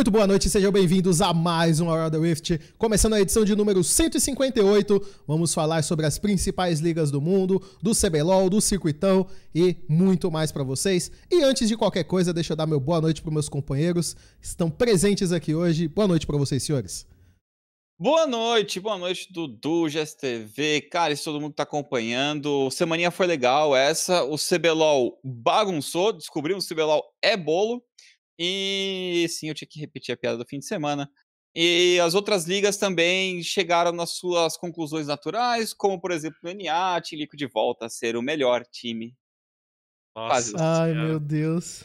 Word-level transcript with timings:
Muito 0.00 0.10
boa 0.10 0.26
noite, 0.26 0.48
sejam 0.48 0.72
bem-vindos 0.72 1.20
a 1.20 1.34
mais 1.34 1.78
um 1.78 1.88
Hora 1.88 2.08
da 2.08 2.18
Rift. 2.18 2.58
Começando 2.78 3.12
a 3.12 3.20
edição 3.20 3.44
de 3.44 3.54
número 3.54 3.84
158, 3.84 4.98
vamos 5.26 5.52
falar 5.52 5.84
sobre 5.84 6.06
as 6.06 6.18
principais 6.18 6.80
ligas 6.80 7.10
do 7.10 7.20
mundo, 7.20 7.62
do 7.82 7.94
CBLOL, 7.94 8.48
do 8.48 8.62
Circuitão 8.62 9.26
e 9.54 9.76
muito 9.86 10.30
mais 10.30 10.50
para 10.50 10.64
vocês. 10.64 11.12
E 11.30 11.42
antes 11.42 11.68
de 11.68 11.76
qualquer 11.76 12.04
coisa, 12.04 12.32
deixa 12.32 12.54
eu 12.54 12.56
dar 12.56 12.66
meu 12.66 12.80
boa 12.80 12.98
noite 12.98 13.20
para 13.20 13.30
meus 13.30 13.46
companheiros 13.46 14.14
que 14.40 14.46
estão 14.46 14.70
presentes 14.70 15.32
aqui 15.32 15.54
hoje. 15.54 15.86
Boa 15.86 16.08
noite 16.08 16.26
para 16.26 16.38
vocês, 16.38 16.62
senhores. 16.62 17.06
Boa 17.98 18.26
noite, 18.26 18.80
boa 18.80 18.96
noite, 18.96 19.30
Dudu, 19.30 19.86
GSTV, 19.86 20.88
cara, 20.90 21.12
isso 21.12 21.24
todo 21.24 21.42
mundo 21.42 21.52
tá 21.52 21.64
acompanhando. 21.64 22.70
Semaninha 22.70 23.10
foi 23.10 23.26
legal 23.26 23.76
essa, 23.76 24.24
o 24.24 24.36
CBLOL 24.38 25.20
bagunçou, 25.22 26.10
descobrimos 26.10 26.66
que 26.66 26.72
o 26.72 26.74
CBLOL 26.74 27.04
é 27.20 27.36
bolo. 27.36 27.84
E 28.42 29.26
sim, 29.28 29.48
eu 29.48 29.54
tinha 29.54 29.68
que 29.68 29.78
repetir 29.78 30.14
a 30.14 30.16
piada 30.16 30.38
do 30.38 30.46
fim 30.46 30.58
de 30.58 30.64
semana. 30.64 31.10
E 31.54 32.00
as 32.00 32.14
outras 32.14 32.46
ligas 32.46 32.78
também 32.78 33.42
chegaram 33.42 33.92
nas 33.92 34.10
suas 34.10 34.56
conclusões 34.56 35.08
naturais, 35.08 35.74
como 35.74 36.00
por 36.00 36.10
exemplo 36.10 36.38
o 36.44 36.48
NA, 36.48 37.02
Liquid 37.12 37.42
volta 37.52 37.84
a 37.84 37.90
ser 37.90 38.16
o 38.16 38.22
melhor 38.22 38.64
time. 38.64 39.14
Nossa, 40.16 40.56
Ai, 40.58 40.94
meu 40.94 41.20
Deus. 41.20 41.84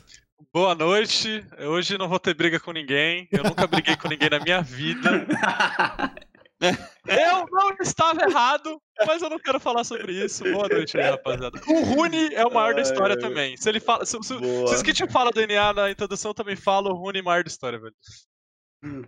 Boa 0.53 0.73
noite. 0.73 1.45
Hoje 1.59 1.97
não 1.97 2.07
vou 2.07 2.19
ter 2.19 2.33
briga 2.33 2.57
com 2.57 2.71
ninguém. 2.71 3.27
Eu 3.31 3.43
nunca 3.43 3.67
briguei 3.67 3.97
com 3.97 4.07
ninguém 4.07 4.29
na 4.29 4.39
minha 4.39 4.61
vida. 4.61 5.27
Eu 7.07 7.45
não 7.51 7.75
estava 7.81 8.23
errado, 8.23 8.81
mas 9.05 9.21
eu 9.21 9.29
não 9.29 9.39
quero 9.39 9.59
falar 9.59 9.83
sobre 9.83 10.13
isso. 10.13 10.43
Boa 10.43 10.67
noite 10.67 10.97
aí, 10.97 11.03
rapaziada. 11.11 11.59
O 11.67 11.83
Rune 11.83 12.33
é 12.33 12.45
o 12.45 12.53
maior 12.53 12.73
da 12.73 12.81
história 12.81 13.17
também. 13.17 13.55
Se 13.57 13.69
ele 13.69 13.79
fala, 13.79 14.05
se, 14.05 14.17
se, 14.21 14.27
se 14.27 14.33
o 14.35 14.73
Skit 14.73 15.11
fala 15.11 15.31
do 15.31 15.45
NA 15.45 15.73
na 15.73 15.91
introdução, 15.91 16.31
eu 16.31 16.35
também 16.35 16.55
falo 16.55 16.91
o 16.91 16.95
Rune 16.95 17.19
é 17.19 17.21
maior 17.21 17.43
da 17.43 17.49
história, 17.49 17.79
velho. 17.79 17.93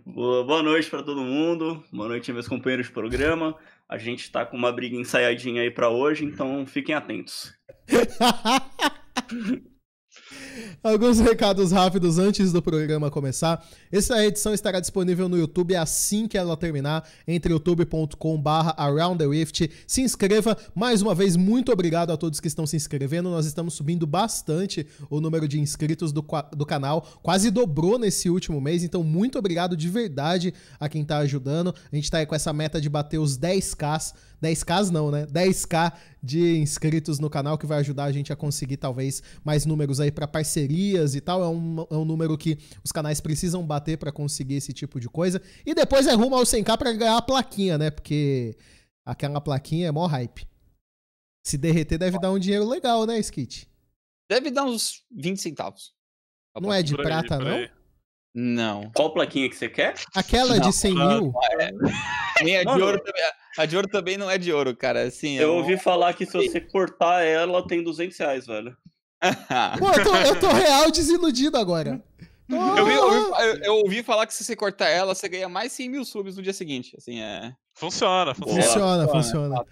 Boa, 0.04 0.44
boa 0.44 0.62
noite 0.62 0.90
para 0.90 1.02
todo 1.02 1.20
mundo. 1.20 1.84
Boa 1.92 2.08
noite, 2.08 2.32
meus 2.32 2.48
companheiros 2.48 2.86
de 2.86 2.92
programa. 2.92 3.56
A 3.88 3.96
gente 3.96 4.30
tá 4.30 4.44
com 4.44 4.56
uma 4.56 4.72
briga 4.72 4.96
ensaiadinha 4.96 5.62
aí 5.62 5.70
para 5.70 5.88
hoje, 5.88 6.24
então 6.24 6.66
fiquem 6.66 6.94
atentos. 6.94 7.52
Alguns 10.82 11.18
recados 11.18 11.72
rápidos 11.72 12.18
antes 12.18 12.52
do 12.52 12.62
programa 12.62 13.10
começar. 13.10 13.64
Essa 13.90 14.24
edição 14.24 14.54
estará 14.54 14.78
disponível 14.80 15.28
no 15.28 15.36
YouTube 15.36 15.74
assim 15.74 16.28
que 16.28 16.38
ela 16.38 16.56
terminar, 16.56 17.08
entre 17.26 17.52
youtube.com/barra 17.52 18.74
Around 18.76 19.18
the 19.18 19.26
Rift. 19.26 19.70
Se 19.86 20.02
inscreva. 20.02 20.56
Mais 20.74 21.02
uma 21.02 21.14
vez, 21.14 21.36
muito 21.36 21.72
obrigado 21.72 22.10
a 22.10 22.16
todos 22.16 22.40
que 22.40 22.48
estão 22.48 22.66
se 22.66 22.76
inscrevendo. 22.76 23.30
Nós 23.30 23.46
estamos 23.46 23.74
subindo 23.74 24.06
bastante 24.06 24.86
o 25.10 25.20
número 25.20 25.48
de 25.48 25.58
inscritos 25.58 26.12
do, 26.12 26.24
do 26.56 26.66
canal. 26.66 27.06
Quase 27.22 27.50
dobrou 27.50 27.98
nesse 27.98 28.30
último 28.30 28.60
mês, 28.60 28.82
então 28.82 29.02
muito 29.02 29.38
obrigado 29.38 29.76
de 29.76 29.88
verdade 29.88 30.54
a 30.78 30.88
quem 30.88 31.02
está 31.02 31.18
ajudando. 31.18 31.74
A 31.90 31.94
gente 31.94 32.04
está 32.04 32.18
aí 32.18 32.26
com 32.26 32.34
essa 32.34 32.52
meta 32.52 32.80
de 32.80 32.88
bater 32.88 33.18
os 33.18 33.38
10k 33.38 34.12
10k 34.42 34.90
não, 34.90 35.10
né? 35.10 35.26
10k 35.26 35.92
de 36.22 36.58
inscritos 36.58 37.18
no 37.18 37.28
canal 37.28 37.58
que 37.58 37.66
vai 37.66 37.78
ajudar 37.78 38.04
a 38.04 38.12
gente 38.12 38.32
a 38.32 38.36
conseguir 38.36 38.76
talvez 38.76 39.22
mais 39.44 39.66
números 39.66 40.00
aí 40.00 40.10
para 40.18 40.26
parcerias 40.26 41.14
e 41.14 41.20
tal. 41.20 41.42
É 41.42 41.48
um, 41.48 41.86
é 41.88 41.94
um 41.94 42.04
número 42.04 42.36
que 42.36 42.58
os 42.84 42.90
canais 42.90 43.20
precisam 43.20 43.64
bater 43.64 43.96
para 43.96 44.10
conseguir 44.10 44.56
esse 44.56 44.72
tipo 44.72 44.98
de 44.98 45.08
coisa. 45.08 45.40
E 45.64 45.74
depois 45.74 46.08
é 46.08 46.14
rumo 46.14 46.34
ao 46.34 46.42
100k 46.42 46.76
para 46.76 46.92
ganhar 46.92 47.16
a 47.16 47.22
plaquinha, 47.22 47.78
né? 47.78 47.90
Porque 47.90 48.56
aquela 49.06 49.40
plaquinha 49.40 49.86
é 49.86 49.92
mó 49.92 50.06
hype. 50.06 50.44
Se 51.46 51.56
derreter 51.56 51.98
deve 51.98 52.18
dar 52.18 52.32
um 52.32 52.38
dinheiro 52.38 52.68
legal, 52.68 53.06
né, 53.06 53.18
Skit? 53.20 53.70
Deve 54.28 54.50
dar 54.50 54.64
uns 54.64 55.04
20 55.12 55.40
centavos. 55.40 55.94
Não 56.60 56.72
é 56.72 56.82
de 56.82 56.96
prata, 56.96 57.38
não? 57.38 57.68
Não. 58.34 58.90
Qual 58.94 59.14
plaquinha 59.14 59.48
que 59.48 59.56
você 59.56 59.68
quer? 59.68 59.94
Aquela 60.14 60.56
não, 60.56 60.68
de 60.68 60.72
100 60.74 60.94
mil? 60.94 61.32
É. 61.60 61.70
Nem 62.42 62.56
a 62.58 62.64
de 62.64 62.82
ouro 62.82 63.00
também. 63.02 63.22
A 63.56 63.66
de 63.66 63.76
ouro 63.76 63.88
também 63.88 64.18
não 64.18 64.30
é 64.30 64.36
de 64.36 64.52
ouro, 64.52 64.76
cara. 64.76 65.02
Assim, 65.02 65.36
eu, 65.36 65.54
ouvi 65.54 65.76
falar 65.76 66.12
que 66.12 66.26
se 66.26 66.32
você 66.32 66.60
cortar 66.60 67.22
ela, 67.22 67.66
tem 67.66 67.82
200 67.82 68.16
reais, 68.18 68.46
velho. 68.46 68.76
Pô, 69.78 69.88
eu 69.88 70.04
tô, 70.04 70.16
eu 70.16 70.40
tô 70.40 70.48
real 70.48 70.90
desiludido 70.90 71.56
agora. 71.56 72.02
Eu, 72.48 72.86
vi, 72.86 72.92
eu, 72.94 73.10
vi, 73.10 73.66
eu, 73.66 73.74
ouvi 73.76 74.02
falar 74.02 74.26
que 74.26 74.32
se 74.32 74.42
você 74.42 74.56
cortar 74.56 74.88
ela, 74.88 75.14
você 75.14 75.28
ganha 75.28 75.48
mais 75.48 75.72
100 75.72 75.88
mil 75.88 76.04
subs 76.04 76.36
no 76.36 76.42
dia 76.42 76.52
seguinte. 76.52 76.94
Assim, 76.96 77.20
é... 77.20 77.52
Funciona, 77.74 78.34
funciona. 78.34 78.62
Funciona, 78.62 79.08
funciona. 79.08 79.64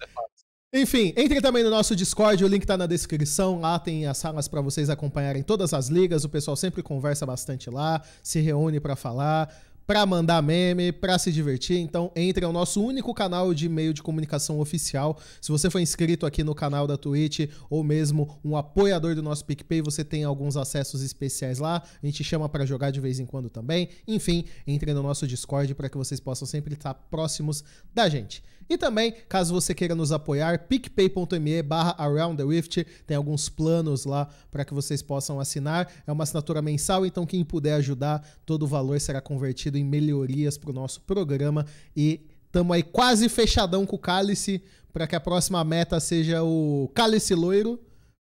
Enfim, 0.73 1.13
entre 1.17 1.41
também 1.41 1.63
no 1.63 1.69
nosso 1.69 1.95
Discord, 1.95 2.43
o 2.43 2.47
link 2.47 2.65
tá 2.65 2.77
na 2.77 2.85
descrição. 2.85 3.59
Lá 3.59 3.79
tem 3.79 4.05
as 4.05 4.17
salas 4.17 4.47
para 4.47 4.61
vocês 4.61 4.89
acompanharem 4.89 5.41
todas 5.41 5.73
as 5.73 5.87
ligas. 5.87 6.23
O 6.23 6.29
pessoal 6.29 6.55
sempre 6.55 6.83
conversa 6.83 7.25
bastante 7.25 7.69
lá, 7.69 8.01
se 8.21 8.41
reúne 8.41 8.79
para 8.79 8.95
falar 8.95 9.49
para 9.87 10.05
mandar 10.05 10.43
meme, 10.43 10.91
para 10.91 11.17
se 11.17 11.31
divertir. 11.31 11.77
Então, 11.77 12.11
entre 12.13 12.43
ao 12.43 12.51
nosso 12.51 12.83
único 12.83 13.13
canal 13.13 13.53
de 13.53 13.69
meio 13.69 13.93
de 13.93 14.03
comunicação 14.03 14.59
oficial. 14.59 15.17
Se 15.39 15.49
você 15.49 15.69
for 15.69 15.79
inscrito 15.79 16.25
aqui 16.25 16.43
no 16.43 16.53
canal 16.53 16.85
da 16.85 16.97
Twitch 16.97 17.49
ou 17.69 17.85
mesmo 17.85 18.37
um 18.43 18.57
apoiador 18.57 19.15
do 19.15 19.23
nosso 19.23 19.45
PicPay, 19.45 19.81
você 19.81 20.03
tem 20.03 20.25
alguns 20.25 20.57
acessos 20.57 21.01
especiais 21.01 21.59
lá. 21.59 21.81
A 22.03 22.05
gente 22.05 22.21
chama 22.21 22.49
para 22.49 22.65
jogar 22.65 22.91
de 22.91 22.99
vez 22.99 23.17
em 23.17 23.25
quando 23.25 23.49
também. 23.49 23.87
Enfim, 24.05 24.43
entre 24.67 24.93
no 24.93 25.01
nosso 25.01 25.25
Discord 25.25 25.73
para 25.73 25.87
que 25.89 25.97
vocês 25.97 26.19
possam 26.19 26.45
sempre 26.45 26.73
estar 26.73 26.93
próximos 26.93 27.63
da 27.95 28.09
gente. 28.09 28.43
E 28.69 28.77
também, 28.77 29.13
caso 29.29 29.53
você 29.53 29.73
queira 29.73 29.95
nos 29.95 30.11
apoiar, 30.11 30.67
picpay.me 30.67 31.61
barra 31.61 31.95
Around 31.97 32.43
the 32.43 32.43
Rift, 32.43 32.85
tem 33.05 33.15
alguns 33.15 33.47
planos 33.47 34.03
lá 34.03 34.27
para 34.51 34.65
que 34.65 34.73
vocês 34.73 35.01
possam 35.01 35.39
assinar. 35.39 35.89
É 36.05 36.11
uma 36.11 36.23
assinatura 36.23 36.61
mensal, 36.61 37.05
então 37.05 37.25
quem 37.25 37.45
puder 37.45 37.75
ajudar, 37.75 38.21
todo 38.45 38.63
o 38.63 38.67
valor 38.67 38.99
será 38.99 39.21
convertido 39.21 39.76
em 39.77 39.85
melhorias 39.85 40.57
para 40.57 40.71
o 40.71 40.73
nosso 40.73 41.01
programa. 41.01 41.65
E 41.95 42.21
estamos 42.45 42.75
aí 42.75 42.83
quase 42.83 43.29
fechadão 43.29 43.85
com 43.85 43.95
o 43.95 43.99
Cálice, 43.99 44.63
para 44.91 45.07
que 45.07 45.15
a 45.15 45.19
próxima 45.19 45.63
meta 45.63 45.99
seja 45.99 46.43
o 46.43 46.91
Cálice 46.93 47.33
Loiro. 47.33 47.79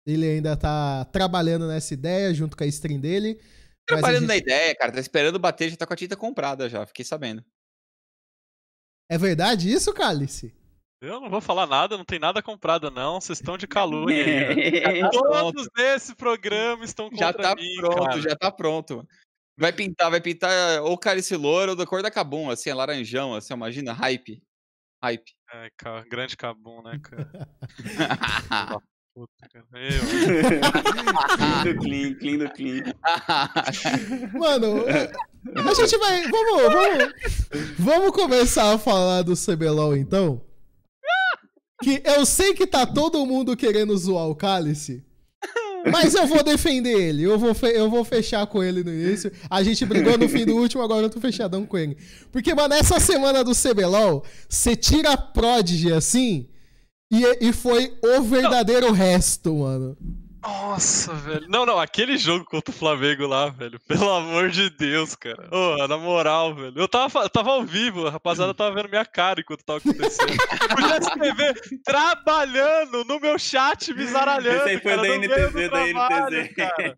Ele 0.05 0.25
ainda 0.25 0.55
tá 0.55 1.05
trabalhando 1.05 1.67
nessa 1.67 1.93
ideia 1.93 2.33
junto 2.33 2.55
com 2.55 2.63
a 2.63 2.67
stream 2.67 2.99
dele. 2.99 3.39
Trabalhando 3.87 4.21
gente... 4.21 4.27
na 4.27 4.37
ideia, 4.37 4.75
cara. 4.75 4.91
Tá 4.91 4.99
esperando 4.99 5.39
bater, 5.39 5.69
já 5.69 5.77
tá 5.77 5.85
com 5.85 5.93
a 5.93 5.97
tinta 5.97 6.15
comprada 6.15 6.69
já. 6.69 6.85
Fiquei 6.85 7.03
sabendo. 7.03 7.43
É 9.09 9.17
verdade 9.17 9.71
isso, 9.71 9.93
Cálice? 9.93 10.53
Eu 10.99 11.21
não 11.21 11.29
vou 11.29 11.39
falar 11.39 11.67
nada, 11.67 11.95
não 11.95 12.03
tem 12.03 12.19
nada 12.19 12.41
comprado, 12.41 12.89
não. 12.89 13.21
Vocês 13.21 13.39
estão 13.39 13.57
de 13.57 13.67
calúnia 13.67 14.49
aí. 14.49 15.01
tá 15.01 15.09
Todos 15.11 15.69
nesse 15.77 16.15
programa 16.15 16.83
estão 16.83 17.09
contra 17.09 17.27
Já 17.27 17.33
tá 17.33 17.55
mim, 17.55 17.75
pronto, 17.77 18.03
cara. 18.03 18.21
já 18.21 18.35
tá 18.35 18.51
pronto. 18.51 19.07
Vai 19.57 19.73
pintar, 19.73 20.11
vai 20.11 20.21
pintar 20.21 20.81
ou 20.83 20.95
cálice 20.97 21.35
louro 21.35 21.71
ou 21.71 21.75
da 21.75 21.85
cor 21.85 22.03
da 22.03 22.11
Cabum, 22.11 22.49
assim, 22.49 22.69
é 22.69 22.73
laranjão, 22.75 23.33
assim, 23.33 23.53
imagina, 23.53 23.91
hype. 23.91 24.41
Hype. 25.03 25.33
É, 25.51 25.69
cara, 25.75 26.05
grande 26.07 26.37
Cabum, 26.37 26.83
né, 26.83 26.99
cara? 27.01 27.27
Puta, 29.15 29.49
cara. 29.51 29.65
clean 31.37 31.63
do 31.63 31.79
clean, 31.79 32.13
clean 32.19 32.37
do 32.37 32.49
clean. 32.51 32.83
Mano, 34.33 34.85
a 34.87 35.73
gente 35.73 35.97
vai. 35.97 36.21
Vamos, 36.27 36.73
vamos, 36.73 37.13
vamos 37.79 38.11
começar 38.11 38.75
a 38.75 38.77
falar 38.77 39.23
do 39.23 39.33
CBLOL 39.33 39.97
então. 39.97 40.45
Que 41.81 42.01
eu 42.05 42.27
sei 42.27 42.53
que 42.53 42.67
tá 42.67 42.85
todo 42.85 43.25
mundo 43.25 43.57
querendo 43.57 43.97
zoar 43.97 44.27
o 44.27 44.35
Cálice. 44.35 45.03
Mas 45.91 46.13
eu 46.13 46.27
vou 46.27 46.43
defender 46.43 46.93
ele. 46.93 47.23
Eu 47.23 47.37
vou, 47.37 47.55
eu 47.69 47.89
vou 47.89 48.03
fechar 48.03 48.45
com 48.47 48.63
ele 48.63 48.83
no 48.83 48.91
início. 48.91 49.31
A 49.49 49.63
gente 49.63 49.85
brigou 49.85 50.17
no 50.17 50.27
fim 50.29 50.45
do 50.45 50.55
último, 50.55 50.83
agora 50.83 51.05
eu 51.05 51.09
tô 51.09 51.19
fechadão 51.19 51.65
com 51.65 51.77
ele. 51.77 51.97
Porque, 52.31 52.53
mano, 52.53 52.73
essa 52.73 52.99
semana 52.99 53.43
do 53.43 53.51
CBLOL, 53.53 54.23
você 54.47 54.75
tira 54.75 55.13
a 55.13 55.17
Prodigy 55.17 55.91
assim. 55.91 56.47
E, 57.11 57.47
e 57.47 57.53
foi 57.53 57.93
o 58.03 58.21
verdadeiro 58.21 58.87
não. 58.87 58.93
resto, 58.93 59.53
mano. 59.55 59.97
Nossa, 60.47 61.13
velho. 61.13 61.45
Não, 61.49 61.65
não, 61.65 61.77
aquele 61.77 62.17
jogo 62.17 62.45
contra 62.45 62.73
o 62.73 62.77
Flamengo 62.77 63.27
lá, 63.27 63.49
velho. 63.49 63.77
Pelo 63.81 64.09
amor 64.09 64.49
de 64.49 64.69
Deus, 64.69 65.13
cara. 65.13 65.49
Oh, 65.51 65.85
na 65.87 65.97
moral, 65.97 66.55
velho. 66.55 66.73
Eu 66.77 66.87
tava, 66.87 67.19
eu 67.19 67.29
tava 67.29 67.51
ao 67.51 67.65
vivo, 67.65 68.07
a 68.07 68.11
rapaziada 68.11 68.53
tava 68.53 68.73
vendo 68.73 68.87
minha 68.87 69.03
cara 69.03 69.41
enquanto 69.41 69.65
tava 69.65 69.79
acontecendo. 69.79 70.31
o 70.31 70.81
GSTV 70.87 71.79
trabalhando 71.83 73.03
no 73.03 73.19
meu 73.19 73.37
chat, 73.37 73.93
me 73.93 74.05
zaralhando. 74.05 74.59
Esse 74.59 74.69
aí 74.69 74.79
foi 74.79 74.95
cara, 74.95 75.01
da 75.01 75.17
NTZ, 75.17 75.69
da 75.69 75.85
NTZ. 75.85 76.55
Cara. 76.55 76.97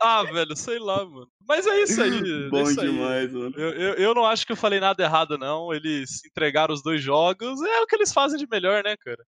Ah, 0.00 0.22
velho, 0.24 0.56
sei 0.56 0.78
lá, 0.78 1.04
mano. 1.04 1.28
Mas 1.46 1.66
é 1.66 1.82
isso 1.82 2.02
aí. 2.02 2.10
É 2.46 2.48
Bom 2.48 2.58
é 2.58 2.62
isso 2.62 2.80
demais, 2.80 3.28
aí. 3.28 3.32
mano. 3.32 3.54
Eu, 3.56 3.70
eu, 3.72 3.94
eu, 3.94 4.14
não 4.14 4.24
acho 4.24 4.46
que 4.46 4.52
eu 4.52 4.56
falei 4.56 4.80
nada 4.80 5.02
errado, 5.02 5.36
não. 5.36 5.72
Eles 5.74 6.24
entregaram 6.24 6.72
os 6.72 6.82
dois 6.82 7.02
jogos. 7.02 7.60
É 7.62 7.80
o 7.80 7.86
que 7.86 7.96
eles 7.96 8.12
fazem 8.12 8.38
de 8.38 8.46
melhor, 8.50 8.82
né, 8.82 8.96
cara? 8.96 9.22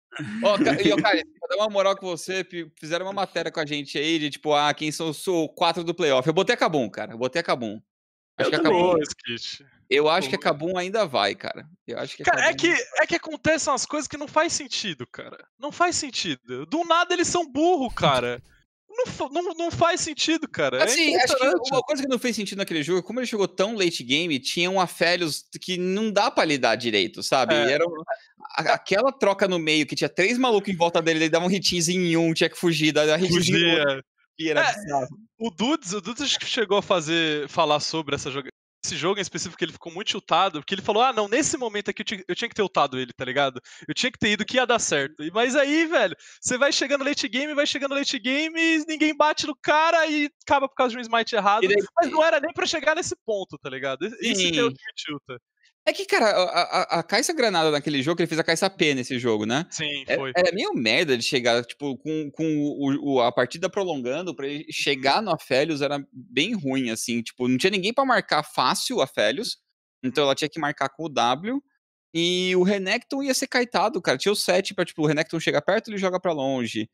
Ó, 0.44 0.56
oh, 0.56 0.82
e, 0.82 0.94
oh, 0.94 0.98
cara, 1.02 1.22
pra 1.40 1.50
dar 1.50 1.58
uma 1.58 1.70
moral 1.70 1.96
com 1.96 2.08
você, 2.08 2.46
fizeram 2.80 3.06
uma 3.06 3.14
matéria 3.14 3.52
com 3.52 3.60
a 3.60 3.66
gente 3.66 3.98
aí 3.98 4.18
de 4.18 4.30
tipo, 4.30 4.54
ah, 4.54 4.74
quem 4.74 4.92
são 4.92 5.10
os 5.10 5.26
quatro 5.56 5.84
do 5.84 5.94
playoff. 5.94 6.28
Eu 6.28 6.34
botei 6.34 6.56
a 6.56 6.58
Cabum, 6.58 6.90
cara. 6.90 7.14
Eu 7.14 7.18
botei 7.18 7.42
a 7.42 7.44
Cabum. 7.44 7.82
Acho 8.38 8.48
eu 8.48 8.50
que 8.50 8.56
a 8.56 8.64
Cabum. 8.64 8.96
Eu 9.90 10.10
acho 10.10 10.30
que 10.30 10.36
a 10.36 10.40
Cabum 10.40 10.78
ainda 10.78 11.06
vai, 11.06 11.36
cara. 11.36 11.66
Eu 11.86 12.00
acho 12.00 12.16
que 12.16 12.24
cara, 12.24 12.50
é 12.50 12.54
que 12.54 12.72
é 12.98 13.06
que 13.06 13.16
acontecem 13.16 13.72
umas 13.72 13.86
coisas 13.86 14.08
que 14.08 14.18
não 14.18 14.28
faz 14.28 14.54
sentido, 14.54 15.06
cara. 15.06 15.38
Não 15.60 15.72
faz 15.72 15.98
sentido. 15.98 16.66
Do 16.66 16.86
nada 16.86 17.14
eles 17.14 17.28
são 17.28 17.46
burro, 17.46 17.92
cara. 17.92 18.42
Não, 18.92 19.30
não, 19.30 19.54
não 19.54 19.72
faz 19.72 20.02
sentido, 20.02 20.48
cara. 20.48 20.80
É 20.80 20.84
assim, 20.84 21.16
acho 21.16 21.36
que 21.36 21.74
uma 21.74 21.82
coisa 21.82 22.04
que 22.04 22.10
não 22.10 22.20
fez 22.20 22.36
sentido 22.36 22.58
naquele 22.58 22.84
jogo, 22.84 23.04
como 23.04 23.20
ele 23.20 23.28
jogou 23.28 23.48
tão 23.48 23.76
late 23.76 24.04
game, 24.04 24.40
tinha 24.40 24.70
um 24.70 24.80
Afélios 24.80 25.46
que 25.60 25.78
não 25.78 26.12
dá 26.12 26.30
pra 26.30 26.46
lidar 26.46 26.76
direito, 26.76 27.24
sabe? 27.24 27.54
É. 27.54 27.74
Era 27.74 27.86
aquela 28.58 29.12
troca 29.12 29.48
no 29.48 29.60
meio 29.60 29.86
que 29.86 29.96
tinha 29.96 30.10
três 30.10 30.38
malucos 30.38 30.74
em 30.74 30.78
volta 30.78 31.02
dele, 31.02 31.20
ele 31.20 31.30
dava 31.30 31.46
um 31.46 31.52
hitzinho 31.52 32.02
em 32.02 32.18
um, 32.18 32.34
tinha 32.34 32.50
que 32.50 32.58
fugir, 32.58 32.92
da 32.92 33.18
hitzinho. 33.18 34.04
Era 34.40 34.62
é, 34.62 34.76
o 35.38 35.52
Dudes, 35.52 35.94
o 35.94 36.02
Dudes 36.02 36.30
chegou 36.42 36.80
a 36.80 36.82
fazer 36.82 37.48
falar 37.48 37.80
sobre 37.80 38.16
essa 38.16 38.32
esse 38.84 38.96
jogo 38.96 39.20
em 39.20 39.22
específico 39.22 39.64
ele 39.64 39.72
ficou 39.72 39.92
muito 39.92 40.12
chutado, 40.12 40.60
porque 40.60 40.74
ele 40.74 40.82
falou: 40.82 41.04
ah, 41.04 41.14
não, 41.14 41.28
nesse 41.28 41.58
momento 41.58 41.90
aqui 41.90 42.02
eu 42.02 42.06
tinha, 42.06 42.24
eu 42.28 42.36
tinha 42.36 42.50
que 42.50 42.56
ter 42.56 42.62
ultado 42.62 43.00
ele, 43.00 43.14
tá 43.14 43.24
ligado? 43.24 43.62
Eu 43.88 43.94
tinha 43.94 44.12
que 44.12 44.18
ter 44.18 44.32
ido 44.32 44.46
que 44.46 44.58
ia 44.58 44.66
dar 44.66 44.80
certo. 44.80 45.16
Mas 45.34 45.56
aí, 45.56 45.86
velho, 45.86 46.16
você 46.40 46.58
vai 46.58 46.72
chegando 46.72 47.04
late 47.04 47.28
game, 47.28 47.54
vai 47.54 47.68
chegando 47.68 47.96
late 47.96 48.18
game, 48.18 48.86
ninguém 48.88 49.16
bate 49.16 49.46
no 49.46 49.56
cara 49.56 50.08
e 50.08 50.30
acaba 50.48 50.68
por 50.68 50.76
causa 50.76 50.92
de 50.92 50.98
um 50.98 51.02
smite 51.02 51.36
errado. 51.36 51.68
Daí, 51.68 51.84
mas 51.96 52.12
não 52.12 52.24
era 52.24 52.40
nem 52.40 52.54
pra 52.54 52.66
chegar 52.66 52.96
nesse 52.96 53.16
ponto, 53.26 53.58
tá 53.58 53.70
ligado? 53.70 54.06
Isso 54.22 54.52
que 54.52 54.60
é 54.60 54.64
o 54.64 54.70
que 54.70 54.84
me 54.84 54.94
chuta. 54.96 55.40
É 55.86 55.92
que, 55.92 56.06
cara, 56.06 56.28
a, 56.30 56.62
a, 56.62 57.00
a 57.00 57.04
Caixa 57.04 57.34
Granada 57.34 57.72
naquele 57.72 58.04
jogo, 58.04 58.22
ele 58.22 58.28
fez 58.28 58.40
a 58.40 58.44
Caixa 58.44 58.70
P 58.70 58.94
nesse 58.94 59.18
jogo, 59.18 59.46
né? 59.48 59.66
Sim, 59.72 60.04
é, 60.08 60.16
foi. 60.16 60.32
Era 60.36 60.50
é 60.50 60.52
meio 60.52 60.74
merda 60.76 61.18
de 61.18 61.24
chegar, 61.24 61.66
tipo, 61.66 61.98
com, 61.98 62.30
com 62.32 62.46
o, 62.46 63.14
o, 63.14 63.22
a 63.22 63.32
partida 63.32 63.68
prolongando, 63.68 64.36
pra 64.36 64.48
ele 64.48 64.66
chegar 64.72 65.24
no 65.24 65.32
Afélios 65.32 65.82
era 65.82 66.00
bem 66.12 66.54
ruim, 66.54 66.92
assim. 66.92 67.24
Tipo, 67.24 67.48
não 67.48 67.58
tinha 67.58 67.72
ninguém 67.72 67.94
para 67.94 68.06
marcar 68.06 68.44
fácil 68.44 68.98
o 68.98 69.02
Afélios, 69.02 69.58
então 70.04 70.24
ela 70.24 70.36
tinha 70.36 70.50
que 70.50 70.60
marcar 70.60 70.90
com 70.90 71.06
o 71.06 71.10
W. 71.10 71.62
E 72.14 72.54
o 72.58 72.64
Renekton 72.64 73.24
ia 73.24 73.34
ser 73.34 73.48
caetado, 73.48 74.02
cara. 74.02 74.18
Tinha 74.18 74.34
o 74.34 74.36
set 74.36 74.76
pra, 74.76 74.86
tipo, 74.86 75.02
o 75.02 75.08
Renekton 75.08 75.40
chegar 75.40 75.62
perto, 75.62 75.90
ele 75.90 75.98
joga 75.98 76.20
para 76.20 76.34
longe. 76.34 76.90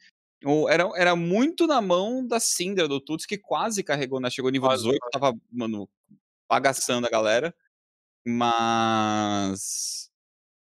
Era, 0.69 0.89
era 0.95 1.15
muito 1.15 1.67
na 1.67 1.81
mão 1.81 2.25
da 2.25 2.39
Cinder 2.39 2.87
do 2.87 3.01
Tuts, 3.01 3.25
que 3.25 3.37
quase 3.37 3.83
carregou, 3.83 4.19
né? 4.19 4.29
Chegou 4.29 4.51
nível 4.51 4.69
quase, 4.69 4.83
18, 4.83 4.99
tava, 5.11 5.33
mano, 5.51 5.89
bagaçando 6.47 7.07
a 7.07 7.09
galera. 7.09 7.53
Mas. 8.27 10.09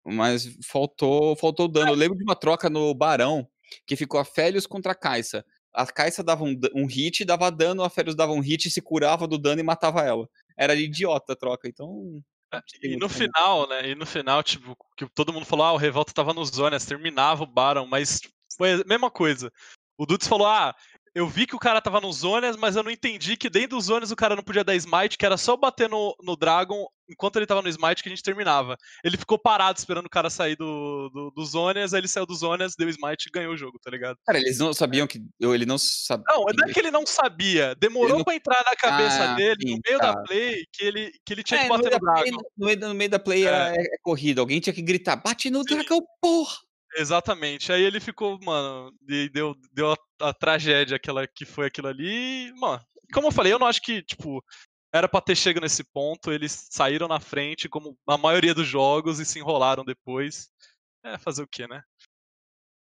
Mas 0.03 0.57
faltou, 0.65 1.35
faltou 1.35 1.67
dano. 1.67 1.91
Eu 1.91 1.95
lembro 1.95 2.17
de 2.17 2.23
uma 2.23 2.35
troca 2.35 2.69
no 2.69 2.91
Barão 2.93 3.47
que 3.85 3.95
ficou 3.95 4.19
a 4.19 4.25
Félios 4.25 4.65
contra 4.65 4.93
a 4.93 4.95
Caixa. 4.95 5.45
A 5.71 5.85
Caixa 5.85 6.23
dava 6.23 6.43
um, 6.43 6.59
um 6.73 6.87
hit, 6.87 7.23
dava 7.23 7.51
dano, 7.51 7.83
a 7.83 7.89
Félios 7.89 8.15
dava 8.15 8.33
um 8.33 8.39
hit, 8.39 8.69
se 8.69 8.81
curava 8.81 9.27
do 9.27 9.37
dano 9.37 9.61
e 9.61 9.63
matava 9.63 10.01
ela. 10.01 10.27
Era 10.57 10.75
idiota 10.75 11.33
a 11.33 11.35
troca, 11.35 11.67
então. 11.67 12.21
É, 12.51 12.59
e 12.81 12.97
no 12.97 13.07
final, 13.07 13.69
né? 13.69 13.89
E 13.89 13.95
no 13.95 14.07
final, 14.07 14.41
tipo, 14.41 14.75
que 14.97 15.07
todo 15.13 15.31
mundo 15.31 15.45
falou, 15.45 15.65
ah, 15.67 15.73
o 15.73 15.77
Revolta 15.77 16.11
tava 16.11 16.33
nos 16.33 16.49
zonas, 16.49 16.83
terminava 16.83 17.43
o 17.43 17.47
Baron, 17.47 17.85
mas 17.85 18.19
foi 18.57 18.73
a 18.73 18.83
mesma 18.85 19.09
coisa. 19.11 19.51
O 19.97 20.05
Dudes 20.05 20.27
falou, 20.27 20.47
ah, 20.47 20.75
eu 21.13 21.27
vi 21.27 21.45
que 21.45 21.55
o 21.55 21.59
cara 21.59 21.81
tava 21.81 21.99
nos 21.99 22.17
zonas, 22.17 22.55
mas 22.55 22.75
eu 22.75 22.83
não 22.83 22.91
entendi 22.91 23.35
que 23.35 23.49
dentro 23.49 23.77
dos 23.77 23.85
zonas 23.85 24.11
o 24.11 24.15
cara 24.15 24.35
não 24.35 24.43
podia 24.43 24.63
dar 24.63 24.75
smite, 24.75 25.17
que 25.17 25.25
era 25.25 25.37
só 25.37 25.57
bater 25.57 25.89
no, 25.89 26.15
no 26.23 26.37
Dragon 26.37 26.87
enquanto 27.09 27.35
ele 27.35 27.45
tava 27.45 27.61
no 27.61 27.67
smite 27.67 28.01
que 28.01 28.07
a 28.07 28.11
gente 28.11 28.23
terminava. 28.23 28.77
Ele 29.03 29.17
ficou 29.17 29.37
parado 29.37 29.77
esperando 29.77 30.05
o 30.05 30.09
cara 30.09 30.29
sair 30.29 30.55
do, 30.55 31.09
do, 31.09 31.31
do 31.31 31.45
zonas, 31.45 31.93
aí 31.93 31.99
ele 31.99 32.07
saiu 32.07 32.25
dos 32.25 32.39
zonas, 32.39 32.73
deu 32.77 32.87
smite 32.87 33.27
e 33.27 33.31
ganhou 33.31 33.53
o 33.53 33.57
jogo, 33.57 33.77
tá 33.83 33.91
ligado? 33.91 34.17
Cara, 34.25 34.39
eles 34.39 34.57
não 34.57 34.73
sabiam 34.73 35.05
que. 35.05 35.21
Ele 35.41 35.65
não 35.65 35.77
sabia. 35.77 36.23
Não, 36.29 36.45
não 36.45 36.69
é 36.69 36.73
que 36.73 36.79
ele 36.79 36.91
não 36.91 37.05
sabia. 37.05 37.75
Demorou 37.75 38.19
não... 38.19 38.23
pra 38.23 38.35
entrar 38.35 38.63
na 38.63 38.75
cabeça 38.77 39.31
ah, 39.31 39.35
dele, 39.35 39.59
sim, 39.61 39.73
no 39.73 39.81
meio 39.85 39.99
tá. 39.99 40.13
da 40.13 40.23
play, 40.23 40.65
que 40.71 40.85
ele, 40.85 41.11
que 41.25 41.33
ele 41.33 41.43
tinha 41.43 41.59
é, 41.59 41.63
que 41.63 41.69
bater 41.69 41.91
no, 41.91 41.91
no 41.91 41.99
Dragon. 41.99 42.21
Play, 42.21 42.31
no, 42.31 42.65
meio, 42.65 42.79
no 42.79 42.93
meio 42.93 43.09
da 43.09 43.19
play 43.19 43.45
é, 43.45 43.49
é, 43.49 43.81
é 43.81 43.97
corrida. 44.01 44.39
Alguém 44.39 44.61
tinha 44.61 44.73
que 44.73 44.81
gritar: 44.81 45.17
bate 45.17 45.49
no 45.49 45.67
sim. 45.67 45.75
Dragão, 45.75 45.99
porra! 46.21 46.55
Exatamente. 46.95 47.71
Aí 47.71 47.81
ele 47.81 47.99
ficou, 47.99 48.39
mano, 48.41 48.93
e 49.07 49.29
deu, 49.29 49.55
deu 49.73 49.91
a, 49.93 49.97
a, 50.29 50.33
tragédia 50.33 50.97
aquela 50.97 51.27
que 51.27 51.45
foi 51.45 51.67
aquilo 51.67 51.87
ali. 51.87 52.51
mano, 52.55 52.81
como 53.13 53.27
eu 53.27 53.31
falei, 53.31 53.53
eu 53.53 53.59
não 53.59 53.67
acho 53.67 53.81
que, 53.81 54.01
tipo, 54.01 54.43
era 54.93 55.07
pra 55.07 55.21
ter 55.21 55.35
chegado 55.35 55.63
nesse 55.63 55.83
ponto. 55.83 56.31
Eles 56.31 56.67
saíram 56.69 57.07
na 57.07 57.19
frente, 57.19 57.69
como 57.69 57.97
a 58.07 58.17
maioria 58.17 58.53
dos 58.53 58.67
jogos, 58.67 59.19
e 59.19 59.25
se 59.25 59.39
enrolaram 59.39 59.85
depois. 59.85 60.49
É, 61.03 61.17
fazer 61.17 61.43
o 61.43 61.47
quê, 61.47 61.67
né? 61.67 61.81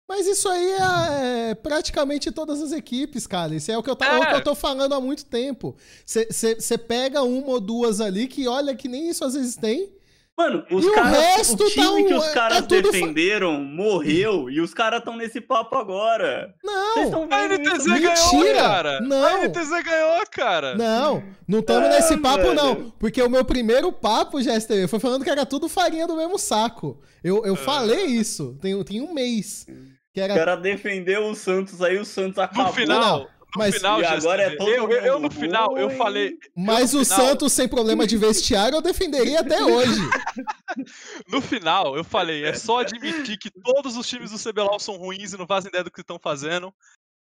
Mas 0.09 0.25
isso 0.25 0.49
aí 0.49 0.71
é, 0.71 1.51
é 1.51 1.55
praticamente 1.55 2.31
todas 2.31 2.59
as 2.61 2.71
equipes, 2.71 3.27
cara. 3.27 3.53
Isso 3.53 3.71
é 3.71 3.77
o 3.77 3.83
que 3.83 3.89
eu, 3.91 3.95
tá, 3.95 4.07
é. 4.07 4.17
o 4.17 4.27
que 4.27 4.35
eu 4.35 4.43
tô 4.43 4.55
falando 4.55 4.93
há 4.93 4.99
muito 4.99 5.23
tempo. 5.23 5.77
Você 6.03 6.77
pega 6.79 7.21
uma 7.21 7.47
ou 7.47 7.59
duas 7.61 8.01
ali 8.01 8.27
que 8.27 8.47
olha 8.47 8.75
que 8.75 8.87
nem 8.87 9.07
isso 9.07 9.23
às 9.23 9.35
vezes 9.35 9.55
tem. 9.55 9.98
Mano, 10.39 10.63
os 10.71 10.85
e 10.85 10.91
caras, 10.93 11.49
o, 11.49 11.53
o 11.53 11.69
time 11.69 12.03
tá 12.03 12.07
que 12.07 12.13
os 12.13 12.25
é 12.25 12.33
caras 12.33 12.57
é 12.59 12.61
defenderam 12.61 13.55
fa... 13.55 13.59
morreu 13.59 14.49
e 14.49 14.61
os 14.61 14.73
caras 14.73 14.99
estão 14.99 15.17
nesse 15.17 15.41
papo 15.41 15.75
agora. 15.75 16.55
Não, 16.63 17.27
a 17.29 17.45
NTZ 17.45 17.85
ganhou, 17.85 18.55
cara. 18.55 19.01
Não. 19.01 19.25
A 19.25 19.37
NTZ 19.45 19.69
ganhou, 19.83 20.23
cara. 20.31 20.75
Não, 20.75 21.21
não 21.45 21.59
estamos 21.59 21.89
nesse 21.89 22.15
papo, 22.15 22.43
velho. 22.43 22.55
não. 22.55 22.89
Porque 22.91 23.21
o 23.21 23.29
meu 23.29 23.43
primeiro 23.43 23.91
papo, 23.91 24.41
GSTV, 24.41 24.87
foi 24.87 24.99
falando 24.99 25.25
que 25.25 25.29
era 25.29 25.45
tudo 25.45 25.67
farinha 25.67 26.07
do 26.07 26.15
mesmo 26.15 26.39
saco. 26.39 27.01
Eu, 27.21 27.45
eu 27.45 27.55
é. 27.55 27.57
falei 27.57 28.05
isso, 28.05 28.57
tem, 28.61 28.81
tem 28.85 29.01
um 29.01 29.13
mês. 29.13 29.67
Que 30.13 30.21
era... 30.21 30.31
O 30.31 30.37
cara 30.37 30.55
defendeu 30.55 31.25
o 31.27 31.35
Santos, 31.35 31.81
aí 31.81 31.97
o 31.97 32.05
Santos 32.05 32.39
acabou. 32.39 32.67
No 32.67 32.73
final, 32.73 33.19
não 33.19 33.38
mas 33.55 33.75
final, 33.75 34.03
agora 34.03 34.43
é 34.43 34.55
todo 34.55 34.69
eu, 34.69 34.89
eu, 34.89 35.01
eu, 35.05 35.19
no 35.19 35.31
final, 35.31 35.77
eu 35.77 35.89
falei. 35.91 36.37
Mas 36.55 36.93
o 36.93 37.03
final... 37.03 37.19
Santos 37.19 37.53
sem 37.53 37.67
problema 37.67 38.05
de 38.05 38.15
vestiário 38.17 38.75
eu 38.75 38.81
defenderia 38.81 39.39
até 39.39 39.63
hoje. 39.63 39.99
no 41.27 41.41
final, 41.41 41.97
eu 41.97 42.03
falei, 42.03 42.45
é 42.45 42.53
só 42.53 42.79
admitir 42.79 43.37
que 43.37 43.49
todos 43.49 43.97
os 43.97 44.07
times 44.07 44.31
do 44.31 44.37
CBLOL 44.37 44.79
são 44.79 44.97
ruins 44.97 45.33
e 45.33 45.37
não 45.37 45.47
fazem 45.47 45.69
ideia 45.69 45.83
do 45.83 45.91
que 45.91 46.01
estão 46.01 46.19
fazendo, 46.21 46.73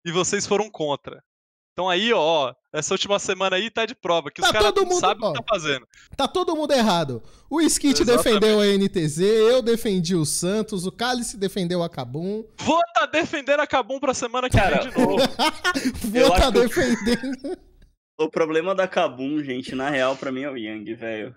e 0.06 0.12
vocês 0.12 0.46
foram 0.46 0.70
contra. 0.70 1.24
Então 1.78 1.88
aí, 1.88 2.12
ó, 2.12 2.56
essa 2.74 2.96
última 2.96 3.20
semana 3.20 3.56
aí 3.56 3.70
tá 3.70 3.86
de 3.86 3.94
prova, 3.94 4.32
que 4.32 4.42
tá 4.42 4.48
os 4.48 4.52
caras 4.52 4.74
sabem 5.00 5.30
o 5.30 5.34
que 5.34 5.40
tá 5.40 5.46
fazendo. 5.48 5.88
Tá 6.16 6.28
todo 6.28 6.56
mundo 6.56 6.74
errado. 6.74 7.22
O 7.48 7.62
Skit 7.62 8.04
defendeu 8.04 8.60
a 8.60 8.66
NTZ, 8.66 9.20
eu 9.20 9.62
defendi 9.62 10.16
o 10.16 10.26
Santos, 10.26 10.88
o 10.88 10.92
Cálice 10.92 11.38
defendeu 11.38 11.84
a 11.84 11.88
Cabum. 11.88 12.44
Vou 12.62 12.82
tá 12.96 13.06
defendendo 13.06 13.60
a 13.60 13.68
Cabum 13.68 14.00
pra 14.00 14.16
semana 14.16 14.50
que 14.50 14.58
cara, 14.58 14.82
vem 14.82 14.90
de 14.90 14.98
novo. 14.98 15.18
Vou 16.02 16.32
tá 16.32 16.50
defendendo. 16.50 17.60
O 18.20 18.28
problema 18.28 18.74
da 18.74 18.88
Kabum, 18.88 19.44
gente, 19.44 19.76
na 19.76 19.92
real, 19.92 20.16
pra 20.16 20.32
mim 20.32 20.42
é 20.42 20.50
o 20.50 20.58
Yang, 20.58 20.96
velho. 20.96 21.36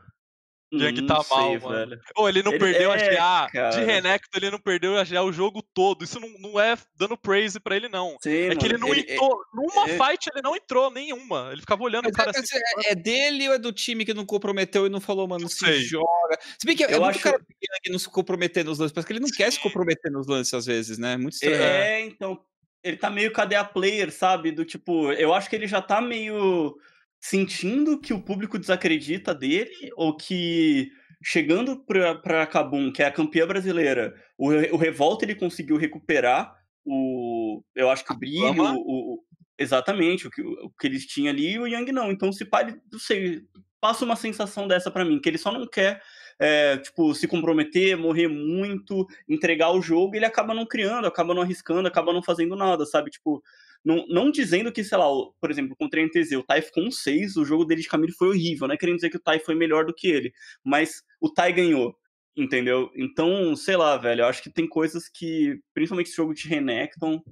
Yang 0.73 1.07
tá 1.07 1.23
sei, 1.23 1.37
mal, 1.37 1.61
mano. 1.61 1.91
Velho. 1.91 2.03
Oh, 2.17 2.29
ele 2.29 2.43
não 2.43 2.53
ele 2.53 2.61
perdeu 2.61 2.93
é, 2.93 3.19
a 3.19 3.49
GA. 3.49 3.71
De 3.71 3.85
Renekton, 3.85 4.39
ele 4.39 4.51
não 4.51 4.59
perdeu 4.61 4.97
a 4.97 5.05
GA 5.05 5.23
o 5.23 5.33
jogo 5.33 5.63
todo. 5.75 6.05
Isso 6.05 6.21
não, 6.21 6.29
não 6.39 6.61
é 6.61 6.77
dando 6.97 7.17
praise 7.17 7.59
pra 7.59 7.75
ele, 7.75 7.89
não. 7.89 8.17
Sim, 8.23 8.31
é 8.31 8.49
mano, 8.49 8.61
que 8.61 8.67
ele 8.67 8.79
não 8.79 8.89
ele, 8.89 9.01
entrou. 9.01 9.31
Ele, 9.31 9.67
numa 9.67 9.89
ele... 9.89 9.99
fight, 9.99 10.31
ele 10.33 10.43
não 10.43 10.55
entrou 10.55 10.91
nenhuma. 10.91 11.49
Ele 11.51 11.61
ficava 11.61 11.83
olhando 11.83 12.09
o 12.09 12.13
cara 12.13 12.31
é, 12.31 12.39
assim. 12.39 12.57
É, 12.57 12.93
é, 12.93 12.95
dele 12.95 13.49
ou 13.49 13.55
é 13.55 13.59
do 13.59 13.73
time 13.73 14.05
que 14.05 14.15
não 14.15 14.25
comprometeu 14.25 14.87
e 14.87 14.89
não 14.89 15.01
falou, 15.01 15.27
mano, 15.27 15.43
não 15.43 15.49
se 15.49 15.59
sei. 15.59 15.81
joga? 15.81 16.39
Se 16.41 16.65
bem 16.65 16.77
que 16.77 16.85
é 16.85 16.95
eu 16.95 17.01
muito 17.01 17.17
acho... 17.17 17.21
cara 17.21 17.41
que 17.83 17.91
não 17.91 17.99
se 17.99 18.09
comprometer 18.09 18.65
nos 18.65 18.79
lances, 18.79 18.93
porque 18.93 19.13
ele 19.13 19.21
não 19.21 19.29
Sim. 19.29 19.37
quer 19.37 19.51
se 19.51 19.61
comprometer 19.61 20.11
nos 20.13 20.29
lances 20.29 20.55
às 20.55 20.67
vezes, 20.67 20.99
né? 20.99 21.17
Muito 21.17 21.35
estranho. 21.35 21.63
É, 21.63 22.01
então. 22.03 22.41
Ele 22.83 22.97
tá 22.97 23.11
meio 23.11 23.31
cadê 23.31 23.57
a 23.57 23.65
player, 23.65 24.11
sabe? 24.11 24.51
Do 24.51 24.65
tipo, 24.65 25.13
eu 25.13 25.35
acho 25.35 25.51
que 25.51 25.57
ele 25.57 25.67
já 25.67 25.83
tá 25.83 26.01
meio 26.01 26.79
sentindo 27.21 28.01
que 28.01 28.15
o 28.15 28.23
público 28.23 28.59
desacredita 28.59 29.35
dele 29.35 29.91
ou 29.95 30.17
que 30.17 30.91
chegando 31.23 31.85
para 31.85 32.47
Cabum, 32.47 32.91
que 32.91 33.03
é 33.03 33.07
a 33.07 33.13
campeã 33.13 33.47
brasileira, 33.47 34.15
o, 34.39 34.49
o 34.49 34.77
Revolta 34.77 35.25
ele 35.25 35.35
conseguiu 35.35 35.77
recuperar 35.77 36.57
o. 36.85 37.63
Eu 37.75 37.91
acho 37.91 38.05
que 38.05 38.13
o 38.13 38.19
brilho, 38.19 38.63
o, 38.63 39.15
o, 39.15 39.25
exatamente, 39.59 40.27
o 40.27 40.31
que, 40.31 40.41
o 40.41 40.71
que 40.71 40.87
eles 40.87 41.07
tinham 41.07 41.31
ali, 41.31 41.53
e 41.53 41.59
o 41.59 41.67
Yang 41.67 41.93
não. 41.93 42.11
Então, 42.11 42.33
se 42.33 42.45
pare, 42.47 42.81
não 42.91 42.99
sei, 42.99 43.43
passa 43.79 44.05
uma 44.05 44.17
sensação 44.17 44.67
dessa 44.67 44.91
para 44.91 45.05
mim, 45.05 45.21
que 45.21 45.29
ele 45.29 45.39
só 45.39 45.53
não 45.53 45.67
quer. 45.67 46.03
É, 46.43 46.79
tipo, 46.79 47.15
se 47.15 47.29
comprometer, 47.29 47.99
morrer 47.99 48.27
muito, 48.27 49.07
entregar 49.29 49.73
o 49.73 49.83
jogo, 49.83 50.17
ele 50.17 50.25
acaba 50.25 50.55
não 50.55 50.65
criando, 50.65 51.07
acaba 51.07 51.35
não 51.35 51.43
arriscando, 51.43 51.87
acaba 51.87 52.15
não 52.15 52.23
fazendo 52.23 52.57
nada, 52.57 52.87
sabe? 52.87 53.11
Tipo, 53.11 53.43
não, 53.85 54.07
não 54.09 54.31
dizendo 54.31 54.71
que, 54.71 54.85
sei 54.85 54.99
lá, 54.99 55.07
por 55.41 55.51
exemplo, 55.51 55.75
contra 55.77 56.01
a 56.01 56.05
NTZ, 56.05 56.33
o 56.33 56.43
Tai 56.43 56.61
ficou 56.61 56.85
um 56.85 56.91
6, 56.91 57.37
o 57.37 57.45
jogo 57.45 57.65
dele 57.65 57.81
de 57.81 57.89
Camille 57.89 58.13
foi 58.13 58.29
horrível, 58.29 58.69
não 58.69 58.75
é 58.75 58.79
querendo 58.79 58.97
dizer 58.97 59.11
que 59.11 59.17
o 59.17 59.23
Tai 59.23 59.39
foi 59.41 59.55
melhor 59.55 59.87
do 59.87 59.95
que 59.95 60.09
ele, 60.09 60.33
mas 60.65 61.03
o 61.21 61.33
Tai 61.33 61.53
ganhou, 61.53 61.97
entendeu? 62.37 62.91
Então, 62.95 63.57
sei 63.57 63.77
lá, 63.77 63.97
velho, 63.97 64.23
eu 64.23 64.27
acho 64.27 64.43
que 64.43 64.51
tem 64.51 64.69
coisas 64.69 65.09
que, 65.09 65.59
principalmente 65.75 66.09
esse 66.09 66.17
jogo 66.17 66.35
de 66.35 66.47
Renekton, 66.47 67.23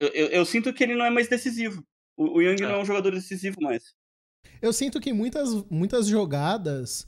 eu, 0.00 0.08
eu, 0.08 0.26
eu 0.28 0.44
sinto 0.44 0.72
que 0.72 0.82
ele 0.82 0.96
não 0.96 1.04
é 1.04 1.10
mais 1.10 1.28
decisivo. 1.28 1.84
O, 2.16 2.38
o 2.38 2.42
Young 2.42 2.62
é. 2.62 2.66
não 2.66 2.74
é 2.76 2.82
um 2.82 2.84
jogador 2.84 3.12
decisivo 3.12 3.60
mais. 3.60 3.94
Eu 4.60 4.72
sinto 4.72 5.00
que 5.00 5.12
muitas, 5.12 5.64
muitas 5.70 6.08
jogadas, 6.08 7.06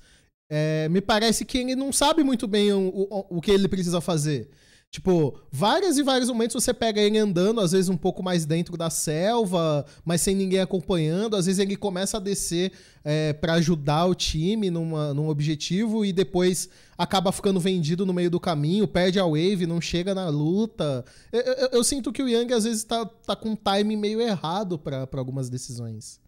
é, 0.50 0.88
me 0.88 1.00
parece 1.00 1.44
que 1.44 1.58
ele 1.58 1.74
não 1.74 1.92
sabe 1.92 2.22
muito 2.22 2.46
bem 2.46 2.72
o, 2.72 2.88
o, 2.88 3.38
o 3.38 3.40
que 3.40 3.50
ele 3.50 3.68
precisa 3.68 4.00
fazer. 4.00 4.48
Tipo, 4.90 5.38
vários 5.52 5.98
e 5.98 6.02
vários 6.02 6.28
momentos 6.28 6.60
você 6.60 6.74
pega 6.74 7.00
ele 7.00 7.16
andando, 7.16 7.60
às 7.60 7.70
vezes 7.70 7.88
um 7.88 7.96
pouco 7.96 8.24
mais 8.24 8.44
dentro 8.44 8.76
da 8.76 8.90
selva, 8.90 9.86
mas 10.04 10.20
sem 10.20 10.34
ninguém 10.34 10.58
acompanhando. 10.58 11.36
Às 11.36 11.46
vezes 11.46 11.60
ele 11.60 11.76
começa 11.76 12.16
a 12.16 12.20
descer 12.20 12.72
é, 13.04 13.32
para 13.32 13.52
ajudar 13.54 14.06
o 14.06 14.16
time 14.16 14.68
numa, 14.68 15.14
num 15.14 15.28
objetivo 15.28 16.04
e 16.04 16.12
depois 16.12 16.68
acaba 16.98 17.30
ficando 17.30 17.60
vendido 17.60 18.04
no 18.04 18.12
meio 18.12 18.30
do 18.30 18.40
caminho, 18.40 18.88
perde 18.88 19.20
a 19.20 19.24
wave, 19.24 19.64
não 19.64 19.80
chega 19.80 20.12
na 20.12 20.28
luta. 20.28 21.04
Eu, 21.30 21.40
eu, 21.40 21.68
eu 21.74 21.84
sinto 21.84 22.12
que 22.12 22.20
o 22.22 22.28
Yang 22.28 22.52
às 22.52 22.64
vezes 22.64 22.82
tá, 22.82 23.06
tá 23.06 23.36
com 23.36 23.50
um 23.50 23.56
time 23.56 23.96
meio 23.96 24.20
errado 24.20 24.76
para 24.76 25.06
algumas 25.12 25.48
decisões. 25.48 26.18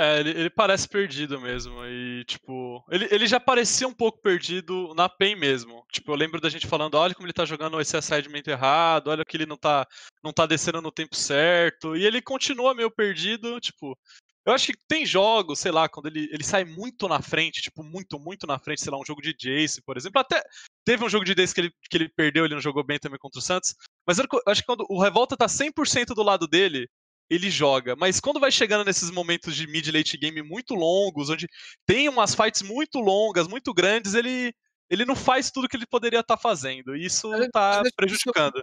É, 0.00 0.20
ele, 0.20 0.30
ele, 0.30 0.50
parece 0.50 0.88
perdido 0.88 1.40
mesmo. 1.40 1.84
E, 1.84 2.24
tipo, 2.24 2.84
ele, 2.88 3.08
ele 3.10 3.26
já 3.26 3.40
parecia 3.40 3.88
um 3.88 3.92
pouco 3.92 4.22
perdido 4.22 4.94
na 4.94 5.08
PEN 5.08 5.34
mesmo. 5.34 5.84
Tipo, 5.90 6.12
eu 6.12 6.14
lembro 6.14 6.40
da 6.40 6.48
gente 6.48 6.68
falando, 6.68 6.94
olha 6.94 7.12
como 7.12 7.26
ele 7.26 7.32
tá 7.32 7.44
jogando 7.44 7.80
esse 7.80 7.96
assignment 7.96 8.44
errado, 8.46 9.08
olha 9.08 9.24
que 9.24 9.36
ele 9.36 9.44
não 9.44 9.56
tá, 9.56 9.84
não 10.22 10.32
tá 10.32 10.46
descendo 10.46 10.80
no 10.80 10.92
tempo 10.92 11.16
certo. 11.16 11.96
E 11.96 12.06
ele 12.06 12.22
continua 12.22 12.74
meio 12.74 12.92
perdido, 12.92 13.58
tipo. 13.58 13.98
Eu 14.46 14.54
acho 14.54 14.68
que 14.68 14.78
tem 14.88 15.04
jogos, 15.04 15.58
sei 15.58 15.72
lá, 15.72 15.88
quando 15.88 16.06
ele, 16.06 16.28
ele 16.32 16.44
sai 16.44 16.64
muito 16.64 17.06
na 17.08 17.20
frente, 17.20 17.60
tipo, 17.60 17.82
muito, 17.82 18.18
muito 18.20 18.46
na 18.46 18.58
frente, 18.58 18.80
sei 18.80 18.92
lá, 18.92 18.98
um 18.98 19.04
jogo 19.04 19.20
de 19.20 19.34
Jace, 19.34 19.82
por 19.82 19.96
exemplo. 19.96 20.20
Até 20.20 20.40
teve 20.84 21.04
um 21.04 21.08
jogo 21.08 21.24
de 21.24 21.34
Jace 21.34 21.52
que 21.52 21.60
ele, 21.60 21.72
que 21.90 21.96
ele 21.96 22.08
perdeu, 22.08 22.44
ele 22.44 22.54
não 22.54 22.60
jogou 22.60 22.84
bem 22.84 23.00
também 23.00 23.18
contra 23.18 23.40
o 23.40 23.42
Santos. 23.42 23.74
Mas 24.06 24.18
eu 24.18 24.24
acho 24.46 24.62
que 24.62 24.66
quando 24.66 24.86
o 24.88 25.02
Revolta 25.02 25.36
tá 25.36 25.46
100% 25.46 26.14
do 26.14 26.22
lado 26.22 26.46
dele, 26.46 26.88
ele 27.30 27.50
joga. 27.50 27.94
Mas 27.96 28.20
quando 28.20 28.40
vai 28.40 28.50
chegando 28.50 28.84
nesses 28.84 29.10
momentos 29.10 29.54
de 29.54 29.66
mid 29.66 29.88
late 29.88 30.16
game 30.16 30.42
muito 30.42 30.74
longos, 30.74 31.30
onde 31.30 31.46
tem 31.86 32.08
umas 32.08 32.34
fights 32.34 32.62
muito 32.62 32.98
longas, 32.98 33.46
muito 33.46 33.72
grandes, 33.74 34.14
ele 34.14 34.52
ele 34.90 35.04
não 35.04 35.14
faz 35.14 35.50
tudo 35.50 35.68
que 35.68 35.76
ele 35.76 35.86
poderia 35.86 36.20
estar 36.20 36.36
tá 36.36 36.42
fazendo. 36.42 36.96
E 36.96 37.04
isso 37.04 37.32
está 37.34 37.82
prejudicando. 37.94 38.62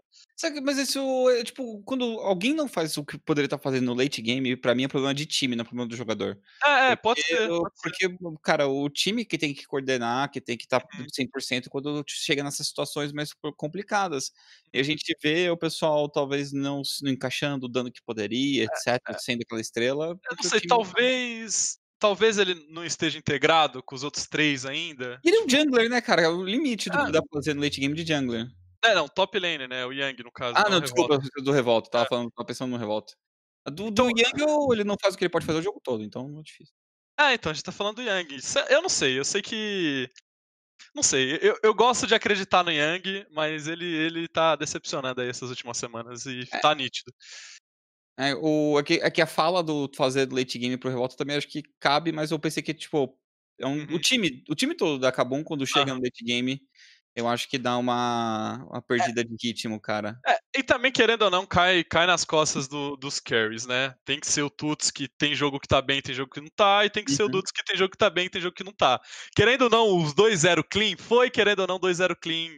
mas 0.64 0.78
isso, 0.78 1.30
é, 1.30 1.44
tipo, 1.44 1.82
quando 1.84 2.04
alguém 2.22 2.54
não 2.54 2.68
faz 2.68 2.98
o 2.98 3.06
que 3.06 3.18
poderia 3.18 3.46
estar 3.46 3.58
tá 3.58 3.64
fazendo 3.64 3.86
no 3.86 3.94
late 3.94 4.22
game, 4.22 4.56
para 4.56 4.74
mim 4.74 4.86
é 4.86 4.88
problema 4.88 5.14
de 5.14 5.26
time, 5.26 5.56
não 5.56 5.62
é 5.62 5.66
problema 5.66 5.88
do 5.88 5.96
jogador. 5.96 6.40
É, 6.66 6.92
é 6.92 6.96
pode 6.96 7.22
ser. 7.22 7.48
Pode 7.48 7.74
porque, 7.82 8.08
ser. 8.08 8.18
cara, 8.42 8.68
o 8.68 8.90
time 8.90 9.24
que 9.24 9.38
tem 9.38 9.54
que 9.54 9.66
coordenar, 9.66 10.32
que 10.32 10.42
tem 10.42 10.58
que 10.58 10.64
estar 10.66 10.80
tá 10.80 10.88
100% 10.98 11.66
uhum. 11.66 11.70
quando 11.70 12.04
chega 12.08 12.44
nessas 12.44 12.68
situações 12.68 13.14
mais 13.14 13.32
complicadas. 13.56 14.32
E 14.74 14.78
a 14.78 14.82
uhum. 14.82 14.86
gente 14.86 15.16
vê 15.22 15.50
o 15.50 15.58
pessoal 15.58 16.10
talvez 16.10 16.52
não, 16.52 16.82
não 17.02 17.12
encaixando 17.12 17.68
o 17.68 17.70
dano 17.70 17.92
que 17.92 18.02
poderia, 18.04 18.64
é, 18.64 18.66
etc., 18.66 19.02
é. 19.10 19.18
sendo 19.20 19.42
aquela 19.42 19.62
estrela. 19.62 20.08
Eu 20.08 20.38
não 20.42 20.50
sei, 20.50 20.62
talvez 20.62 21.80
talvez 22.06 22.38
ele 22.38 22.54
não 22.70 22.86
esteja 22.86 23.18
integrado 23.18 23.82
com 23.82 23.96
os 23.96 24.04
outros 24.04 24.28
três 24.28 24.64
ainda. 24.64 25.20
Ele 25.24 25.38
é 25.38 25.42
um 25.42 25.50
jungler, 25.50 25.90
né, 25.90 26.00
cara? 26.00 26.22
É 26.22 26.30
o 26.30 26.44
limite 26.44 26.88
do 26.88 27.00
ah. 27.00 27.06
que 27.08 27.12
dá 27.12 27.20
pra 27.20 27.40
fazer 27.40 27.56
no 27.56 27.64
late 27.64 27.82
game 27.82 27.96
de 27.96 28.06
jungler. 28.06 28.46
É, 28.84 28.94
não, 28.94 29.08
top 29.08 29.40
lane, 29.40 29.68
né? 29.68 29.84
O 29.88 29.92
Yang, 29.92 30.24
no 30.24 30.32
caso. 30.32 30.54
Ah, 30.56 30.70
não, 30.70 30.80
desculpa, 30.80 31.18
do 31.18 31.52
Revolta. 31.52 31.90
Tava, 31.90 32.06
é. 32.06 32.08
falando, 32.08 32.30
tava 32.30 32.46
pensando 32.46 32.70
no 32.70 32.78
Revolta. 32.78 33.16
Do, 33.66 33.90
do 33.90 34.08
então, 34.08 34.08
Yang, 34.08 34.44
ele 34.74 34.84
não 34.84 34.96
faz 35.02 35.16
o 35.16 35.18
que 35.18 35.24
ele 35.24 35.32
pode 35.32 35.48
fazer 35.48 35.58
o 35.58 35.64
jogo 35.64 35.82
todo, 35.84 36.04
então 36.04 36.28
não 36.28 36.42
é 36.42 36.44
difícil. 36.44 36.76
Ah, 37.18 37.34
então, 37.34 37.52
a 37.52 37.56
gente 37.56 37.64
tá 37.64 37.72
falando 37.72 37.96
do 37.96 38.04
Yang. 38.04 38.38
Eu 38.70 38.84
não 38.84 38.90
sei, 38.90 39.18
eu 39.18 39.26
sei 39.26 39.42
que. 39.42 40.08
Não 40.94 41.02
sei, 41.02 41.40
eu, 41.42 41.58
eu 41.64 41.74
gosto 41.74 42.06
de 42.06 42.14
acreditar 42.14 42.64
no 42.64 42.70
Yang, 42.70 43.26
mas 43.32 43.68
ele, 43.68 43.86
ele 43.86 44.28
tá 44.28 44.56
decepcionando 44.56 45.22
aí 45.22 45.30
essas 45.30 45.50
últimas 45.50 45.78
semanas 45.78 46.28
e 46.28 46.48
é. 46.52 46.60
tá 46.60 46.76
nítido. 46.76 47.12
É, 48.18 48.34
o, 48.36 48.78
aqui, 48.78 49.02
aqui 49.02 49.22
a 49.22 49.28
fala 49.28 49.62
do 49.62 49.90
fazer 49.96 50.32
late 50.32 50.58
game 50.58 50.78
pro 50.78 50.90
Revolta 50.90 51.18
também 51.18 51.36
acho 51.36 51.50
que 51.50 51.64
cabe, 51.80 52.12
mas 52.12 52.32
eu 52.32 52.40
pensei 52.40 52.64
que, 52.64 52.74
tipo, 52.74 53.18
é 53.60 53.68
um, 53.68 53.80
uhum. 53.80 53.96
o, 53.96 54.00
time, 54.00 54.44
o 54.50 54.56
time 54.56 54.76
todo 54.76 55.00
da 55.00 55.12
Kabum, 55.12 55.44
quando 55.44 55.66
chega 55.66 55.92
uhum. 55.92 55.98
no 55.98 56.04
late 56.04 56.24
game, 56.24 56.62
eu 57.16 57.28
acho 57.28 57.50
que 57.50 57.58
dá 57.58 57.78
uma, 57.78 58.66
uma 58.70 58.80
é. 58.80 58.82
perdida 58.82 59.22
é. 59.22 59.24
de 59.24 59.36
ritmo, 59.42 59.80
cara. 59.80 60.20
É, 60.28 60.38
e 60.58 60.64
também, 60.64 60.92
querendo 60.92 61.22
ou 61.24 61.32
não, 61.32 61.46
cai, 61.46 61.84
cai 61.84 62.06
nas 62.06 62.26
costas 62.26 62.68
do, 62.68 62.98
dos 62.98 63.20
carries, 63.20 63.66
né? 63.66 63.96
Tem 64.04 64.20
que 64.20 64.28
ser 64.28 64.44
o 64.44 64.50
Tuts 64.50 64.92
que 64.92 65.08
tem 65.18 65.34
jogo 65.34 65.60
que 65.60 65.68
tá 65.68 65.82
bem, 65.82 66.02
tem 66.02 66.14
jogo 66.14 66.32
que 66.32 66.42
não 66.42 66.50
tá, 66.56 66.86
e 66.86 66.90
tem 66.90 67.04
que 67.04 67.12
uhum. 67.12 67.18
ser 67.18 67.24
o 67.24 67.32
Tuts 67.32 67.52
que 67.52 67.64
tem 67.64 67.78
jogo 67.78 67.92
que 67.92 67.98
tá 67.98 68.10
bem, 68.10 68.30
tem 68.30 68.42
jogo 68.42 68.56
que 68.56 68.64
não 68.64 68.74
tá. 68.74 69.00
Querendo 69.36 69.64
ou 69.64 69.70
não, 69.70 69.98
os 69.98 70.14
2-0 70.14 70.64
clean, 70.70 70.98
foi 70.98 71.30
querendo 71.30 71.60
ou 71.60 71.68
não 71.68 71.80
2-0 71.80 72.16
clean 72.22 72.52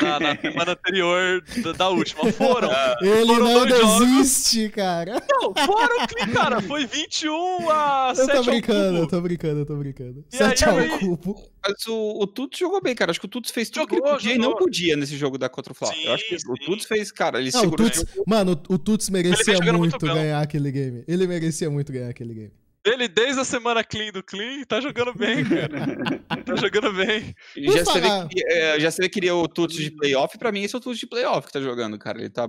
na, 0.00 0.20
na 0.20 0.36
semana 0.36 0.72
anterior 0.72 1.42
da, 1.62 1.72
da, 1.72 1.88
última. 1.88 2.30
Foram. 2.32 2.70
Ele 3.00 3.26
foram 3.26 3.44
não 3.44 3.66
desiste, 3.66 4.60
jogos. 4.62 4.74
cara. 4.74 5.22
Não, 5.30 5.54
foram, 5.54 6.06
cara. 6.32 6.60
Foi 6.60 6.86
21 6.86 7.70
a 7.70 8.12
7 8.14 8.28
Eu 8.28 8.36
tô 8.36 8.50
brincando, 8.50 8.98
eu 8.98 9.06
tô 9.06 9.20
brincando, 9.20 9.60
eu 9.60 9.66
tô 9.66 9.76
brincando. 9.76 10.24
E 10.30 10.36
7 10.36 10.64
ao 10.64 10.76
aí, 10.76 10.88
cubo. 10.98 11.42
Mas 11.66 11.86
o, 11.86 12.22
o 12.22 12.26
Tuts 12.26 12.58
jogou 12.58 12.80
bem, 12.80 12.94
cara. 12.94 13.10
Acho 13.10 13.20
que 13.20 13.26
o 13.26 13.30
Tuts 13.30 13.50
fez 13.50 13.70
tudo 13.70 13.82
jogou, 13.82 13.88
que 13.88 13.94
ele 13.94 14.14
podia 14.14 14.34
jogou. 14.34 14.46
e 14.46 14.50
não 14.50 14.56
podia 14.56 14.96
nesse 14.96 15.16
jogo 15.16 15.38
da 15.38 15.48
contra 15.48 15.72
o 15.72 15.74
Flá. 15.74 15.92
Eu 16.04 16.12
acho 16.12 16.28
que 16.28 16.38
sim. 16.38 16.46
o 16.50 16.54
Tuts 16.54 16.84
fez, 16.84 17.10
cara, 17.10 17.40
ele 17.40 17.50
não, 17.52 17.60
segurou. 17.60 17.86
O 17.86 17.90
Tuts, 17.90 18.04
mano, 18.26 18.52
o 18.68 18.78
Tuts 18.78 19.08
merecia 19.10 19.58
muito, 19.58 19.78
muito 19.78 19.98
ganhar 19.98 20.40
aquele 20.40 20.70
game. 20.70 21.04
Ele 21.08 21.26
merecia 21.26 21.70
muito 21.70 21.92
ganhar 21.92 22.10
aquele 22.10 22.34
game. 22.34 22.52
Ele, 22.84 23.08
desde 23.08 23.40
a 23.40 23.44
semana 23.44 23.84
clean 23.84 24.12
do 24.12 24.22
clean, 24.22 24.64
tá 24.64 24.80
jogando 24.80 25.12
bem, 25.14 25.44
cara. 25.44 26.24
tá 26.44 26.56
jogando 26.56 26.92
bem. 26.92 27.34
Já 27.56 27.84
você, 27.84 28.00
vê 28.00 28.08
é, 28.46 28.80
já 28.80 28.90
você 28.90 29.08
queria 29.08 29.34
o 29.34 29.48
Tuts 29.48 29.76
de 29.76 29.90
playoff, 29.90 30.38
pra 30.38 30.52
mim 30.52 30.62
esse 30.62 30.74
é 30.74 30.78
o 30.78 30.80
Tuts 30.80 30.98
de 30.98 31.06
playoff 31.06 31.46
que 31.46 31.52
tá 31.52 31.60
jogando, 31.60 31.98
cara. 31.98 32.18
Ele 32.18 32.30
tá 32.30 32.48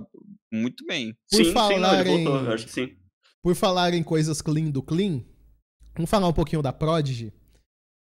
muito 0.52 0.84
bem. 0.86 1.16
Por 1.30 1.44
sim, 1.44 1.52
falar 1.52 1.74
sim, 1.74 1.80
não, 1.80 2.00
ele 2.00 2.24
voltou, 2.24 2.52
acho 2.52 2.66
que 2.66 2.72
sim. 2.72 2.96
Por 3.42 3.54
falar 3.54 3.94
em 3.94 4.02
coisas 4.02 4.40
clean 4.40 4.70
do 4.70 4.82
clean, 4.82 5.22
vamos 5.94 6.10
falar 6.10 6.28
um 6.28 6.32
pouquinho 6.32 6.62
da 6.62 6.72
Prodigy. 6.72 7.32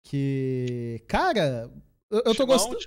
Que, 0.04 1.04
cara, 1.08 1.72
eu, 2.10 2.24
eu 2.26 2.36
tô 2.36 2.46
gostando. 2.46 2.78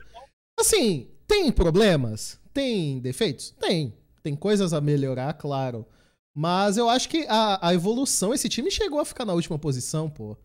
Assim, 0.59 1.11
tem 1.27 1.51
problemas? 1.51 2.41
Tem 2.53 3.01
defeitos? 3.01 3.51
Tem. 3.61 3.97
Tem 4.23 4.35
coisas 4.35 4.73
a 4.73 4.81
melhorar, 4.81 5.35
claro. 5.35 5.87
Mas 6.37 6.77
eu 6.77 6.89
acho 6.89 7.09
que 7.09 7.27
a, 7.29 7.69
a 7.69 7.75
evolução, 7.75 8.35
esse 8.35 8.49
time 8.49 8.71
chegou 8.71 8.99
a 8.99 9.05
ficar 9.05 9.25
na 9.25 9.33
última 9.33 9.59
posição, 9.59 10.11
pô. 10.11 10.37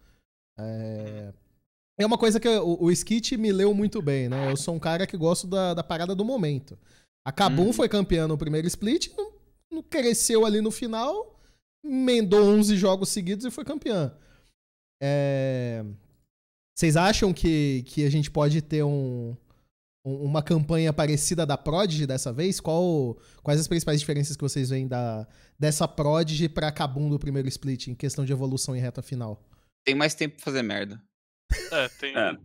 É, 0.60 1.34
é 1.98 2.05
uma 2.05 2.17
coisa 2.17 2.39
que 2.39 2.48
o, 2.48 2.84
o 2.84 2.91
Skit 2.91 3.36
me 3.38 3.51
leu 3.51 3.74
muito 3.74 4.01
bem, 4.01 4.29
né? 4.29 4.51
Eu 4.51 4.55
sou 4.55 4.75
um 4.75 4.79
cara 4.79 5.08
que 5.08 5.17
gosto 5.17 5.48
da, 5.48 5.74
da 5.74 5.84
parada 5.84 6.13
do 6.13 6.24
momento. 6.24 6.77
A 7.25 7.31
Kabum 7.31 7.69
hum. 7.69 7.74
foi 7.74 7.89
campeã 7.89 8.27
no 8.27 8.38
primeiro 8.38 8.67
split, 8.67 9.12
não, 9.17 9.34
não 9.72 9.84
cresceu 9.84 10.46
ali 10.46 10.62
no 10.62 10.72
final, 10.72 11.39
emendou 11.84 12.43
11 12.43 12.77
jogos 12.77 13.10
seguidos 13.10 13.46
e 13.46 13.51
foi 13.51 13.65
campeã. 13.65 14.13
É... 15.01 15.84
Vocês 16.77 16.96
acham 16.96 17.34
que, 17.34 17.84
que 17.88 18.05
a 18.05 18.10
gente 18.10 18.31
pode 18.31 18.62
ter 18.62 18.84
um, 18.84 19.36
uma 20.03 20.41
campanha 20.41 20.94
parecida 20.94 21.46
da 21.46 21.58
Prodigy 21.58 22.06
dessa 22.06 22.32
vez? 22.32 22.60
Qual, 22.60 23.18
quais 23.44 23.60
as 23.60 23.68
principais 23.68 24.00
diferenças 24.00 24.36
que 24.36 24.41
vocês 24.41 24.70
veem 24.70 24.88
da, 24.88 25.27
dessa 25.58 25.88
Prodigy 25.88 26.48
pra 26.48 26.72
Kabum 26.72 27.10
do 27.10 27.20
primeiro 27.20 27.48
split 27.48 27.88
em 27.88 27.96
questão 27.96 28.25
de 28.25 28.32
evolução 28.32 28.75
e 28.75 28.79
reta 28.79 29.01
final? 29.01 29.44
Tem 29.86 29.96
mais 29.96 30.13
tempo 30.13 30.36
pra 30.36 30.46
fazer 30.46 30.62
merda. 30.62 31.01
É, 31.72 31.88
tem, 31.89 32.15
é. 32.15 32.38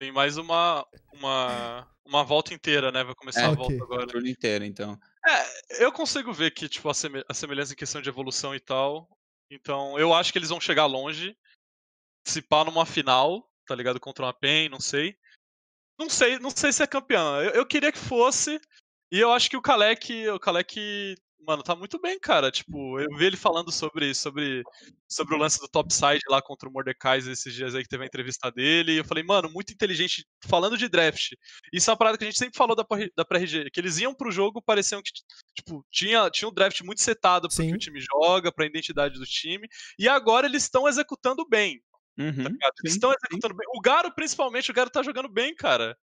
tem 0.00 0.12
mais 0.12 0.36
uma, 0.36 0.86
uma, 1.12 1.86
uma 2.06 2.24
volta 2.24 2.54
inteira, 2.54 2.90
né? 2.90 3.04
Vai 3.04 3.14
começar 3.14 3.42
é, 3.42 3.46
a 3.46 3.50
volta 3.50 3.74
okay. 3.74 3.82
agora. 3.82 4.04
O 4.04 4.06
turno 4.06 4.28
inteiro, 4.28 4.64
então. 4.64 4.98
É, 5.26 5.84
eu 5.84 5.92
consigo 5.92 6.32
ver 6.32 6.52
que, 6.52 6.68
tipo, 6.68 6.88
a, 6.88 6.92
a 7.28 7.34
semelhança 7.34 7.72
em 7.72 7.76
questão 7.76 8.00
de 8.00 8.08
evolução 8.08 8.54
e 8.54 8.60
tal. 8.60 9.08
Então, 9.50 9.98
eu 9.98 10.12
acho 10.12 10.32
que 10.32 10.38
eles 10.38 10.48
vão 10.48 10.60
chegar 10.60 10.86
longe. 10.86 11.36
Se 12.26 12.42
pá 12.42 12.64
numa 12.64 12.84
final, 12.84 13.48
tá 13.66 13.74
ligado? 13.74 14.00
Contra 14.00 14.24
uma 14.24 14.32
PEN, 14.32 14.68
não 14.68 14.80
sei. 14.80 15.16
Não 15.98 16.10
sei, 16.10 16.38
não 16.38 16.50
sei 16.50 16.72
se 16.72 16.82
é 16.82 16.86
campeão. 16.86 17.42
Eu, 17.42 17.50
eu 17.52 17.66
queria 17.66 17.92
que 17.92 17.98
fosse. 17.98 18.60
E 19.10 19.20
eu 19.20 19.32
acho 19.32 19.48
que 19.48 19.56
o 19.56 19.62
Kalec, 19.62 20.28
o 20.28 20.38
Kalec, 20.38 21.16
mano, 21.46 21.62
tá 21.62 21.76
muito 21.76 21.98
bem, 22.00 22.18
cara. 22.18 22.50
Tipo, 22.50 22.98
eu 22.98 23.16
vi 23.16 23.26
ele 23.26 23.36
falando 23.36 23.70
sobre, 23.70 24.12
sobre, 24.14 24.62
sobre 25.08 25.34
o 25.34 25.38
lance 25.38 25.60
do 25.60 25.68
topside 25.68 26.20
lá 26.28 26.42
contra 26.42 26.68
o 26.68 26.72
Mordecai 26.72 27.18
esses 27.18 27.54
dias 27.54 27.74
aí 27.74 27.82
que 27.82 27.88
teve 27.88 28.02
a 28.02 28.06
entrevista 28.06 28.50
dele. 28.50 28.92
E 28.92 28.96
eu 28.98 29.04
falei, 29.04 29.22
mano, 29.22 29.48
muito 29.48 29.72
inteligente 29.72 30.26
falando 30.44 30.76
de 30.76 30.88
draft. 30.88 31.32
Isso 31.72 31.88
é 31.88 31.92
uma 31.92 31.96
parada 31.96 32.18
que 32.18 32.24
a 32.24 32.26
gente 32.26 32.38
sempre 32.38 32.58
falou 32.58 32.74
da, 32.74 32.84
da 33.16 33.24
pré-RG, 33.24 33.70
que 33.70 33.80
eles 33.80 33.98
iam 33.98 34.14
pro 34.14 34.32
jogo, 34.32 34.60
pareciam 34.60 35.00
que, 35.00 35.12
tipo, 35.54 35.86
tinha, 35.90 36.28
tinha 36.30 36.48
um 36.48 36.54
draft 36.54 36.80
muito 36.82 37.00
setado 37.00 37.48
pro 37.48 37.56
Sim. 37.56 37.70
que 37.70 37.76
o 37.76 37.78
time 37.78 38.00
joga, 38.00 38.52
pra 38.52 38.66
identidade 38.66 39.18
do 39.18 39.24
time. 39.24 39.68
E 39.98 40.08
agora 40.08 40.46
eles 40.46 40.64
estão 40.64 40.88
executando 40.88 41.46
bem. 41.48 41.80
Uhum, 42.18 42.58
tá 42.58 42.70
estão 42.84 43.10
executando 43.12 43.54
bem. 43.54 43.66
O 43.74 43.80
Garo, 43.80 44.14
principalmente, 44.14 44.70
o 44.70 44.74
Garo 44.74 44.90
tá 44.90 45.02
jogando 45.02 45.28
bem, 45.28 45.54
cara. 45.54 45.96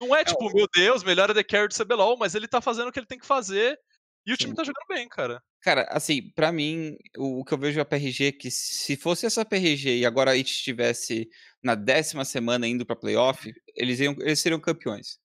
Não 0.00 0.14
é, 0.14 0.20
é 0.20 0.24
tipo, 0.24 0.52
meu 0.54 0.68
Deus, 0.72 1.02
melhor 1.02 1.30
é 1.30 1.34
The 1.34 1.42
Carry 1.42 1.68
do 1.68 1.74
CBLOL, 1.74 2.16
mas 2.16 2.34
ele 2.34 2.46
tá 2.46 2.60
fazendo 2.60 2.88
o 2.88 2.92
que 2.92 3.00
ele 3.00 3.06
tem 3.06 3.18
que 3.18 3.26
fazer 3.26 3.78
e 4.26 4.32
o 4.32 4.36
Sim. 4.36 4.44
time 4.44 4.54
tá 4.54 4.62
jogando 4.62 4.86
bem, 4.88 5.08
cara. 5.08 5.42
Cara, 5.60 5.88
assim, 5.90 6.30
para 6.32 6.52
mim, 6.52 6.96
o, 7.16 7.40
o, 7.40 7.44
que 7.44 7.52
eu 7.52 7.58
vejo 7.58 7.80
a 7.80 7.84
PRG 7.84 8.26
é 8.26 8.32
que 8.32 8.50
se 8.50 8.96
fosse 8.96 9.26
essa 9.26 9.44
PRG 9.44 9.98
e 9.98 10.06
agora 10.06 10.30
a 10.30 10.36
gente 10.36 10.52
estivesse 10.52 11.28
na 11.62 11.74
décima 11.74 12.24
semana 12.24 12.68
indo 12.68 12.86
pra 12.86 12.94
playoff, 12.94 13.52
eles, 13.74 13.98
iam, 13.98 14.14
eles 14.20 14.38
seriam 14.38 14.60
campeões. 14.60 15.18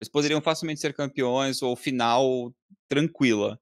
Eles 0.00 0.10
poderiam 0.10 0.40
facilmente 0.40 0.80
ser 0.80 0.94
campeões 0.94 1.62
ou 1.62 1.76
final 1.76 2.52
tranquila. 2.88 3.60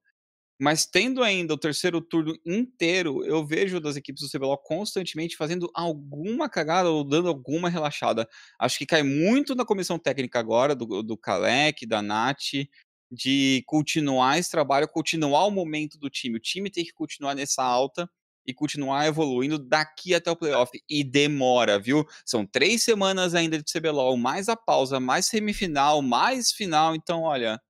Mas 0.64 0.86
tendo 0.86 1.22
ainda 1.22 1.52
o 1.52 1.58
terceiro 1.58 2.00
turno 2.00 2.34
inteiro, 2.42 3.22
eu 3.22 3.44
vejo 3.44 3.78
das 3.78 3.96
equipes 3.96 4.22
do 4.22 4.30
CBLOL 4.30 4.56
constantemente 4.56 5.36
fazendo 5.36 5.70
alguma 5.74 6.48
cagada 6.48 6.88
ou 6.88 7.04
dando 7.04 7.28
alguma 7.28 7.68
relaxada. 7.68 8.26
Acho 8.58 8.78
que 8.78 8.86
cai 8.86 9.02
muito 9.02 9.54
na 9.54 9.66
comissão 9.66 9.98
técnica 9.98 10.38
agora, 10.38 10.74
do, 10.74 11.02
do 11.02 11.18
Kalec, 11.18 11.84
da 11.84 12.00
Nath, 12.00 12.66
de 13.12 13.62
continuar 13.66 14.38
esse 14.38 14.50
trabalho, 14.50 14.88
continuar 14.88 15.44
o 15.44 15.50
momento 15.50 15.98
do 15.98 16.08
time. 16.08 16.38
O 16.38 16.40
time 16.40 16.70
tem 16.70 16.82
que 16.82 16.94
continuar 16.94 17.34
nessa 17.34 17.62
alta 17.62 18.08
e 18.46 18.54
continuar 18.54 19.06
evoluindo 19.06 19.58
daqui 19.58 20.14
até 20.14 20.30
o 20.30 20.36
playoff. 20.36 20.72
E 20.88 21.04
demora, 21.04 21.78
viu? 21.78 22.06
São 22.24 22.46
três 22.46 22.82
semanas 22.82 23.34
ainda 23.34 23.62
de 23.62 23.70
CBLOL, 23.70 24.16
mais 24.16 24.48
a 24.48 24.56
pausa, 24.56 24.98
mais 24.98 25.26
semifinal, 25.26 26.00
mais 26.00 26.52
final. 26.52 26.94
Então, 26.94 27.20
olha, 27.20 27.60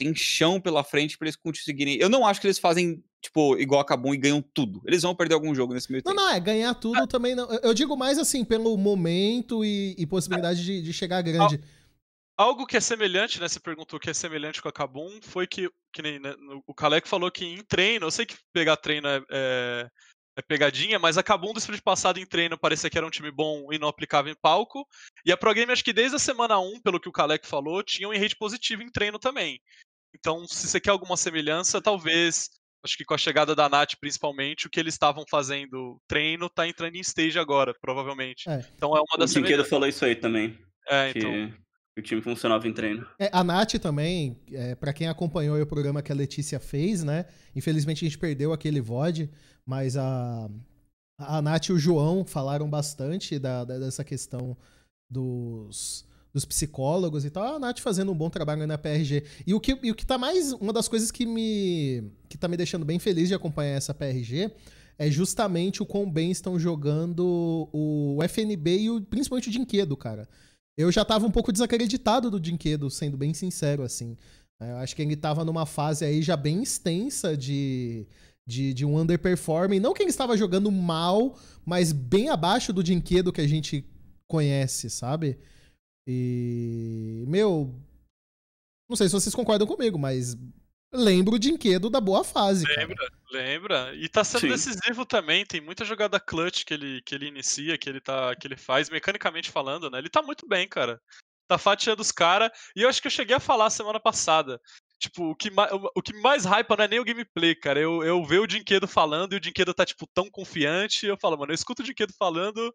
tem 0.00 0.14
chão 0.14 0.58
pela 0.58 0.82
frente 0.82 1.18
para 1.18 1.26
eles 1.26 1.36
conseguirem. 1.36 1.98
Eu 1.98 2.08
não 2.08 2.26
acho 2.26 2.40
que 2.40 2.46
eles 2.46 2.58
fazem, 2.58 3.04
tipo, 3.22 3.58
igual 3.58 3.82
a 3.82 3.84
Kabum 3.84 4.14
e 4.14 4.16
ganham 4.16 4.42
tudo. 4.42 4.80
Eles 4.86 5.02
vão 5.02 5.14
perder 5.14 5.34
algum 5.34 5.54
jogo 5.54 5.74
nesse 5.74 5.92
meio 5.92 6.02
não, 6.04 6.12
tempo. 6.12 6.22
Não, 6.22 6.30
não, 6.30 6.36
é 6.36 6.40
ganhar 6.40 6.74
tudo 6.74 7.02
ah. 7.02 7.06
também 7.06 7.34
não. 7.34 7.50
Eu 7.62 7.74
digo 7.74 7.96
mais 7.96 8.18
assim, 8.18 8.44
pelo 8.44 8.76
momento 8.78 9.62
e, 9.62 9.94
e 9.98 10.06
possibilidade 10.06 10.64
de, 10.64 10.80
de, 10.80 10.92
chegar 10.92 11.20
grande. 11.20 11.60
Algo 12.36 12.66
que 12.66 12.78
é 12.78 12.80
semelhante, 12.80 13.38
né? 13.38 13.46
Você 13.46 13.60
perguntou 13.60 14.00
que 14.00 14.08
é 14.08 14.14
semelhante 14.14 14.62
com 14.62 14.68
a 14.68 14.72
Kabum, 14.72 15.20
foi 15.20 15.46
que, 15.46 15.68
que 15.92 16.00
nem, 16.00 16.18
né, 16.18 16.34
o 16.66 16.72
Kalec 16.72 17.06
falou 17.06 17.30
que 17.30 17.44
em 17.44 17.62
treino, 17.62 18.06
eu 18.06 18.10
sei 18.10 18.24
que 18.24 18.34
pegar 18.54 18.78
treino 18.78 19.06
é, 19.06 19.22
é, 19.30 19.88
é 20.38 20.42
pegadinha, 20.42 20.98
mas 20.98 21.18
a 21.18 21.22
Kabum 21.22 21.52
do 21.52 21.58
split 21.58 21.82
passado 21.82 22.18
em 22.18 22.24
treino 22.24 22.58
parecia 22.58 22.88
que 22.88 22.96
era 22.96 23.06
um 23.06 23.10
time 23.10 23.30
bom 23.30 23.70
e 23.70 23.78
não 23.78 23.88
aplicava 23.88 24.30
em 24.30 24.34
palco. 24.34 24.86
E 25.26 25.30
a 25.30 25.36
Pro 25.36 25.52
Game, 25.52 25.70
acho 25.70 25.84
que 25.84 25.92
desde 25.92 26.16
a 26.16 26.18
semana 26.18 26.58
1, 26.58 26.80
pelo 26.80 26.98
que 26.98 27.10
o 27.10 27.12
Kalec 27.12 27.46
falou, 27.46 27.82
tinha 27.82 28.08
um 28.08 28.18
rate 28.18 28.36
positivo 28.36 28.82
em 28.82 28.90
treino 28.90 29.18
também. 29.18 29.60
Então, 30.14 30.46
se 30.46 30.66
você 30.66 30.80
quer 30.80 30.90
alguma 30.90 31.16
semelhança, 31.16 31.80
talvez, 31.80 32.50
acho 32.84 32.96
que 32.96 33.04
com 33.04 33.14
a 33.14 33.18
chegada 33.18 33.54
da 33.54 33.68
Nath 33.68 33.94
principalmente, 34.00 34.66
o 34.66 34.70
que 34.70 34.80
eles 34.80 34.94
estavam 34.94 35.24
fazendo 35.30 36.00
treino 36.08 36.48
tá 36.48 36.66
entrando 36.66 36.96
em 36.96 37.00
stage 37.00 37.38
agora, 37.38 37.74
provavelmente. 37.80 38.48
É. 38.48 38.64
Então 38.74 38.96
é 38.96 39.00
uma 39.00 39.18
das 39.18 39.30
O 39.30 39.40
Brinquedo 39.40 39.64
falou 39.64 39.88
isso 39.88 40.04
aí 40.04 40.16
também. 40.16 40.58
É, 40.88 41.10
então 41.10 41.52
o 42.00 42.02
time 42.02 42.20
funcionava 42.20 42.66
em 42.66 42.72
treino. 42.72 43.06
É, 43.18 43.30
a 43.32 43.44
Nath 43.44 43.74
também, 43.74 44.40
é, 44.52 44.74
para 44.74 44.92
quem 44.92 45.08
acompanhou 45.08 45.60
o 45.60 45.66
programa 45.66 46.02
que 46.02 46.10
a 46.10 46.14
Letícia 46.14 46.58
fez, 46.58 47.04
né? 47.04 47.26
Infelizmente 47.54 48.04
a 48.04 48.08
gente 48.08 48.18
perdeu 48.18 48.52
aquele 48.52 48.80
VOD, 48.80 49.30
mas 49.66 49.96
a, 49.96 50.48
a 51.18 51.42
Nath 51.42 51.66
e 51.66 51.72
o 51.72 51.78
João 51.78 52.24
falaram 52.24 52.68
bastante 52.68 53.38
da, 53.38 53.64
da, 53.64 53.78
dessa 53.78 54.02
questão 54.02 54.56
dos, 55.08 56.08
dos 56.32 56.44
psicólogos 56.44 57.24
e 57.24 57.30
tal. 57.30 57.56
A 57.56 57.58
Nath 57.58 57.80
fazendo 57.80 58.12
um 58.12 58.14
bom 58.14 58.30
trabalho 58.30 58.66
na 58.66 58.78
PRG. 58.78 59.24
E 59.46 59.54
o 59.54 59.60
que, 59.60 59.78
e 59.82 59.90
o 59.90 59.94
que 59.94 60.06
tá 60.06 60.16
mais. 60.16 60.52
Uma 60.52 60.72
das 60.72 60.88
coisas 60.88 61.10
que 61.10 61.26
me. 61.26 62.04
que 62.28 62.38
tá 62.38 62.48
me 62.48 62.56
deixando 62.56 62.84
bem 62.84 62.98
feliz 62.98 63.28
de 63.28 63.34
acompanhar 63.34 63.76
essa 63.76 63.94
PRG 63.94 64.50
é 64.98 65.10
justamente 65.10 65.82
o 65.82 65.86
quão 65.86 66.10
bem 66.10 66.30
estão 66.30 66.58
jogando 66.58 67.68
o 67.72 68.18
FNB 68.22 68.78
e 68.80 68.90
o, 68.90 69.00
principalmente 69.00 69.48
o 69.48 69.52
Dinquedo, 69.52 69.96
cara. 69.96 70.28
Eu 70.76 70.92
já 70.92 71.04
tava 71.04 71.26
um 71.26 71.30
pouco 71.30 71.50
desacreditado 71.50 72.30
do 72.30 72.38
Dinquedo, 72.38 72.90
sendo 72.90 73.16
bem 73.16 73.32
sincero, 73.32 73.82
assim. 73.82 74.16
É, 74.60 74.72
eu 74.72 74.76
acho 74.76 74.94
que 74.94 75.00
ele 75.00 75.16
tava 75.16 75.42
numa 75.42 75.64
fase 75.64 76.04
aí 76.04 76.20
já 76.20 76.36
bem 76.36 76.62
extensa 76.62 77.34
de, 77.34 78.06
de, 78.46 78.74
de 78.74 78.84
um 78.84 78.98
underperforming. 78.98 79.80
Não 79.80 79.94
que 79.94 80.02
ele 80.02 80.10
estava 80.10 80.36
jogando 80.36 80.70
mal, 80.70 81.34
mas 81.64 81.92
bem 81.92 82.28
abaixo 82.28 82.70
do 82.70 82.84
Dinquedo 82.84 83.32
que 83.32 83.40
a 83.40 83.48
gente 83.48 83.84
conhece, 84.28 84.90
sabe? 84.90 85.38
E. 86.06 87.24
Meu. 87.26 87.74
Não 88.88 88.96
sei 88.96 89.08
se 89.08 89.14
vocês 89.14 89.34
concordam 89.34 89.66
comigo, 89.66 89.98
mas 89.98 90.36
lembro 90.92 91.36
o 91.36 91.38
Dinquedo 91.38 91.88
da 91.88 92.00
boa 92.00 92.24
fase. 92.24 92.64
Lembra, 92.66 92.96
cara. 92.96 93.12
lembra. 93.30 93.94
E 93.94 94.08
tá 94.08 94.24
sendo 94.24 94.42
Sim. 94.42 94.48
decisivo 94.48 95.06
também. 95.06 95.46
Tem 95.46 95.60
muita 95.60 95.84
jogada 95.84 96.18
clutch 96.18 96.64
que 96.64 96.74
ele, 96.74 97.00
que 97.02 97.14
ele 97.14 97.26
inicia, 97.26 97.78
que 97.78 97.88
ele, 97.88 98.00
tá, 98.00 98.34
que 98.34 98.46
ele 98.46 98.56
faz, 98.56 98.90
mecanicamente 98.90 99.50
falando, 99.50 99.88
né? 99.88 99.98
Ele 99.98 100.10
tá 100.10 100.22
muito 100.22 100.46
bem, 100.48 100.66
cara. 100.66 101.00
Tá 101.46 101.58
fatiando 101.58 102.02
os 102.02 102.12
caras. 102.12 102.50
E 102.76 102.82
eu 102.82 102.88
acho 102.88 103.00
que 103.00 103.06
eu 103.06 103.12
cheguei 103.12 103.36
a 103.36 103.40
falar 103.40 103.70
semana 103.70 104.00
passada. 104.00 104.60
Tipo, 104.98 105.30
o 105.30 105.34
que, 105.34 105.50
mais, 105.50 105.70
o 105.72 106.02
que 106.02 106.12
mais 106.20 106.44
hypa 106.44 106.76
não 106.76 106.84
é 106.84 106.88
nem 106.88 107.00
o 107.00 107.04
gameplay, 107.04 107.54
cara. 107.54 107.80
Eu, 107.80 108.04
eu 108.04 108.22
ver 108.22 108.38
o 108.38 108.46
Dinquedo 108.46 108.86
falando 108.86 109.32
e 109.32 109.36
o 109.36 109.40
Dinquedo 109.40 109.72
tá, 109.72 109.86
tipo, 109.86 110.06
tão 110.12 110.30
confiante. 110.30 111.06
eu 111.06 111.16
falo, 111.16 111.38
mano, 111.38 111.52
eu 111.52 111.54
escuto 111.54 111.82
o 111.82 111.84
Dinquedo 111.84 112.12
falando, 112.18 112.74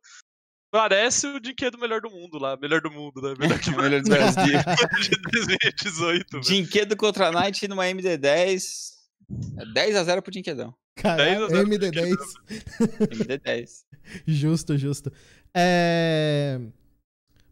Parece 0.75 1.25
o 1.25 1.39
Dinquedo 1.39 1.77
melhor 1.77 2.01
do 2.01 2.09
mundo 2.11 2.38
lá. 2.38 2.57
Melhor 2.57 2.81
do 2.81 2.91
mundo, 2.91 3.21
né? 3.21 3.33
Melhor, 3.39 3.59
que... 3.59 3.71
melhor 3.71 4.01
dos 4.01 4.09
Brasil. 4.09 4.43
de 5.01 5.31
2018. 5.31 6.41
Dinquedo 6.41 6.97
contra 6.97 7.29
a 7.29 7.31
Knight 7.31 7.65
numa 7.69 7.85
MD10. 7.85 8.91
10 9.73 9.95
a 9.95 10.03
0 10.03 10.21
pro 10.21 10.33
Dinquedão. 10.33 10.75
Caralho, 10.97 11.47
MD10. 11.47 12.17
MD10. 13.09 13.69
justo, 14.27 14.77
justo. 14.77 15.13
É... 15.55 16.59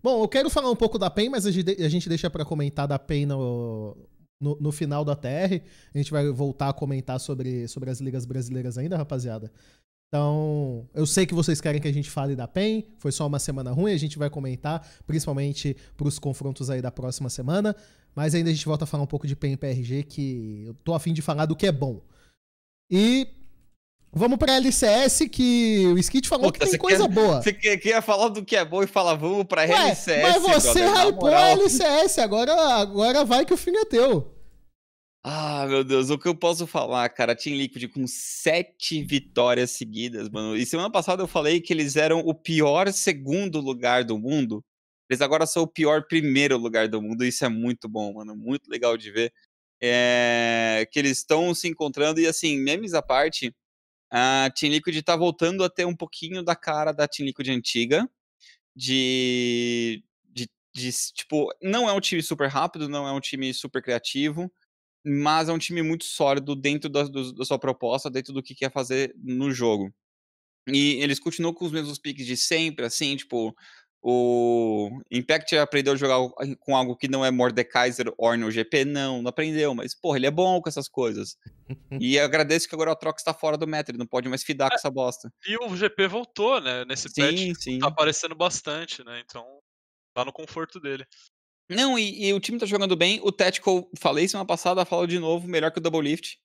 Bom, 0.03 0.21
eu 0.21 0.27
quero 0.27 0.49
falar 0.49 0.69
um 0.69 0.75
pouco 0.75 0.99
da 0.99 1.09
PEN, 1.09 1.29
mas 1.29 1.45
a 1.45 1.51
gente 1.51 2.09
deixa 2.09 2.29
para 2.29 2.43
comentar 2.43 2.89
da 2.89 2.99
PEN 2.99 3.27
no, 3.27 3.95
no, 4.37 4.57
no, 4.59 4.71
final 4.73 5.05
da 5.05 5.15
TR. 5.15 5.61
A 5.95 5.97
gente 5.97 6.11
vai 6.11 6.29
voltar 6.29 6.67
a 6.67 6.73
comentar 6.73 7.21
sobre, 7.21 7.69
sobre 7.69 7.89
as 7.89 8.01
ligas 8.01 8.25
brasileiras 8.25 8.77
ainda, 8.77 8.97
rapaziada. 8.97 9.49
Então, 10.13 10.87
eu 10.93 11.07
sei 11.07 11.25
que 11.25 11.33
vocês 11.33 11.59
querem 11.59 11.81
que 11.81 11.87
a 11.87 11.91
gente 11.91 12.07
fale 12.07 12.35
da 12.35 12.47
PEN, 12.47 12.83
foi 12.99 13.11
só 13.11 13.25
uma 13.25 13.39
semana 13.39 13.71
ruim, 13.71 13.91
a 13.91 13.97
gente 13.97 14.15
vai 14.19 14.29
comentar, 14.29 14.87
principalmente 15.07 15.75
para 15.97 16.07
os 16.07 16.19
confrontos 16.19 16.69
aí 16.69 16.83
da 16.83 16.91
próxima 16.91 17.31
semana, 17.31 17.75
mas 18.13 18.35
ainda 18.35 18.51
a 18.51 18.53
gente 18.53 18.63
volta 18.63 18.83
a 18.83 18.87
falar 18.87 19.01
um 19.01 19.07
pouco 19.07 19.25
de 19.25 19.35
PEN 19.35 19.53
e 19.53 19.57
PRG, 19.57 20.03
que 20.03 20.65
eu 20.67 20.75
tô 20.83 20.93
afim 20.93 21.13
de 21.13 21.23
falar 21.23 21.47
do 21.47 21.55
que 21.55 21.65
é 21.65 21.71
bom. 21.71 21.99
E 22.91 23.27
vamos 24.11 24.37
pra 24.37 24.53
LCS, 24.53 25.27
que 25.31 25.87
o 25.87 25.97
Skit 25.97 26.29
falou 26.29 26.51
Puta, 26.51 26.63
que 26.63 26.69
tem 26.69 26.79
coisa 26.79 27.07
quer, 27.07 27.11
boa. 27.11 27.41
Você 27.41 27.51
queria 27.51 27.99
falar 27.99 28.29
do 28.29 28.45
que 28.45 28.55
é 28.55 28.63
bom 28.63 28.83
e 28.83 28.87
fala 28.87 29.15
vamos 29.15 29.45
pra 29.45 29.63
Ué, 29.63 29.89
LCS. 29.89 30.21
Mas 30.21 30.43
você 30.43 30.85
hypou 31.07 31.33
a 31.33 31.49
LCS, 31.53 32.19
agora, 32.19 32.53
agora 32.53 33.25
vai 33.25 33.47
que 33.47 33.53
o 33.55 33.57
fim 33.57 33.75
é 33.75 33.85
teu. 33.85 34.31
Ah, 35.25 35.65
meu 35.67 35.85
Deus, 35.85 36.09
o 36.09 36.17
que 36.17 36.27
eu 36.27 36.35
posso 36.35 36.67
falar, 36.67 37.07
cara? 37.09 37.33
Team 37.33 37.55
Liquid 37.55 37.89
com 37.89 38.05
sete 38.05 39.01
vitórias 39.01 39.71
seguidas, 39.71 40.29
mano. 40.29 40.57
E 40.57 40.65
semana 40.65 40.91
passada 40.91 41.23
eu 41.23 41.27
falei 41.27 41.61
que 41.61 41.71
eles 41.71 41.95
eram 41.95 42.19
o 42.19 42.33
pior 42.35 42.91
segundo 42.91 43.61
lugar 43.61 44.03
do 44.03 44.17
mundo. 44.19 44.63
Eles 45.09 45.21
agora 45.21 45.45
são 45.45 45.63
o 45.63 45.67
pior 45.67 46.07
primeiro 46.07 46.57
lugar 46.57 46.89
do 46.89 47.01
mundo. 47.01 47.23
Isso 47.23 47.45
é 47.45 47.49
muito 47.49 47.87
bom, 47.87 48.13
mano. 48.15 48.35
Muito 48.35 48.69
legal 48.69 48.97
de 48.97 49.11
ver. 49.11 49.33
É... 49.81 50.87
Que 50.91 50.99
eles 50.99 51.19
estão 51.19 51.55
se 51.55 51.69
encontrando. 51.69 52.19
E 52.19 52.27
assim, 52.27 52.57
memes 52.59 52.93
à 52.93 53.01
parte, 53.01 53.55
a 54.11 54.49
Team 54.55 54.73
Liquid 54.73 55.01
tá 55.03 55.15
voltando 55.15 55.63
a 55.63 55.69
ter 55.69 55.85
um 55.85 55.95
pouquinho 55.95 56.43
da 56.43 56.55
cara 56.55 56.91
da 56.91 57.07
Team 57.07 57.27
Liquid 57.27 57.49
antiga. 57.49 58.09
De. 58.75 60.03
De, 60.25 60.49
de, 60.75 60.91
tipo, 61.13 61.49
não 61.61 61.89
é 61.89 61.93
um 61.93 62.01
time 62.01 62.21
super 62.21 62.49
rápido, 62.49 62.89
não 62.89 63.07
é 63.07 63.11
um 63.13 63.21
time 63.21 63.53
super 63.53 63.81
criativo, 63.81 64.51
mas 65.05 65.49
é 65.49 65.53
um 65.53 65.57
time 65.57 65.81
muito 65.81 66.05
sólido 66.05 66.55
dentro 66.55 66.89
da, 66.89 67.03
do, 67.03 67.33
da 67.33 67.45
sua 67.45 67.59
proposta, 67.59 68.09
dentro 68.09 68.33
do 68.33 68.43
que 68.43 68.55
quer 68.55 68.71
fazer 68.71 69.13
no 69.17 69.51
jogo. 69.51 69.93
E 70.67 70.93
eles 71.01 71.19
continuam 71.19 71.53
com 71.53 71.65
os 71.65 71.71
mesmos 71.71 71.99
piques 71.99 72.25
de 72.25 72.37
sempre, 72.37 72.85
assim, 72.85 73.17
tipo, 73.17 73.53
o 74.05 75.01
Impact 75.09 75.55
aprendeu 75.57 75.93
a 75.93 75.95
jogar 75.95 76.17
com 76.59 76.75
algo 76.75 76.95
que 76.95 77.07
não 77.07 77.23
é 77.23 77.31
Mordekaiser 77.31 78.13
ou 78.17 78.35
no 78.37 78.51
GP? 78.51 78.83
Não, 78.83 79.21
não 79.21 79.29
aprendeu, 79.29 79.73
mas, 79.73 79.95
porra, 79.95 80.17
ele 80.17 80.27
é 80.27 80.31
bom 80.31 80.61
com 80.61 80.67
essas 80.67 80.89
coisas. 80.89 81.37
e 81.99 82.19
agradeço 82.19 82.67
que 82.67 82.75
agora 82.75 82.91
o 82.91 82.95
Trox 82.97 83.21
está 83.21 83.33
fora 83.33 83.57
do 83.57 83.65
meta, 83.65 83.91
ele 83.91 83.97
não 83.97 84.05
pode 84.05 84.27
mais 84.27 84.43
fidar 84.43 84.67
é, 84.67 84.69
com 84.71 84.75
essa 84.75 84.91
bosta. 84.91 85.33
E 85.47 85.57
o 85.57 85.75
GP 85.75 86.07
voltou, 86.07 86.59
né, 86.59 86.83
nesse 86.83 87.07
sim, 87.07 87.21
patch, 87.21 87.61
sim. 87.61 87.79
tá 87.79 87.87
aparecendo 87.87 88.35
bastante, 88.35 89.03
né, 89.05 89.21
então 89.23 89.45
tá 90.13 90.25
no 90.25 90.33
conforto 90.33 90.81
dele. 90.81 91.05
Não, 91.69 91.97
e, 91.97 92.25
e, 92.25 92.33
o 92.33 92.39
time 92.39 92.57
tá 92.57 92.65
jogando 92.65 92.95
bem. 92.95 93.19
O 93.23 93.31
Tactical, 93.31 93.89
falei 93.97 94.27
semana 94.27 94.45
passada, 94.45 94.85
falo 94.85 95.07
de 95.07 95.19
novo, 95.19 95.47
melhor 95.47 95.71
que 95.71 95.79
o 95.79 95.81
Double 95.81 96.01
Lift. 96.01 96.37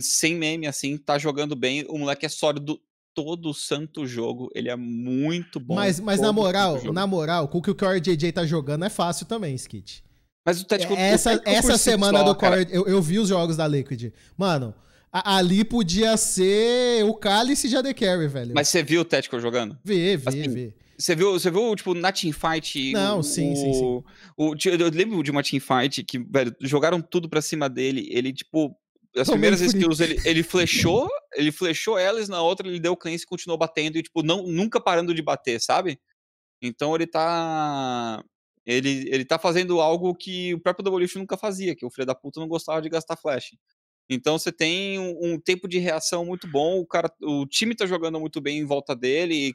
Sem 0.00 0.34
meme, 0.34 0.66
assim, 0.66 0.96
tá 0.96 1.18
jogando 1.18 1.54
bem. 1.54 1.84
O 1.88 1.98
moleque 1.98 2.26
é 2.26 2.28
sólido 2.28 2.80
todo 3.14 3.54
santo 3.54 4.06
jogo. 4.06 4.50
Ele 4.54 4.68
é 4.68 4.76
muito 4.76 5.60
bom. 5.60 5.74
Mas, 5.74 6.00
mas 6.00 6.20
na 6.20 6.32
moral, 6.32 6.82
na 6.92 7.06
moral, 7.06 7.48
com 7.48 7.58
o 7.58 7.62
que 7.62 7.70
o 7.70 7.74
Core 7.74 8.00
JJ 8.00 8.32
tá 8.32 8.44
jogando 8.44 8.84
é 8.84 8.90
fácil 8.90 9.26
também, 9.26 9.54
Skit. 9.54 10.04
Mas 10.44 10.60
o 10.60 10.64
Tactical... 10.64 10.96
Essa, 10.96 11.34
o 11.34 11.40
essa 11.44 11.78
semana 11.78 12.18
só, 12.18 12.24
do 12.24 12.34
Core... 12.34 12.66
Eu, 12.70 12.86
eu, 12.86 13.02
vi 13.02 13.18
os 13.18 13.28
jogos 13.28 13.56
da 13.56 13.66
Liquid. 13.66 14.12
Mano, 14.36 14.74
ali 15.10 15.64
podia 15.64 16.16
ser 16.16 17.04
o 17.04 17.14
cálice 17.14 17.68
de 17.68 17.76
AD 17.76 17.94
Carry, 17.94 18.28
velho. 18.28 18.52
Mas 18.54 18.68
você 18.68 18.82
viu 18.82 19.00
o 19.00 19.04
Tactical 19.04 19.40
jogando? 19.40 19.78
Vi, 19.84 20.16
vi, 20.16 20.28
assim, 20.28 20.48
vi. 20.48 20.74
Você 20.98 21.14
viu, 21.14 21.32
você 21.32 21.50
viu, 21.50 21.74
tipo, 21.76 21.94
na 21.94 22.10
teamfight... 22.10 22.92
Não, 22.92 23.18
o, 23.18 23.22
sim, 23.22 23.54
sim, 23.54 23.72
sim. 23.72 24.02
O, 24.36 24.54
eu 24.64 24.90
lembro 24.90 25.22
de 25.22 25.30
uma 25.30 25.42
teamfight 25.42 26.02
que, 26.04 26.18
velho, 26.18 26.54
jogaram 26.60 27.00
tudo 27.02 27.28
pra 27.28 27.42
cima 27.42 27.68
dele. 27.68 28.08
Ele, 28.10 28.32
tipo, 28.32 28.74
as 29.16 29.28
primeiras 29.28 29.60
skills 29.60 30.00
ele, 30.00 30.20
ele 30.24 30.42
flechou, 30.44 31.08
ele 31.34 31.50
flechou 31.50 31.98
elas, 31.98 32.28
na 32.28 32.40
outra 32.42 32.68
ele 32.68 32.80
deu 32.80 32.96
cleanse 32.96 33.24
e 33.24 33.26
continuou 33.26 33.58
batendo 33.58 33.96
e, 33.98 34.02
tipo, 34.02 34.22
não, 34.22 34.46
nunca 34.46 34.80
parando 34.80 35.14
de 35.14 35.22
bater, 35.22 35.60
sabe? 35.60 35.98
Então 36.60 36.94
ele 36.94 37.06
tá. 37.06 38.22
Ele, 38.64 39.08
ele 39.08 39.24
tá 39.24 39.38
fazendo 39.38 39.80
algo 39.80 40.14
que 40.14 40.52
o 40.54 40.60
próprio 40.60 40.82
Double 40.82 41.06
nunca 41.14 41.36
fazia, 41.36 41.76
que 41.76 41.86
o 41.86 41.90
filho 41.90 42.06
da 42.06 42.16
puta 42.16 42.40
não 42.40 42.48
gostava 42.48 42.82
de 42.82 42.88
gastar 42.88 43.16
flash. 43.16 43.54
Então 44.08 44.38
você 44.38 44.50
tem 44.50 44.98
um, 44.98 45.34
um, 45.34 45.40
tempo 45.40 45.68
de 45.68 45.78
reação 45.78 46.24
muito 46.24 46.48
bom, 46.48 46.80
o 46.80 46.86
cara, 46.86 47.10
o 47.22 47.46
time 47.46 47.74
tá 47.76 47.86
jogando 47.86 48.18
muito 48.18 48.40
bem 48.40 48.58
em 48.58 48.64
volta 48.64 48.94
dele, 48.94 49.54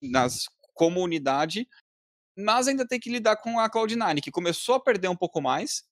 nas 0.00 0.46
como 0.74 1.00
unidade, 1.00 1.66
mas 2.36 2.68
ainda 2.68 2.86
tem 2.86 3.00
que 3.00 3.10
lidar 3.10 3.36
com 3.36 3.58
a 3.58 3.70
Cloud9, 3.70 4.20
que 4.20 4.30
começou 4.30 4.74
a 4.74 4.80
perder 4.80 5.08
um 5.08 5.16
pouco 5.16 5.40
mais, 5.40 5.84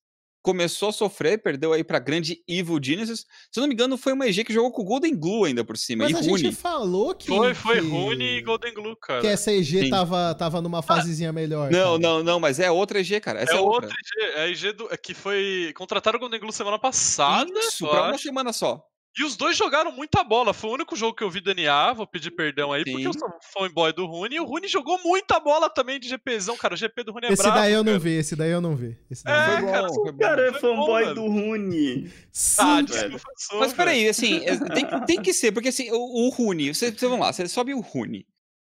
começou 0.43 0.89
a 0.89 0.93
sofrer, 0.93 1.41
perdeu 1.41 1.73
aí 1.73 1.85
pra 1.85 2.01
grande 2.01 2.43
Evil 2.49 2.81
Geniuses. 2.83 3.21
Se 3.51 3.59
eu 3.59 3.63
não 3.63 3.69
me 3.69 3.75
engano, 3.75 3.97
foi 3.97 4.13
uma 4.13 4.27
EG 4.27 4.45
que 4.45 4.53
jogou 4.53 4.73
com 4.73 4.83
o 4.83 4.85
Golden 4.85 5.17
Glue 5.17 5.47
ainda 5.47 5.65
por 5.65 5.79
cima. 5.79 6.05
Mas 6.05 6.13
e 6.13 6.17
a 6.17 6.19
Rune. 6.21 6.43
gente 6.43 6.57
falou 6.57 7.15
que. 7.15 7.29
Foi, 7.29 7.55
foi 7.55 7.81
que... 7.81 7.87
Rune 7.87 8.39
e 8.39 8.43
Golden 8.43 8.75
Glue, 8.75 8.97
cara. 9.01 9.21
Que 9.21 9.29
essa 9.29 9.53
EG 9.53 9.85
Sim. 9.85 9.91
tava, 9.91 10.35
tava 10.35 10.61
numa 10.61 10.83
fasezinha 10.83 11.33
melhor. 11.33 11.71
Não, 11.71 11.99
cara. 11.99 11.99
não, 11.99 12.23
não, 12.25 12.41
mas 12.41 12.59
é 12.59 12.71
outra 12.71 13.01
EG, 13.01 13.21
cara. 13.21 13.41
Essa 13.41 13.53
é 13.53 13.57
é, 13.57 13.61
outra. 13.61 13.89
outra 13.89 13.97
EG, 13.97 14.33
é 14.35 14.41
a 14.41 14.49
EG 14.49 14.73
do, 14.73 14.93
é 14.93 14.97
que 14.97 15.15
foi. 15.15 15.73
Contrataram 15.77 16.17
o 16.17 16.21
Golden 16.21 16.41
Glue 16.41 16.53
semana 16.53 16.79
passada. 16.79 17.51
Isso, 17.61 17.89
pra 17.89 18.03
uma 18.03 18.15
acho. 18.15 18.25
semana 18.25 18.53
só. 18.53 18.85
E 19.19 19.25
os 19.25 19.37
dois 19.37 19.57
jogaram 19.59 19.93
muita 19.93 20.25
bola. 20.25 20.55
Foi 20.55 20.71
o 20.71 20.73
único 20.73 20.97
jogo 20.97 21.15
que 21.15 21.23
eu 21.23 21.29
vi 21.31 21.41
do 21.41 21.55
NA. 21.55 21.93
Vou 21.93 22.07
pedir 22.07 22.31
perdão 22.31 22.73
aí, 22.73 22.83
porque 22.83 22.97
Sim. 22.99 23.05
eu 23.07 23.13
sou 23.13 23.29
fanboy 23.53 23.93
do 23.93 24.07
Rune. 24.07 24.37
E 24.37 24.41
o 24.41 24.45
Rune 24.47 24.67
jogou 24.69 24.99
muita 25.05 25.39
bola 25.39 25.69
também 25.69 26.01
de 26.01 26.09
GPzão, 26.09 26.57
cara. 26.57 26.73
O 26.73 26.77
GP 26.79 27.05
do 27.05 27.13
Rune 27.13 27.27
é 27.27 27.33
Esse 27.33 27.43
brabo. 27.43 27.59
daí 27.59 27.73
eu 27.75 27.85
não 27.85 27.93
cara. 27.93 27.99
vi, 27.99 28.11
esse 28.13 28.35
daí 28.35 28.51
eu 28.51 28.61
não 28.63 28.75
vi. 28.75 28.99
Esse 29.11 29.23
daí 29.25 29.57
É, 29.57 29.61
não 29.61 29.69
cara, 29.71 29.87
bom, 29.89 29.95
foi 29.95 30.11
O 30.13 30.17
cara 30.19 30.43
é 30.47 30.51
bom, 30.53 30.59
fanboy 30.61 31.15
do 31.15 31.27
Rune. 31.27 32.11
Sim, 32.33 32.63
Ah, 32.63 32.75
velho. 32.77 32.87
desculpa, 32.87 33.25
sou, 33.37 33.59
Mas 33.61 33.73
peraí, 33.75 34.09
assim, 34.09 34.37
é, 34.47 34.57
tem, 34.73 34.87
tem 35.07 35.23
que 35.23 35.35
ser, 35.35 35.53
porque 35.53 35.69
assim, 35.69 35.91
o, 35.91 35.97
o 36.27 36.29
Rune, 36.31 36.73
você, 36.75 36.91
você- 36.91 37.07
vamos 37.07 37.27
lá, 37.27 37.33
você 37.35 37.47
sobe 37.49 37.75
o 37.75 37.81
Rune. 37.81 38.27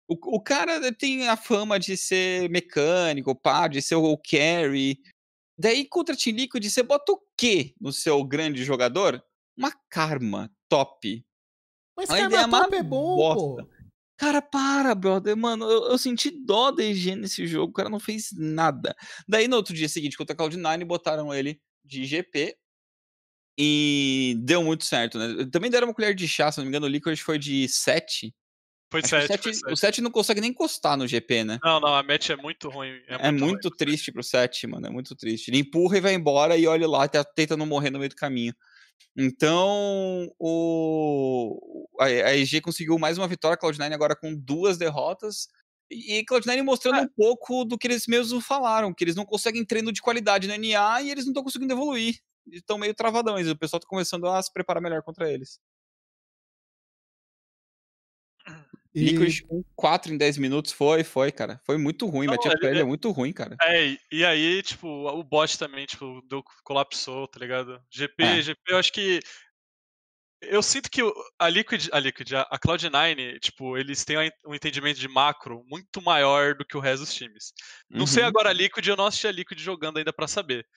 O, 0.09 0.35
o 0.35 0.41
cara 0.41 0.91
tem 0.91 1.29
a 1.29 1.37
fama 1.37 1.79
de 1.79 1.95
ser 1.95 2.49
mecânico, 2.49 3.33
pá, 3.33 3.69
de 3.69 3.81
ser 3.81 3.95
o 3.95 4.17
carry. 4.17 4.97
Daí, 5.57 5.85
contra 5.87 6.17
Team 6.17 6.35
Liquid, 6.35 6.65
você 6.65 6.83
bota 6.83 7.13
o 7.13 7.19
quê 7.37 7.73
no 7.79 7.93
seu 7.93 8.21
grande 8.25 8.61
jogador? 8.65 9.23
Uma 9.57 9.71
karma 9.89 10.51
top. 10.69 11.25
Mas 11.95 12.09
A 12.09 12.13
Karma 12.17 12.27
ideia 12.27 12.41
é 12.45 12.49
Top 12.49 12.75
é 12.75 12.83
bom, 12.83 13.15
bosta. 13.15 13.63
pô. 13.63 13.69
Cara, 14.17 14.41
para, 14.41 14.95
brother. 14.95 15.35
Mano, 15.37 15.65
eu, 15.69 15.91
eu 15.91 15.97
senti 15.97 16.31
dó 16.31 16.71
da 16.71 16.83
EG 16.83 17.15
nesse 17.15 17.45
jogo. 17.45 17.71
O 17.71 17.73
cara 17.73 17.89
não 17.89 17.99
fez 17.99 18.29
nada. 18.33 18.95
Daí, 19.27 19.47
no 19.47 19.55
outro 19.57 19.73
dia 19.73 19.89
seguinte, 19.89 20.17
contra 20.17 20.33
a 20.33 20.37
Cloud9, 20.37 20.85
botaram 20.85 21.33
ele 21.33 21.59
de 21.85 22.05
GP. 22.05 22.55
E 23.57 24.35
deu 24.39 24.63
muito 24.63 24.83
certo, 24.85 25.19
né? 25.19 25.45
Também 25.51 25.69
deram 25.69 25.87
uma 25.87 25.93
colher 25.93 26.15
de 26.15 26.27
chá, 26.27 26.51
se 26.51 26.57
não 26.57 26.65
me 26.65 26.69
engano, 26.69 26.87
o 26.87 26.89
Liquid 26.89 27.19
foi 27.19 27.37
de 27.37 27.67
7. 27.67 28.33
Foi 28.91 29.01
Acho 29.01 29.09
que 29.09 29.15
o 29.15 29.21
7, 29.21 29.27
7, 29.27 29.41
foi 29.43 29.51
o 29.73 29.77
7. 29.77 29.79
7 29.79 30.01
não 30.01 30.09
consegue 30.11 30.41
nem 30.41 30.49
encostar 30.49 30.97
no 30.97 31.07
GP, 31.07 31.43
né? 31.43 31.59
Não, 31.63 31.79
não, 31.79 31.93
a 31.95 32.01
match 32.01 32.29
é 32.31 32.35
muito 32.35 32.69
ruim. 32.69 32.89
É 33.07 33.27
É 33.27 33.31
muito, 33.31 33.45
muito, 33.45 33.67
ruim. 33.69 33.77
triste 33.77 34.11
pro 34.11 34.23
7, 34.23 34.65
mano. 34.65 34.87
É 34.87 34.89
muito 34.89 35.15
triste. 35.15 35.49
Ele 35.51 35.59
empurra 35.59 35.97
e 35.97 36.01
vai 36.01 36.13
embora 36.15 36.57
e 36.57 36.65
olha 36.65 36.87
lá, 36.87 37.07
tá- 37.07 37.23
tenta 37.23 37.55
não 37.55 37.65
morrer 37.67 37.91
no 37.91 37.99
meio 37.99 38.09
do 38.09 38.15
caminho. 38.15 38.55
Então, 39.15 40.31
o... 40.39 41.87
a, 41.99 42.05
a 42.05 42.35
EG 42.35 42.61
conseguiu 42.61 42.97
mais 42.97 43.17
uma 43.17 43.27
vitória, 43.27 43.55
a 43.55 43.57
Cloud9 43.57 43.93
agora 43.93 44.15
com 44.15 44.35
duas 44.35 44.77
derrotas. 44.77 45.47
E 45.91 46.19
e 46.19 46.25
Cloud9 46.25 46.63
mostrando 46.63 46.97
É. 46.99 47.01
um 47.01 47.07
pouco 47.07 47.63
do 47.65 47.77
que 47.77 47.87
eles 47.87 48.07
mesmos 48.07 48.45
falaram, 48.45 48.93
que 48.93 49.03
eles 49.03 49.15
não 49.15 49.25
conseguem 49.25 49.65
treino 49.65 49.91
de 49.91 50.01
qualidade 50.01 50.47
no 50.47 50.55
NA 50.55 51.01
e 51.03 51.11
eles 51.11 51.25
não 51.25 51.31
estão 51.31 51.43
conseguindo 51.43 51.73
evoluir. 51.73 52.19
Estão 52.51 52.77
meio 52.77 52.93
travadões, 52.95 53.47
o 53.47 53.57
pessoal 53.57 53.79
tá 53.79 53.87
começando 53.87 54.27
a 54.27 54.41
se 54.41 54.51
preparar 54.51 54.81
melhor 54.81 55.01
contra 55.03 55.31
eles. 55.31 55.59
E- 58.95 59.05
Liquid 59.05 59.41
com 59.47 59.63
4 59.75 60.13
em 60.13 60.17
10 60.17 60.37
minutos 60.37 60.71
foi, 60.71 61.03
foi, 61.03 61.31
cara. 61.31 61.59
Foi 61.65 61.77
muito 61.77 62.05
ruim, 62.05 62.27
Não, 62.27 62.33
matchup 62.35 62.55
ele- 62.61 62.67
ele 62.73 62.79
é 62.81 62.83
muito 62.83 63.09
ruim, 63.11 63.33
cara. 63.33 63.55
É, 63.61 63.97
e- 64.11 64.23
aí, 64.25 64.61
tipo, 64.61 64.87
o 64.87 65.23
bot 65.23 65.57
também, 65.57 65.85
tipo, 65.85 66.21
deu, 66.29 66.43
colapsou, 66.63 67.27
tá 67.27 67.39
ligado? 67.39 67.81
GP, 67.89 68.23
É. 68.23 68.41
GP, 68.41 68.61
eu 68.73 68.77
acho 68.77 68.91
que. 68.91 69.19
Eu 70.45 70.61
sinto 70.61 70.91
que 70.91 71.01
a 71.39 71.47
Liquid, 71.49 71.87
a 71.93 71.99
Liquid, 71.99 72.33
a 72.33 72.41
a 72.51 72.59
Cloud9, 72.59 73.39
tipo, 73.39 73.77
eles 73.77 74.03
têm 74.03 74.17
um 74.45 74.53
entendimento 74.53 74.99
de 74.99 75.07
macro 75.07 75.63
muito 75.69 76.01
maior 76.01 76.53
do 76.53 76.65
que 76.65 76.75
o 76.75 76.81
resto 76.81 77.05
dos 77.05 77.13
times. 77.13 77.53
Não 77.89 78.05
sei 78.05 78.23
Uhum. 78.23 78.29
agora 78.29 78.49
a 78.49 78.53
Liquid, 78.53 78.85
eu 78.85 78.97
não 78.97 79.05
assisti 79.05 79.25
a 79.25 79.31
Liquid 79.31 79.57
jogando 79.59 79.97
ainda 79.99 80.11
pra 80.11 80.27
saber. 80.27 80.67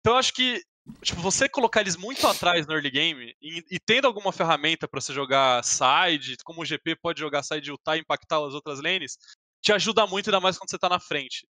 Então 0.00 0.14
eu 0.14 0.18
acho 0.18 0.32
que, 0.34 0.60
tipo, 1.02 1.20
você 1.20 1.48
colocar 1.48 1.80
eles 1.80 1.96
muito 1.96 2.26
atrás 2.26 2.66
no 2.66 2.74
early 2.74 2.90
game 2.90 3.34
e, 3.40 3.64
e 3.70 3.78
tendo 3.78 4.06
alguma 4.06 4.32
ferramenta 4.32 4.86
pra 4.86 5.00
você 5.00 5.12
jogar 5.12 5.64
side, 5.64 6.36
como 6.44 6.62
o 6.62 6.64
GP 6.64 6.96
pode 6.96 7.20
jogar 7.20 7.42
side 7.42 7.70
ultar 7.70 7.96
e 7.96 8.00
impactar 8.00 8.44
as 8.44 8.54
outras 8.54 8.80
lanes, 8.80 9.16
te 9.62 9.72
ajuda 9.72 10.06
muito, 10.06 10.28
ainda 10.28 10.40
mais 10.40 10.58
quando 10.58 10.70
você 10.70 10.78
tá 10.78 10.88
na 10.88 11.00
frente. 11.00 11.46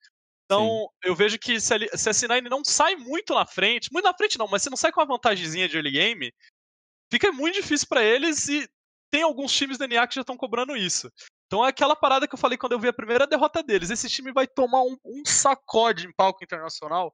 Então, 0.46 0.90
eu 1.04 1.16
vejo 1.16 1.38
que 1.38 1.60
se 1.62 1.76
a, 1.76 1.78
C9 1.78 2.50
não 2.50 2.64
sai 2.66 2.96
muito 2.96 3.36
na 3.36 3.46
frente, 3.46 3.94
muito 3.94 4.06
na 4.06 4.16
frente 4.16 4.40
não, 4.40 4.48
mas 4.48 4.64
se 4.64 4.70
não 4.70 4.78
sai 4.78 4.92
com 4.92 5.00
uma 5.00 5.06
vantagemzinha 5.06 5.70
de 5.70 5.76
early 5.76 5.92
game, 5.92 6.34
fica 7.12 7.32
muito 7.32 7.54
difícil 7.54 7.88
pra 7.88 8.04
eles 8.04 8.48
e 8.48 8.68
tem 9.12 9.22
alguns 9.22 9.54
times 9.56 9.78
da 9.78 9.88
NA 9.88 10.08
que 10.08 10.16
já 10.16 10.22
estão 10.22 10.36
cobrando 10.36 10.76
isso. 10.76 11.12
Então 11.50 11.66
é 11.66 11.70
aquela 11.70 11.96
parada 11.96 12.28
que 12.28 12.36
eu 12.36 12.38
falei 12.38 12.60
quando 12.60 12.74
eu 12.74 12.80
vi 12.80 12.88
a 12.88 12.94
primeira 12.94 13.26
derrota 13.26 13.64
deles. 13.64 13.90
Esse 13.90 14.08
time 14.08 14.32
vai 14.32 14.46
tomar 14.46 14.84
um, 14.84 14.96
um 15.04 15.24
sacode 15.26 16.06
em 16.06 16.14
palco 16.16 16.44
internacional. 16.44 17.12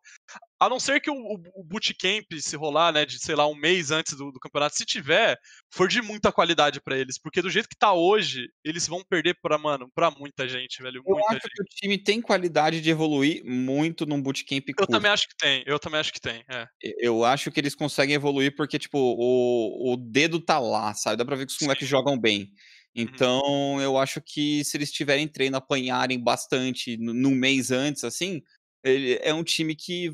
A 0.59 0.67
não 0.67 0.77
ser 0.77 0.99
que 0.99 1.09
o, 1.09 1.13
o, 1.13 1.41
o 1.55 1.63
bootcamp 1.63 2.25
se 2.39 2.57
rolar, 2.57 2.91
né, 2.91 3.05
de, 3.05 3.17
sei 3.17 3.33
lá, 3.33 3.47
um 3.47 3.55
mês 3.55 3.91
antes 3.91 4.13
do, 4.17 4.33
do 4.33 4.39
campeonato, 4.39 4.75
se 4.75 4.85
tiver, 4.85 5.37
for 5.73 5.87
de 5.87 6.01
muita 6.01 6.33
qualidade 6.33 6.81
pra 6.81 6.97
eles. 6.97 7.17
Porque 7.17 7.41
do 7.41 7.49
jeito 7.49 7.69
que 7.69 7.77
tá 7.77 7.93
hoje, 7.93 8.49
eles 8.61 8.85
vão 8.89 9.01
perder 9.09 9.37
pra, 9.41 9.57
mano, 9.57 9.89
pra 9.95 10.11
muita 10.11 10.49
gente, 10.49 10.83
velho. 10.83 10.97
Eu 10.97 11.13
Muita 11.13 11.29
acho 11.29 11.35
gente. 11.35 11.51
que 11.53 11.61
o 11.61 11.65
time 11.67 11.97
tem 11.97 12.21
qualidade 12.21 12.81
de 12.81 12.89
evoluir 12.89 13.41
muito 13.45 14.05
num 14.05 14.21
bootcamp 14.21 14.67
Eu 14.67 14.75
curto. 14.75 14.91
também 14.91 15.11
acho 15.11 15.29
que 15.29 15.37
tem, 15.37 15.63
eu 15.65 15.79
também 15.79 16.01
acho 16.01 16.11
que 16.11 16.19
tem. 16.19 16.43
É. 16.49 16.67
Eu 16.99 17.23
acho 17.23 17.49
que 17.51 17.59
eles 17.61 17.73
conseguem 17.73 18.15
evoluir 18.15 18.53
porque, 18.53 18.77
tipo, 18.77 18.97
o, 18.99 19.93
o 19.93 19.95
dedo 19.95 20.41
tá 20.41 20.59
lá, 20.59 20.93
sabe? 20.93 21.15
Dá 21.15 21.23
pra 21.23 21.37
ver 21.37 21.45
que 21.45 21.53
os 21.53 21.59
moleques 21.61 21.87
jogam 21.87 22.19
bem. 22.19 22.51
Então, 22.95 23.81
eu 23.81 23.97
acho 23.97 24.21
que 24.21 24.63
se 24.65 24.77
eles 24.77 24.91
tiverem 24.91 25.27
treino, 25.27 25.57
apanharem 25.57 26.19
bastante 26.23 26.97
no- 26.97 27.13
num 27.13 27.35
mês 27.35 27.71
antes, 27.71 28.03
assim, 28.05 28.41
ele 28.83 29.19
é 29.21 29.33
um 29.33 29.43
time 29.43 29.75
que 29.75 30.11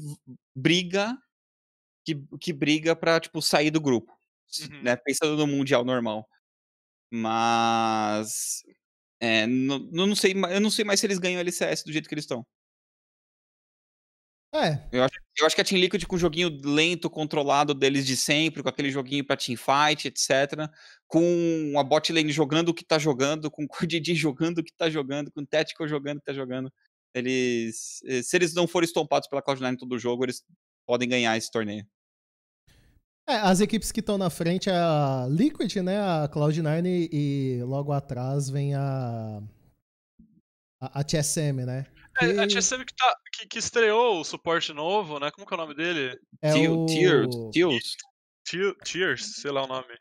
briga, 0.55 1.17
que, 2.05 2.15
que 2.41 2.53
briga 2.53 2.95
pra, 2.95 3.19
tipo, 3.19 3.41
sair 3.41 3.71
do 3.71 3.81
grupo, 3.81 4.13
Uhum. 4.61 4.83
né? 4.83 4.95
Pensando 4.97 5.37
no 5.37 5.47
Mundial 5.47 5.85
normal. 5.85 6.27
Mas... 7.11 8.63
É, 9.21 9.47
não, 9.47 9.79
não 9.79 10.15
sei, 10.15 10.33
eu 10.33 10.61
não 10.61 10.69
sei 10.71 10.85
mais 10.85 10.99
se 10.99 11.07
eles 11.07 11.19
ganham 11.19 11.39
LCS 11.41 11.83
do 11.85 11.93
jeito 11.93 12.09
que 12.09 12.15
eles 12.15 12.25
estão. 12.25 12.45
É, 14.53 14.77
Eu 14.91 15.03
acho, 15.03 15.13
eu 15.39 15.45
acho 15.45 15.55
que 15.55 15.61
a 15.61 15.63
Team 15.63 15.79
Liquid 15.79 16.03
com 16.05 16.15
o 16.15 16.19
joguinho 16.19 16.49
lento, 16.65 17.09
controlado 17.09 17.73
deles 17.73 18.05
de 18.05 18.17
sempre, 18.17 18.61
com 18.61 18.67
aquele 18.67 18.91
joguinho 18.91 19.25
pra 19.25 19.37
teamfight, 19.37 20.07
etc. 20.09 20.69
Com 21.07 21.73
a 21.77 21.83
bot 21.83 22.11
lane 22.11 22.31
jogando 22.31 22.69
o 22.69 22.73
que 22.73 22.83
tá 22.83 22.99
jogando, 22.99 23.49
com 23.49 23.63
o 23.63 23.67
Cordidi 23.67 24.13
jogando 24.13 24.57
o 24.57 24.63
que 24.63 24.73
tá 24.73 24.89
jogando, 24.89 25.31
com 25.31 25.41
o 25.41 25.45
Tactical 25.47 25.87
jogando 25.87 26.17
o 26.17 26.19
que 26.19 26.25
tá 26.25 26.33
jogando. 26.33 26.71
Eles. 27.13 28.01
eh, 28.05 28.21
Se 28.23 28.35
eles 28.35 28.53
não 28.53 28.67
forem 28.67 28.85
estompados 28.85 29.29
pela 29.29 29.41
Cloud9 29.41 29.77
todo 29.77 29.97
jogo, 29.99 30.25
eles 30.25 30.43
podem 30.85 31.07
ganhar 31.07 31.37
esse 31.37 31.49
torneio. 31.49 31.85
é, 33.27 33.35
as 33.35 33.61
equipes 33.61 33.91
que 33.91 34.01
estão 34.01 34.17
na 34.17 34.29
frente 34.29 34.69
é 34.69 34.73
a 34.73 35.27
Liquid, 35.29 35.77
né? 35.77 35.97
A 36.01 36.27
Cloud9 36.29 37.09
e 37.11 37.61
logo 37.63 37.93
atrás 37.93 38.49
vem 38.49 38.75
a. 38.75 39.41
A, 40.81 40.99
a 40.99 41.03
TSM, 41.03 41.63
né? 41.65 41.85
É, 42.19 42.25
a 42.43 42.47
TSM 42.47 42.83
que, 42.85 42.93
tá, 42.95 43.15
que, 43.33 43.47
que 43.47 43.59
estreou 43.59 44.19
o 44.19 44.23
suporte 44.23 44.73
novo, 44.73 45.19
né? 45.19 45.31
Como 45.31 45.45
que 45.47 45.53
é 45.53 45.57
o 45.57 45.59
nome 45.59 45.73
dele? 45.75 46.19
é 46.41 46.51
Teal- 46.53 46.73
o... 46.83 46.85
Tears, 46.85 47.35
Teals. 47.53 47.95
Te- 48.43 48.75
Tears, 48.83 49.35
sei 49.35 49.51
lá 49.51 49.63
o 49.63 49.67
nome. 49.67 49.97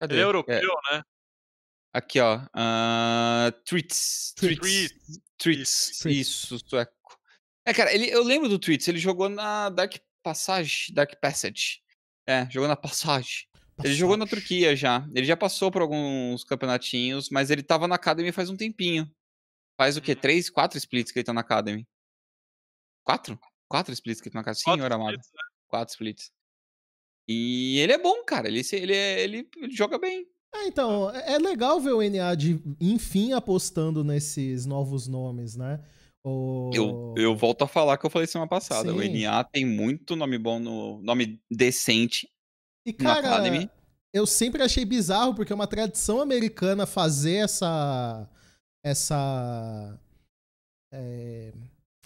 Cadê? 0.00 0.14
Ele 0.14 0.20
é 0.20 0.24
É, 0.24 0.26
europeu, 0.26 0.74
né? 0.90 1.02
aqui, 1.92 2.18
ó. 2.20 2.40
Treats. 3.64 4.34
Treats. 4.36 4.60
Treats. 4.60 5.20
Treats. 5.38 5.98
Treats. 6.00 6.04
Isso, 6.28 6.58
sueco. 6.66 6.92
É, 7.66 7.72
cara, 7.72 7.92
ele, 7.94 8.10
eu 8.10 8.22
lembro 8.22 8.48
do 8.48 8.58
Treats. 8.58 8.86
Ele 8.88 8.98
jogou 8.98 9.28
na 9.28 9.68
Dark 9.70 9.94
Passage. 10.22 10.92
Dark 10.92 11.14
Passage. 11.20 11.80
É, 12.26 12.48
jogou 12.50 12.68
na 12.68 12.76
Passage. 12.76 13.46
Ele 13.82 13.94
jogou 13.94 14.16
na 14.16 14.26
Turquia 14.26 14.76
já. 14.76 15.06
Ele 15.14 15.26
já 15.26 15.36
passou 15.36 15.70
por 15.70 15.82
alguns 15.82 16.44
campeonatinhos, 16.44 17.28
mas 17.30 17.50
ele 17.50 17.62
tava 17.62 17.88
na 17.88 17.96
Academy 17.96 18.30
faz 18.32 18.48
um 18.50 18.56
tempinho. 18.56 19.10
Faz 19.76 19.96
o 19.96 20.00
quê? 20.02 20.12
Uhum. 20.12 20.20
Três, 20.20 20.48
quatro 20.50 20.78
splits 20.78 21.10
que 21.12 21.18
ele 21.18 21.24
tá 21.26 21.32
na 21.32 21.40
Academy. 21.40 21.86
Quatro? 23.04 23.38
Quatro 23.68 23.92
splits 23.92 24.20
que 24.20 24.28
ele 24.28 24.32
tá 24.32 24.38
na 24.38 24.42
Academy. 24.42 24.60
Senhor 24.62 24.92
amado. 24.92 25.10
splits, 25.10 25.30
né? 25.32 25.40
Quatro 25.68 25.92
splits. 25.92 26.30
E 27.28 27.78
ele 27.80 27.92
é 27.92 27.98
bom, 27.98 28.22
cara. 28.24 28.48
Ele, 28.48 28.62
se- 28.62 28.76
ele, 28.76 28.94
é- 28.94 29.22
ele, 29.22 29.48
ele 29.56 29.74
joga 29.74 29.98
bem. 29.98 30.26
É, 30.54 30.66
então, 30.66 31.10
é 31.10 31.32
é 31.34 31.38
legal 31.38 31.80
ver 31.80 31.92
o 31.92 32.02
NA 32.02 32.34
de, 32.34 32.60
enfim 32.80 33.32
apostando 33.32 34.04
nesses 34.04 34.66
novos 34.66 35.08
nomes, 35.08 35.56
né? 35.56 35.84
O... 36.24 36.70
Eu, 36.72 37.14
eu 37.18 37.36
volto 37.36 37.62
a 37.62 37.68
falar 37.68 37.98
que 37.98 38.06
eu 38.06 38.10
falei 38.10 38.26
semana 38.26 38.48
passada. 38.48 38.94
O 38.94 39.02
Sim. 39.02 39.22
NA 39.24 39.42
tem 39.44 39.66
muito 39.66 40.14
nome 40.16 40.38
bom 40.38 40.58
no. 40.58 41.02
nome 41.02 41.40
decente. 41.50 42.28
E, 42.86 42.92
cara, 42.92 43.18
Academy. 43.34 43.68
eu 44.12 44.26
sempre 44.26 44.62
achei 44.62 44.84
bizarro, 44.84 45.34
porque 45.34 45.52
é 45.52 45.56
uma 45.56 45.66
tradição 45.66 46.20
americana 46.20 46.86
fazer 46.86 47.36
essa. 47.44 48.30
Essa. 48.84 49.98
é, 50.92 51.52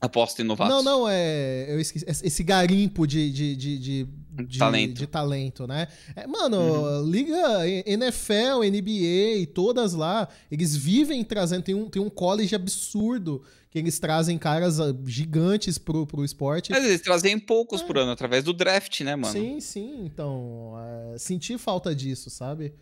Aposta 0.00 0.42
em 0.42 0.44
novatos. 0.44 0.72
Não, 0.72 0.82
não, 0.82 1.08
é. 1.08 1.66
Eu 1.68 1.80
esqueci. 1.80 2.04
Esse 2.06 2.44
garimpo 2.44 3.04
de, 3.04 3.32
de, 3.32 3.56
de, 3.56 3.78
de, 3.78 4.08
de 4.44 4.58
talento. 4.58 4.94
de 4.94 5.06
talento, 5.08 5.66
né? 5.66 5.88
É, 6.14 6.24
mano, 6.24 6.56
uhum. 6.56 7.10
liga 7.10 7.66
NFL, 7.66 8.62
NBA 8.70 9.38
e 9.40 9.46
todas 9.46 9.94
lá, 9.94 10.28
eles 10.52 10.76
vivem 10.76 11.24
trazendo. 11.24 11.64
Tem 11.64 11.74
um, 11.74 11.90
tem 11.90 12.00
um 12.00 12.08
college 12.08 12.54
absurdo 12.54 13.42
que 13.70 13.78
eles 13.78 13.98
trazem 13.98 14.38
caras 14.38 14.78
ah, 14.78 14.94
gigantes 15.04 15.78
pro, 15.78 16.06
pro 16.06 16.24
esporte. 16.24 16.70
Mas 16.70 16.84
eles 16.84 17.00
trazem 17.00 17.36
poucos 17.36 17.80
é. 17.80 17.84
por 17.84 17.98
ano, 17.98 18.12
através 18.12 18.44
do 18.44 18.52
draft, 18.52 19.00
né, 19.00 19.16
mano? 19.16 19.32
Sim, 19.32 19.58
sim. 19.58 20.04
Então, 20.04 20.74
é, 21.12 21.18
senti 21.18 21.58
falta 21.58 21.92
disso, 21.92 22.30
sabe? 22.30 22.72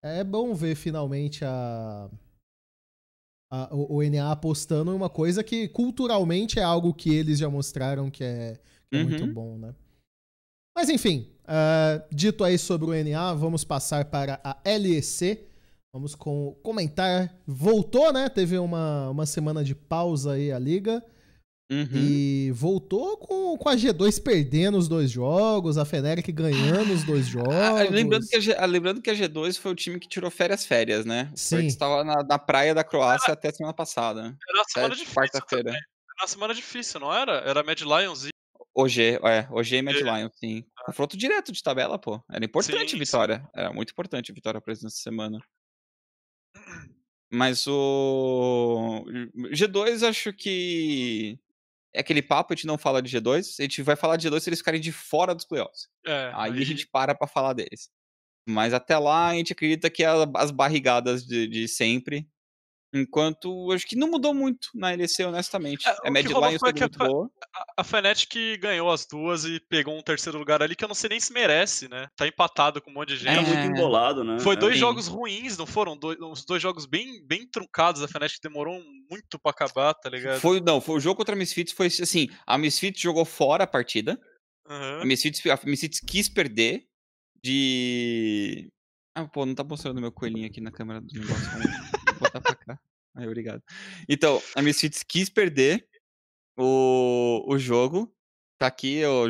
É 0.00 0.22
bom 0.22 0.54
ver 0.54 0.76
finalmente 0.76 1.44
a 1.44 2.08
a, 3.50 3.68
o, 3.74 4.02
NA 4.02 4.30
apostando 4.30 4.92
em 4.92 4.94
uma 4.94 5.10
coisa 5.10 5.42
que 5.42 5.68
culturalmente 5.68 6.58
é 6.58 6.62
algo 6.62 6.94
que 6.94 7.12
eles 7.12 7.38
já 7.38 7.50
mostraram 7.50 8.10
que 8.10 8.22
é, 8.22 8.58
que 8.88 8.96
é 8.96 9.02
uhum. 9.02 9.08
muito 9.08 9.26
bom, 9.26 9.58
né? 9.58 9.74
Mas 10.76 10.88
enfim, 10.88 11.26
uh, 11.44 12.02
dito 12.14 12.44
aí 12.44 12.56
sobre 12.56 12.86
o 12.86 13.04
NA, 13.04 13.34
vamos 13.34 13.64
passar 13.64 14.04
para 14.04 14.40
a 14.44 14.56
LEC. 14.64 15.46
Vamos 15.92 16.14
com, 16.14 16.56
comentar. 16.62 17.34
Voltou, 17.44 18.12
né? 18.12 18.28
Teve 18.28 18.56
uma, 18.58 19.10
uma 19.10 19.26
semana 19.26 19.64
de 19.64 19.74
pausa 19.74 20.34
aí 20.34 20.52
a 20.52 20.58
liga. 20.58 21.04
Uhum. 21.70 21.86
E 21.94 22.50
voltou 22.50 23.16
com, 23.16 23.56
com 23.56 23.68
a 23.68 23.76
G2 23.76 24.20
perdendo 24.20 24.76
os 24.76 24.88
dois 24.88 25.08
jogos, 25.08 25.78
a 25.78 25.84
Feneric 25.84 26.32
ganhando 26.32 26.92
os 26.92 27.04
dois 27.04 27.26
jogos. 27.26 27.54
Ah, 27.54 27.84
lembrando, 27.88 28.26
que 28.26 28.36
a 28.36 28.40
G, 28.40 28.66
lembrando 28.66 29.00
que 29.00 29.08
a 29.08 29.14
G2 29.14 29.56
foi 29.56 29.70
o 29.70 29.74
time 29.76 30.00
que 30.00 30.08
tirou 30.08 30.32
férias 30.32 30.66
férias, 30.66 31.06
né? 31.06 31.30
Sim. 31.36 31.64
estava 31.66 32.02
na, 32.02 32.24
na 32.24 32.38
praia 32.40 32.74
da 32.74 32.82
Croácia 32.82 33.26
era, 33.26 33.34
até 33.34 33.52
semana 33.52 33.72
passada. 33.72 34.36
Era 34.48 34.58
uma 34.58 34.64
semana 34.64 34.94
difícil. 34.96 35.14
Quarta-feira. 35.14 35.70
Era 35.70 35.80
uma 36.20 36.26
semana 36.26 36.54
difícil, 36.54 37.00
não 37.00 37.14
era? 37.14 37.34
Era 37.34 37.62
Mad 37.62 37.80
Lions 37.80 38.24
e. 38.24 38.30
OG, 38.74 39.20
é, 39.22 39.48
OG 39.50 39.76
e 39.76 39.82
Mad 39.82 39.96
é. 39.96 40.00
Lions, 40.00 40.32
sim. 40.38 40.64
Ah. 40.76 40.86
Confronto 40.86 41.16
direto 41.16 41.52
de 41.52 41.62
tabela, 41.62 42.00
pô. 42.00 42.20
Era 42.32 42.44
importante 42.44 42.90
sim, 42.90 42.96
a 42.96 42.98
vitória. 42.98 43.38
Sim. 43.38 43.48
Era 43.54 43.72
muito 43.72 43.92
importante 43.92 44.32
a 44.32 44.34
vitória 44.34 44.60
pra 44.60 44.72
eles 44.72 44.82
nessa 44.82 44.96
semana. 44.96 45.38
Mas 47.32 47.64
o 47.68 49.04
G2 49.52 50.08
acho 50.08 50.32
que 50.32 51.38
é 51.94 52.00
aquele 52.00 52.22
papo, 52.22 52.52
a 52.52 52.56
gente 52.56 52.66
não 52.66 52.78
fala 52.78 53.02
de 53.02 53.16
G2, 53.16 53.56
a 53.58 53.62
gente 53.62 53.82
vai 53.82 53.96
falar 53.96 54.16
de 54.16 54.28
G2 54.28 54.40
se 54.40 54.48
eles 54.48 54.58
ficarem 54.60 54.80
de 54.80 54.92
fora 54.92 55.34
dos 55.34 55.44
playoffs. 55.44 55.88
É, 56.06 56.30
aí, 56.34 56.52
aí, 56.52 56.62
a 56.62 56.64
gente 56.64 56.86
para 56.86 57.14
pra 57.14 57.26
falar 57.26 57.52
deles. 57.52 57.90
Mas 58.48 58.72
até 58.72 58.96
lá 58.98 59.28
a 59.28 59.34
gente 59.34 59.52
acredita 59.52 59.90
que 59.90 60.02
é 60.02 60.08
as 60.34 60.50
barrigadas 60.50 61.24
de, 61.24 61.46
de 61.46 61.68
sempre. 61.68 62.26
Enquanto 62.92 63.70
acho 63.70 63.86
que 63.86 63.94
não 63.94 64.10
mudou 64.10 64.34
muito 64.34 64.68
na 64.74 64.90
LEC, 64.90 65.20
honestamente. 65.24 65.88
É, 65.88 66.08
a 66.08 66.10
Mad 66.10 66.26
Lions 66.26 66.58
foi 66.58 66.72
muito 66.72 67.02
a, 67.02 67.06
boa. 67.06 67.30
A, 67.54 67.64
a 67.78 67.84
Fnatic 67.84 68.58
ganhou 68.58 68.90
as 68.90 69.06
duas 69.06 69.44
e 69.44 69.60
pegou 69.68 69.96
um 69.96 70.02
terceiro 70.02 70.36
lugar 70.38 70.60
ali 70.60 70.74
que 70.74 70.82
eu 70.82 70.88
não 70.88 70.94
sei 70.94 71.10
nem 71.10 71.20
se 71.20 71.32
merece, 71.32 71.88
né? 71.88 72.08
Tá 72.16 72.26
empatado 72.26 72.82
com 72.82 72.90
um 72.90 72.94
monte 72.94 73.10
de 73.10 73.18
gente. 73.18 73.38
É 73.38 73.40
muito 73.42 73.78
embolado, 73.78 74.24
né? 74.24 74.40
Foi 74.40 74.56
dois 74.56 74.74
é. 74.74 74.78
jogos 74.78 75.06
ruins, 75.06 75.56
não 75.56 75.66
foram? 75.66 75.96
Dois, 75.96 76.20
uns 76.20 76.44
dois 76.44 76.60
jogos 76.60 76.84
bem, 76.84 77.24
bem 77.24 77.46
truncados. 77.46 78.02
A 78.02 78.08
Fnatic 78.08 78.40
demorou 78.42 78.82
muito 79.08 79.38
pra 79.38 79.52
acabar, 79.52 79.94
tá 79.94 80.10
ligado? 80.10 80.40
Foi, 80.40 80.60
não, 80.60 80.80
foi 80.80 80.96
o 80.96 81.00
jogo 81.00 81.16
contra 81.16 81.36
a 81.36 81.38
Misfits 81.38 81.72
foi 81.72 81.86
assim: 81.86 82.28
a 82.44 82.58
Misfits 82.58 83.00
jogou 83.00 83.24
fora 83.24 83.64
a 83.64 83.68
partida. 83.68 84.20
Uhum. 84.68 85.02
A, 85.02 85.04
Misfits, 85.04 85.44
a 85.46 85.58
Misfits 85.64 86.00
quis 86.00 86.28
perder 86.28 86.86
de. 87.42 88.68
Ah, 89.14 89.26
pô, 89.26 89.44
não 89.44 89.54
tá 89.54 89.64
mostrando 89.64 90.00
meu 90.00 90.12
coelhinho 90.12 90.46
aqui 90.46 90.60
na 90.60 90.70
câmera 90.70 91.00
do 91.00 91.12
negócio. 91.12 91.50
Vou 91.52 92.18
botar 92.20 92.40
pra 92.40 92.54
cá. 92.54 92.59
Aí, 93.14 93.26
obrigado. 93.26 93.62
Então, 94.08 94.42
a 94.54 94.62
Misfits 94.62 95.02
quis 95.02 95.28
perder 95.28 95.86
o, 96.56 97.44
o 97.46 97.58
jogo. 97.58 98.12
Tá 98.58 98.66
aqui, 98.66 99.02
o 99.06 99.26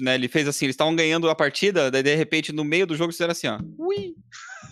né, 0.00 0.16
ele 0.16 0.26
fez 0.26 0.48
assim, 0.48 0.66
eles 0.66 0.74
estavam 0.74 0.96
ganhando 0.96 1.30
a 1.30 1.34
partida, 1.34 1.92
daí 1.92 2.02
de 2.02 2.12
repente 2.16 2.52
no 2.52 2.64
meio 2.64 2.88
do 2.88 2.96
jogo 2.96 3.12
fizeram 3.12 3.30
assim, 3.30 3.46
ó. 3.46 3.60
Ui! 3.78 4.16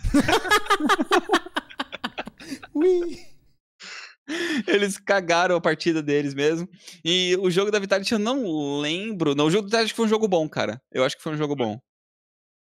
Ui! 2.75 3.33
Eles 4.67 4.97
cagaram 4.97 5.55
a 5.55 5.61
partida 5.61 6.01
deles 6.01 6.33
mesmo. 6.33 6.67
E 7.03 7.37
o 7.39 7.49
jogo 7.49 7.71
da 7.71 7.79
Vitality 7.79 8.13
eu 8.13 8.19
não 8.19 8.79
lembro. 8.79 9.35
Não, 9.35 9.45
o 9.45 9.51
jogo 9.51 9.69
da 9.69 9.77
Vitality 9.77 9.93
foi 9.93 10.05
um 10.05 10.09
jogo 10.09 10.27
bom, 10.27 10.47
cara. 10.49 10.81
Eu 10.91 11.03
acho 11.03 11.15
que 11.15 11.23
foi 11.23 11.33
um 11.33 11.37
jogo 11.37 11.55
bom. 11.55 11.79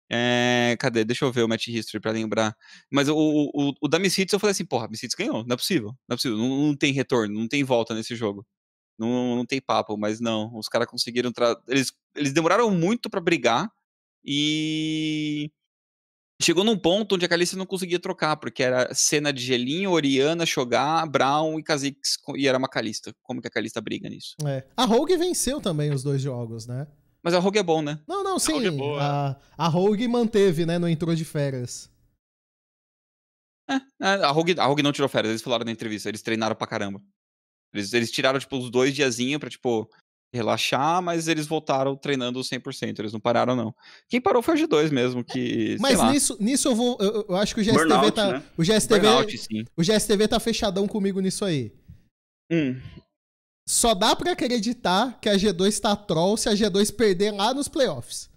É, 0.10 0.78
cadê? 0.80 1.04
Deixa 1.04 1.26
eu 1.26 1.32
ver 1.32 1.44
o 1.44 1.48
match 1.48 1.68
history 1.68 2.00
pra 2.00 2.12
lembrar. 2.12 2.56
Mas 2.92 3.10
o, 3.10 3.16
o, 3.16 3.74
o 3.82 3.88
da 3.88 4.00
Miss 4.00 4.18
Hits 4.18 4.32
eu 4.32 4.40
falei 4.40 4.52
assim, 4.52 4.66
porra, 4.66 4.88
Miss 4.88 5.04
Hits 5.04 5.16
ganhou, 5.16 5.46
não 5.46 5.54
é 5.54 5.58
possível. 5.58 5.90
Não 6.08 6.14
é 6.14 6.16
possível, 6.16 6.38
não, 6.38 6.68
não 6.68 6.76
tem 6.76 6.94
retorno, 6.94 7.34
não 7.38 7.48
tem 7.48 7.64
volta 7.64 7.94
nesse 7.94 8.16
jogo. 8.16 8.46
Não, 8.98 9.36
não 9.36 9.46
tem 9.46 9.62
papo, 9.62 9.96
mas 9.98 10.20
não. 10.20 10.56
Os 10.56 10.68
caras 10.68 10.88
conseguiram. 10.88 11.32
Eles, 11.68 11.92
eles 12.16 12.34
demoraram 12.34 12.72
muito 12.72 13.10
para 13.10 13.22
brigar 13.22 13.70
e. 14.26 15.52
Chegou 16.40 16.64
num 16.64 16.78
ponto 16.78 17.16
onde 17.16 17.26
a 17.26 17.28
Kalista 17.28 17.58
não 17.58 17.66
conseguia 17.66 18.00
trocar, 18.00 18.38
porque 18.38 18.62
era 18.62 18.94
cena 18.94 19.34
de 19.34 19.42
Gelinho, 19.42 19.90
Oriana, 19.90 20.46
Shogar, 20.46 21.10
Brown 21.10 21.58
e 21.58 21.64
Kha'Zix, 21.64 22.18
e 22.36 22.48
era 22.48 22.60
uma 22.60 22.70
Kalista. 22.70 23.12
Como 23.24 23.42
que 23.42 23.48
a 23.48 23.52
Kalista 23.52 23.82
briga 23.82 24.08
nisso? 24.08 24.36
É. 24.46 24.64
A 24.78 24.86
Rogue 24.86 25.18
venceu 25.18 25.60
também 25.60 25.92
os 25.92 26.04
dois 26.04 26.22
jogos, 26.22 26.68
né? 26.68 26.86
Mas 27.28 27.34
a 27.34 27.40
Rogue 27.40 27.60
é 27.60 27.64
bom, 27.64 27.82
né? 27.82 28.00
Não, 28.08 28.24
não, 28.24 28.40
sim. 28.40 28.54
A 28.54 28.56
Rogue, 28.56 28.68
é 28.68 28.72
boa. 28.72 29.02
A, 29.04 29.66
a 29.66 29.68
Rogue 29.68 30.08
manteve, 30.08 30.66
né? 30.66 30.80
Não 30.80 30.88
entrou 30.88 31.14
de 31.14 31.26
férias. 31.26 31.92
É, 33.70 33.76
é, 34.02 34.08
a 34.24 34.32
Rogue, 34.32 34.56
a 34.58 34.66
Rogue 34.66 34.82
não 34.82 34.94
tirou 34.94 35.10
férias, 35.10 35.32
eles 35.32 35.42
falaram 35.42 35.66
na 35.66 35.72
entrevista, 35.74 36.08
eles 36.08 36.22
treinaram 36.22 36.56
pra 36.56 36.66
caramba. 36.66 37.02
Eles, 37.74 37.92
eles 37.92 38.12
tiraram, 38.12 38.40
tipo, 38.40 38.58
os 38.58 38.72
dois 38.72 38.96
diazinhos 38.96 39.42
pra, 39.42 39.50
tipo, 39.50 39.90
relaxar, 40.34 41.02
mas 41.02 41.28
eles 41.28 41.46
voltaram 41.46 41.98
treinando 41.98 42.40
100%, 42.40 42.98
eles 42.98 43.12
não 43.12 43.20
pararam, 43.20 43.58
não. 43.58 43.76
Quem 44.08 44.22
parou 44.22 44.42
foi 44.42 44.56
o 44.56 44.66
G2 44.66 44.90
mesmo, 44.90 45.22
que. 45.22 45.76
Mas 45.82 46.02
nisso, 46.10 46.38
nisso 46.40 46.70
eu 46.70 46.76
vou. 46.76 46.98
Eu, 47.02 47.26
eu 47.28 47.36
acho 47.36 47.54
que 47.54 47.60
o 47.60 47.64
GSTV 47.66 47.90
Burnout, 47.90 48.12
tá. 48.14 48.32
Né? 48.32 48.44
O 48.58 48.64
GSTV. 48.64 49.02
Burnout, 49.02 49.66
o 49.76 49.84
GSTV 49.84 50.28
tá 50.30 50.40
fechadão 50.40 50.88
comigo 50.88 51.20
nisso 51.20 51.44
aí. 51.44 51.74
Hum. 52.50 52.80
Só 53.68 53.94
dá 53.94 54.16
para 54.16 54.32
acreditar 54.32 55.20
que 55.20 55.28
a 55.28 55.36
G2 55.36 55.78
tá 55.82 55.94
troll 55.94 56.38
se 56.38 56.48
a 56.48 56.54
G2 56.54 56.96
perder 56.96 57.32
lá 57.32 57.54
nos 57.54 57.68
playoffs. 57.68 58.30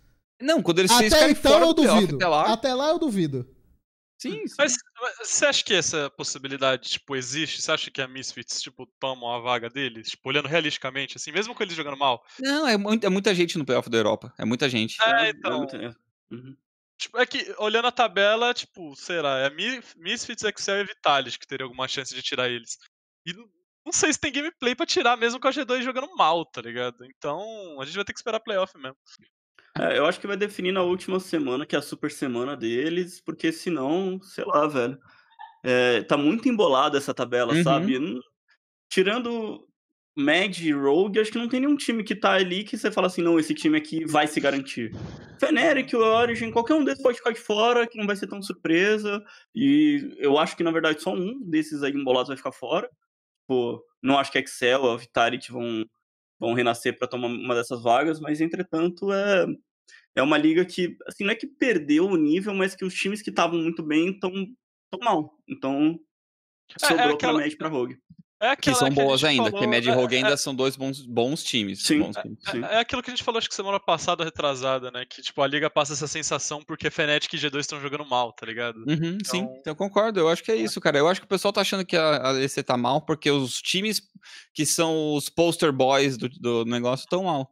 Não, 0.43 0.61
quando 0.61 0.81
eles 0.81 0.91
Até 0.91 1.31
então 1.31 1.61
eu 1.61 1.73
duvido. 1.73 2.17
Até 2.17 2.27
lá. 2.27 2.53
até 2.53 2.75
lá 2.75 2.89
eu 2.89 2.99
duvido. 2.99 3.49
Sim, 4.21 4.45
sim. 4.49 4.55
Mas, 4.59 4.77
você 5.23 5.47
acha 5.47 5.65
que 5.65 5.73
essa 5.73 6.11
possibilidade, 6.11 6.91
tipo, 6.91 7.15
existe? 7.15 7.63
Você 7.63 7.71
acha 7.71 7.91
que 7.91 8.03
a 8.03 8.09
Misfits, 8.09 8.61
tipo, 8.61 8.87
tomam 8.99 9.33
a 9.33 9.39
vaga 9.39 9.71
deles? 9.71 10.11
Tipo, 10.11 10.29
olhando 10.29 10.49
realisticamente, 10.49 11.17
assim, 11.17 11.31
mesmo 11.31 11.55
com 11.55 11.63
eles 11.63 11.77
jogando 11.77 11.97
mal? 11.97 12.23
Não, 12.41 12.67
é, 12.67 12.77
muito, 12.77 13.07
é 13.07 13.09
muita 13.09 13.33
gente 13.33 13.57
no 13.57 13.65
playoff 13.65 13.89
da 13.89 13.99
Europa. 13.99 14.35
É 14.37 14.45
muita 14.45 14.69
gente. 14.69 14.97
É, 15.01 15.29
é 15.29 15.31
então... 15.31 15.65
É, 15.73 15.95
uhum. 16.35 16.57
Tipo, 16.99 17.19
é 17.19 17.25
que, 17.25 17.55
olhando 17.57 17.87
a 17.87 17.93
tabela, 17.93 18.53
tipo, 18.53 18.95
sei 18.97 19.23
lá, 19.23 19.39
é 19.39 19.51
Misfits, 19.97 20.45
Excel 20.45 20.81
e 20.81 20.85
Vitalis 20.85 21.37
que 21.37 21.47
teria 21.47 21.65
alguma 21.65 21.89
chance 21.89 22.15
de 22.15 22.21
tirar 22.21 22.51
eles. 22.51 22.77
E 23.25 23.33
não 23.85 23.93
sei 23.93 24.13
se 24.13 24.21
tem 24.21 24.33
gameplay 24.33 24.75
pra 24.75 24.87
tirar 24.87 25.17
mesmo 25.17 25.41
com 25.41 25.49
a 25.49 25.51
G2 25.51 25.83
jogando 25.83 26.15
mal, 26.17 26.45
tá 26.45 26.61
ligado? 26.61 27.05
Então, 27.05 27.41
a 27.81 27.85
gente 27.85 27.97
vai 27.97 28.05
ter 28.05 28.13
que 28.13 28.19
esperar 28.19 28.41
playoff 28.41 28.77
mesmo. 28.77 28.97
É, 29.79 29.99
eu 29.99 30.07
acho 30.07 30.21
que 30.21 30.27
vai 30.27 30.37
definir 30.37 30.73
na 30.73 30.83
última 30.83 31.21
semana, 31.21 31.65
que 31.65 31.77
é 31.77 31.79
a 31.79 31.83
super 31.83 32.11
semana 32.11 32.57
deles, 32.57 33.21
porque 33.21 33.53
senão, 33.53 34.21
sei 34.23 34.45
lá, 34.45 34.67
velho. 34.67 34.99
É, 35.63 36.03
tá 36.03 36.17
muito 36.17 36.49
embolada 36.49 36.99
essa 36.99 37.15
tabela, 37.15 37.55
uhum. 37.55 37.63
sabe? 37.63 38.21
Tirando 38.89 39.67
Mad 40.17 40.59
e 40.59 40.73
Rogue, 40.73 41.21
acho 41.21 41.31
que 41.31 41.39
não 41.39 41.49
tem 41.49 41.61
nenhum 41.61 41.77
time 41.77 42.03
que 42.03 42.15
tá 42.15 42.33
ali 42.33 42.65
que 42.65 42.77
você 42.77 42.91
fala 42.91 43.07
assim, 43.07 43.23
não, 43.23 43.39
esse 43.39 43.55
time 43.55 43.79
aqui 43.79 44.05
vai 44.05 44.27
se 44.27 44.41
garantir. 44.41 44.93
Feneric, 45.39 45.95
o 45.95 46.01
Origin, 46.01 46.51
qualquer 46.51 46.75
um 46.75 46.85
desses 46.85 47.03
pode 47.03 47.19
ficar 47.19 47.33
de 47.33 47.41
fora, 47.41 47.87
que 47.87 47.99
não 47.99 48.07
vai 48.07 48.17
ser 48.17 48.27
tão 48.27 48.43
surpresa. 48.43 49.23
E 49.55 50.17
eu 50.19 50.39
acho 50.39 50.57
que, 50.57 50.65
na 50.65 50.71
verdade, 50.71 51.01
só 51.03 51.13
um 51.15 51.41
desses 51.45 51.83
aí 51.83 51.93
embolados 51.93 52.29
vai 52.29 52.37
ficar 52.37 52.53
fora. 52.53 52.91
Tipo, 53.51 53.85
não 54.01 54.17
acho 54.17 54.31
que 54.31 54.39
a 54.39 54.41
Excel, 54.41 54.89
a 54.89 54.97
Vitality 54.97 55.51
vão, 55.51 55.85
vão 56.39 56.55
renascer 56.55 56.97
para 56.97 57.09
tomar 57.09 57.27
uma 57.27 57.53
dessas 57.53 57.83
vagas, 57.83 58.21
mas 58.21 58.41
entretanto 58.41 59.13
é, 59.13 59.45
é 60.15 60.23
uma 60.23 60.39
liga 60.39 60.65
que, 60.65 60.97
assim, 61.05 61.25
não 61.25 61.33
é 61.33 61.35
que 61.35 61.49
perdeu 61.49 62.07
o 62.07 62.17
nível, 62.17 62.55
mas 62.55 62.77
que 62.77 62.85
os 62.85 62.95
times 62.95 63.21
que 63.21 63.31
estavam 63.31 63.59
muito 63.59 63.83
bem 63.83 64.11
estão 64.11 64.31
tão 64.89 65.01
mal. 65.01 65.37
Então, 65.49 65.99
sobrou 66.79 67.09
é, 67.09 67.11
é 67.11 67.15
aquela... 67.15 67.33
pra 67.33 67.43
Mad 67.43 67.57
pra 67.57 67.69
Rogue. 67.69 67.99
É 68.43 68.57
que 68.57 68.75
são 68.75 68.89
boas 68.89 69.23
ainda, 69.23 69.51
falou, 69.51 69.61
que 69.61 69.67
Mad 69.67 69.85
e 69.85 69.91
Rogue 69.91 70.15
é, 70.15 70.19
ainda 70.19 70.33
é, 70.33 70.37
são 70.37 70.55
dois 70.55 70.75
bons, 70.75 71.03
bons 71.03 71.45
times. 71.45 71.83
Sim, 71.83 72.01
bons 72.01 72.17
times. 72.17 72.39
É, 72.71 72.77
é, 72.77 72.79
aquilo 72.79 73.03
que 73.03 73.11
a 73.11 73.15
gente 73.15 73.23
falou, 73.23 73.37
acho 73.39 73.51
que 73.51 73.55
semana 73.55 73.79
passada, 73.79 74.25
retrasada, 74.25 74.91
né? 74.91 75.05
Que, 75.05 75.21
tipo, 75.21 75.43
a 75.43 75.47
liga 75.47 75.69
passa 75.69 75.93
essa 75.93 76.07
sensação 76.07 76.63
porque 76.63 76.91
Fnatic 76.91 77.31
e 77.35 77.37
G2 77.37 77.61
estão 77.61 77.79
jogando 77.79 78.07
mal, 78.07 78.33
tá 78.33 78.47
ligado? 78.47 78.79
Uhum, 78.79 79.19
então... 79.21 79.31
Sim, 79.31 79.47
eu 79.67 79.77
concordo. 79.77 80.21
Eu 80.21 80.29
acho 80.31 80.43
que 80.43 80.51
é 80.51 80.57
isso, 80.57 80.81
cara. 80.81 80.97
Eu 80.97 81.07
acho 81.07 81.21
que 81.21 81.27
o 81.27 81.29
pessoal 81.29 81.53
tá 81.53 81.61
achando 81.61 81.85
que 81.85 81.99
a, 81.99 82.31
a 82.31 82.41
EC 82.41 82.65
tá 82.65 82.79
mal 82.79 83.03
porque 83.03 83.31
os 83.31 83.61
times 83.61 84.01
que 84.55 84.65
são 84.65 85.15
os 85.15 85.29
poster 85.29 85.71
boys 85.71 86.17
do, 86.17 86.31
do 86.31 86.65
negócio 86.65 87.05
estão 87.05 87.25
mal. 87.25 87.51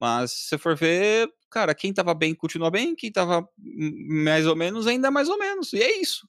Mas 0.00 0.30
se 0.30 0.48
você 0.48 0.58
for 0.58 0.76
ver, 0.76 1.28
cara, 1.50 1.74
quem 1.74 1.92
tava 1.92 2.14
bem 2.14 2.32
continua 2.32 2.70
bem, 2.70 2.94
quem 2.94 3.10
tava 3.10 3.48
mais 3.58 4.46
ou 4.46 4.54
menos 4.54 4.86
ainda 4.86 5.10
mais 5.10 5.28
ou 5.28 5.36
menos. 5.36 5.72
E 5.72 5.82
é 5.82 6.00
isso. 6.00 6.28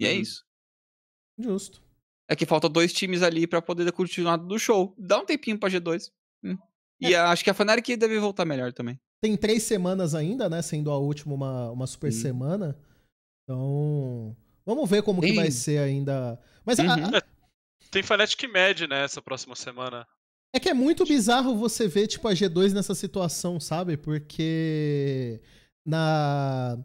E 0.00 0.06
é 0.06 0.12
uhum. 0.12 0.20
isso. 0.20 0.44
Justo. 1.38 1.81
É 2.28 2.36
que 2.36 2.46
falta 2.46 2.68
dois 2.68 2.92
times 2.92 3.22
ali 3.22 3.46
pra 3.46 3.60
poder 3.60 3.90
continuar 3.92 4.36
do 4.36 4.58
show. 4.58 4.94
Dá 4.98 5.18
um 5.18 5.26
tempinho 5.26 5.58
pra 5.58 5.68
G2. 5.68 6.10
Hum. 6.44 6.56
E 7.00 7.14
a- 7.14 7.30
acho 7.30 7.42
que 7.44 7.50
a 7.50 7.54
Fnatic 7.54 7.96
deve 7.98 8.18
voltar 8.18 8.44
melhor 8.44 8.72
também. 8.72 8.98
Tem 9.20 9.36
três 9.36 9.62
semanas 9.64 10.14
ainda, 10.14 10.48
né? 10.48 10.62
Sendo 10.62 10.90
a 10.90 10.98
última 10.98 11.34
uma, 11.34 11.70
uma 11.70 11.86
super 11.86 12.12
Sim. 12.12 12.20
semana. 12.22 12.76
Então. 13.44 14.36
Vamos 14.64 14.88
ver 14.88 15.02
como 15.02 15.20
que 15.20 15.28
Sim. 15.28 15.34
vai 15.36 15.50
ser 15.50 15.78
ainda. 15.78 16.40
Mas 16.64 16.78
a- 16.78 16.84
Uhum. 16.84 17.16
a- 17.16 17.22
Tem 17.90 18.02
Fnatic 18.02 18.42
Med, 18.50 18.86
né, 18.86 19.04
essa 19.04 19.20
próxima 19.20 19.54
semana. 19.56 20.06
é 20.54 20.60
que 20.60 20.68
é 20.68 20.74
muito 20.74 21.04
bizarro 21.04 21.56
você 21.56 21.88
ver, 21.88 22.06
tipo, 22.06 22.26
a 22.28 22.32
G2 22.34 22.72
nessa 22.72 22.94
situação, 22.94 23.58
sabe? 23.60 23.96
Porque. 23.96 25.40
Na. 25.84 26.78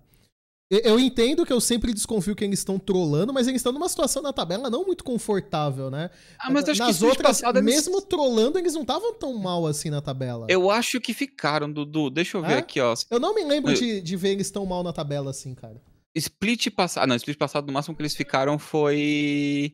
Eu- 0.69 0.99
entendo 0.99 1.45
que 1.45 1.53
eu 1.53 1.62
sempre 1.62 1.93
desconfio 1.93 2.36
que 2.36 2.43
eles 2.43 2.60
estão 2.60 2.77
trolando, 2.77 3.34
mas 3.34 3.47
eles 3.47 3.60
estão 3.60 3.71
numa 3.71 3.88
situação 3.88 4.21
na 4.21 4.34
tabela 4.34 4.69
não 4.69 4.86
muito 4.86 5.01
confortável, 5.03 5.89
né? 5.89 6.10
Ah, 6.39 6.51
mas 6.51 6.67
acho 6.67 6.73
que 6.82 6.86
Nas 6.88 6.95
split 6.95 7.10
outras, 7.12 7.39
passado 7.39 7.60
eles- 7.60 7.73
mesmo 7.75 8.01
trolando, 8.01 8.60
eles 8.60 8.73
não 8.73 8.82
estavam 8.82 9.13
tão 9.13 9.34
mal 9.38 9.65
assim 9.65 9.89
na 9.89 10.01
tabela. 10.01 10.45
Eu 10.49 10.69
acho 10.69 10.99
que 10.99 11.13
ficaram, 11.13 11.71
Dudu. 11.71 12.10
Deixa 12.10 12.38
eu 12.38 12.41
ver 12.41 12.53
É? 12.53 12.58
aqui, 12.58 12.82
ó. 12.82 12.93
Eu 13.10 13.19
não 13.19 13.34
me 13.34 13.43
lembro 13.45 13.71
Eu- 13.71 13.75
de, 13.77 14.01
de 14.01 14.15
ver 14.17 14.30
eles 14.32 14.51
tão 14.51 14.65
mal 14.65 14.84
na 14.84 14.91
tabela 14.91 15.32
assim, 15.32 15.56
cara. 15.56 15.82
Split 16.13 16.69
passado. 16.71 17.03
Ah, 17.03 17.08
não, 17.08 17.15
split 17.15 17.38
passado, 17.38 17.67
no 17.67 17.71
máximo 17.73 17.95
que 17.95 18.01
eles 18.01 18.15
ficaram 18.15 18.60
foi. 18.60 19.73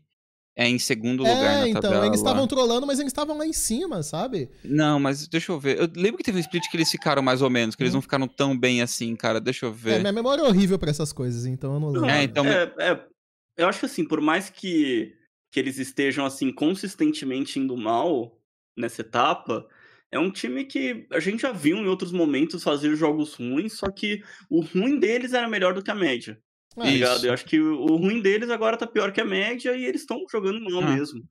É 0.56 0.68
em 0.70 0.78
segundo 0.78 1.22
lugar 1.24 1.36
É, 1.58 1.60
na 1.62 1.68
então, 1.68 1.82
tabela. 1.82 2.06
eles 2.06 2.20
estavam 2.20 2.46
trolando, 2.46 2.86
mas 2.86 3.00
eles 3.00 3.10
estavam 3.12 3.36
lá 3.38 3.46
em 3.46 3.54
cima, 3.54 4.04
sabe? 4.04 4.52
Não, 4.64 5.00
mas 5.00 5.28
deixa 5.28 5.52
eu 5.52 5.60
ver. 5.60 5.80
Eu 5.80 5.90
lembro 5.96 6.18
que 6.18 6.24
teve 6.24 6.38
um 6.38 6.42
split 6.42 6.70
que 6.70 6.78
eles 6.78 6.92
ficaram 6.92 7.24
mais 7.24 7.42
ou 7.42 7.50
menos, 7.50 7.76
que 7.76 7.82
eles 7.82 7.94
Hum. 7.94 7.98
não 7.98 8.02
ficaram 8.04 8.28
tão 8.28 8.56
bem 8.58 8.82
assim, 8.82 9.16
cara. 9.16 9.42
Deixa 9.42 9.66
eu 9.66 9.72
É, 9.72 9.74
ver. 9.74 10.00
minha 10.02 10.12
memória 10.12 10.44
é 10.44 10.46
horrível 10.46 10.78
pra 10.78 10.92
essas 10.92 11.12
coisas, 11.12 11.48
então 11.48 11.74
eu 11.74 11.80
não 11.80 11.90
lembro. 11.92 12.10
É, 12.10 12.24
então- 12.24 12.46
É, 12.46 12.74
é, 12.78 13.06
eu 13.58 13.68
acho 13.68 13.80
que 13.80 13.86
assim, 13.88 14.06
por 14.06 14.22
mais 14.22 14.52
que, 14.52 15.16
que 15.52 15.60
eles 15.60 15.80
estejam 15.80 16.24
assim 16.24 16.52
consistentemente 16.54 17.58
indo 17.60 17.76
mal 17.76 18.38
nessa 18.78 19.02
etapa, 19.02 19.68
é 20.12 20.20
um 20.20 20.30
time 20.30 20.66
que 20.66 21.08
a 21.12 21.20
gente 21.20 21.42
já 21.42 21.52
viu 21.52 21.78
em 21.78 21.88
outros 21.88 22.12
momentos 22.12 22.62
fazer 22.64 22.96
jogos 22.96 23.34
ruins, 23.34 23.74
só 23.74 23.90
que 23.90 24.22
o 24.52 24.62
ruim 24.62 25.00
deles 25.00 25.34
era 25.34 25.48
melhor 25.50 25.74
do 25.74 25.82
que 25.82 25.90
a 25.90 25.96
média. 25.96 26.38
É, 26.78 26.90
ligado? 26.90 27.18
Isso. 27.18 27.28
Eu 27.28 27.34
acho 27.34 27.46
que 27.46 27.60
o 27.60 27.82
o 27.84 27.96
ruim 27.98 28.22
deles 28.22 28.50
agora 28.50 28.78
tá 28.78 28.88
pior 28.88 29.12
que 29.14 29.22
a 29.22 29.26
média 29.26 29.76
e 29.76 29.86
eles 29.86 30.02
estão 30.02 30.24
jogando 30.32 30.60
mal 30.62 30.82
Ah. 30.84 30.96
mesmo. 30.96 31.24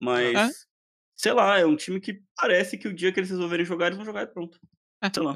Mas, 0.00 0.34
É? 0.34 0.48
sei 1.16 1.32
lá, 1.32 1.58
é 1.58 1.66
um 1.66 1.76
time 1.76 2.00
que 2.00 2.22
parece 2.36 2.78
que 2.78 2.88
o 2.88 2.94
dia 2.94 3.12
que 3.12 3.20
eles 3.20 3.30
resolverem 3.30 3.66
jogar, 3.66 3.86
eles 3.86 3.96
vão 3.98 4.06
jogar 4.06 4.22
e 4.24 4.26
pronto. 4.28 4.58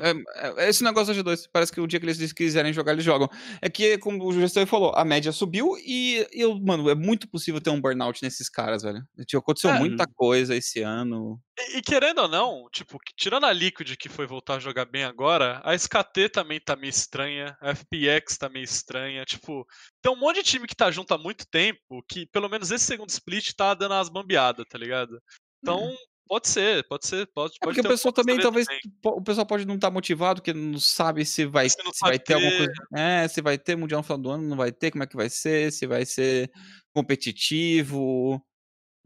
É, 0.03 0.65
é, 0.65 0.69
esse 0.69 0.83
negócio 0.85 1.15
da 1.15 1.21
G2, 1.21 1.49
parece 1.53 1.73
que 1.73 1.81
o 1.81 1.87
dia 1.87 1.99
que 2.01 2.07
eles 2.07 2.33
quiserem 2.33 2.73
jogar, 2.73 2.93
eles 2.93 3.05
jogam. 3.05 3.29
É 3.61 3.69
que, 3.69 3.99
como 3.99 4.25
o 4.25 4.33
gestor 4.33 4.67
falou, 4.67 4.93
a 4.95 5.05
média 5.05 5.33
subiu 5.33 5.77
e, 5.79 6.27
eu, 6.33 6.59
mano, 6.61 6.89
é 6.91 6.95
muito 6.95 7.29
possível 7.29 7.61
ter 7.61 7.71
um 7.71 7.81
burnout 7.81 8.23
nesses 8.23 8.49
caras, 8.49 8.83
velho. 8.83 9.03
Tipo, 9.27 9.39
aconteceu 9.39 9.71
É. 9.71 9.79
muita 9.79 10.07
coisa 10.07 10.55
esse 10.57 10.83
ano. 10.83 11.41
E, 11.59 11.79
e 11.79 11.83
querendo 11.83 12.21
ou 12.23 12.29
não, 12.29 12.69
tipo, 12.73 12.99
tirando 13.17 13.45
a 13.47 13.53
Liquid 13.53 13.97
que 13.97 14.09
foi 14.09 14.27
voltar 14.27 14.57
a 14.57 14.61
jogar 14.61 14.85
bem 14.87 15.05
agora, 15.05 15.61
a 15.65 15.75
SKT 15.75 16.29
também 16.31 16.61
tá 16.61 16.75
meio 16.77 16.91
estranha, 16.91 17.57
a 17.61 17.71
FPX 17.75 18.39
tá 18.39 18.49
meio 18.49 18.65
estranha, 18.65 19.25
tipo, 19.25 19.67
tem 20.03 20.13
um 20.13 20.17
monte 20.19 20.37
de 20.37 20.43
time 20.45 20.67
que 20.67 20.75
tá 20.75 20.91
junto 20.91 21.13
há 21.13 21.19
muito 21.19 21.47
tempo 21.51 22.03
que 22.09 22.27
pelo 22.27 22.49
menos 22.49 22.71
esse 22.71 22.85
segundo 22.85 23.11
split 23.11 23.53
tá 23.55 23.75
dando 23.75 23.93
umas 23.93 24.09
bambeadas, 24.09 24.65
tá 24.69 24.79
ligado? 24.79 25.21
Então, 25.63 25.95
pode 26.31 26.49
ser, 26.49 26.87
pode 26.89 27.07
ser, 27.07 27.27
pode, 27.35 27.55
É 27.63 27.67
pode 27.67 27.75
porque 27.75 27.81
o 27.81 27.83
ter 27.83 27.89
pessoal 27.89 28.13
também, 28.13 28.39
talvez, 28.39 28.67
também. 28.67 28.81
o 29.05 29.23
pessoal 29.23 29.47
pode 29.47 29.67
não 29.67 29.75
estar 29.77 29.91
motivado, 29.91 30.41
porque 30.41 30.53
não 30.55 30.79
sabe 30.79 31.25
se 31.25 31.45
vai, 31.47 31.69
Se 31.69 31.77
se 31.93 32.05
vai 32.05 32.19
sabe 32.19 32.19
ter 32.19 32.35
alguma 32.35 32.53
ter. 32.53 32.59
coisa. 32.59 32.73
É, 32.95 33.29
se 33.29 33.43
vai 33.43 33.59
ter 33.59 33.77
Mundial 33.77 34.01
no 34.01 34.05
final 34.05 34.19
do 34.19 34.31
ano, 34.31 34.49
não 34.49 34.57
vai 34.57 34.73
ter, 34.73 34.91
como 34.91 35.05
é 35.05 35.07
que 35.07 35.17
vai 35.17 35.29
ser, 35.31 35.73
se 35.73 35.87
vai 35.87 36.05
ser 36.07 36.51
competitivo. 36.95 38.43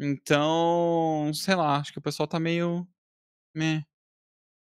Então, 0.01 1.31
sei 1.35 1.55
lá, 1.57 1.79
acho 1.79 1.93
que 1.93 1.99
o 1.99 2.03
pessoal 2.03 2.29
tá 2.29 2.41
meio. 2.41 2.87
meh, 3.55 3.83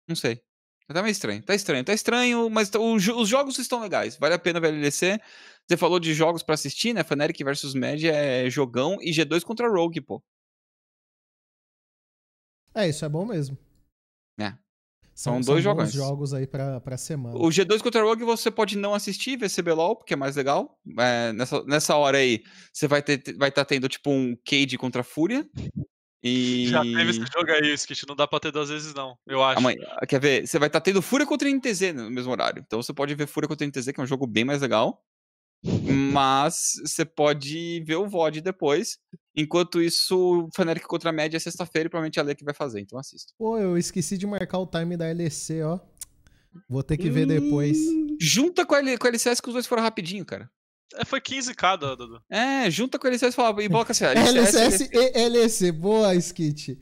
Não 0.08 0.16
sei. 0.16 0.42
Tá 0.88 1.02
meio 1.02 1.12
estranho, 1.14 1.42
tá 1.44 1.56
estranho, 1.56 1.84
tá 1.86 1.94
estranho, 1.94 2.50
mas 2.50 2.72
os 2.76 3.28
jogos 3.30 3.58
estão 3.60 3.82
legais. 3.82 4.18
Vale 4.18 4.36
a 4.36 4.40
pena 4.40 4.60
ver 4.60 4.68
a 4.68 4.72
LEC. 4.72 5.20
Você 5.68 5.78
falou 5.78 6.00
de 6.00 6.14
jogos 6.14 6.44
pra 6.44 6.56
assistir, 6.56 6.94
né? 6.94 7.04
Fnatic 7.04 7.44
versus 7.44 7.74
Med 7.74 8.08
é 8.08 8.50
jogão 8.52 8.98
e 9.02 9.12
G2 9.12 9.44
contra 9.44 9.68
Rogue, 9.70 10.02
pô. 10.02 10.24
É, 12.76 12.90
isso 12.90 13.06
é 13.06 13.10
bom 13.10 13.26
mesmo. 13.26 13.58
É. 14.38 14.50
São, 15.14 15.36
São 15.36 15.44
são 15.44 15.54
dois 15.54 15.64
bons 15.64 15.72
jogões. 15.72 15.94
jogos 15.94 16.34
aí 16.34 16.46
pra, 16.46 16.82
pra 16.82 16.98
semana. 16.98 17.38
O 17.38 17.48
G2 17.48 17.82
contra 17.82 18.04
Rogue 18.04 18.26
você 18.26 18.52
pode 18.52 18.78
não 18.78 18.94
assistir, 18.94 19.38
ver 19.38 19.50
CBLOL, 19.50 19.96
porque 19.96 20.14
é 20.14 20.18
mais 20.18 20.36
legal. 20.36 20.78
É, 21.00 21.32
nessa, 21.32 21.64
nessa 21.64 21.96
hora 21.96 22.18
aí, 22.18 22.44
você 22.74 22.88
vai 22.88 23.00
estar 23.00 23.34
vai 23.38 23.50
tá 23.50 23.64
tendo 23.64 23.88
tipo 23.88 24.12
um 24.12 24.36
Cade 24.46 24.78
contra 24.78 25.04
Fúria. 25.04 25.48
E. 26.22 26.68
Já 26.68 26.82
teve 26.82 27.12
esse 27.12 27.20
jogo 27.20 27.50
aí, 27.52 27.74
Skit, 27.76 28.06
não 28.08 28.16
dá 28.16 28.28
pra 28.28 28.40
ter 28.40 28.52
duas 28.52 28.68
vezes 28.68 28.94
não, 28.94 29.18
eu 29.26 29.42
acho. 29.42 29.60
Amanhã, 29.60 29.86
quer 30.08 30.20
ver? 30.20 30.46
Você 30.46 30.60
vai 30.60 30.68
estar 30.68 30.82
tendo 30.82 31.02
Fúria 31.02 31.26
contra 31.26 31.48
NTZ 31.50 31.94
no 31.94 32.12
mesmo 32.12 32.32
horário. 32.32 32.64
Então 32.66 32.82
você 32.82 32.94
pode 32.94 33.16
ver 33.16 33.28
Fúria 33.28 33.48
contra 33.48 33.66
NTZ, 33.66 33.92
que 33.94 34.02
é 34.02 34.04
um 34.04 34.08
jogo 34.08 34.28
bem 34.28 34.44
mais 34.44 34.62
legal. 34.62 35.02
Mas 36.14 36.74
você 36.86 37.04
pode 37.06 37.84
ver 37.86 37.96
o 37.96 38.08
VOD 38.08 38.42
depois. 38.42 38.98
Enquanto 39.36 39.82
isso, 39.82 40.48
Fnatic 40.56 40.84
contra 40.86 41.10
a 41.10 41.14
Média 41.14 41.38
é 41.38 41.40
sexta-feira 41.40 41.88
e 41.88 41.90
provavelmente 41.90 42.18
é 42.20 42.22
a 42.22 42.26
Lê 42.26 42.36
que 42.36 42.46
vai 42.46 42.54
fazer. 42.54 42.80
Então 42.80 42.98
assista. 42.98 43.34
Pô, 43.38 43.58
eu 43.58 43.78
esqueci 43.78 44.18
de 44.18 44.26
marcar 44.26 44.60
o 44.60 44.68
time 44.68 44.96
da 44.96 45.06
LEC, 45.12 45.62
ó. 45.64 45.80
Vou 46.70 46.82
ter 46.84 46.96
que 46.98 47.10
ver 47.10 47.26
depois. 47.26 47.78
Hum, 47.78 48.16
Junta 48.22 48.66
com 48.66 48.76
a, 48.76 48.80
L- 48.80 48.98
com 48.98 49.08
a 49.08 49.10
LCS 49.10 49.42
que 49.42 49.50
os 49.50 49.54
dois 49.54 49.68
foram 49.68 49.84
rapidinho, 49.84 50.24
cara. 50.26 50.50
É, 50.96 51.04
foi 51.04 51.20
15k, 51.20 51.78
Dudu. 51.78 52.22
É, 52.30 52.70
junta 52.72 52.98
com 52.98 53.08
a 53.08 53.10
LCS 53.10 53.34
e 53.34 53.36
fala, 53.36 53.62
e 53.64 53.68
coloca 53.68 53.92
assim, 53.92 54.06
ó, 54.06 54.10
LCS 54.12 54.90
e 54.94 55.30
LEC. 55.30 55.72
Boa, 55.74 56.16
Skit. 56.16 56.80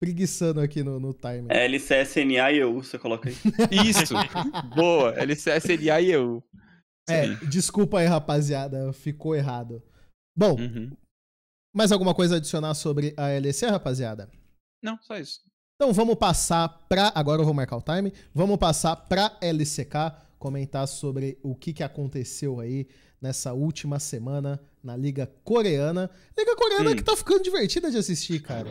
Preguiçando 0.00 0.60
aqui 0.60 0.82
no, 0.82 0.98
no 0.98 1.14
time. 1.14 1.46
É 1.48 1.66
LCSNA 1.66 2.50
e 2.50 2.58
eu, 2.58 2.74
você 2.82 2.98
coloca 2.98 3.28
aí. 3.28 3.36
Isso. 3.88 4.14
Boa. 4.74 5.14
LCS, 5.16 5.64
LA 5.68 6.00
e 6.00 6.10
eu. 6.10 6.42
É, 7.08 7.34
desculpa 7.46 7.98
aí, 7.98 8.06
rapaziada. 8.06 8.92
Ficou 8.92 9.34
errado. 9.34 9.82
Bom, 10.36 10.54
Uhum. 10.58 10.96
mais 11.74 11.90
alguma 11.92 12.14
coisa 12.14 12.34
a 12.34 12.38
adicionar 12.38 12.74
sobre 12.74 13.12
a 13.16 13.26
LEC, 13.38 13.62
rapaziada? 13.66 14.30
Não, 14.82 14.98
só 15.02 15.16
isso. 15.18 15.40
Então 15.76 15.92
vamos 15.92 16.14
passar 16.16 16.68
pra. 16.88 17.10
Agora 17.14 17.40
eu 17.42 17.44
vou 17.44 17.54
marcar 17.54 17.76
o 17.76 17.82
time. 17.82 18.12
Vamos 18.34 18.56
passar 18.56 18.94
pra 18.96 19.36
LCK, 19.40 20.12
comentar 20.38 20.86
sobre 20.86 21.38
o 21.42 21.54
que, 21.54 21.72
que 21.72 21.82
aconteceu 21.82 22.60
aí 22.60 22.86
nessa 23.20 23.52
última 23.52 23.98
semana 23.98 24.60
na 24.82 24.96
Liga 24.96 25.26
Coreana. 25.44 26.10
Liga 26.36 26.56
Coreana 26.56 26.90
Hum. 26.90 26.96
que 26.96 27.02
tá 27.02 27.16
ficando 27.16 27.42
divertida 27.42 27.90
de 27.90 27.96
assistir, 27.96 28.40
cara. 28.42 28.70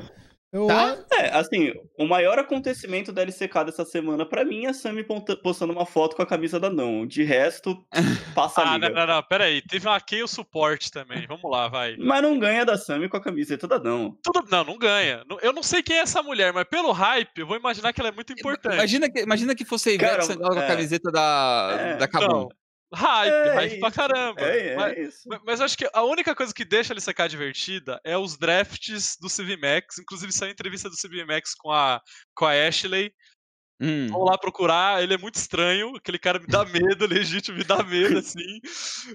Eu, 0.54 0.68
Tá? 0.68 0.98
É, 1.14 1.30
assim, 1.38 1.72
o 1.98 2.06
maior 2.06 2.38
acontecimento 2.38 3.12
da 3.14 3.22
LCK 3.22 3.64
dessa 3.66 3.86
semana 3.86 4.26
pra 4.26 4.44
mim 4.44 4.66
é 4.66 4.70
a 4.70 4.74
Sammy 4.74 5.06
postando 5.42 5.72
uma 5.72 5.86
foto 5.86 6.16
com 6.16 6.22
a 6.22 6.26
camisa 6.26 6.60
da 6.60 6.70
Não. 6.70 7.06
De 7.06 7.24
resto, 7.24 7.78
passa 8.36 8.62
a 8.62 8.72
Ah, 8.72 8.76
liga. 8.76 8.90
não, 8.90 9.06
não, 9.08 9.16
não, 9.16 9.24
pera 9.24 9.46
aí, 9.46 9.62
teve 9.62 9.88
uma 9.88 10.00
Kayle 10.02 10.28
Support 10.28 10.90
também, 10.92 11.26
vamos 11.26 11.50
lá, 11.50 11.68
vai. 11.70 11.96
Mas 11.98 12.22
não 12.22 12.38
ganha 12.38 12.66
da 12.66 12.78
Sammy 12.78 13.08
com 13.08 13.18
a 13.18 13.22
camiseta 13.22 13.68
da 13.68 13.80
Não. 13.80 14.18
Tudo, 14.24 14.44
não, 14.52 14.64
não 14.64 14.78
ganha. 14.78 15.24
Eu 15.42 15.54
não 15.54 15.64
sei 15.64 15.82
quem 15.82 15.96
é 15.98 16.02
essa 16.02 16.22
mulher, 16.22 16.52
mas 16.52 16.66
pelo 16.66 16.92
hype, 16.92 17.38
eu 17.40 17.48
vou 17.48 17.56
imaginar 17.58 17.94
que 17.94 18.02
ela 18.02 18.10
é 18.10 18.14
muito 18.14 18.34
importante. 18.34 18.74
Imagina 18.76 19.10
que, 19.10 19.22
imagina 19.22 19.56
que 19.56 19.64
fosse 19.64 19.90
a 19.90 19.94
Ivete 19.94 20.28
Cara, 20.28 20.38
com 20.38 20.60
a 20.60 20.64
é. 20.64 20.68
camiseta 20.68 21.12
da, 21.12 21.78
É, 21.80 21.96
da 21.98 22.08
Kabum. 22.08 22.28
Não, 22.28 22.50
hype, 22.94 23.32
É, 23.34 23.54
hype 23.54 23.74
é 23.76 23.80
pra 23.80 23.88
isso. 23.90 23.96
caramba. 23.98 24.42
É, 24.42 24.68
é 24.68 24.76
Mas, 24.76 24.98
isso. 24.98 25.30
mas- 25.46 25.62
acho 25.62 25.78
que 25.78 25.90
a 25.94 26.04
única 26.04 26.36
coisa 26.36 26.54
que 26.54 26.66
deixa 26.66 26.94
ele 26.94 27.02
secar 27.02 27.28
divertida 27.30 28.00
é 28.04 28.18
os 28.18 28.38
drafts 28.38 29.18
do 29.20 29.30
CVMAX. 29.30 30.00
Inclusive, 30.00 30.32
saiu 30.32 30.52
entrevista 30.52 30.90
do 30.90 30.96
CVMAX 30.96 31.54
com 31.56 31.72
a, 31.72 32.02
com 32.36 32.46
a 32.46 32.52
Ashley. 32.68 33.14
Hum. 33.84 34.06
Vamos 34.12 34.30
lá 34.30 34.38
procurar, 34.38 35.02
ele 35.02 35.16
é 35.16 35.18
muito 35.18 35.38
estranho, 35.38 35.96
aquele 35.96 36.20
cara 36.20 36.38
me 36.38 36.46
dá 36.46 36.64
medo, 36.64 37.08
legítimo, 37.10 37.58
me 37.58 37.64
dá 37.64 37.82
medo, 37.82 38.20
assim. 38.20 38.60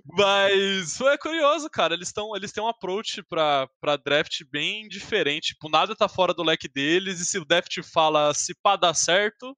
Mas 0.04 0.96
foi 0.96 1.16
curioso, 1.18 1.70
cara. 1.70 1.94
Eles, 1.94 2.12
tão, 2.12 2.34
eles 2.34 2.50
têm 2.50 2.64
um 2.64 2.68
approach 2.68 3.22
pra, 3.28 3.68
pra 3.80 3.96
draft 3.96 4.42
bem 4.50 4.88
diferente. 4.88 5.54
Tipo, 5.54 5.68
nada 5.68 5.94
tá 5.94 6.08
fora 6.08 6.34
do 6.34 6.42
leque 6.42 6.68
deles, 6.68 7.20
e 7.20 7.24
se 7.24 7.38
o 7.38 7.44
draft 7.44 7.78
fala 7.92 8.34
se 8.34 8.54
pá 8.60 8.74
dá 8.74 8.92
certo, 8.92 9.56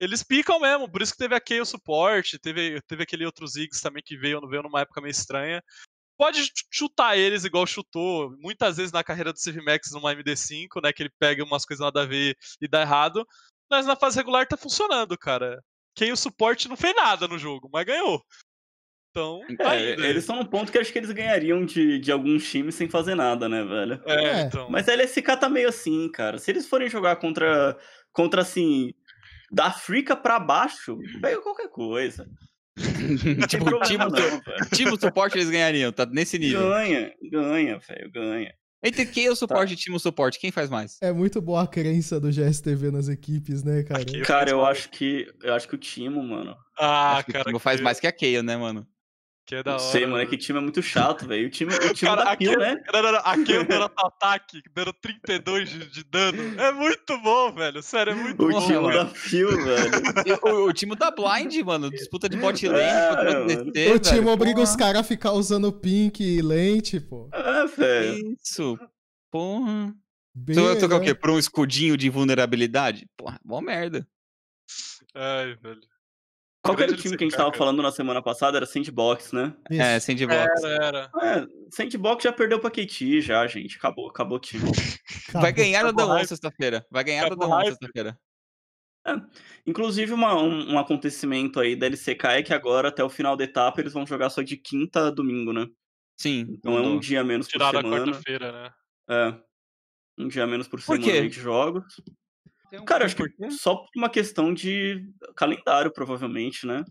eles 0.00 0.22
picam 0.22 0.60
mesmo. 0.60 0.90
Por 0.90 1.02
isso 1.02 1.12
que 1.12 1.18
teve 1.18 1.34
a 1.34 1.40
Kayle 1.40 1.64
Support, 1.66 2.38
teve, 2.40 2.80
teve 2.82 3.02
aquele 3.02 3.24
outro 3.26 3.46
Ziggs 3.46 3.80
também 3.82 4.02
que 4.04 4.16
veio, 4.16 4.40
veio 4.48 4.62
numa 4.62 4.80
época 4.80 5.00
meio 5.00 5.10
estranha. 5.10 5.62
Pode 6.18 6.44
ch- 6.44 6.52
chutar 6.70 7.16
eles 7.18 7.44
igual 7.44 7.66
chutou 7.66 8.34
muitas 8.38 8.76
vezes 8.78 8.92
na 8.92 9.04
carreira 9.04 9.32
do 9.32 9.38
CVMAX 9.38 9.92
numa 9.92 10.12
MD5, 10.12 10.80
né? 10.82 10.92
Que 10.92 11.02
ele 11.02 11.12
pega 11.18 11.44
umas 11.44 11.64
coisas 11.64 11.84
nada 11.84 12.02
a 12.02 12.06
ver 12.06 12.36
e 12.60 12.66
dá 12.66 12.80
errado. 12.80 13.26
Mas 13.70 13.84
na 13.86 13.96
fase 13.96 14.16
regular 14.16 14.46
tá 14.46 14.56
funcionando, 14.56 15.16
cara. 15.18 15.62
Quem 15.94 16.12
o 16.12 16.16
suporte 16.16 16.68
não 16.68 16.76
fez 16.76 16.94
nada 16.94 17.26
no 17.28 17.38
jogo, 17.38 17.68
mas 17.72 17.84
ganhou. 17.84 18.22
Então, 19.10 19.40
tá 19.56 19.74
É, 19.74 19.92
eles 19.92 20.18
estão 20.24 20.36
num 20.36 20.44
ponto 20.44 20.70
que 20.70 20.78
acho 20.78 20.92
que 20.92 20.98
eles 20.98 21.10
ganhariam 21.10 21.64
de, 21.64 21.98
de 21.98 22.12
alguns 22.12 22.48
times 22.50 22.74
sem 22.74 22.86
fazer 22.88 23.14
nada, 23.14 23.48
né, 23.48 23.64
velho? 23.64 24.02
É, 24.04 24.14
É, 24.14 24.40
então. 24.42 24.68
Mas 24.70 24.88
a 24.88 24.92
LSK 24.92 25.36
tá 25.38 25.48
meio 25.48 25.68
assim, 25.68 26.10
cara. 26.12 26.38
Se 26.38 26.50
eles 26.50 26.68
forem 26.68 26.90
jogar 26.90 27.16
contra, 27.16 27.78
contra 28.12 28.42
assim, 28.42 28.92
da 29.52 29.66
África 29.66 30.16
pra 30.16 30.38
baixo, 30.38 30.98
veio 31.20 31.42
qualquer 31.42 31.68
coisa. 31.68 32.26
Não 32.76 33.16
tem 33.16 33.46
tipo, 33.46 33.64
problema 33.64 33.84
time, 33.86 34.04
não, 34.04 34.10
velho. 34.40 34.70
tipo 34.74 35.00
suporte 35.00 35.38
eles 35.38 35.48
ganhariam, 35.48 35.90
tá 35.90 36.04
nesse 36.04 36.38
nível. 36.38 36.60
Ganha, 36.68 37.10
ganha, 37.30 37.78
velho, 37.78 38.10
ganha. 38.12 38.52
Entre 38.84 39.06
quem 39.06 39.26
é 39.26 39.30
o 39.30 39.34
suporte 39.34 39.72
e 39.72 39.76
time 39.76 39.96
o 39.96 39.98
suporte, 39.98 40.38
quem 40.38 40.50
faz 40.50 40.68
mais? 40.68 40.98
É 41.00 41.10
muito 41.10 41.40
boa 41.40 41.62
a 41.62 41.66
crença 41.66 42.20
do 42.20 42.30
GSTV 42.30 42.90
nas 42.90 43.08
equipes, 43.08 43.64
né, 43.64 43.82
cara? 43.82 44.02
Aqui 44.02 44.20
Cara, 44.20 44.50
eu 44.50 44.64
acho 44.64 44.90
que. 44.90 45.26
Eu 45.42 45.54
acho 45.54 45.66
que 45.66 45.74
o 45.74 45.78
Timo, 45.78 46.22
mano. 46.22 46.54
Ah, 46.78 47.14
Acho 47.16 47.24
que 47.24 47.30
o 47.30 47.32
cara. 47.32 47.44
time 47.46 47.58
faz 47.58 47.78
que- 47.78 47.82
mais 47.84 47.98
que 47.98 48.06
a 48.06 48.12
Kayle, 48.12 48.42
né, 48.42 48.56
mano? 48.58 48.86
Que 49.46 49.54
é 49.54 49.62
da 49.62 49.72
Não 49.76 49.78
hora. 49.78 49.92
sei, 49.92 50.00
mano, 50.06 50.16
é 50.16 50.18
velho. 50.18 50.30
que 50.30 50.34
o 50.34 50.38
time 50.40 50.58
é 50.58 50.62
muito 50.62 50.82
chato, 50.82 51.24
velho. 51.24 51.46
O 51.46 51.50
time, 51.50 51.72
o 51.72 51.94
time 51.94 52.10
Cara, 52.10 52.24
da 52.24 52.32
aqui, 52.32 52.46
kill, 52.48 52.58
né? 52.58 52.82
não, 52.92 53.00
não, 53.02 53.12
não, 53.12 53.20
aqui 53.20 53.52
eu 53.54 53.64
dando 53.64 53.84
ataque, 53.96 54.60
dando 54.74 54.92
32 54.92 55.68
de, 55.70 55.86
de 55.86 56.02
dano. 56.04 56.60
É 56.60 56.72
muito 56.72 57.16
bom, 57.20 57.52
velho. 57.54 57.80
Sério, 57.80 58.10
é 58.12 58.16
muito 58.16 58.44
O 58.44 58.48
bom. 58.50 58.60
time 58.66 58.78
mano. 58.80 58.92
da 58.92 59.06
Phil, 59.06 59.48
velho. 59.48 60.38
O, 60.42 60.68
o 60.68 60.72
time 60.72 60.96
da 60.96 61.12
Blind, 61.12 61.54
mano, 61.64 61.90
disputa 61.90 62.28
de 62.28 62.36
bot 62.36 62.66
lane 62.68 62.80
É, 62.82 63.38
o. 63.38 63.46
DT, 63.46 63.92
o 63.92 63.98
time 64.00 64.18
velho, 64.18 64.28
obriga 64.32 64.54
porra. 64.56 64.64
os 64.68 64.74
caras 64.74 65.00
a 65.02 65.04
ficar 65.04 65.30
usando 65.32 65.72
pink 65.72 66.20
e 66.24 66.42
lente, 66.42 66.98
pô. 66.98 67.30
É, 67.32 67.66
velho. 67.68 68.36
Isso. 68.42 68.76
Porra. 69.30 69.94
Bem 70.34 70.56
Tu 70.56 70.62
vai 70.64 70.76
tocar 70.76 70.96
o 70.96 71.00
quê? 71.00 71.14
Por 71.14 71.30
um 71.30 71.38
escudinho 71.38 71.96
de 71.96 72.10
vulnerabilidade? 72.10 73.06
Porra, 73.16 73.38
mó 73.44 73.60
merda. 73.60 74.06
Ai, 75.14 75.54
velho. 75.62 75.80
Qual 76.66 76.80
era 76.80 76.92
o 76.92 76.96
time 76.96 77.16
que 77.16 77.24
a 77.24 77.26
gente 77.26 77.36
tava 77.36 77.52
falando 77.52 77.82
na 77.82 77.90
semana 77.92 78.20
passada? 78.22 78.56
Era 78.58 78.66
Sandbox, 78.66 79.32
né? 79.32 79.54
Isso. 79.70 79.82
É, 79.82 80.00
Sandbox. 80.00 80.64
Era, 80.64 80.84
era. 80.84 81.10
É, 81.22 81.46
Sandbox 81.70 82.24
já 82.24 82.32
perdeu 82.32 82.58
pra 82.60 82.70
KT, 82.70 83.20
já, 83.20 83.46
gente. 83.46 83.76
Acabou, 83.76 84.08
acabou 84.08 84.36
o 84.36 84.40
time. 84.40 84.64
Vai 85.32 85.52
ganhar 85.52 85.82
da 85.84 85.90
Dawn 85.92 86.24
sexta-feira. 86.24 86.86
Vai 86.90 87.04
ganhar 87.04 87.28
da 87.28 87.34
Dawn 87.36 87.64
sexta-feira. 87.64 88.18
Inclusive, 89.66 90.12
uma- 90.12 90.34
um, 90.40 90.72
um 90.74 90.78
acontecimento 90.78 91.60
aí 91.60 91.76
da 91.76 91.86
LCK 91.86 92.24
é 92.38 92.42
que 92.42 92.52
agora, 92.54 92.88
até 92.88 93.04
o 93.04 93.08
final 93.08 93.36
da 93.36 93.44
etapa, 93.44 93.80
eles 93.80 93.92
vão 93.92 94.06
jogar 94.06 94.30
só 94.30 94.42
de 94.42 94.56
quinta 94.56 95.06
a 95.06 95.10
domingo, 95.10 95.52
né? 95.52 95.66
Sim. 96.18 96.46
Então 96.50 96.76
é 96.76 96.80
um 96.80 96.98
dia 96.98 97.22
menos 97.22 97.46
por 97.46 97.52
Tiraram 97.52 97.78
a 97.78 97.82
semana. 97.82 98.04
quarta-feira, 98.06 98.52
né? 98.52 98.70
É. 99.08 99.34
Um 100.18 100.28
dia 100.28 100.46
menos 100.46 100.66
por 100.66 100.80
Por 100.80 100.96
semana 100.96 101.04
quê? 101.04 101.28
de 101.28 101.40
jogos. 101.40 101.84
Tem 102.76 102.82
um 102.82 102.84
Cara, 102.84 103.06
acho 103.06 103.16
que 103.16 103.50
só 103.50 103.74
por 103.76 103.88
uma 103.96 104.10
questão 104.10 104.52
de 104.52 105.02
calendário, 105.34 105.90
provavelmente, 105.90 106.66
né? 106.66 106.84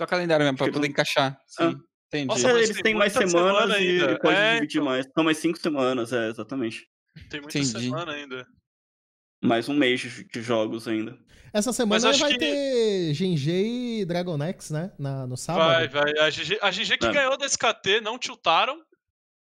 Só 0.00 0.06
calendário 0.06 0.44
mesmo, 0.44 0.58
pra 0.58 0.66
Acho 0.66 0.72
poder 0.74 0.86
não- 0.88 0.90
encaixar. 0.92 1.38
Sim, 1.46 1.62
Ah. 1.64 1.74
entendi. 2.08 2.26
Nossa, 2.26 2.48
É, 2.48 2.52
mas 2.52 2.70
eles 2.70 2.82
têm 2.82 2.94
mais 2.94 3.12
semanas 3.12 3.30
semana 3.32 3.78
e 3.78 3.88
ainda. 3.92 4.04
ele 4.04 4.18
pode 4.18 4.36
É, 4.36 4.54
dividir 4.54 4.80
então. 4.80 4.84
mais. 4.92 5.06
São 5.14 5.24
mais 5.24 5.38
cinco 5.38 5.58
semanas, 5.58 6.12
é, 6.12 6.28
exatamente. 6.28 6.86
Tem 7.30 7.40
muita 7.40 7.58
Entendi. 7.58 7.84
semana 7.84 8.12
ainda. 8.12 8.46
Mais 9.42 9.68
um 9.68 9.74
mês 9.74 10.00
de, 10.00 10.42
jogos 10.42 10.86
ainda. 10.86 11.18
Essa 11.52 11.72
semana 11.72 12.08
acho 12.10 12.20
vai 12.20 12.32
que- 12.32 12.38
ter 12.38 13.12
Genji 13.14 14.00
e 14.00 14.04
Dragonex, 14.04 14.70
né? 14.70 14.92
Na, 14.98 15.26
no 15.26 15.36
sábado. 15.36 15.66
Vai, 15.66 15.88
vai. 15.88 16.12
A 16.18 16.70
GG 16.70 16.96
que 16.98 17.06
É. 17.06 17.12
ganhou 17.12 17.36
da 17.36 17.44
SKT 17.46 18.00
não 18.00 18.18
tiltaram. 18.18 18.80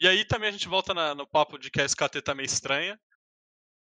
E 0.00 0.08
aí 0.08 0.24
também 0.24 0.48
a 0.48 0.52
gente 0.52 0.66
volta 0.68 0.94
na- 0.94 1.14
no 1.14 1.26
papo 1.26 1.58
de 1.58 1.70
que 1.70 1.80
a 1.80 1.84
SKT 1.84 2.22
tá 2.22 2.34
meio 2.34 2.46
estranha. 2.46 2.98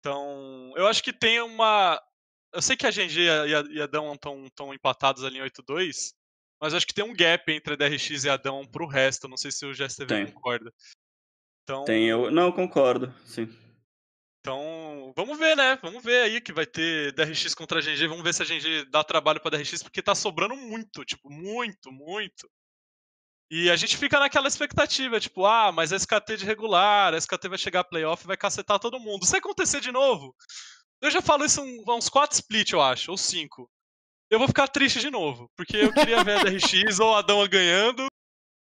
Então, 0.05 0.71
eu 0.77 0.87
acho 0.87 1.03
que 1.03 1.15
tem 1.15 1.41
uma. 1.41 1.99
Eu 2.53 2.61
sei 2.61 2.77
que 2.77 2.87
a 2.87 2.91
GG 2.91 3.21
e 3.21 3.31
a, 3.31 3.61
e 3.71 3.81
a, 3.81 3.87
Dão 3.87 4.13
estão 4.13 4.75
empatados 4.75 5.25
ali 5.25 5.39
em 5.39 5.43
8-2, 5.43 6.13
mas 6.61 6.75
eu 6.75 6.77
acho 6.77 6.87
que 6.87 6.93
tem 6.93 7.03
um 7.03 7.15
gap 7.15 7.51
entre 7.51 7.73
a 7.73 7.77
DRX 7.77 8.25
e 8.25 8.29
a 8.29 8.37
Dão 8.37 8.67
pro 8.67 8.87
resto. 8.87 9.27
Não 9.27 9.39
sei 9.39 9.51
se 9.51 9.65
o 9.65 9.73
GSTV 9.73 10.07
Tem. 10.07 10.31
concorda. 10.31 10.71
Então, 11.63 11.85
Tem, 11.85 12.05
eu. 12.05 12.31
Não, 12.31 12.43
eu 12.49 12.53
concordo, 12.53 13.15
sim. 13.25 13.49
então, 14.41 15.15
vamos 15.17 15.39
ver, 15.39 15.57
né? 15.57 15.79
Vamos 15.81 16.05
ver 16.05 16.21
aí 16.21 16.39
que 16.39 16.53
vai 16.53 16.67
ter 16.67 17.11
DRX 17.13 17.55
contra 17.55 17.79
a 17.79 17.83
GG. 17.83 18.07
Vamos 18.07 18.23
ver 18.25 18.35
se 18.35 18.43
a 18.43 18.45
GG 18.45 18.91
dá 18.91 19.03
trabalho 19.03 19.41
pra 19.41 19.53
DRX, 19.53 19.83
porque 19.83 20.03
tá 20.03 20.15
sobrando 20.15 20.55
muito, 20.55 21.03
tipo, 21.03 21.33
muito, 21.33 21.91
muito. 21.91 22.47
E 23.51 23.71
a 23.71 23.77
gente 23.77 23.97
fica 23.97 24.19
naquela 24.19 24.49
expectativa, 24.49 25.21
tipo, 25.21 25.45
ah, 25.45 25.71
mas 25.71 25.93
a 25.93 25.97
SKT 25.97 26.39
de 26.39 26.45
regular, 26.45 27.15
a 27.15 27.19
SKT 27.19 27.49
vai 27.49 27.59
chegar 27.59 27.81
a 27.81 27.85
playoff 27.85 28.25
e 28.25 28.27
vai 28.27 28.37
cacetar 28.37 28.79
todo 28.79 28.99
mundo. 28.99 29.27
Se 29.27 29.37
acontecer 29.37 29.81
de 29.81 29.93
novo, 29.93 30.35
eu 31.01 31.11
já 31.11 31.21
falo 31.21 31.45
isso 31.45 31.61
há 31.61 31.95
uns 31.95 32.09
4 32.09 32.35
split, 32.35 32.73
eu 32.73 32.81
acho, 32.81 33.11
ou 33.11 33.17
5. 33.19 33.71
Eu 34.31 34.39
vou 34.39 34.49
ficar 34.49 34.67
triste 34.69 34.99
de 35.01 35.11
novo, 35.11 35.51
porque 35.55 35.77
eu 35.77 35.93
queria 35.93 36.25
ver 36.25 36.39
a 36.39 36.45
DRX 36.45 36.99
ou 37.01 37.15
a 37.15 37.23
Dama 37.23 37.47
ganhando. 37.47 38.07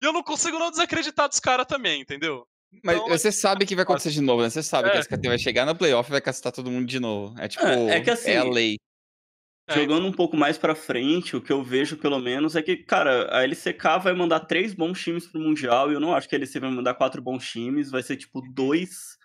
E 0.03 0.05
eu 0.05 0.13
não 0.13 0.21
consigo 0.21 0.59
não 0.59 0.69
desacreditar 0.69 1.27
dos 1.27 1.39
caras 1.39 1.65
também, 1.65 2.01
entendeu? 2.01 2.45
Mas 2.83 2.97
Então, 2.97 3.07
você 3.07 3.31
sabe 3.31 3.65
que 3.65 3.73
vai 3.73 3.83
acontecer 3.83 4.11
de 4.11 4.21
novo, 4.21 4.43
né? 4.43 4.49
Você 4.49 4.61
sabe 4.61 4.89
que 4.89 4.95
É. 4.95 4.99
a 4.99 5.01
SKT 5.01 5.27
vai 5.29 5.39
chegar 5.39 5.65
no 5.65 5.75
playoff 5.75 6.09
e 6.09 6.11
vai 6.11 6.21
cacetar 6.21 6.51
todo 6.51 6.69
mundo 6.69 6.85
de 6.85 6.99
novo. 6.99 7.33
É 7.39 7.47
tipo, 7.47 7.65
É, 7.65 7.97
é 7.97 8.01
que 8.01 8.09
assim, 8.11 8.31
é 8.31 8.37
a 8.37 8.43
lei. 8.43 8.75
É, 9.67 9.75
Jogando 9.75 10.07
um 10.07 10.13
pouco 10.13 10.37
mais 10.37 10.57
pra 10.57 10.73
frente, 10.73 11.35
o 11.35 11.41
que 11.41 11.51
eu 11.51 11.61
vejo, 11.61 11.97
pelo 11.97 12.19
menos, 12.19 12.55
é 12.55 12.61
que, 12.61 12.77
cara, 12.77 13.27
a 13.37 13.43
LCK 13.43 13.99
vai 14.01 14.13
mandar 14.13 14.39
três 14.41 14.73
bons 14.73 15.01
times 15.01 15.27
pro 15.27 15.41
Mundial, 15.41 15.91
e 15.91 15.93
eu 15.93 15.99
não 15.99 16.15
acho 16.15 16.29
que 16.29 16.35
a 16.35 16.37
LC 16.37 16.59
vai 16.59 16.71
mandar 16.71 16.93
quatro 16.93 17.21
bons 17.21 17.45
times, 17.45 17.91
vai 17.91 18.01
ser 18.01 18.15
tipo 18.15 18.41
dois, 18.53 19.17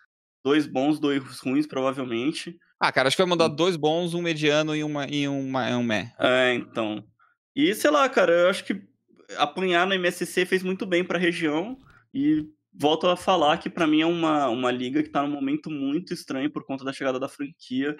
dois 0.44 0.66
bons, 0.66 0.98
dois 0.98 1.22
ruins, 1.38 1.64
provavelmente. 1.66 2.58
Ah, 2.80 2.90
cara, 2.90 3.06
acho 3.06 3.16
que 3.16 3.22
vai 3.22 3.30
mandar 3.30 3.46
Hum. 3.46 3.54
dois 3.54 3.76
bons, 3.76 4.14
um 4.14 4.20
mediano 4.22 4.74
e, 4.74 4.82
uma, 4.82 5.06
e 5.06 5.28
uma, 5.28 5.76
um 5.76 5.84
meh. 5.84 6.12
É, 6.18 6.54
então. 6.54 7.04
E 7.54 7.72
sei 7.76 7.92
lá, 7.92 8.08
cara, 8.08 8.32
eu 8.32 8.48
acho 8.50 8.64
que 8.64 8.82
apanhar 9.36 9.86
no 9.86 9.94
MSC 9.94 10.44
fez 10.44 10.64
muito 10.64 10.84
bem 10.84 11.04
pra 11.04 11.18
região, 11.20 11.78
e 12.12 12.44
volto 12.74 13.06
a 13.06 13.16
falar 13.16 13.58
que 13.58 13.70
pra 13.70 13.86
mim 13.86 14.00
é 14.00 14.06
uma, 14.06 14.48
uma 14.48 14.72
liga 14.72 15.02
que 15.04 15.08
tá 15.10 15.22
num 15.22 15.30
momento 15.30 15.70
muito 15.70 16.12
estranho 16.12 16.50
por 16.50 16.64
conta 16.64 16.84
da 16.84 16.92
chegada 16.92 17.20
da 17.20 17.28
franquia. 17.28 17.96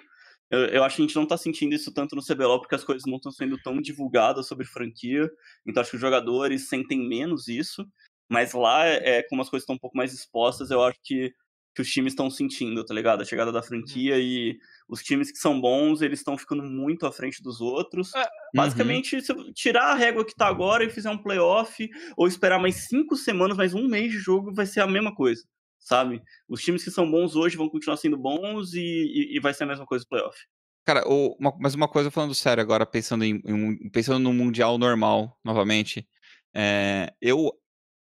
Eu, 0.53 0.67
eu 0.67 0.83
acho 0.83 0.97
que 0.97 1.01
a 1.01 1.05
gente 1.05 1.15
não 1.15 1.25
tá 1.25 1.35
sentindo 1.35 1.73
isso 1.73 1.91
tanto 1.91 2.15
no 2.15 2.23
CBLOL 2.23 2.59
porque 2.59 2.75
as 2.75 2.83
coisas 2.83 3.03
não 3.07 3.15
estão 3.15 3.31
sendo 3.31 3.57
tão 3.57 3.81
divulgadas 3.81 4.47
sobre 4.47 4.65
franquia. 4.65 5.27
Então 5.65 5.81
acho 5.81 5.89
que 5.89 5.95
os 5.95 6.01
jogadores 6.01 6.69
sentem 6.69 6.99
menos 7.07 7.47
isso. 7.47 7.83
Mas 8.29 8.53
lá, 8.53 8.85
é, 8.85 9.23
como 9.23 9.41
as 9.41 9.49
coisas 9.49 9.63
estão 9.63 9.75
um 9.75 9.79
pouco 9.79 9.97
mais 9.97 10.13
expostas, 10.13 10.69
eu 10.69 10.83
acho 10.83 10.99
que, 11.03 11.33
que 11.75 11.81
os 11.81 11.89
times 11.89 12.13
estão 12.13 12.29
sentindo, 12.29 12.85
tá 12.85 12.93
ligado? 12.93 13.21
A 13.21 13.25
chegada 13.25 13.51
da 13.51 13.63
franquia 13.63 14.19
e 14.19 14.55
os 14.87 15.01
times 15.01 15.31
que 15.31 15.39
são 15.39 15.59
bons, 15.59 16.01
eles 16.01 16.19
estão 16.19 16.37
ficando 16.37 16.63
muito 16.63 17.05
à 17.07 17.11
frente 17.11 17.41
dos 17.41 17.59
outros. 17.59 18.13
É, 18.13 18.27
Uhum. 18.53 18.61
Basicamente, 18.61 19.19
se 19.19 19.31
eu 19.31 19.51
tirar 19.51 19.85
a 19.85 19.95
régua 19.95 20.23
que 20.23 20.35
tá 20.35 20.47
agora 20.47 20.83
e 20.83 20.89
fizer 20.89 21.09
um 21.09 21.17
playoff, 21.17 21.89
ou 22.15 22.27
esperar 22.27 22.59
mais 22.59 22.87
cinco 22.87 23.15
semanas, 23.15 23.57
mais 23.57 23.73
um 23.73 23.87
mês 23.87 24.11
de 24.11 24.19
jogo, 24.19 24.53
vai 24.53 24.67
ser 24.67 24.81
a 24.81 24.87
mesma 24.87 25.13
coisa, 25.13 25.43
sabe? 25.83 26.21
Os 26.47 26.61
times 26.61 26.83
que 26.83 26.91
são 26.91 27.09
bons 27.09 27.35
hoje 27.35 27.57
vão 27.57 27.69
continuar 27.69 27.97
sendo 27.97 28.17
bons 28.17 28.73
e, 28.73 28.79
e- 28.79 29.35
e 29.37 29.39
vai 29.39 29.53
ser 29.53 29.63
a 29.63 29.67
mesma 29.67 29.85
coisa 29.85 30.03
no 30.03 30.09
playoff. 30.09 30.37
Cara, 30.85 31.07
o- 31.07 31.35
uma- 31.39 31.55
mas 31.59 31.75
uma 31.75 31.87
coisa 31.87 32.11
falando 32.11 32.33
sério 32.35 32.61
agora, 32.61 32.85
pensando 32.85 33.23
em, 33.23 33.41
em 33.45 33.89
pensando 33.89 34.19
no 34.19 34.33
Mundial 34.33 34.77
normal, 34.77 35.39
novamente. 35.43 36.07
é, 36.55 37.11
eu 37.21 37.51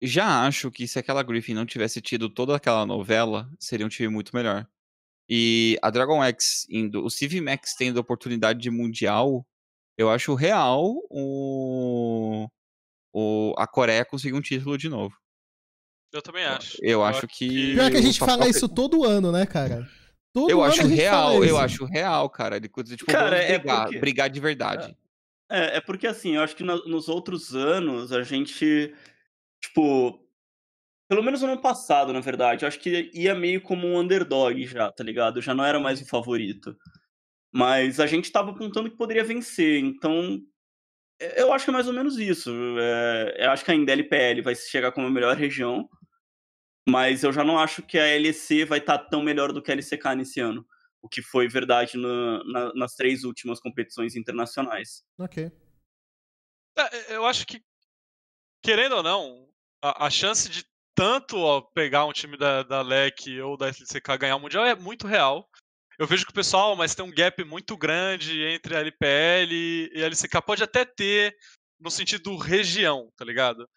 já 0.01 0.45
acho 0.47 0.71
que 0.71 0.87
se 0.87 0.97
aquela 0.97 1.21
Griffin 1.23 1.53
não 1.53 1.65
tivesse 1.65 2.01
tido 2.01 2.29
toda 2.29 2.55
aquela 2.55 2.85
novela, 2.85 3.49
seria 3.59 3.85
um 3.85 3.89
time 3.89 4.07
muito 4.07 4.33
melhor. 4.35 4.65
E 5.29 5.77
a 5.83 5.89
Dragon 5.91 6.23
X 6.23 6.65
indo, 6.69 7.03
o 7.05 7.09
CV 7.09 7.41
Max 7.41 7.75
tendo 7.77 7.97
a 7.97 8.01
oportunidade 8.01 8.59
de 8.61 8.71
Mundial, 8.71 9.45
eu 9.97 10.09
acho 10.09 10.33
real 10.35 10.95
o, 11.09 12.47
o, 13.13 13.53
a 13.57 13.67
Coreia 13.67 14.05
conseguir 14.05 14.35
um 14.35 14.41
título 14.41 14.77
de 14.77 14.89
novo. 14.89 15.15
Eu 16.11 16.21
também 16.21 16.43
acho. 16.45 16.77
Eu 16.81 17.03
acho 17.03 17.27
que. 17.27 17.73
Pior 17.75 17.91
que 17.91 17.97
a 17.97 18.01
gente 18.01 18.19
fala 18.19 18.47
isso 18.47 18.67
todo 18.67 19.03
ano, 19.03 19.31
né, 19.31 19.45
cara? 19.45 19.87
Todo 20.33 20.49
Eu 20.49 20.61
ano 20.61 20.71
acho 20.71 20.81
a 20.81 20.85
gente 20.87 21.03
fala 21.05 21.31
real, 21.31 21.43
eu 21.45 21.57
acho 21.57 21.85
real, 21.85 22.29
cara. 22.29 22.59
De, 22.59 22.67
tipo, 22.67 23.11
Cara, 23.11 23.37
é 23.37 23.57
brigar, 23.59 23.83
porque- 23.85 23.99
brigar 23.99 24.29
de 24.29 24.39
verdade. 24.39 24.97
É, 25.51 25.77
é 25.77 25.81
porque 25.81 26.05
assim, 26.07 26.35
eu 26.35 26.43
acho 26.43 26.55
que 26.55 26.63
na- 26.63 26.83
nos 26.85 27.07
outros 27.09 27.55
anos 27.55 28.11
a 28.11 28.21
gente, 28.23 28.93
tipo, 29.61 30.19
pelo 31.09 31.23
menos 31.23 31.41
no 31.41 31.47
ano 31.47 31.61
passado, 31.61 32.13
na 32.13 32.19
verdade, 32.19 32.63
eu 32.63 32.67
acho 32.67 32.79
que 32.79 33.09
ia 33.13 33.33
meio 33.33 33.59
como 33.61 33.87
um 33.87 33.97
underdog 33.99 34.63
já, 34.67 34.91
tá 34.91 35.03
ligado? 35.03 35.41
Já 35.41 35.53
não 35.55 35.65
era 35.65 35.79
mais 35.79 35.99
o 36.01 36.05
favorito. 36.07 36.77
Mas 37.51 37.99
a 37.99 38.05
gente 38.05 38.31
tava 38.31 38.51
apontando 38.51 38.89
que 38.91 38.95
poderia 38.97 39.23
vencer, 39.23 39.79
então 39.79 40.39
é, 41.19 41.41
eu 41.41 41.51
acho 41.51 41.65
que 41.65 41.71
é 41.71 41.73
mais 41.73 41.87
ou 41.87 41.93
menos 41.93 42.17
isso. 42.19 42.51
É, 42.79 43.45
eu 43.45 43.49
acho 43.51 43.65
que 43.65 43.71
ainda 43.71 43.91
a 43.91 43.93
LPL 43.93 44.41
vai 44.43 44.53
chegar 44.55 44.91
como 44.91 45.07
a 45.07 45.11
melhor 45.11 45.35
região, 45.35 45.89
mas 46.89 47.23
eu 47.23 47.31
já 47.31 47.43
não 47.43 47.57
acho 47.59 47.81
que 47.83 47.97
a 47.97 48.03
LEC 48.17 48.65
vai 48.65 48.79
estar 48.79 48.97
tão 48.97 49.21
melhor 49.21 49.51
do 49.53 49.61
que 49.61 49.71
a 49.71 49.73
LCK 49.75 50.15
nesse 50.15 50.39
ano. 50.39 50.65
O 51.01 51.07
que 51.07 51.21
foi 51.21 51.47
verdade 51.47 51.97
na- 51.97 52.43
na- 52.43 52.73
nas 52.73 52.93
três 52.95 53.23
últimas 53.23 53.59
competições 53.59 54.15
internacionais. 54.15 55.03
Ok. 55.17 55.51
É, 56.77 57.15
eu 57.15 57.25
acho 57.25 57.45
que, 57.45 57.61
querendo 58.63 58.95
ou 58.97 59.03
não, 59.03 59.47
a, 59.81 60.07
a 60.07 60.09
chance 60.09 60.49
de 60.49 60.65
tanto 60.95 61.37
ó, 61.37 61.61
pegar 61.61 62.05
um 62.05 62.11
time 62.13 62.35
da, 62.37 62.63
da 62.63 62.81
LEC 62.81 63.39
ou 63.41 63.55
da 63.55 63.67
LCK 63.67 64.17
ganhar 64.17 64.35
o 64.35 64.39
Mundial 64.39 64.65
é 64.65 64.75
muito 64.75 65.07
real. 65.07 65.49
Eu 65.97 66.07
vejo 66.07 66.25
que 66.25 66.31
o 66.31 66.35
pessoal, 66.35 66.75
mas 66.75 66.95
tem 66.95 67.03
um 67.05 67.11
gap 67.13 67.43
muito 67.43 67.75
grande 67.77 68.41
entre 68.43 68.75
a 68.75 68.79
LPL 68.79 69.51
e 69.93 70.03
a 70.03 70.05
LCK. 70.07 70.41
Pode 70.41 70.63
até 70.63 70.85
ter 70.85 71.35
no 71.79 71.89
sentido 71.91 72.35
região, 72.37 73.09
tá 73.17 73.23
ligado? 73.25 73.69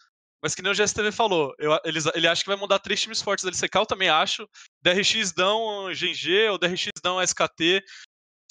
Mas 0.43 0.57
que 0.57 0.63
nem 0.63 0.73
o 0.73 0.75
GSTV 0.75 1.13
falou, 1.13 1.55
eu, 1.57 1.79
eles, 1.85 2.05
ele 2.15 2.27
acha 2.27 2.43
que 2.43 2.49
vai 2.49 2.57
mudar 2.57 2.81
três 2.81 3.01
times 3.01 3.23
fortes 3.23 3.45
da 3.45 3.51
LCK, 3.51 3.77
eu 3.77 3.87
também 3.87 4.09
acho. 4.09 4.49
DRX 4.83 5.33
dão 5.33 5.89
GG 5.93 6.49
ou 6.51 6.59
DRX 6.59 6.89
dão 7.03 7.23
SKT. 7.23 7.85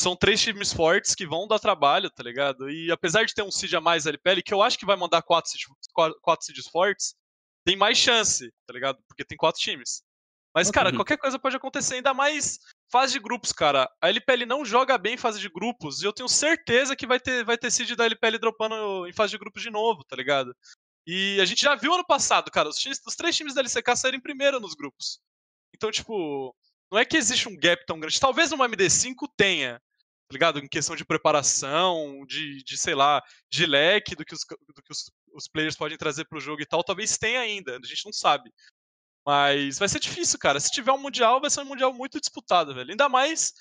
São 0.01 0.15
três 0.15 0.41
times 0.41 0.71
fortes 0.71 1.13
que 1.13 1.27
vão 1.27 1.47
dar 1.47 1.59
trabalho, 1.59 2.09
tá 2.09 2.23
ligado? 2.23 2.69
E 2.71 2.89
apesar 2.91 3.25
de 3.25 3.33
ter 3.33 3.43
um 3.43 3.51
seed 3.51 3.73
a 3.73 3.81
mais 3.81 4.05
da 4.05 4.09
LPL, 4.09 4.41
que 4.41 4.53
eu 4.53 4.63
acho 4.63 4.79
que 4.79 4.85
vai 4.85 4.95
mandar 4.95 5.21
quatro, 5.21 5.51
quatro, 5.93 6.17
quatro 6.21 6.45
seeds 6.45 6.67
fortes, 6.67 7.13
tem 7.65 7.75
mais 7.75 7.97
chance, 7.97 8.49
tá 8.65 8.73
ligado? 8.73 8.97
Porque 9.07 9.25
tem 9.25 9.37
quatro 9.37 9.61
times. 9.61 10.01
Mas, 10.53 10.69
cara, 10.69 10.91
qualquer 10.93 11.17
coisa 11.17 11.39
pode 11.39 11.55
acontecer, 11.55 11.95
ainda 11.95 12.13
mais 12.13 12.59
fase 12.89 13.13
de 13.13 13.19
grupos, 13.19 13.53
cara. 13.53 13.89
A 14.01 14.09
LPL 14.09 14.45
não 14.45 14.65
joga 14.65 14.97
bem 14.97 15.13
em 15.13 15.17
fase 15.17 15.39
de 15.39 15.47
grupos, 15.47 16.01
e 16.01 16.05
eu 16.05 16.11
tenho 16.11 16.27
certeza 16.27 16.95
que 16.95 17.07
vai 17.07 17.19
ter, 17.19 17.45
vai 17.45 17.57
ter 17.57 17.71
seed 17.71 17.95
da 17.95 18.05
LPL 18.05 18.37
dropando 18.37 19.07
em 19.07 19.13
fase 19.13 19.31
de 19.31 19.37
grupos 19.37 19.61
de 19.61 19.69
novo, 19.69 20.03
tá 20.03 20.15
ligado? 20.15 20.53
E 21.05 21.39
a 21.41 21.45
gente 21.45 21.61
já 21.61 21.75
viu 21.75 21.93
ano 21.93 22.05
passado, 22.05 22.51
cara, 22.51 22.69
os, 22.69 22.77
os 22.77 23.15
três 23.15 23.35
times 23.35 23.53
da 23.53 23.61
LCK 23.61 23.95
saíram 23.95 24.17
em 24.17 24.21
primeiro 24.21 24.59
nos 24.59 24.75
grupos. 24.75 25.19
Então, 25.73 25.89
tipo, 25.89 26.55
não 26.91 26.99
é 26.99 27.05
que 27.05 27.17
existe 27.17 27.47
um 27.47 27.55
gap 27.55 27.83
tão 27.85 27.99
grande. 27.99 28.19
Talvez 28.19 28.51
no 28.51 28.57
MD5 28.57 29.15
tenha, 29.35 29.79
tá 29.79 30.33
ligado? 30.33 30.59
Em 30.59 30.67
questão 30.67 30.95
de 30.95 31.05
preparação, 31.05 32.23
de, 32.27 32.63
de 32.63 32.77
sei 32.77 32.93
lá, 32.93 33.21
de 33.49 33.65
leque 33.65 34.15
do 34.15 34.25
que, 34.25 34.33
os, 34.33 34.41
do 34.41 34.81
que 34.81 34.91
os, 34.91 35.11
os 35.33 35.47
players 35.47 35.75
podem 35.75 35.97
trazer 35.97 36.25
pro 36.25 36.39
jogo 36.39 36.61
e 36.61 36.65
tal. 36.65 36.83
Talvez 36.83 37.17
tenha 37.17 37.39
ainda, 37.39 37.77
a 37.77 37.87
gente 37.87 38.05
não 38.05 38.13
sabe. 38.13 38.51
Mas 39.25 39.79
vai 39.79 39.87
ser 39.87 39.99
difícil, 39.99 40.37
cara. 40.39 40.59
Se 40.59 40.71
tiver 40.71 40.91
um 40.91 40.97
Mundial, 40.97 41.39
vai 41.39 41.49
ser 41.49 41.61
um 41.61 41.65
Mundial 41.65 41.93
muito 41.93 42.19
disputado, 42.19 42.73
velho. 42.73 42.91
Ainda 42.91 43.07
mais 43.07 43.53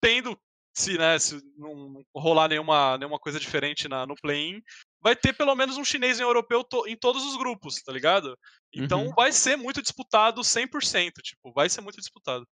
tendo, 0.00 0.38
se, 0.74 0.98
né, 0.98 1.18
se 1.18 1.40
não 1.56 2.02
rolar 2.14 2.48
nenhuma, 2.48 2.98
nenhuma 2.98 3.18
coisa 3.18 3.38
diferente 3.38 3.88
na, 3.88 4.06
no 4.06 4.14
play-in, 4.16 4.62
vai 5.04 5.14
ter 5.14 5.34
pelo 5.34 5.54
menos 5.54 5.76
um 5.76 5.84
chinês 5.84 6.18
e 6.18 6.24
um 6.24 6.26
europeu 6.28 6.64
to- 6.64 6.86
em 6.88 6.96
todos 6.96 7.22
os 7.24 7.36
grupos, 7.36 7.82
tá 7.82 7.92
ligado? 7.92 8.36
Então 8.74 9.06
Uhum. 9.06 9.12
vai 9.14 9.30
ser 9.30 9.54
muito 9.56 9.82
disputado 9.82 10.42
100%, 10.42 11.20
tipo, 11.22 11.52
vai 11.52 11.68
ser 11.68 11.82
muito 11.82 11.98
disputado. 11.98 12.44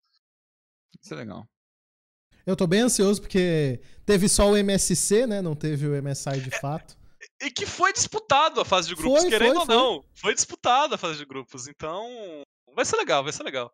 Isso 1.02 1.14
é 1.14 1.18
legal. 1.18 1.48
Eu 2.46 2.56
tô 2.56 2.68
bem 2.68 2.82
ansioso 2.82 3.22
porque 3.22 3.80
teve 4.06 4.28
só 4.28 4.50
o 4.50 4.58
MSC, 4.58 5.26
né? 5.26 5.42
Não 5.42 5.56
teve 5.56 5.88
o 5.88 5.96
MSI 5.96 6.42
de 6.42 6.52
fato. 6.60 6.98
E 7.42 7.50
que 7.52 7.66
foi 7.68 7.94
disputado 7.94 8.60
a 8.60 8.66
fase 8.66 8.90
de 8.90 8.96
grupos, 8.96 9.22
Foi, 9.22 9.30
querendo 9.30 9.64
foi, 9.66 9.76
ou 9.76 9.82
não. 9.98 10.06
Foi 10.16 10.34
disputado 10.34 10.96
a 10.96 10.98
fase 10.98 11.20
de 11.20 11.26
grupos, 11.26 11.68
então 11.68 12.04
vai 12.76 12.84
ser 12.84 12.98
legal, 12.98 13.24
vai 13.24 13.32
ser 13.32 13.44
legal. 13.44 13.72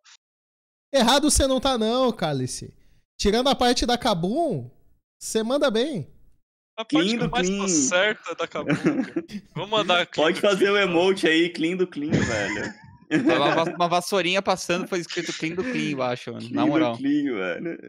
Errado 0.93 1.31
você 1.31 1.47
não 1.47 1.59
tá, 1.59 1.77
não, 1.77 2.11
Cálice. 2.11 2.75
Tirando 3.17 3.47
a 3.49 3.55
parte 3.55 3.85
da 3.85 3.97
Kabum, 3.97 4.69
você 5.17 5.41
manda 5.43 5.71
bem. 5.71 6.13
A 6.77 6.85
parte 6.85 6.89
Clean 6.89 7.17
que 7.17 7.25
do 7.25 7.31
mais 7.31 7.49
tá 7.49 7.55
clean. 7.55 7.67
certa 7.67 8.35
da. 8.35 8.47
Vamos 9.55 9.69
mandar 9.71 10.05
clean 10.07 10.25
Pode 10.25 10.39
fazer 10.39 10.65
clean, 10.67 10.73
o 10.73 10.77
favor. 10.87 10.89
emote 11.01 11.27
aí, 11.27 11.49
clean 11.49 11.75
do 11.75 11.87
clean, 11.87 12.11
velho. 12.11 12.73
Tava 13.25 13.53
uma, 13.63 13.75
uma 13.75 13.87
vassourinha 13.87 14.41
passando, 14.41 14.85
foi 14.85 14.99
escrito 14.99 15.31
clean 15.31 15.55
do 15.55 15.63
clean 15.63 15.91
embaixo, 15.91 16.29
mano. 16.31 16.45
Clean 16.45 16.55
Na 16.55 16.65
moral. 16.67 16.91
do 16.91 16.97
clean, 16.97 17.23
velho. 17.33 17.79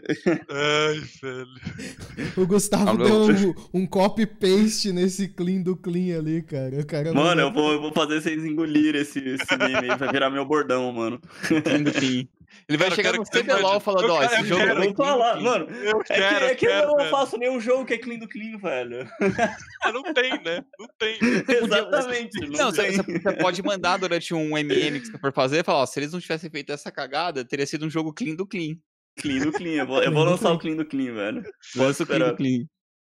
Ai, 0.49 1.01
velho. 1.23 2.33
O 2.37 2.47
Gustavo 2.47 2.89
Alô. 2.91 3.05
deu 3.27 3.49
um, 3.75 3.81
um 3.83 3.87
copy-paste 3.87 4.93
nesse 4.93 5.27
clean 5.29 5.61
do 5.63 5.77
clean 5.77 6.17
ali, 6.19 6.41
cara. 6.41 6.81
O 6.81 6.87
cara 6.87 7.13
Mano, 7.13 7.41
eu 7.43 7.53
vou, 7.53 7.73
eu 7.73 7.81
vou 7.81 7.93
fazer 7.93 8.23
vocês 8.23 8.45
engolirem 8.45 9.01
esse, 9.03 9.19
esse 9.19 9.57
meme 9.59 9.91
aí, 9.91 9.99
vai 9.99 10.11
virar 10.13 10.31
meu 10.31 10.45
bordão, 10.47 10.93
mano. 10.93 11.21
Clean 11.47 11.83
do 11.83 11.93
clean. 11.93 12.27
Ele 12.69 12.79
vai 12.79 12.89
Cara, 12.89 12.97
chegar 12.97 13.13
no 13.15 13.25
que 13.25 13.31
CBLOL 13.43 13.81
falando, 13.81 14.11
ó, 14.13 14.23
esse 14.23 14.45
jogo 14.47 14.65
quero- 14.65 14.89
do 14.89 14.95
falar, 14.95 15.41
mano. 15.41 15.67
Eu 15.71 16.01
É 16.01 16.05
que, 16.05 16.15
quero, 16.15 16.45
é 16.47 16.55
que 16.55 16.67
quero, 16.67 16.89
eu 16.91 16.97
não 16.97 17.07
faço 17.11 17.37
nenhum 17.37 17.61
jogo 17.61 17.85
que 17.85 17.95
é 17.95 17.99
clean 17.99 18.19
do 18.19 18.29
clean, 18.29 18.57
velho. 18.59 19.09
Ah, 19.85 19.93
Não 19.93 20.03
tem, 20.13 20.31
né? 20.43 20.65
Não 20.79 20.89
tem. 20.99 21.19
Exatamente. 21.49 22.41
Não, 22.41 22.59
Não, 22.59 22.71
você, 22.71 22.83
tem. 22.83 22.97
você- 22.97 23.19
você 23.21 23.33
pode 23.37 23.63
mandar 23.63 23.97
durante 23.99 24.35
um 24.35 24.57
MM 24.59 25.01
que 25.01 25.07
você 25.07 25.19
for 25.19 25.33
fazer 25.33 25.61
e 25.61 25.65
falar, 25.65 25.81
ó, 25.83 25.87
se 25.87 25.99
eles 26.01 26.13
não 26.13 26.21
tivessem 26.21 26.51
feito 26.51 26.73
essa 26.73 26.91
cagada, 26.91 27.45
teria 27.45 27.67
sido 27.67 27.87
um 27.87 27.91
jogo 27.91 28.13
clean 28.13 28.35
do 28.35 28.47
clean. 28.47 28.77
Clean 29.21 29.41
do 29.41 29.53
clean. 29.53 29.81
Eu 29.83 29.87
vou, 29.87 30.03
eu 30.03 30.13
vou 30.13 30.25
lançar 30.25 30.53
o 30.53 30.59
clean 30.59 30.77
do 30.77 30.85
clean, 30.85 31.15
velho. 31.15 31.43
Lança 31.77 32.03
o 32.03 32.07
clean 32.07 32.29
do 32.31 32.37
clean. 32.37 32.65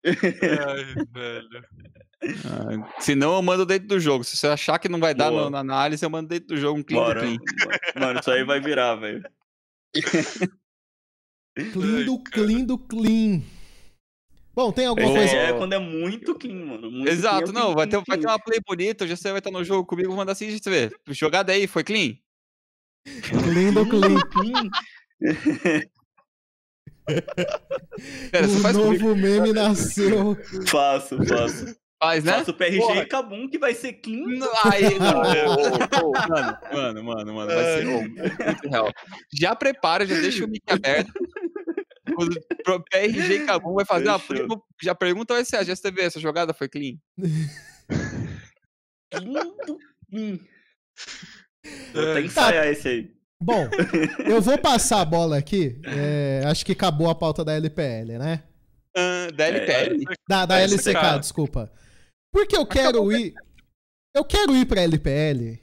Ai, 0.07 0.95
velho. 1.13 1.65
Ah, 2.23 3.01
se 3.01 3.15
não, 3.15 3.35
eu 3.35 3.43
mando 3.43 3.65
dentro 3.65 3.89
do 3.89 3.99
jogo. 4.01 4.25
Se 4.25 4.37
você 4.37 4.47
achar 4.49 4.79
que 4.79 4.89
não 4.89 5.01
vai 5.01 5.15
dar 5.15 5.31
no- 5.31 5.49
na 5.51 5.59
análise, 5.61 6.05
eu 6.05 6.11
mando 6.11 6.29
dentro 6.29 6.49
do 6.49 6.57
jogo 6.57 6.79
um 6.79 6.83
clean 6.83 7.01
Bora. 7.01 7.21
do 7.21 7.27
clean. 7.27 7.39
Mano, 7.99 8.21
isso 8.21 8.31
aí 8.31 8.45
vai 8.45 8.61
virar, 8.61 8.95
velho. 8.97 9.23
Clean 11.72 12.05
do 12.05 12.18
clean 12.22 12.64
do 12.64 12.78
clean. 12.78 13.43
Bom, 14.55 14.72
tem 14.72 14.86
alguma 14.86 15.07
Boa. 15.07 15.18
coisa. 15.18 15.36
É 15.36 15.53
quando 15.53 15.72
é 15.72 15.78
muito 15.78 16.34
clean, 16.34 16.64
mano. 16.64 16.91
Muito 16.91 17.11
Exato, 17.11 17.53
clean, 17.53 17.62
não, 17.64 17.74
vai 17.74 17.86
ter, 17.86 18.03
vai 18.07 18.18
ter 18.18 18.26
uma 18.26 18.38
play 18.38 18.61
bonita, 18.66 19.07
já 19.07 19.16
você 19.16 19.30
vai 19.30 19.38
estar 19.38 19.51
no 19.51 19.64
jogo 19.64 19.86
comigo, 19.86 20.09
vou 20.09 20.16
mandar 20.16 20.32
assim, 20.32 20.51
você 20.51 20.70
vê. 20.70 20.91
Jogada 21.09 21.53
aí, 21.53 21.66
foi 21.66 21.84
clean? 21.84 22.16
Clean 23.05 23.72
do 23.72 23.86
clean. 23.88 24.20
Clean. 24.30 24.70
Pera, 28.30 28.49
você 28.49 28.57
o 28.57 28.61
faz 28.61 28.76
novo 28.76 28.99
comigo, 28.99 29.16
meme 29.16 29.53
nasceu. 29.53 30.36
Faço, 30.66 31.16
faço. 31.24 31.80
Faz, 32.03 32.25
né? 32.25 32.33
Faço 32.33 32.51
o 32.51 32.55
PRG 32.55 32.79
Porra. 32.79 33.03
e 33.03 33.07
Kabum 33.07 33.49
que 33.49 33.59
vai 33.59 33.75
ser 33.75 33.93
clean. 33.95 34.39
Não, 34.39 34.51
Aí, 34.65 34.99
não, 34.99 35.21
ô, 36.03 36.13
mano, 36.13 36.59
mano, 36.73 37.05
mano, 37.05 37.35
mano, 37.35 37.55
vai 37.55 37.65
ser 37.65 37.87
ô, 37.87 38.01
muito 38.03 38.69
real. 38.71 38.93
Já 39.33 39.55
prepara, 39.55 40.07
já 40.07 40.15
deixa 40.21 40.45
o 40.45 40.49
mic 40.49 40.63
aberto. 40.71 41.13
O 42.19 42.63
pro- 42.65 42.83
PRG 42.91 43.35
e 43.35 43.47
Cabum 43.47 43.75
vai 43.75 43.85
fazer 43.85 44.09
uma 44.09 44.19
Fechou. 44.19 44.47
prima, 44.47 44.63
já 44.83 44.95
pergunta 44.95 45.35
vai 45.35 45.45
ser 45.45 45.57
a 45.57 45.63
GSTV, 45.63 46.03
essa 46.03 46.19
jogada 46.21 46.53
foi 46.53 46.69
clean? 46.69 46.95
Clean 49.13 49.45
do 49.67 49.79
clean. 50.11 50.39
Vou 51.95 52.03
É. 52.05 52.11
até 52.13 52.21
ensaiar 52.23 52.67
esse 52.67 52.89
aí. 52.89 53.11
Bom, 53.43 53.69
eu 54.27 54.41
vou 54.43 54.59
passar 54.59 55.01
a 55.01 55.05
bola 55.05 55.39
aqui. 55.39 55.81
é, 55.87 56.43
acho 56.47 56.65
que 56.67 56.73
acabou 56.73 57.09
a 57.09 57.15
pauta 57.15 57.43
da 57.45 57.55
LPL, 57.55 58.19
né? 58.19 58.43
Ah, 58.95 59.29
da 59.35 59.47
LPL? 59.47 60.05
Da, 60.29 60.45
da 60.47 60.59
É, 60.59 60.65
LCK, 60.65 60.93
cara. 60.93 61.19
desculpa. 61.19 61.73
Porque 62.33 62.57
eu 62.57 62.66
quero 62.66 63.11
ir. 63.12 63.35
Eu 64.14 64.24
quero 64.24 64.55
ir 64.57 64.66
pra 64.66 64.83
LPL 64.83 65.59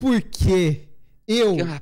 porque 0.00 0.88
eu, 1.26 1.56
Ah, 1.66 1.80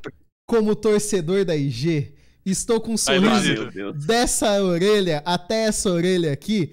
como 0.49 0.75
torcedor 0.75 1.45
da 1.45 1.55
IG, 1.55 2.15
estou 2.45 2.81
com 2.81 2.93
um 2.95 2.97
sorriso 2.97 3.71
Deus. 3.71 4.05
dessa 4.07 4.63
orelha 4.63 5.23
até 5.25 5.65
essa 5.67 5.91
orelha 5.91 6.33
aqui, 6.33 6.73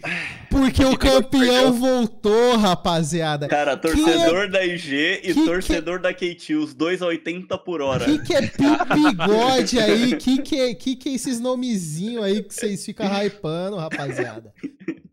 porque 0.50 0.84
o 0.86 0.98
campeão 0.98 1.74
voltou, 1.74 2.56
rapaziada. 2.58 3.48
Cara, 3.50 3.76
torcedor 3.78 4.50
da 4.50 4.66
IG 4.66 5.20
e 5.24 5.34
que- 5.34 5.46
torcedor 5.46 6.00
da 6.00 6.14
KT, 6.14 6.56
os 6.56 6.74
dois 6.74 7.02
a 7.02 7.08
80 7.08 7.58
por 7.58 7.82
hora. 7.82 8.06
Que 8.06 8.20
que 8.20 8.34
é 8.34 8.42
Bigode 8.42 9.80
aí? 9.80 10.16
Que 10.16 10.42
que, 10.42 10.56
é- 10.60 10.74
que 10.74 10.96
que 10.96 11.10
é 11.10 11.14
esses 11.14 11.40
nomezinhos 11.42 12.24
aí 12.24 12.42
que 12.42 12.54
vocês 12.54 12.84
ficam 12.86 13.06
hypando, 13.08 13.76
rapaziada? 13.76 14.54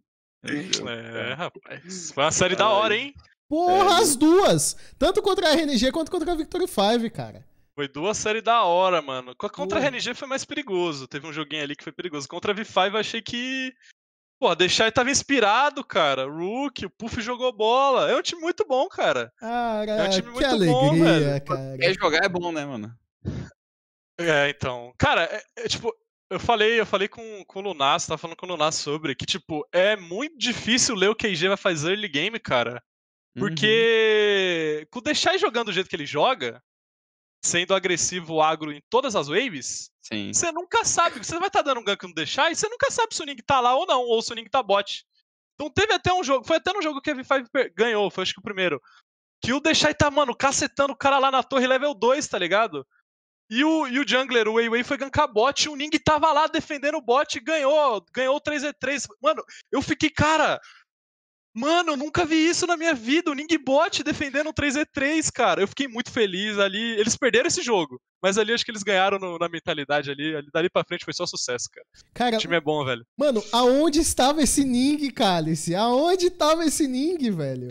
É, 0.44 1.34
rapaz. 1.34 2.10
Foi 2.12 2.24
uma 2.24 2.32
série 2.32 2.56
da 2.56 2.68
hora, 2.68 2.96
hein? 2.96 3.14
Porra, 3.48 3.96
É, 3.98 4.02
as 4.02 4.16
duas! 4.16 4.76
Tanto 4.98 5.20
contra 5.22 5.48
a 5.48 5.52
RNG 5.52 5.92
quanto 5.92 6.10
contra 6.10 6.32
a 6.32 6.34
Victory 6.34 6.66
5, 6.66 7.10
cara. 7.14 7.44
Foi 7.74 7.86
duas 7.88 8.16
séries 8.18 8.42
da 8.42 8.62
hora, 8.64 9.00
mano. 9.00 9.34
Co- 9.36 9.48
Contra 9.48 9.78
Porra. 9.78 9.88
a 9.88 9.90
RNG 9.90 10.14
foi 10.14 10.28
mais 10.28 10.44
perigoso. 10.44 11.06
Teve 11.06 11.26
um 11.26 11.32
joguinho 11.32 11.62
ali 11.62 11.74
que 11.76 11.84
foi 11.84 11.92
perigoso. 11.92 12.28
Contra 12.28 12.52
a 12.52 12.54
V5 12.54 12.92
eu 12.94 12.98
achei 13.00 13.22
que. 13.22 13.72
Pô, 14.40 14.54
deixar 14.54 14.84
ele 14.84 14.92
tava 14.92 15.10
inspirado, 15.10 15.84
cara. 15.84 16.24
Rook, 16.28 16.84
o 16.84 16.90
Puff 16.90 17.20
jogou 17.22 17.52
bola. 17.52 18.10
É 18.10 18.16
um 18.16 18.22
time 18.22 18.40
muito 18.40 18.66
bom, 18.66 18.88
cara. 18.88 19.32
Cara, 19.38 19.90
É 19.92 20.02
um 20.06 20.10
time 20.10 20.22
que 20.28 20.30
muito 20.32 20.46
alegria, 20.46 20.72
bom, 20.72 20.94
velho. 20.98 21.44
cara. 21.44 21.78
quer 21.78 21.94
jogar 21.94 22.24
é 22.24 22.28
bom, 22.28 22.50
né, 22.52 22.64
mano? 22.64 22.92
É, 24.18 24.48
então. 24.50 24.92
Cara, 24.98 25.22
é, 25.24 25.42
é, 25.58 25.68
tipo, 25.68 25.94
eu 26.32 26.40
falei, 26.40 26.80
eu 26.80 26.86
falei 26.86 27.08
com, 27.08 27.44
com 27.44 27.58
o 27.58 27.62
Lunas, 27.62 28.06
tava 28.06 28.18
falando 28.18 28.36
com 28.36 28.46
o 28.46 28.48
Lunas 28.48 28.74
sobre 28.74 29.14
que, 29.14 29.26
tipo, 29.26 29.66
é 29.72 29.96
muito 29.96 30.36
difícil 30.38 30.94
ler 30.94 31.08
o 31.08 31.14
que 31.14 31.28
IG 31.28 31.48
vai 31.48 31.56
fazer 31.56 31.90
early 31.90 32.08
game, 32.08 32.38
cara. 32.38 32.82
Uhum. 33.36 33.46
Porque 33.46 34.86
com 34.90 34.98
o 34.98 35.02
deixar 35.02 35.36
jogando 35.38 35.66
do 35.66 35.72
jeito 35.72 35.88
que 35.88 35.96
ele 35.96 36.06
joga, 36.06 36.62
sendo 37.44 37.74
agressivo 37.74 38.40
agro 38.40 38.72
em 38.72 38.80
todas 38.88 39.16
as 39.16 39.28
waves, 39.28 39.90
Sim. 40.02 40.32
você 40.32 40.52
nunca 40.52 40.84
sabe. 40.84 41.18
Você 41.18 41.38
vai 41.38 41.48
estar 41.48 41.62
dando 41.62 41.80
um 41.80 41.84
gank 41.84 42.02
no 42.06 42.14
deixar 42.14 42.50
e 42.50 42.56
você 42.56 42.68
nunca 42.68 42.90
sabe 42.90 43.14
se 43.14 43.22
o 43.22 43.26
Ning 43.26 43.36
tá 43.36 43.60
lá 43.60 43.74
ou 43.74 43.86
não, 43.86 44.02
ou 44.02 44.22
se 44.22 44.32
o 44.32 44.34
Ning 44.34 44.48
tá 44.48 44.62
bot. 44.62 45.04
Então 45.54 45.70
teve 45.70 45.92
até 45.92 46.12
um 46.12 46.24
jogo, 46.24 46.46
foi 46.46 46.56
até 46.56 46.72
no 46.72 46.82
jogo 46.82 47.00
que 47.00 47.10
a 47.10 47.14
V5 47.14 47.46
per- 47.52 47.72
ganhou, 47.76 48.10
foi 48.10 48.22
acho 48.22 48.34
que 48.34 48.40
o 48.40 48.44
primeiro. 48.44 48.80
Que 49.44 49.52
o 49.52 49.60
Deixai 49.60 49.92
tá, 49.92 50.10
mano, 50.10 50.36
cacetando 50.36 50.92
o 50.92 50.96
cara 50.96 51.18
lá 51.18 51.30
na 51.30 51.42
torre 51.42 51.66
level 51.66 51.94
2, 51.94 52.26
tá 52.28 52.38
ligado? 52.38 52.86
E 53.54 53.62
o, 53.62 53.86
e 53.86 53.98
o 53.98 54.08
jungler, 54.08 54.48
o 54.48 54.54
Weiwei, 54.54 54.82
foi 54.82 54.96
gankar 54.96 55.30
bot 55.30 55.68
o 55.68 55.76
Ning 55.76 55.90
tava 56.02 56.32
lá 56.32 56.46
defendendo 56.46 56.94
o 56.96 57.02
bot 57.02 57.36
e 57.36 57.40
ganhou, 57.40 58.02
ganhou 58.14 58.36
o 58.36 58.40
3v3. 58.40 59.06
Mano, 59.22 59.42
eu 59.70 59.82
fiquei, 59.82 60.08
cara. 60.08 60.58
Mano, 61.54 61.92
eu 61.92 61.96
nunca 61.98 62.24
vi 62.24 62.36
isso 62.48 62.66
na 62.66 62.78
minha 62.78 62.94
vida. 62.94 63.30
O 63.30 63.34
Ning 63.34 63.46
bot 63.62 64.02
defendendo 64.02 64.48
o 64.48 64.54
3v3, 64.54 65.30
cara. 65.30 65.60
Eu 65.60 65.68
fiquei 65.68 65.86
muito 65.86 66.10
feliz 66.10 66.58
ali. 66.58 66.92
Eles 66.98 67.14
perderam 67.14 67.46
esse 67.46 67.60
jogo, 67.60 68.00
mas 68.22 68.38
ali 68.38 68.54
acho 68.54 68.64
que 68.64 68.70
eles 68.70 68.82
ganharam 68.82 69.18
no- 69.18 69.36
na 69.38 69.50
mentalidade 69.50 70.10
ali. 70.10 70.34
ali. 70.34 70.48
Dali 70.50 70.70
pra 70.70 70.82
frente 70.82 71.04
foi 71.04 71.12
só 71.12 71.26
sucesso, 71.26 71.68
cara. 71.70 71.86
Cara, 72.14 72.36
O 72.36 72.38
time 72.38 72.56
é 72.56 72.60
bom, 72.60 72.82
velho. 72.86 73.04
mano, 73.18 73.44
aonde 73.52 74.00
estava 74.00 74.40
esse 74.42 74.64
Ning, 74.64 75.10
Cálice? 75.10 75.74
Aonde 75.74 76.28
estava 76.28 76.64
esse 76.64 76.88
Ning, 76.88 77.30
velho? 77.30 77.68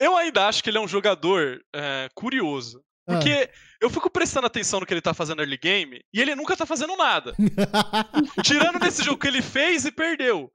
Eu 0.00 0.16
ainda 0.16 0.46
acho 0.46 0.62
que 0.62 0.70
ele 0.70 0.78
é 0.78 0.80
um 0.80 0.86
jogador 0.86 1.60
é, 1.74 2.08
curioso. 2.14 2.80
Ah. 3.08 3.14
Porque 3.14 3.50
eu 3.80 3.88
fico 3.88 4.10
prestando 4.10 4.46
atenção 4.46 4.80
no 4.80 4.86
que 4.86 4.92
ele 4.92 5.00
tá 5.00 5.14
fazendo 5.14 5.40
early 5.40 5.56
game 5.56 6.04
e 6.12 6.20
ele 6.20 6.34
nunca 6.34 6.56
tá 6.56 6.66
fazendo 6.66 6.94
nada. 6.96 7.34
Tirando 8.44 8.78
nesse 8.78 9.02
jogo 9.02 9.18
que 9.18 9.26
ele 9.28 9.42
fez 9.42 9.84
e 9.84 9.90
perdeu. 9.92 10.50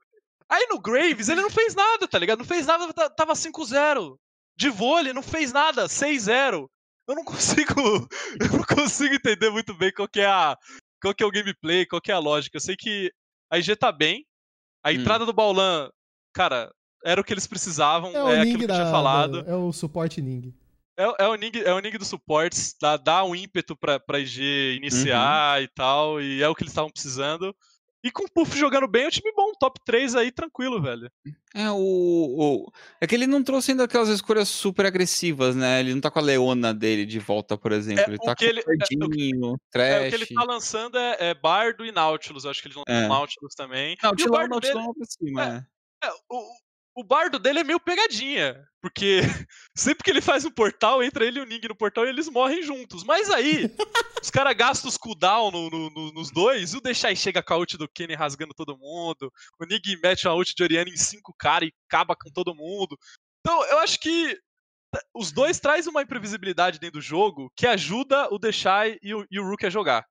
Aí 0.48 0.66
no 0.70 0.78
Graves 0.80 1.28
ele 1.28 1.40
não 1.40 1.50
fez 1.50 1.74
nada, 1.74 2.06
tá 2.06 2.18
ligado? 2.18 2.38
Não 2.38 2.44
fez 2.44 2.66
nada, 2.66 2.92
tá- 2.92 3.10
tava 3.10 3.32
5-0. 3.34 4.16
De 4.56 4.68
vôlei, 4.68 5.12
não 5.12 5.22
fez 5.22 5.52
nada, 5.52 5.86
6-0. 5.88 6.68
eu 7.08 7.14
não 7.14 7.24
consigo. 7.24 7.74
Eu 8.40 8.48
não 8.58 8.64
consigo 8.64 9.14
entender 9.14 9.50
muito 9.50 9.74
bem 9.74 9.92
qual 9.92 10.08
que 10.08 10.20
é 10.20 10.26
a. 10.26 10.56
Qual 11.02 11.14
que 11.14 11.22
é 11.22 11.26
o 11.26 11.30
gameplay, 11.30 11.84
qual 11.86 12.00
que 12.00 12.10
é 12.10 12.14
a 12.14 12.18
lógica. 12.18 12.56
Eu 12.56 12.60
sei 12.60 12.76
que 12.76 13.10
a 13.50 13.58
IG 13.58 13.74
tá 13.76 13.90
bem. 13.92 14.24
A 14.82 14.90
Hum. 14.90 14.92
entrada 14.92 15.26
do 15.26 15.32
Baulan, 15.32 15.90
cara, 16.32 16.70
era 17.04 17.20
o 17.20 17.24
que 17.24 17.32
eles 17.34 17.46
precisavam. 17.46 18.10
É 18.10 18.14
É, 18.16 18.22
o 18.22 18.26
aquilo 18.28 18.44
Ning 18.44 18.56
que 18.58 18.64
eu 18.64 18.68
da. 18.68 18.74
tinha 18.76 18.90
falado. 18.90 19.42
do- 19.42 19.50
é 19.50 19.54
o 19.56 19.72
suporte 19.72 20.22
Ning. 20.22 20.54
É, 20.96 21.24
é 21.24 21.28
o 21.28 21.34
Ning, 21.34 21.52
é 21.64 21.72
o 21.72 21.80
Ning 21.80 21.96
dos 21.98 22.08
suportes, 22.08 22.74
dá, 22.80 22.96
dá 22.96 23.24
um 23.24 23.34
ímpeto 23.34 23.76
pra, 23.76 23.98
pra 23.98 24.20
IG 24.20 24.76
iniciar 24.76 25.60
e 25.62 25.68
tal, 25.68 26.20
e 26.20 26.42
é 26.42 26.48
o 26.48 26.54
que 26.54 26.62
eles 26.62 26.70
estavam 26.72 26.90
precisando. 26.90 27.54
E 28.06 28.10
com 28.10 28.24
o 28.24 28.30
Puff 28.30 28.54
jogando 28.58 28.86
bem, 28.86 29.04
é 29.04 29.06
um 29.06 29.10
time 29.10 29.32
bom, 29.34 29.50
top 29.58 29.80
3 29.82 30.14
aí, 30.14 30.30
tranquilo, 30.30 30.80
velho. 30.82 31.10
É, 31.54 31.70
o, 31.70 31.76
o- 31.78 32.72
É 33.00 33.06
que 33.06 33.14
ele 33.14 33.26
não 33.26 33.42
trouxe 33.42 33.70
ainda 33.70 33.84
aquelas 33.84 34.10
escolhas 34.10 34.46
super 34.46 34.84
agressivas, 34.84 35.56
né? 35.56 35.80
Ele 35.80 35.94
não 35.94 36.02
tá 36.02 36.10
com 36.10 36.18
a 36.18 36.22
Leona 36.22 36.74
dele 36.74 37.06
de 37.06 37.18
volta, 37.18 37.56
por 37.56 37.72
exemplo. 37.72 38.04
ele 38.06 38.16
o 38.16 38.18
tá 38.18 38.36
com 38.36 38.44
ele- 38.44 38.60
o 38.60 38.64
Verdinho, 38.66 39.54
É, 39.54 39.58
Trash. 39.72 40.06
o 40.06 40.08
que 40.10 40.14
ele 40.16 40.26
tá 40.34 40.44
lançando 40.44 40.98
é, 40.98 41.16
é 41.30 41.34
Bardo 41.34 41.82
e 41.84 41.90
Nautilus, 41.90 42.44
eu 42.44 42.50
acho 42.50 42.62
que 42.62 42.68
É. 42.86 43.06
o 43.06 43.08
Nautilus 43.08 43.54
também. 43.56 43.96
Não, 44.02 44.12
e 44.18 44.22
o 44.22 44.30
Bardo 44.30 44.50
não, 44.50 44.60
dele, 44.60 44.74
pra 44.74 45.06
cima, 45.08 45.66
é. 46.02 46.06
é, 46.06 46.12
o, 46.28 46.42
o 46.96 47.02
Bardo 47.02 47.38
dele 47.38 47.58
é 47.60 47.64
meio 47.64 47.80
pegadinha, 47.80 48.64
porque 48.80 49.20
sempre 49.76 50.04
que 50.04 50.10
ele 50.10 50.20
faz 50.20 50.44
um 50.44 50.50
portal, 50.50 51.02
entra 51.02 51.24
ele 51.24 51.38
e 51.38 51.42
o 51.42 51.46
Ning 51.46 51.60
no 51.68 51.76
portal 51.76 52.04
e 52.06 52.08
eles 52.08 52.28
morrem 52.28 52.62
juntos. 52.62 53.02
Mas 53.04 53.30
aí, 53.30 53.68
os 54.22 54.30
caras 54.30 54.54
gastam 54.56 54.88
os 54.88 54.96
cooldown 54.96 55.50
no, 55.50 55.68
no- 55.70 55.90
no- 55.90 56.12
nos 56.12 56.30
dois, 56.30 56.72
e 56.72 56.76
o 56.76 56.80
Deixai 56.80 57.16
chega 57.16 57.42
com 57.42 57.54
a 57.54 57.56
ult 57.58 57.76
do 57.76 57.88
Kenny 57.88 58.14
rasgando 58.14 58.54
todo 58.54 58.78
mundo, 58.78 59.32
o 59.60 59.64
Ning 59.66 59.80
mete 60.02 60.26
uma 60.28 60.34
ult 60.34 60.54
de 60.54 60.62
Oriana 60.62 60.88
em 60.90 60.96
cinco 60.96 61.34
caras 61.38 61.68
e 61.68 61.72
acaba 61.88 62.14
com 62.14 62.30
todo 62.30 62.54
mundo. 62.54 62.96
Então, 63.40 63.62
eu 63.66 63.78
acho 63.80 63.98
que 64.00 64.38
os 65.12 65.32
dois 65.32 65.58
trazem 65.58 65.90
uma 65.90 66.02
imprevisibilidade 66.02 66.78
dentro 66.78 67.00
do 67.00 67.04
jogo 67.04 67.50
que 67.56 67.66
ajuda 67.66 68.28
o 68.32 68.38
Deixai 68.38 68.96
e 69.02 69.12
o, 69.12 69.26
e 69.30 69.40
o 69.40 69.44
Rook 69.48 69.66
a 69.66 69.70
jogar. 69.70 70.06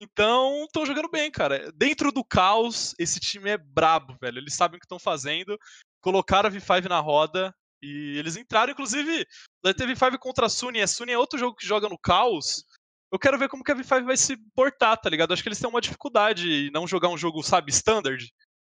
Então, 0.00 0.64
estão 0.64 0.84
jogando 0.84 1.08
bem, 1.10 1.30
cara. 1.30 1.70
Dentro 1.72 2.12
do 2.12 2.24
caos, 2.24 2.94
esse 2.98 3.18
time 3.20 3.50
é 3.50 3.56
brabo, 3.56 4.16
velho. 4.20 4.38
Eles 4.38 4.54
sabem 4.54 4.76
o 4.76 4.80
que 4.80 4.84
estão 4.84 4.98
fazendo. 4.98 5.58
Colocaram 6.04 6.50
a 6.50 6.52
V5 6.52 6.86
na 6.86 7.00
roda 7.00 7.54
e 7.82 8.18
eles 8.18 8.36
entraram, 8.36 8.72
inclusive, 8.72 9.26
vai 9.62 9.72
ter 9.72 9.88
V5 9.88 10.18
contra 10.18 10.44
a 10.44 10.50
Sunny. 10.50 10.82
A 10.82 10.86
Sunny 10.86 11.12
é 11.12 11.18
outro 11.18 11.38
jogo 11.38 11.56
que 11.56 11.66
joga 11.66 11.88
no 11.88 11.98
caos. 11.98 12.62
Eu 13.10 13.18
quero 13.18 13.38
ver 13.38 13.48
como 13.48 13.64
que 13.64 13.72
a 13.72 13.74
V5 13.74 14.04
vai 14.04 14.16
se 14.18 14.36
portar, 14.54 14.98
tá 14.98 15.08
ligado? 15.08 15.32
Acho 15.32 15.42
que 15.42 15.48
eles 15.48 15.58
têm 15.58 15.70
uma 15.70 15.80
dificuldade 15.80 16.66
em 16.66 16.70
não 16.70 16.86
jogar 16.86 17.08
um 17.08 17.16
jogo, 17.16 17.42
sabe, 17.42 17.70
standard. 17.70 18.30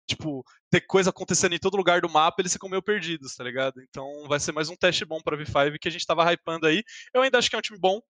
Tipo, 0.10 0.44
ter 0.72 0.82
coisa 0.82 1.12
acontecendo 1.12 1.54
em 1.54 1.60
todo 1.60 1.78
lugar 1.78 2.02
do 2.02 2.10
mapa, 2.10 2.42
eles 2.42 2.52
ficam 2.52 2.68
meio 2.68 2.82
perdidos, 2.82 3.36
tá 3.36 3.44
ligado? 3.44 3.80
Então 3.80 4.28
vai 4.28 4.40
ser 4.40 4.52
mais 4.52 4.68
um 4.68 4.76
teste 4.76 5.06
bom 5.06 5.22
pra 5.22 5.38
V5 5.38 5.78
que 5.80 5.88
a 5.88 5.92
gente 5.92 6.08
tava 6.08 6.34
hypando 6.34 6.66
aí. 6.66 6.84
Eu 7.14 7.22
ainda 7.22 7.38
acho 7.38 7.48
que 7.48 7.56
é 7.56 7.60
um 7.60 7.62
time 7.62 7.78
bom, 7.78 8.02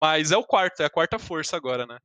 mas 0.00 0.32
é 0.32 0.38
o 0.38 0.44
quarto, 0.44 0.80
é 0.80 0.86
a 0.86 0.90
quarta 0.90 1.18
força 1.18 1.54
agora, 1.54 1.84
né? 1.84 1.98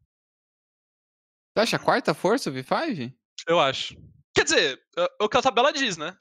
Você 1.55 1.62
acha 1.62 1.76
a 1.78 1.80
quarta 1.80 2.14
força 2.14 2.49
o 2.49 2.53
V5? 2.53 3.14
Eu 3.47 3.62
acho. 3.62 3.95
Quer 4.36 4.43
dizer, 4.43 4.82
é 4.97 5.03
é 5.03 5.24
o 5.24 5.30
que 5.30 5.38
a 5.38 5.41
tabela 5.41 5.72
diz, 5.72 5.95
né? 5.95 6.18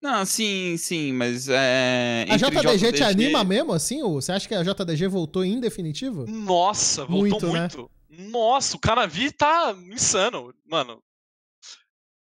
Não, 0.00 0.24
sim, 0.24 0.76
sim, 0.76 1.12
mas 1.12 1.48
é. 1.48 2.24
A 2.28 2.34
entre 2.34 2.50
JDG, 2.50 2.92
te 2.92 3.02
anima 3.02 3.42
mesmo, 3.42 3.72
assim? 3.72 4.00
Você 4.02 4.30
acha 4.30 4.46
que 4.46 4.54
a 4.54 4.62
JDG 4.62 5.08
voltou 5.08 5.44
em 5.44 5.60
definitivo? 5.60 6.24
Nossa, 6.28 7.04
voltou 7.04 7.40
Muito, 7.40 7.46
né? 7.52 7.60
muito. 7.60 7.90
Nossa, 8.30 8.76
o 8.76 8.80
Canavi 8.80 9.32
tá 9.32 9.74
insano, 9.90 10.54
mano. 10.64 11.02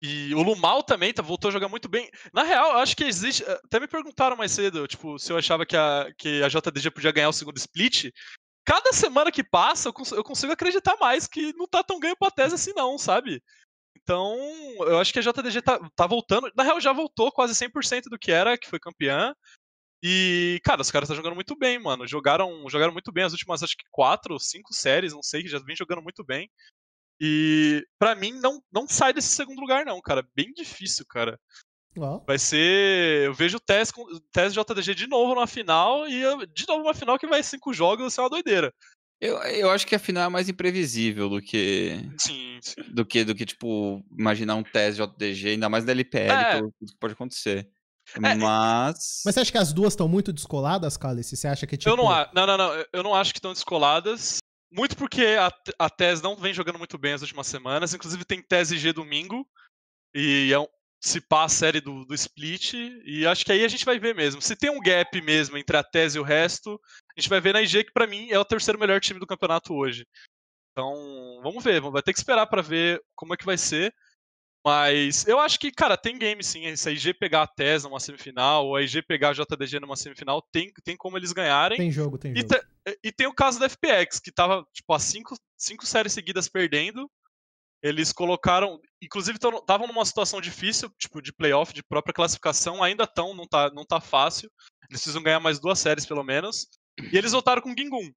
E 0.02 0.36
o 0.36 0.42
Lumal 0.44 0.84
também 0.84 1.14
tá, 1.14 1.22
voltou 1.22 1.48
a 1.50 1.52
jogar 1.52 1.70
muito 1.70 1.88
bem. 1.88 2.10
Na 2.34 2.44
real, 2.44 2.74
eu 2.74 2.78
acho 2.80 2.96
que 2.96 3.06
existe. 3.06 3.44
Até 3.66 3.80
me 3.80 3.88
perguntaram 3.88 4.36
mais 4.36 4.52
cedo, 4.52 4.86
tipo, 4.86 5.18
se 5.18 5.32
eu 5.32 5.38
achava 5.38 5.66
que 5.66 5.78
a, 5.78 6.08
que 6.18 6.44
a 6.44 6.50
JDG 6.50 6.92
podia 6.92 7.12
ganhar 7.12 7.30
o 7.30 7.34
segundo 7.34 7.58
split. 7.58 8.12
Cada 8.66 8.94
semana 8.94 9.32
que 9.32 9.44
passa, 9.44 9.90
eu, 9.90 9.94
cons- 9.94 10.12
eu 10.12 10.24
consigo 10.24 10.52
acreditar 10.54 10.96
mais 11.00 11.26
que 11.28 11.54
não 11.54 11.68
tá 11.68 11.84
tão 11.84 12.00
ganho 12.00 12.16
pra 12.18 12.30
tese 12.32 12.56
assim, 12.56 12.72
não, 12.76 12.98
sabe? 12.98 13.42
Então, 13.96 14.36
eu 14.80 15.00
acho 15.00 15.14
que 15.14 15.20
a 15.20 15.22
JDG 15.22 15.62
tá, 15.62 15.80
tá 15.96 16.08
voltando. 16.08 16.52
Na 16.56 16.64
real, 16.64 16.80
já 16.82 16.92
voltou 16.92 17.32
quase 17.32 17.54
100% 17.56 18.04
do 18.10 18.20
que 18.20 18.32
era, 18.32 18.58
que 18.58 18.70
foi 18.70 18.80
campeã. 18.80 19.34
E, 20.04 20.60
cara, 20.64 20.82
os 20.82 20.92
caras 20.92 21.08
estão 21.08 21.16
jogando 21.16 21.36
muito 21.36 21.56
bem, 21.56 21.80
mano. 21.80 22.06
Jogaram, 22.06 22.68
jogaram 22.70 22.92
muito 22.92 23.12
bem 23.12 23.24
as 23.24 23.32
últimas, 23.32 23.64
acho 23.64 23.78
que 23.78 23.86
quatro 23.90 24.38
cinco 24.40 24.74
séries, 24.74 25.14
não 25.14 25.24
sei, 25.24 25.42
que 25.44 25.48
já 25.48 25.60
vem 25.60 25.76
jogando 25.76 26.02
muito 26.02 26.24
bem. 26.26 26.50
E, 27.22 27.86
pra 27.98 28.14
mim, 28.14 28.34
não, 28.34 28.62
não 28.72 28.86
sai 28.88 29.14
desse 29.14 29.30
segundo 29.30 29.62
lugar, 29.62 29.86
não, 29.86 30.02
cara. 30.02 30.28
Bem 30.36 30.52
difícil, 30.54 31.06
cara. 31.08 31.40
Vai 32.26 32.40
ser. 32.40 33.28
Eu 33.28 33.34
vejo 33.34 33.58
o 33.58 33.62
TES, 33.62 33.94
TES 34.34 34.54
JDG 34.54 34.94
de 34.96 35.08
novo 35.08 35.36
na 35.36 35.48
final 35.48 36.08
e 36.08 36.20
eu- 36.22 36.46
de 36.48 36.68
novo 36.68 36.82
uma 36.84 36.94
final 36.94 37.18
que 37.18 37.28
vai 37.28 37.42
cinco 37.44 37.72
jogos, 37.72 38.02
vai 38.02 38.10
ser 38.12 38.22
uma 38.22 38.30
doideira. 38.32 38.74
Eu, 39.26 39.38
eu 39.44 39.70
acho 39.72 39.88
que 39.88 39.96
a 39.96 40.00
final 40.00 40.26
é 40.26 40.30
mais 40.30 40.50
imprevisível 40.50 41.30
do 41.30 41.42
que. 41.42 41.98
Sim, 42.18 42.60
sim. 42.62 42.82
Do 42.90 43.06
que, 43.06 43.24
do 43.24 43.34
que, 43.34 43.46
tipo, 43.46 44.04
imaginar 44.18 44.56
um 44.56 44.64
teste 44.64 45.02
JDG, 45.02 45.50
ainda 45.52 45.70
mais 45.70 45.86
da 45.86 45.92
LPL, 45.94 46.32
É. 46.32 46.56
pelo 46.58 46.74
tudo 46.78 46.92
que 46.92 47.00
pode 47.00 47.14
acontecer. 47.14 47.70
É, 48.16 48.20
Mas. 48.20 49.22
Mas 49.26 49.34
você 49.36 49.40
acha 49.40 49.52
que 49.52 49.58
as 49.58 49.72
duas 49.72 49.94
estão 49.94 50.08
muito 50.10 50.34
descoladas, 50.34 50.98
Cálice? 50.98 51.38
Você 51.38 51.48
acha 51.48 51.66
que, 51.66 51.78
tipo... 51.78 51.90
Eu 51.90 51.96
não, 51.96 52.10
não, 52.34 52.46
não, 52.48 52.58
não. 52.58 52.86
eu- 52.92 53.04
não 53.04 53.16
acho 53.16 53.32
que 53.34 53.40
estão 53.40 53.54
descoladas. 53.54 54.40
Muito 54.72 54.98
porque 54.98 55.24
a, 55.40 55.50
a 55.80 55.90
TES 55.90 56.22
não 56.22 56.36
vem 56.36 56.54
jogando 56.54 56.78
muito 56.80 56.98
bem 56.98 57.14
as 57.14 57.22
últimas 57.22 57.48
semanas. 57.48 57.94
Inclusive 57.94 58.26
tem 58.26 58.42
TES 58.42 58.72
e 58.72 58.78
G 58.78 58.92
domingo. 58.92 59.48
E 60.16 60.52
é 60.52 60.60
um, 60.60 60.68
se 61.02 61.22
pá 61.22 61.44
a 61.46 61.50
série 61.50 61.80
do, 61.80 62.04
do 62.06 62.14
split. 62.14 62.74
E 63.06 63.26
acho 63.26 63.46
que 63.46 63.52
aí 63.52 63.64
a 63.64 63.68
gente 63.68 63.86
vai 63.86 63.98
ver 64.00 64.14
mesmo. 64.16 64.42
Se 64.42 64.56
tem 64.56 64.70
um 64.70 64.82
gap 64.82 65.22
mesmo 65.22 65.58
entre 65.58 65.78
a 65.78 65.84
TES 65.84 66.16
e 66.16 66.20
o 66.20 66.24
resto, 66.24 66.78
a 67.16 67.20
gente 67.22 67.30
vai 67.30 67.40
ver 67.40 67.54
na 67.54 67.62
IG, 67.62 67.84
que 67.86 67.92
pra 67.92 68.08
mim 68.08 68.30
é 68.30 68.40
o 68.40 68.46
terceiro 68.46 68.80
melhor 68.80 69.00
time 69.00 69.20
do 69.20 69.28
campeonato 69.28 69.74
hoje. 69.74 70.06
Então, 70.72 71.40
vamos 71.44 71.64
ver. 71.64 71.80
Vai 71.82 72.02
ter 72.02 72.14
que 72.14 72.20
esperar 72.20 72.48
pra 72.48 72.62
ver 72.62 73.02
como 73.16 73.34
é 73.34 73.38
que 73.38 73.46
vai 73.46 73.58
ser. 73.58 73.94
Mas 74.66 75.28
eu 75.28 75.40
acho 75.40 75.60
que, 75.60 75.72
cara, 75.72 75.98
tem 75.98 76.18
game 76.18 76.42
sim. 76.44 76.74
Se 76.76 76.88
a 76.88 76.92
IG 76.92 77.14
pegar 77.16 77.44
a 77.44 77.48
TES 77.48 77.84
numa 77.84 78.00
semifinal, 78.00 78.66
ou 78.66 78.76
a 78.78 78.82
IG 78.82 79.02
pegar 79.02 79.30
a 79.30 79.34
JDG 79.34 79.80
numa 79.80 79.98
semifinal, 79.98 80.42
tem, 80.54 80.72
tem 80.84 80.96
como 80.96 81.18
eles 81.18 81.34
ganharem. 81.34 81.78
Tem 81.78 81.92
jogo, 81.92 82.18
tem 82.18 82.32
E, 82.32 82.38
jogo. 82.42 82.48
te- 82.48 82.98
e 83.04 83.12
tem 83.12 83.28
o 83.28 83.34
caso 83.34 83.60
da 83.60 83.66
FPX, 83.68 84.20
que 84.20 84.32
tava, 84.32 84.66
tipo, 84.74 84.94
há 84.94 85.00
cinco, 85.00 85.36
cinco 85.58 85.86
séries 85.86 86.14
seguidas 86.14 86.48
perdendo. 86.48 87.12
Eles 87.84 88.14
colocaram. 88.14 88.80
Inclusive, 89.02 89.38
estavam 89.38 89.86
numa 89.86 90.06
situação 90.06 90.40
difícil, 90.40 90.90
tipo, 90.98 91.22
de 91.22 91.34
playoff, 91.34 91.74
de 91.74 91.84
própria 91.84 92.14
classificação. 92.14 92.82
Ainda 92.82 93.04
estão, 93.04 93.34
não 93.36 93.46
tá, 93.46 93.70
não 93.72 93.86
tá 93.86 94.00
fácil. 94.00 94.50
Eles 94.90 95.02
precisam 95.02 95.22
ganhar 95.22 95.42
mais 95.42 95.60
duas 95.60 95.78
séries, 95.78 96.06
pelo 96.06 96.24
menos. 96.24 96.68
E 97.00 97.18
eles 97.18 97.32
voltaram 97.32 97.62
com 97.62 97.72
o 97.72 97.76
Gingun. 97.78 98.12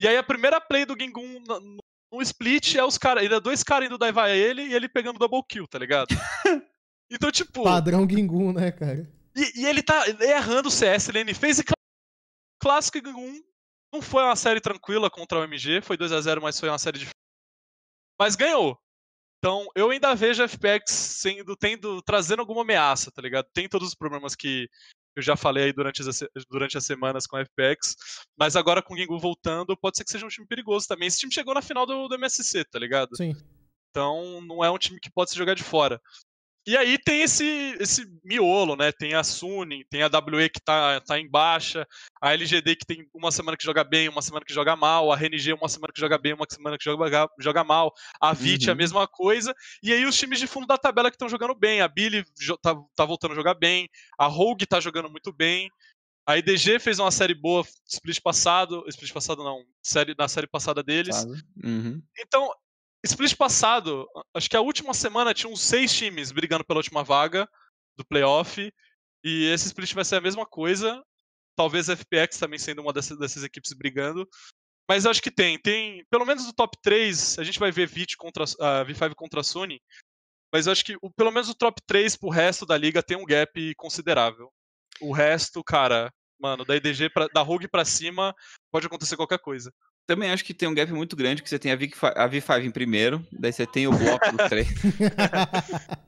E 0.00 0.06
aí 0.06 0.16
a 0.16 0.22
primeira 0.22 0.60
play 0.60 0.84
do 0.84 0.96
Gingun 0.98 1.40
no, 1.40 2.22
split 2.22 2.74
é 2.74 2.84
os 2.84 2.98
caras. 2.98 3.22
Ainda 3.22 3.40
dois 3.40 3.62
caras 3.62 3.86
indo 3.86 3.98
daivar 3.98 4.30
ele 4.30 4.62
e 4.62 4.74
ele 4.74 4.88
pegando 4.88 5.18
double 5.18 5.42
kill, 5.48 5.66
tá 5.66 5.78
ligado? 5.78 6.08
Então, 7.08 7.30
tipo. 7.30 7.62
Padrão 7.62 8.04
Gingun, 8.08 8.52
né, 8.52 8.72
cara? 8.72 9.08
E, 9.36 9.60
e 9.60 9.66
ele 9.66 9.80
tá 9.80 10.04
errando 10.20 10.68
o 10.68 10.72
CS, 10.72 11.08
ele 11.08 11.32
fez 11.34 11.60
e 11.60 11.62
cl- 11.62 11.76
clássico 12.60 12.98
Gingun. 12.98 13.40
Não 13.94 14.02
foi 14.02 14.24
uma 14.24 14.34
série 14.34 14.60
tranquila 14.60 15.08
contra 15.08 15.38
o 15.38 15.44
MG, 15.44 15.80
foi 15.82 15.96
2 15.96 16.10
a 16.10 16.20
0 16.20 16.42
mas 16.42 16.58
foi 16.58 16.68
uma 16.68 16.78
série 16.80 16.98
difícil. 16.98 17.14
Mas 18.18 18.34
ganhou. 18.34 18.76
Então, 19.38 19.66
eu 19.74 19.90
ainda 19.90 20.14
vejo 20.14 20.42
a 20.42 20.48
FPX 20.48 20.90
sendo, 20.92 21.56
tendo, 21.56 22.02
trazendo 22.02 22.40
alguma 22.40 22.62
ameaça, 22.62 23.10
tá 23.10 23.22
ligado? 23.22 23.46
Tem 23.52 23.68
todos 23.68 23.88
os 23.88 23.94
problemas 23.94 24.34
que 24.34 24.68
eu 25.14 25.22
já 25.22 25.36
falei 25.36 25.64
aí 25.64 25.72
durante 25.72 26.02
as, 26.02 26.20
durante 26.48 26.76
as 26.76 26.84
semanas 26.84 27.26
com 27.26 27.36
a 27.36 27.44
FPX, 27.44 27.96
mas 28.38 28.54
agora 28.54 28.82
com 28.82 28.94
o 28.94 28.96
Gingu 28.96 29.18
voltando, 29.18 29.76
pode 29.76 29.96
ser 29.96 30.04
que 30.04 30.10
seja 30.10 30.26
um 30.26 30.28
time 30.30 30.46
perigoso 30.46 30.86
também. 30.86 31.08
Esse 31.08 31.18
time 31.18 31.32
chegou 31.32 31.54
na 31.54 31.62
final 31.62 31.86
do, 31.86 32.06
do 32.06 32.14
MSC, 32.16 32.64
tá 32.64 32.78
ligado? 32.78 33.16
Sim. 33.16 33.34
Então 33.90 34.42
não 34.42 34.62
é 34.62 34.70
um 34.70 34.76
time 34.76 35.00
que 35.00 35.10
pode 35.10 35.30
se 35.30 35.36
jogar 35.36 35.54
de 35.54 35.62
fora. 35.62 36.00
E 36.66 36.76
aí 36.76 36.98
tem 36.98 37.22
esse, 37.22 37.44
esse 37.78 38.04
miolo, 38.24 38.74
né? 38.74 38.90
Tem 38.90 39.14
a 39.14 39.22
Suning, 39.22 39.84
tem 39.88 40.02
a 40.02 40.08
WE 40.08 40.48
que 40.48 40.60
tá, 40.60 41.00
tá 41.00 41.18
em 41.18 41.30
baixa, 41.30 41.86
a 42.20 42.32
LGD 42.32 42.74
que 42.74 42.84
tem 42.84 43.08
uma 43.14 43.30
semana 43.30 43.56
que 43.56 43.64
joga 43.64 43.84
bem, 43.84 44.08
uma 44.08 44.20
semana 44.20 44.44
que 44.44 44.52
joga 44.52 44.74
mal, 44.74 45.12
a 45.12 45.16
RNG 45.16 45.52
uma 45.52 45.68
semana 45.68 45.92
que 45.92 46.00
joga 46.00 46.18
bem, 46.18 46.34
uma 46.34 46.46
semana 46.50 46.76
que 46.76 46.84
joga, 46.84 47.28
joga 47.38 47.62
mal, 47.62 47.92
a 48.20 48.32
VIT 48.32 48.68
a 48.68 48.72
Uhum. 48.72 48.78
mesma 48.78 49.06
coisa, 49.06 49.54
e 49.80 49.92
aí 49.92 50.04
os 50.04 50.16
times 50.16 50.40
de 50.40 50.48
fundo 50.48 50.66
da 50.66 50.76
tabela 50.76 51.08
que 51.08 51.14
estão 51.14 51.28
jogando 51.28 51.54
bem, 51.54 51.80
a 51.80 51.88
Billy 51.88 52.24
tá, 52.60 52.74
tá 52.96 53.04
voltando 53.04 53.32
a 53.32 53.36
jogar 53.36 53.54
bem, 53.54 53.88
a 54.18 54.26
Rogue 54.26 54.66
tá 54.66 54.80
jogando 54.80 55.08
muito 55.08 55.32
bem, 55.32 55.70
a 56.26 56.36
IDG 56.36 56.80
fez 56.80 56.98
uma 56.98 57.12
série 57.12 57.34
boa, 57.34 57.64
split 57.86 58.20
passado, 58.20 58.84
split 58.88 59.12
passado 59.12 59.44
não, 59.44 59.64
série, 59.80 60.16
na 60.18 60.26
série 60.26 60.48
passada 60.48 60.82
deles? 60.82 61.24
Uhum. 61.62 62.02
então, 62.18 62.50
split 63.06 63.36
passado, 63.36 64.06
acho 64.34 64.48
que 64.48 64.56
a 64.56 64.60
última 64.60 64.92
semana 64.94 65.32
tinha 65.34 65.50
uns 65.52 65.60
seis 65.62 65.92
times 65.94 66.30
brigando 66.32 66.64
pela 66.64 66.78
última 66.78 67.02
vaga 67.02 67.48
do 67.96 68.04
playoff. 68.04 68.72
E 69.24 69.44
esse 69.52 69.66
split 69.66 69.92
vai 69.94 70.04
ser 70.04 70.16
a 70.16 70.20
mesma 70.20 70.46
coisa. 70.46 71.02
Talvez 71.56 71.88
a 71.88 71.94
FPX 71.94 72.38
também 72.38 72.58
sendo 72.58 72.82
uma 72.82 72.92
dessas, 72.92 73.18
dessas 73.18 73.42
equipes 73.42 73.72
brigando. 73.72 74.28
Mas 74.88 75.04
acho 75.06 75.22
que 75.22 75.30
tem. 75.30 75.58
Tem, 75.58 76.04
pelo 76.10 76.24
menos 76.26 76.46
no 76.46 76.52
top 76.52 76.76
3, 76.82 77.38
a 77.38 77.44
gente 77.44 77.58
vai 77.58 77.72
ver 77.72 77.88
VIT 77.88 78.16
contra, 78.16 78.44
a 78.44 78.84
V5 78.84 79.14
contra 79.16 79.40
a 79.40 79.44
Sony. 79.44 79.80
Mas 80.52 80.68
acho 80.68 80.84
que 80.84 80.96
o- 81.02 81.10
pelo 81.10 81.32
menos 81.32 81.48
o 81.48 81.54
top 81.54 81.80
3 81.86 82.16
pro 82.16 82.28
resto 82.28 82.64
da 82.64 82.76
liga 82.76 83.02
tem 83.02 83.16
um 83.16 83.24
gap 83.24 83.74
considerável. 83.76 84.50
O 85.00 85.12
resto, 85.12 85.62
cara, 85.64 86.12
mano, 86.38 86.64
da 86.64 86.76
EDG, 86.76 87.10
pra, 87.10 87.26
da 87.28 87.42
Rogue 87.42 87.68
pra 87.68 87.84
cima, 87.84 88.34
pode 88.70 88.86
acontecer 88.86 89.16
qualquer 89.16 89.38
coisa. 89.40 89.72
Também 90.06 90.30
acho 90.30 90.44
que 90.44 90.54
tem 90.54 90.68
um 90.68 90.74
gap 90.74 90.92
muito 90.92 91.16
grande, 91.16 91.42
que 91.42 91.48
você 91.48 91.58
tem 91.58 91.72
a, 91.72 91.76
v, 91.76 91.90
a 92.14 92.28
V5 92.28 92.64
em 92.64 92.70
primeiro, 92.70 93.26
daí 93.32 93.52
você 93.52 93.66
tem 93.66 93.88
o 93.88 93.92
bloco 93.92 94.30
do 94.30 94.48
3. 94.48 94.68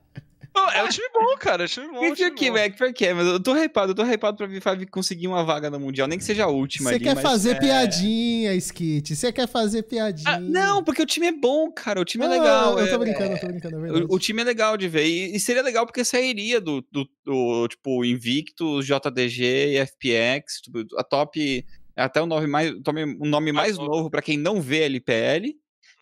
é 0.73 0.83
um 0.83 0.87
time 0.87 1.07
bom, 1.13 1.35
cara. 1.37 1.63
É 1.63 1.65
um 1.65 1.67
time 1.67 1.87
bom. 1.87 2.03
É 2.03 2.15
time 2.15 2.29
aqui, 2.29 2.51
velho, 2.51 2.75
por 2.75 2.93
quê? 2.93 3.13
Mas 3.13 3.27
eu 3.27 3.39
tô 3.39 3.53
hypado, 3.55 3.91
eu 3.91 3.95
tô 3.95 4.03
hypado 4.03 4.37
pra 4.37 4.47
V5 4.47 4.87
conseguir 4.89 5.27
uma 5.27 5.43
vaga 5.43 5.69
no 5.69 5.79
Mundial, 5.79 6.07
nem 6.07 6.17
que 6.17 6.23
seja 6.23 6.45
a 6.45 6.47
última. 6.47 6.89
Você 6.89 6.99
quer 6.99 7.15
mas, 7.15 7.23
fazer 7.23 7.51
é... 7.51 7.59
piadinha, 7.59 8.53
Skit. 8.55 9.15
Você 9.15 9.31
quer 9.31 9.47
fazer 9.47 9.83
piadinha. 9.83 10.35
Ah, 10.35 10.39
não, 10.39 10.83
porque 10.83 11.01
o 11.01 11.05
time 11.05 11.27
é 11.27 11.31
bom, 11.31 11.71
cara. 11.71 12.01
O 12.01 12.05
time 12.05 12.23
é 12.23 12.27
ah, 12.27 12.31
legal. 12.31 12.79
Eu 12.79 12.89
tô 12.89 12.99
brincando, 12.99 13.33
eu 13.33 13.39
tô 13.39 13.47
brincando, 13.47 13.75
é 13.75 13.79
verdade. 13.79 14.05
O, 14.09 14.15
o, 14.15 14.19
time 14.19 14.41
é 14.41 14.45
legal 14.45 14.77
de 14.77 14.87
ver. 14.87 15.05
E, 15.05 15.35
e 15.35 15.39
seria 15.39 15.61
legal 15.61 15.85
porque 15.85 16.03
sairia 16.03 16.59
do, 16.59 16.81
do, 16.91 17.07
do, 17.25 17.67
tipo, 17.67 18.05
Invictus, 18.05 18.85
JDG 18.85 19.43
e 19.43 19.85
FPX, 19.85 20.61
tipo, 20.61 20.85
a 20.97 21.03
top. 21.03 21.65
Até 21.99 22.21
o 22.21 22.25
nome 22.25 22.47
mais, 22.47 22.71
o 22.71 23.25
nome 23.25 23.51
mais 23.51 23.77
novo 23.77 24.09
para 24.09 24.21
quem 24.21 24.37
não 24.37 24.61
vê 24.61 24.83
LPL, 24.83 25.55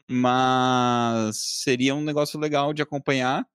mas 0.07 1.37
seria 1.37 1.95
um 1.95 2.03
negócio 2.03 2.39
legal 2.39 2.73
de 2.73 2.81
acompanhar 2.81 3.45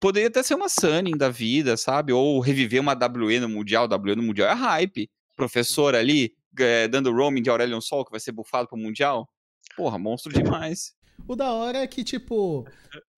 poderia 0.00 0.28
até 0.28 0.42
ser 0.42 0.54
uma 0.54 0.68
Sunning 0.68 1.16
da 1.16 1.28
vida, 1.28 1.76
sabe? 1.76 2.12
Ou 2.12 2.40
reviver 2.40 2.80
uma 2.80 2.94
WE 2.94 3.40
no 3.40 3.48
Mundial. 3.48 3.88
WE 3.88 4.16
no 4.16 4.22
Mundial 4.22 4.48
é 4.48 4.54
hype. 4.54 5.10
Professor 5.36 5.94
ali, 5.94 6.34
é, 6.58 6.88
dando 6.88 7.12
roaming 7.12 7.42
de 7.42 7.50
Aurelion 7.50 7.80
Sol, 7.80 8.04
que 8.04 8.10
vai 8.10 8.20
ser 8.20 8.32
bufado 8.32 8.68
pro 8.68 8.76
Mundial. 8.76 9.28
Porra, 9.76 9.98
monstro 9.98 10.32
demais. 10.32 10.94
O 11.26 11.36
da 11.36 11.52
hora 11.52 11.78
é 11.78 11.86
que, 11.86 12.02
tipo, 12.04 12.66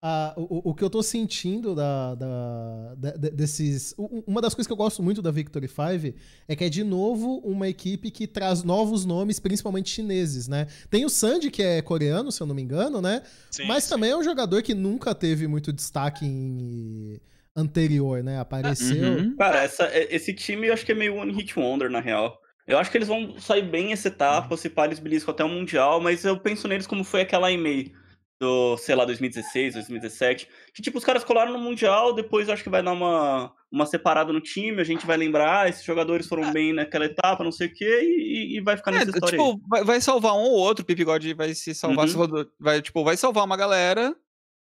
a, 0.01 0.33
o, 0.37 0.69
o 0.69 0.73
que 0.75 0.83
eu 0.83 0.89
tô 0.89 1.01
sentindo 1.01 1.73
da, 1.73 2.15
da, 2.15 2.95
da, 2.95 3.11
desses. 3.29 3.95
Uma 3.97 4.41
das 4.41 4.53
coisas 4.53 4.67
que 4.67 4.73
eu 4.73 4.77
gosto 4.77 5.01
muito 5.01 5.21
da 5.21 5.31
Victory 5.31 5.67
5 5.67 6.17
é 6.47 6.55
que 6.55 6.63
é, 6.63 6.69
de 6.69 6.83
novo, 6.83 7.39
uma 7.39 7.67
equipe 7.67 8.11
que 8.11 8.27
traz 8.27 8.63
novos 8.63 9.05
nomes, 9.05 9.39
principalmente 9.39 9.89
chineses, 9.89 10.47
né? 10.47 10.67
Tem 10.89 11.05
o 11.05 11.09
Sandy, 11.09 11.49
que 11.49 11.63
é 11.63 11.81
coreano, 11.81 12.31
se 12.31 12.41
eu 12.41 12.47
não 12.47 12.53
me 12.53 12.61
engano, 12.61 13.01
né? 13.01 13.23
Sim, 13.49 13.65
Mas 13.67 13.85
sim. 13.85 13.89
também 13.89 14.11
é 14.11 14.17
um 14.17 14.23
jogador 14.23 14.61
que 14.61 14.73
nunca 14.73 15.15
teve 15.15 15.47
muito 15.47 15.73
destaque 15.73 16.25
em 16.25 17.19
anterior, 17.55 18.21
né? 18.23 18.39
Apareceu. 18.39 19.17
Uhum. 19.17 19.35
Cara, 19.37 19.63
essa, 19.63 19.89
esse 19.93 20.33
time 20.33 20.67
eu 20.67 20.73
acho 20.73 20.85
que 20.85 20.91
é 20.91 20.95
meio 20.95 21.15
one 21.15 21.33
hit 21.33 21.57
wonder, 21.57 21.89
na 21.89 21.99
real. 21.99 22.39
Eu 22.67 22.79
acho 22.79 22.89
que 22.89 22.97
eles 22.97 23.07
vão 23.07 23.39
sair 23.39 23.61
bem 23.61 23.91
essa 23.91 24.07
etapa, 24.07 24.51
uhum. 24.51 24.57
se 24.57 24.69
pá, 24.69 24.85
eles 24.85 24.99
beliscam 24.99 25.31
até 25.31 25.43
o 25.43 25.49
Mundial, 25.49 26.01
mas 26.01 26.25
eu 26.25 26.39
penso 26.39 26.67
neles 26.67 26.87
como 26.87 27.03
foi 27.03 27.21
aquela 27.21 27.51
e-mail 27.51 27.91
do, 28.39 28.75
sei 28.77 28.95
lá, 28.95 29.05
2016, 29.05 29.75
2017, 29.75 30.47
que 30.73 30.81
tipo, 30.81 30.97
os 30.97 31.05
caras 31.05 31.23
colaram 31.23 31.53
no 31.53 31.59
Mundial, 31.59 32.13
depois 32.13 32.49
acho 32.49 32.63
que 32.63 32.69
vai 32.69 32.83
dar 32.83 32.91
uma, 32.91 33.53
uma 33.71 33.85
separada 33.85 34.33
no 34.33 34.41
time, 34.41 34.81
a 34.81 34.83
gente 34.83 35.05
vai 35.05 35.15
lembrar, 35.15 35.61
ah, 35.61 35.69
esses 35.69 35.83
jogadores 35.83 36.27
foram 36.27 36.51
bem 36.51 36.73
naquela 36.73 37.05
etapa, 37.05 37.43
não 37.43 37.51
sei 37.51 37.67
o 37.67 37.73
quê, 37.73 38.01
e, 38.03 38.57
e 38.57 38.61
vai 38.61 38.75
ficar 38.75 38.91
nessa 38.91 39.05
é, 39.05 39.09
história 39.09 39.37
tipo, 39.37 39.61
vai, 39.67 39.83
vai, 39.83 40.01
salvar 40.01 40.33
um 40.33 40.43
ou 40.43 40.53
outro, 40.53 40.83
o 40.83 40.85
Pipigode 40.85 41.33
vai 41.33 41.53
se 41.53 41.73
salvar, 41.73 42.07
uhum. 42.07 42.45
vai, 42.59 42.81
tipo, 42.81 43.03
vai 43.03 43.15
salvar 43.15 43.45
uma 43.45 43.55
galera, 43.55 44.15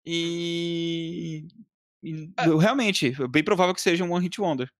e... 0.05 1.47
e 2.01 2.29
é. 2.37 2.45
realmente, 2.59 3.13
é 3.19 3.27
bem 3.27 3.43
provável 3.43 3.73
que 3.73 3.81
seja 3.81 4.03
um 4.03 4.13
One 4.13 4.23
Hit 4.23 4.39
Wonder. 4.39 4.71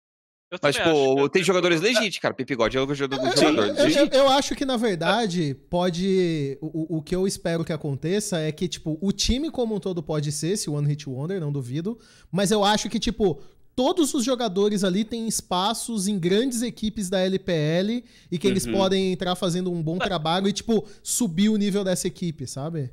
Mas, 0.62 0.76
tipo, 0.76 1.30
tem 1.30 1.44
jogadores 1.44 1.80
legítimos, 1.80 2.18
cara. 2.18 2.34
Pipigode 2.34 2.76
é 2.76 2.82
o 2.82 2.96
jogador, 2.96 3.28
é, 3.28 3.38
jogador 3.38 3.90
eu, 3.90 4.08
eu, 4.08 4.30
acho 4.30 4.56
que, 4.56 4.66
na 4.66 4.78
verdade, 4.78 5.56
pode. 5.70 6.58
O, 6.60 6.98
o 6.98 7.02
que 7.04 7.16
eu 7.16 7.28
espero 7.28 7.64
que 7.64 7.72
aconteça 7.72 8.40
é 8.40 8.52
que, 8.52 8.68
tipo, 8.68 8.98
o 9.00 9.12
time 9.12 9.52
como 9.52 9.76
um 9.76 9.80
todo 9.80 10.02
pode 10.02 10.32
ser 10.32 10.50
esse 10.50 10.70
One 10.70 10.88
Hit 10.88 11.08
Wonder, 11.08 11.40
não 11.40 11.52
duvido. 11.52 12.00
Mas 12.32 12.50
eu 12.50 12.64
acho 12.64 12.90
que, 12.90 13.00
tipo, 13.00 13.44
todos 13.76 14.14
os 14.16 14.26
jogadores 14.26 14.84
ali 14.84 15.06
têm 15.06 15.28
espaços 15.28 16.08
em 16.08 16.18
grandes 16.18 16.64
equipes 16.64 17.12
da 17.12 17.20
LPL 17.20 18.04
e 18.32 18.40
que 18.40 18.48
uhum. 18.48 18.52
eles 18.52 18.66
podem 18.66 19.12
entrar 19.12 19.36
fazendo 19.36 19.72
um 19.72 19.84
bom 19.84 19.98
é. 19.98 20.00
trabalho 20.00 20.48
e, 20.48 20.54
tipo, 20.54 20.88
subir 21.04 21.50
o 21.50 21.58
nível 21.58 21.84
dessa 21.84 22.08
equipe, 22.08 22.48
sabe? 22.48 22.92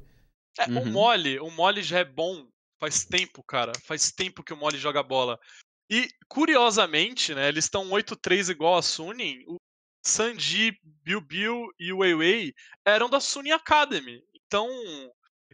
É, 0.59 0.71
uhum. 0.71 0.83
o 0.83 0.87
Mole, 0.87 1.41
o 1.41 1.51
Mole 1.51 1.83
já 1.83 2.01
é 2.01 2.05
bom 2.05 2.47
faz 2.79 3.05
tempo, 3.05 3.43
cara. 3.43 3.73
Faz 3.83 4.11
tempo 4.11 4.43
que 4.43 4.53
o 4.53 4.57
Mole 4.57 4.79
joga 4.79 5.03
bola. 5.03 5.39
E, 5.89 6.09
curiosamente, 6.29 7.35
né, 7.35 7.49
eles 7.49 7.65
estão 7.65 7.91
8-3 7.91 8.51
igual 8.51 8.77
a 8.77 8.83
Suning. 8.83 9.45
O 9.47 9.57
Sanji, 10.05 10.79
Bill 11.03 11.21
Bill 11.21 11.69
e 11.79 11.93
o 11.93 11.99
Weiwei 11.99 12.55
eram 12.85 13.09
da 13.09 13.21
Suning 13.21 13.53
Academy. 13.53 14.23
Então, 14.35 14.69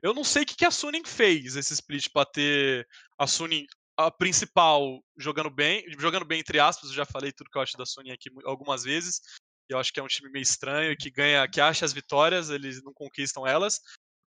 eu 0.02 0.14
não 0.14 0.24
sei 0.24 0.42
o 0.42 0.46
que, 0.46 0.56
que 0.56 0.64
a 0.64 0.70
Suning 0.70 1.04
fez 1.04 1.56
esse 1.56 1.72
split 1.72 2.08
para 2.12 2.26
ter 2.26 2.88
a 3.18 3.26
Suning 3.26 3.66
a 3.96 4.10
principal 4.10 5.02
jogando 5.16 5.50
bem, 5.50 5.84
jogando 5.98 6.24
bem 6.24 6.40
entre 6.40 6.58
aspas, 6.58 6.88
eu 6.88 6.96
já 6.96 7.04
falei 7.04 7.30
tudo 7.30 7.50
que 7.50 7.58
eu 7.58 7.62
acho 7.62 7.76
da 7.76 7.86
Suning 7.86 8.10
aqui 8.10 8.30
algumas 8.44 8.82
vezes. 8.82 9.20
Eu 9.68 9.78
acho 9.78 9.92
que 9.92 10.00
é 10.00 10.02
um 10.02 10.08
time 10.08 10.30
meio 10.30 10.42
estranho 10.42 10.96
que 10.96 11.10
ganha, 11.10 11.48
que 11.48 11.60
acha 11.60 11.84
as 11.84 11.92
vitórias, 11.92 12.50
eles 12.50 12.82
não 12.82 12.92
conquistam 12.92 13.46
elas. 13.46 13.80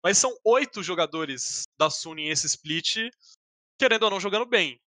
Mas 0.03 0.17
são 0.17 0.35
oito 0.43 0.83
jogadores 0.83 1.63
da 1.77 1.89
Suning 1.89 2.27
esse 2.27 2.45
split, 2.45 3.09
querendo 3.79 4.03
ou 4.03 4.09
não 4.09 4.19
jogando 4.19 4.45
bem. 4.45 4.79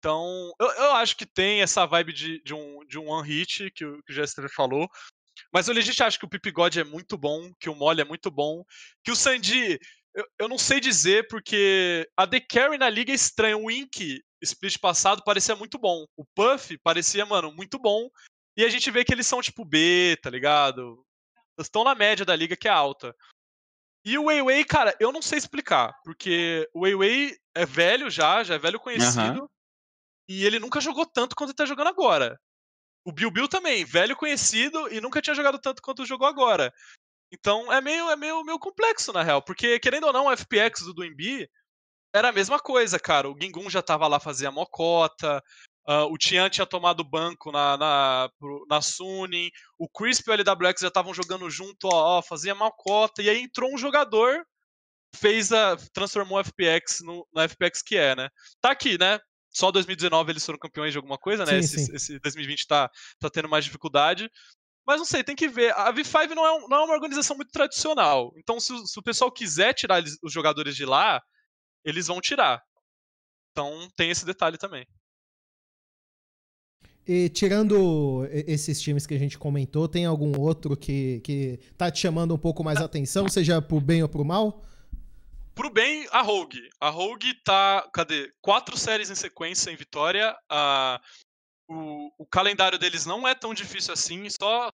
Então, 0.00 0.50
eu, 0.58 0.66
eu, 0.66 0.92
acho 0.92 1.14
que 1.14 1.26
tem 1.26 1.60
essa 1.60 1.84
vibe 1.84 2.14
de, 2.14 2.42
de, 2.42 2.54
um, 2.54 2.84
de 2.86 2.98
um 2.98 3.10
one 3.10 3.28
hit 3.28 3.70
que 3.70 3.84
o, 3.84 4.02
que 4.02 4.12
o 4.12 4.14
Jester 4.14 4.50
falou. 4.50 4.88
Mas 5.52 5.68
eu 5.68 5.74
legit 5.74 6.02
acho 6.02 6.18
que 6.18 6.24
o 6.24 6.28
Pipigode 6.28 6.80
é 6.80 6.84
muito 6.84 7.18
bom, 7.18 7.52
que 7.60 7.68
o 7.68 7.74
Mole 7.74 8.00
é 8.00 8.04
muito 8.04 8.30
bom, 8.30 8.64
que 9.04 9.10
o 9.10 9.16
Sandy, 9.16 9.78
eu, 10.14 10.24
eu 10.38 10.48
não 10.48 10.56
sei 10.56 10.80
dizer, 10.80 11.28
porque 11.28 12.08
a 12.16 12.26
The 12.26 12.40
Carry 12.40 12.78
na 12.78 12.88
liga 12.88 13.12
é 13.12 13.14
estranha. 13.14 13.58
O 13.58 13.70
Ink, 13.70 14.22
split 14.40 14.78
passado, 14.78 15.22
parecia 15.22 15.54
muito 15.54 15.78
bom. 15.78 16.06
O 16.16 16.24
Puff 16.34 16.78
parecia, 16.78 17.26
mano, 17.26 17.52
muito 17.52 17.78
bom. 17.78 18.08
E 18.56 18.64
a 18.64 18.70
gente 18.70 18.90
vê 18.90 19.04
que 19.04 19.12
eles 19.12 19.26
são 19.26 19.42
tipo 19.42 19.66
B, 19.66 20.16
tá 20.22 20.30
ligado? 20.30 21.04
Estão 21.58 21.84
na 21.84 21.94
média 21.94 22.24
da 22.24 22.34
liga, 22.34 22.56
que 22.56 22.68
é 22.68 22.70
alta. 22.70 23.14
E 24.02 24.16
o 24.16 24.24
Weiwei, 24.24 24.64
cara, 24.64 24.96
eu 24.98 25.12
não 25.12 25.20
sei 25.20 25.36
explicar, 25.36 25.94
porque 26.04 26.66
o 26.72 26.80
Weiwei 26.80 27.36
é 27.54 27.66
velho 27.66 28.08
já, 28.08 28.42
já 28.42 28.54
é 28.54 28.58
velho 28.58 28.80
conhecido. 28.80 29.42
Uhum. 29.42 29.48
E 30.30 30.46
ele 30.46 30.60
nunca 30.60 30.80
jogou 30.80 31.04
tanto 31.04 31.34
quanto 31.34 31.50
ele 31.50 31.56
tá 31.56 31.66
jogando 31.66 31.88
agora. 31.88 32.40
O 33.04 33.10
Bill 33.10 33.32
Bill 33.32 33.48
também, 33.48 33.84
velho 33.84 34.14
conhecido 34.14 34.86
e 34.88 35.00
nunca 35.00 35.20
tinha 35.20 35.34
jogado 35.34 35.58
tanto 35.58 35.82
quanto 35.82 36.06
jogou 36.06 36.28
agora. 36.28 36.72
Então 37.32 37.72
é 37.72 37.80
meio, 37.80 38.08
é 38.08 38.14
meio, 38.14 38.44
meio 38.44 38.58
complexo, 38.60 39.12
na 39.12 39.24
real. 39.24 39.42
Porque, 39.42 39.80
querendo 39.80 40.06
ou 40.06 40.12
não, 40.12 40.26
o 40.26 40.36
FPX 40.36 40.82
do 40.84 40.94
Duimbi 40.94 41.50
era 42.14 42.28
a 42.28 42.32
mesma 42.32 42.60
coisa, 42.60 42.96
cara. 42.96 43.28
O 43.28 43.36
Gingun 43.36 43.68
já 43.68 43.82
tava 43.82 44.06
lá, 44.06 44.20
fazia 44.20 44.52
mocota. 44.52 45.42
Uh, 45.88 46.06
o 46.12 46.16
Tian 46.16 46.48
tinha 46.48 46.64
tomado 46.64 47.02
banco 47.02 47.50
na, 47.50 47.76
na, 47.76 48.30
na 48.68 48.80
Suning. 48.80 49.50
O 49.76 49.88
Crisp 49.88 50.28
e 50.28 50.30
o 50.30 50.34
LWX 50.34 50.80
já 50.80 50.88
estavam 50.88 51.12
jogando 51.12 51.50
junto, 51.50 51.88
ó, 51.88 52.18
ó, 52.18 52.22
fazia 52.22 52.54
mocota. 52.54 53.20
E 53.20 53.28
aí 53.28 53.42
entrou 53.42 53.74
um 53.74 53.78
jogador, 53.78 54.46
fez 55.16 55.50
a. 55.50 55.76
transformou 55.92 56.38
o 56.38 56.44
FPX 56.44 57.00
no, 57.00 57.26
no 57.32 57.48
FPX 57.48 57.82
que 57.82 57.96
é, 57.96 58.14
né? 58.14 58.28
Tá 58.60 58.70
aqui, 58.70 58.96
né? 58.96 59.18
Só 59.50 59.70
2019 59.70 60.32
eles 60.32 60.44
foram 60.44 60.58
campeões 60.58 60.92
de 60.92 60.98
alguma 60.98 61.18
coisa, 61.18 61.44
né? 61.44 61.60
Sim, 61.62 61.76
esse, 61.76 61.86
sim. 61.86 61.94
esse, 61.94 62.18
2020 62.20 62.66
tá, 62.66 62.90
tá 63.18 63.28
tendo 63.30 63.48
mais 63.48 63.64
dificuldade. 63.64 64.30
Mas 64.86 64.98
não 64.98 65.04
sei, 65.04 65.22
tem 65.22 65.36
que 65.36 65.48
ver. 65.48 65.72
A 65.74 65.92
V5 65.92 66.30
não 66.30 66.46
é, 66.46 66.52
um, 66.52 66.68
não 66.68 66.78
é 66.78 66.84
uma 66.84 66.94
organização 66.94 67.36
muito 67.36 67.52
tradicional. 67.52 68.32
Então, 68.36 68.58
se, 68.58 68.74
se 68.86 68.98
o 68.98 69.02
pessoal 69.02 69.30
quiser 69.30 69.74
tirar 69.74 69.98
eles, 69.98 70.16
os 70.22 70.32
jogadores 70.32 70.74
de 70.74 70.84
lá, 70.84 71.20
eles 71.84 72.06
vão 72.06 72.20
tirar. 72.20 72.62
Então, 73.52 73.88
tem 73.96 74.10
esse 74.10 74.24
detalhe 74.24 74.56
também. 74.56 74.86
E 77.06 77.28
tirando 77.28 78.26
esses 78.30 78.80
times 78.80 79.06
que 79.06 79.14
a 79.14 79.18
gente 79.18 79.38
comentou, 79.38 79.88
tem 79.88 80.06
algum 80.06 80.38
outro 80.38 80.76
que, 80.76 81.20
que 81.20 81.58
tá 81.76 81.90
te 81.90 81.98
chamando 81.98 82.34
um 82.34 82.38
pouco 82.38 82.62
mais 82.62 82.78
atenção, 82.78 83.28
seja 83.28 83.60
pro 83.60 83.80
bem 83.80 84.02
ou 84.02 84.08
pro 84.08 84.24
mal? 84.24 84.62
Pro 85.54 85.70
bem, 85.70 86.06
a 86.10 86.22
Rogue. 86.22 86.68
A 86.80 86.88
Rogue 86.88 87.34
tá. 87.42 87.88
Cadê? 87.92 88.32
Quatro 88.40 88.76
séries 88.76 89.10
em 89.10 89.14
sequência 89.14 89.70
em 89.70 89.76
vitória. 89.76 90.36
A, 90.48 91.00
o, 91.68 92.12
o 92.18 92.26
calendário 92.26 92.78
deles 92.78 93.06
não 93.06 93.26
é 93.26 93.34
tão 93.34 93.54
difícil 93.54 93.92
assim, 93.92 94.28
só 94.30 94.70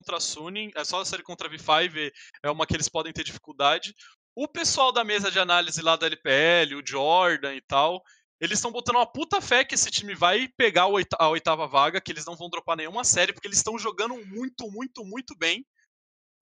contra 0.00 0.16
a 0.16 0.20
Suning, 0.20 0.70
é 0.74 0.82
só 0.82 1.00
a 1.00 1.04
série 1.04 1.22
contra 1.22 1.46
a 1.46 1.50
V5 1.50 2.10
é 2.42 2.50
uma 2.50 2.66
que 2.66 2.74
eles 2.74 2.88
podem 2.88 3.12
ter 3.12 3.22
dificuldade. 3.22 3.94
O 4.34 4.48
pessoal 4.48 4.92
da 4.92 5.04
mesa 5.04 5.30
de 5.30 5.38
análise 5.38 5.82
lá 5.82 5.96
da 5.96 6.06
LPL, 6.06 6.76
o 6.76 6.86
Jordan 6.86 7.54
e 7.54 7.60
tal, 7.60 8.02
eles 8.40 8.58
estão 8.58 8.72
botando 8.72 8.96
uma 8.96 9.06
puta 9.06 9.40
fé 9.40 9.64
que 9.64 9.74
esse 9.74 9.90
time 9.90 10.14
vai 10.14 10.48
pegar 10.56 10.84
a 11.18 11.28
oitava 11.28 11.66
vaga, 11.66 12.00
que 12.00 12.10
eles 12.10 12.24
não 12.24 12.36
vão 12.36 12.48
dropar 12.48 12.76
nenhuma 12.76 13.04
série, 13.04 13.34
porque 13.34 13.46
eles 13.46 13.58
estão 13.58 13.78
jogando 13.78 14.14
muito, 14.26 14.70
muito, 14.70 15.04
muito 15.04 15.36
bem. 15.36 15.66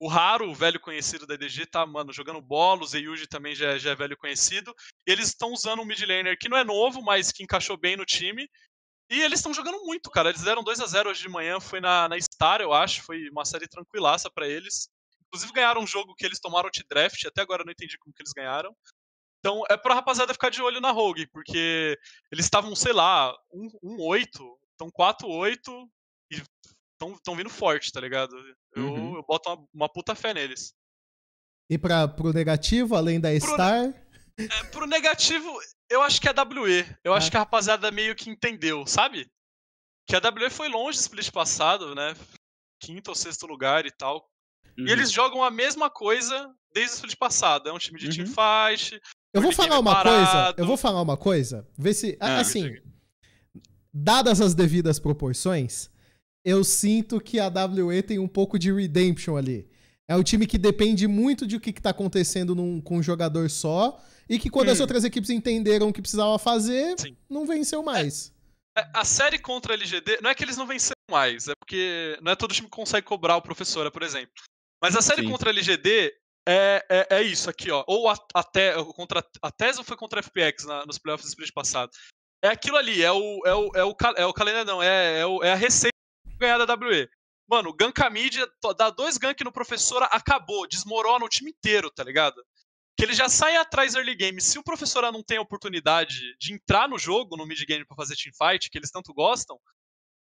O 0.00 0.06
Raro, 0.06 0.48
o 0.48 0.54
velho 0.54 0.78
conhecido 0.78 1.26
da 1.26 1.34
EDG, 1.34 1.66
tá, 1.66 1.84
mano, 1.84 2.12
jogando 2.12 2.40
bola. 2.40 2.82
O 2.82 2.86
Zeyuji 2.86 3.26
também 3.26 3.54
já, 3.54 3.70
é, 3.70 3.78
já 3.78 3.90
é 3.90 3.96
velho 3.96 4.16
conhecido. 4.16 4.72
E 5.06 5.10
eles 5.10 5.28
estão 5.28 5.52
usando 5.52 5.82
um 5.82 5.84
mid 5.84 6.00
laner 6.00 6.38
que 6.38 6.48
não 6.48 6.56
é 6.56 6.64
novo, 6.64 7.02
mas 7.02 7.32
que 7.32 7.42
encaixou 7.42 7.76
bem 7.76 7.96
no 7.96 8.04
time. 8.04 8.48
E 9.10 9.20
eles 9.22 9.40
estão 9.40 9.52
jogando 9.52 9.82
muito, 9.84 10.10
cara. 10.10 10.28
Eles 10.28 10.42
deram 10.42 10.62
2 10.62 10.80
a 10.80 10.86
0 10.86 11.10
hoje 11.10 11.22
de 11.22 11.28
manhã, 11.28 11.58
foi 11.58 11.80
na, 11.80 12.08
na 12.08 12.20
Star, 12.20 12.60
eu 12.60 12.72
acho. 12.72 13.02
Foi 13.02 13.28
uma 13.30 13.44
série 13.44 13.66
tranquilaça 13.66 14.30
para 14.30 14.46
eles. 14.46 14.88
Inclusive 15.26 15.52
ganharam 15.52 15.82
um 15.82 15.86
jogo 15.86 16.14
que 16.14 16.24
eles 16.24 16.40
tomaram 16.40 16.70
de 16.70 16.84
draft, 16.88 17.24
até 17.26 17.42
agora 17.42 17.62
eu 17.62 17.66
não 17.66 17.72
entendi 17.72 17.98
como 17.98 18.14
que 18.14 18.22
eles 18.22 18.32
ganharam. 18.32 18.74
Então 19.40 19.62
é 19.68 19.76
pra 19.76 19.94
rapaziada 19.94 20.32
ficar 20.32 20.50
de 20.50 20.62
olho 20.62 20.80
na 20.80 20.90
Rogue, 20.90 21.26
porque 21.28 21.96
eles 22.32 22.44
estavam, 22.44 22.74
sei 22.74 22.92
lá, 22.92 23.32
1-8, 23.54 24.40
um, 24.40 24.44
um 24.44 24.56
então 24.74 24.90
4-8, 24.90 25.58
e 26.30 26.42
estão 27.00 27.36
vindo 27.36 27.50
forte, 27.50 27.92
tá 27.92 28.00
ligado? 28.00 28.34
Eu, 28.74 28.84
uhum. 28.84 29.16
eu 29.16 29.22
boto 29.22 29.48
uma, 29.48 29.68
uma, 29.74 29.88
puta 29.88 30.14
fé 30.14 30.34
neles. 30.34 30.74
E 31.70 31.78
pra, 31.78 32.08
pro 32.08 32.32
negativo, 32.32 32.94
além 32.94 33.20
da 33.20 33.28
pro, 33.30 33.40
Star? 33.40 33.94
É, 34.38 34.64
pro 34.70 34.86
negativo, 34.86 35.48
eu 35.90 36.02
acho 36.02 36.20
que 36.20 36.28
é 36.28 36.32
a 36.32 36.42
WE. 36.42 36.86
Eu 37.04 37.12
ah. 37.12 37.16
acho 37.16 37.30
que 37.30 37.36
a 37.36 37.40
rapaziada 37.40 37.90
meio 37.90 38.14
que 38.14 38.30
entendeu, 38.30 38.86
sabe? 38.86 39.30
Que 40.06 40.16
a 40.16 40.20
WE 40.20 40.50
foi 40.50 40.68
longe 40.68 40.98
do 40.98 41.02
split 41.02 41.30
passado, 41.30 41.94
né? 41.94 42.14
Quinto 42.80 43.10
ou 43.10 43.16
sexto 43.16 43.46
lugar 43.46 43.84
e 43.84 43.90
tal. 43.90 44.28
Uhum. 44.78 44.86
E 44.86 44.90
eles 44.90 45.10
jogam 45.10 45.42
a 45.42 45.50
mesma 45.50 45.90
coisa 45.90 46.54
desde 46.72 46.94
o 46.94 46.96
split 46.96 47.16
passado. 47.16 47.68
É 47.68 47.72
um 47.72 47.78
time 47.78 47.98
de 47.98 48.06
uhum. 48.06 48.12
teamfight. 48.12 49.00
Eu 49.32 49.42
vou 49.42 49.52
falar 49.52 49.78
uma 49.78 49.92
parado. 49.92 50.16
coisa. 50.16 50.54
Eu 50.56 50.66
vou 50.66 50.76
falar 50.76 51.02
uma 51.02 51.16
coisa. 51.16 51.68
Ver 51.76 51.94
se. 51.94 52.16
Ah, 52.20 52.40
assim. 52.40 52.74
Dadas 53.92 54.40
as 54.40 54.54
devidas 54.54 55.00
proporções, 55.00 55.90
eu 56.48 56.64
sinto 56.64 57.20
que 57.20 57.38
a 57.38 57.48
WE 57.48 58.02
tem 58.02 58.18
um 58.18 58.26
pouco 58.26 58.58
de 58.58 58.72
redemption 58.72 59.36
ali. 59.36 59.68
É 60.08 60.16
um 60.16 60.22
time 60.22 60.46
que 60.46 60.56
depende 60.56 61.06
muito 61.06 61.46
de 61.46 61.56
o 61.56 61.60
que, 61.60 61.68
está 61.68 61.90
acontecendo 61.90 62.54
num, 62.54 62.80
com 62.80 62.96
um 62.96 63.02
jogador 63.02 63.50
só. 63.50 64.02
E 64.26 64.38
que 64.38 64.48
quando 64.48 64.68
hum. 64.68 64.72
as 64.72 64.80
outras 64.80 65.04
equipes 65.04 65.28
entenderam 65.28 65.88
o 65.88 65.92
que 65.92 66.00
precisava 66.00 66.38
fazer, 66.38 66.98
Sim. 66.98 67.14
não 67.28 67.46
venceu 67.46 67.82
mais. 67.82 68.32
É, 68.76 68.80
é, 68.80 68.90
a 68.94 69.04
série 69.04 69.38
contra 69.38 69.74
a 69.74 69.76
LGD, 69.76 70.20
não 70.22 70.30
é 70.30 70.34
que 70.34 70.42
eles 70.42 70.56
não 70.56 70.66
venceram 70.66 70.96
mais, 71.10 71.48
é 71.48 71.54
porque 71.54 72.18
não 72.22 72.32
é 72.32 72.36
todo 72.36 72.54
time 72.54 72.66
que 72.66 72.76
consegue 72.76 73.06
cobrar 73.06 73.36
o 73.36 73.42
professora, 73.42 73.90
por 73.90 74.02
exemplo. 74.02 74.32
Mas 74.82 74.96
a 74.96 75.02
série 75.02 75.22
Sim. 75.22 75.30
contra 75.30 75.50
a 75.50 75.52
LGD 75.52 76.14
é, 76.48 76.84
é, 76.88 77.06
é, 77.10 77.22
isso 77.22 77.50
aqui, 77.50 77.70
ó. 77.70 77.84
Ou 77.86 78.08
a, 78.08 78.16
até 78.34 78.72
contra 78.94 79.22
a 79.42 79.50
Tesla 79.50 79.84
foi 79.84 79.96
contra 79.98 80.20
a 80.20 80.22
FPX 80.22 80.64
na, 80.64 80.86
nos 80.86 80.98
playoffs 80.98 81.26
do 81.26 81.30
split 81.30 81.52
passado. 81.52 81.90
É 82.42 82.48
aquilo 82.48 82.76
ali, 82.78 83.02
é 83.02 83.12
o 83.12 83.42
é 83.44 83.54
o, 83.54 83.70
é 83.74 83.84
o, 83.84 83.96
é 84.16 84.26
o 84.26 84.32
calendário 84.32 84.64
não, 84.64 84.82
é, 84.82 85.20
é, 85.20 85.26
o, 85.26 85.42
é 85.42 85.52
a 85.52 85.56
receita 85.56 85.97
ganhar 86.38 86.64
da 86.64 86.74
WE. 86.74 87.08
Mano, 87.48 87.72
ganka 87.72 88.08
mídia, 88.10 88.46
dá 88.76 88.90
dois 88.90 89.16
gank 89.16 89.42
no 89.42 89.52
professora, 89.52 90.04
acabou, 90.06 90.66
desmorona 90.66 91.24
o 91.24 91.28
time 91.28 91.50
inteiro, 91.50 91.90
tá 91.90 92.04
ligado? 92.04 92.44
Que 92.96 93.04
ele 93.04 93.14
já 93.14 93.28
sai 93.28 93.56
atrás 93.56 93.94
early 93.94 94.14
game. 94.14 94.40
Se 94.40 94.58
o 94.58 94.62
professora 94.62 95.10
não 95.10 95.22
tem 95.22 95.38
a 95.38 95.42
oportunidade 95.42 96.36
de 96.38 96.52
entrar 96.52 96.88
no 96.88 96.98
jogo, 96.98 97.36
no 97.36 97.46
mid 97.46 97.64
game 97.64 97.86
pra 97.86 97.96
fazer 97.96 98.16
teamfight, 98.16 98.68
que 98.70 98.76
eles 98.76 98.90
tanto 98.90 99.14
gostam, 99.14 99.58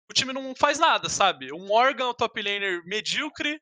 o 0.10 0.14
time 0.14 0.34
não 0.34 0.56
faz 0.56 0.80
nada, 0.80 1.08
sabe? 1.08 1.52
O 1.52 1.60
Morgan, 1.60 2.14
top 2.14 2.42
laner 2.42 2.84
medíocre, 2.86 3.62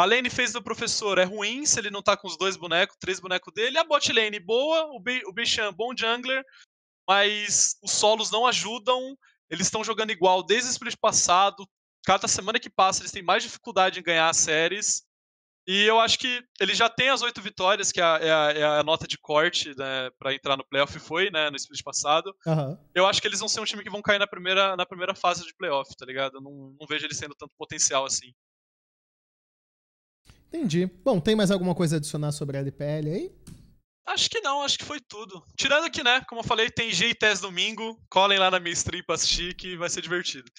a 0.00 0.06
lane 0.06 0.30
fez 0.30 0.52
do 0.52 0.62
professor 0.62 1.18
é 1.18 1.24
ruim 1.24 1.66
se 1.66 1.78
ele 1.78 1.90
não 1.90 2.02
tá 2.02 2.16
com 2.16 2.26
os 2.26 2.38
dois 2.38 2.56
bonecos, 2.56 2.96
três 2.98 3.20
bonecos 3.20 3.52
dele. 3.52 3.76
A 3.76 3.84
bot 3.84 4.10
lane 4.12 4.40
boa, 4.40 4.86
o, 4.94 4.98
Be 4.98 5.22
o 5.26 5.72
bom 5.72 5.94
jungler, 5.94 6.42
mas 7.06 7.76
os 7.82 7.92
solos 7.92 8.30
não 8.30 8.46
ajudam. 8.46 9.14
Eles 9.50 9.66
estão 9.66 9.82
jogando 9.82 10.10
igual 10.10 10.42
desde 10.42 10.68
o 10.68 10.72
split 10.72 10.96
passado, 10.96 11.66
cada 12.04 12.28
semana 12.28 12.58
que 12.58 12.70
passa 12.70 13.02
eles 13.02 13.12
têm 13.12 13.22
mais 13.22 13.42
dificuldade 13.42 13.98
em 13.98 14.02
ganhar 14.02 14.28
as 14.28 14.36
séries. 14.36 15.02
E 15.66 15.84
eu 15.84 16.00
acho 16.00 16.18
que 16.18 16.42
ele 16.58 16.74
já 16.74 16.88
tem 16.88 17.10
as 17.10 17.22
oito 17.22 17.40
vitórias, 17.40 17.92
que 17.92 18.00
é 18.00 18.04
a, 18.04 18.18
é 18.20 18.32
a, 18.32 18.50
é 18.52 18.64
a 18.80 18.82
nota 18.82 19.06
de 19.06 19.18
corte 19.18 19.76
né, 19.76 20.10
para 20.18 20.34
entrar 20.34 20.56
no 20.56 20.64
playoff, 20.64 20.98
foi, 20.98 21.30
né, 21.30 21.50
no 21.50 21.56
split 21.56 21.82
passado. 21.82 22.34
Uhum. 22.46 22.78
Eu 22.94 23.06
acho 23.06 23.20
que 23.20 23.28
eles 23.28 23.38
vão 23.38 23.48
ser 23.48 23.60
um 23.60 23.64
time 23.64 23.82
que 23.82 23.90
vão 23.90 24.02
cair 24.02 24.18
na 24.18 24.26
primeira, 24.26 24.74
na 24.76 24.86
primeira 24.86 25.14
fase 25.14 25.44
de 25.44 25.54
playoff, 25.54 25.94
tá 25.96 26.06
ligado? 26.06 26.38
Eu 26.38 26.40
não, 26.40 26.74
não 26.80 26.86
vejo 26.88 27.06
eles 27.06 27.18
tendo 27.18 27.34
tanto 27.34 27.54
potencial 27.56 28.04
assim. 28.04 28.32
Entendi. 30.48 30.86
Bom, 31.04 31.20
tem 31.20 31.36
mais 31.36 31.50
alguma 31.50 31.74
coisa 31.74 31.96
a 31.96 31.98
adicionar 31.98 32.32
sobre 32.32 32.56
a 32.56 32.60
LPL 32.60 33.08
aí? 33.08 33.32
Acho 34.06 34.28
que 34.28 34.40
não, 34.40 34.62
acho 34.62 34.78
que 34.78 34.84
foi 34.84 34.98
tudo. 35.00 35.42
Tirando 35.56 35.90
que, 35.90 36.02
né, 36.02 36.20
como 36.28 36.40
eu 36.40 36.44
falei, 36.44 36.70
tem 36.70 36.90
G 36.90 37.08
e 37.10 37.14
TES 37.14 37.40
domingo. 37.40 37.96
Colhem 38.08 38.38
lá 38.38 38.50
na 38.50 38.58
minha 38.58 38.72
stream 38.72 39.04
pra 39.04 39.14
assistir 39.14 39.54
que 39.54 39.76
vai 39.76 39.88
ser 39.88 40.00
divertido. 40.00 40.50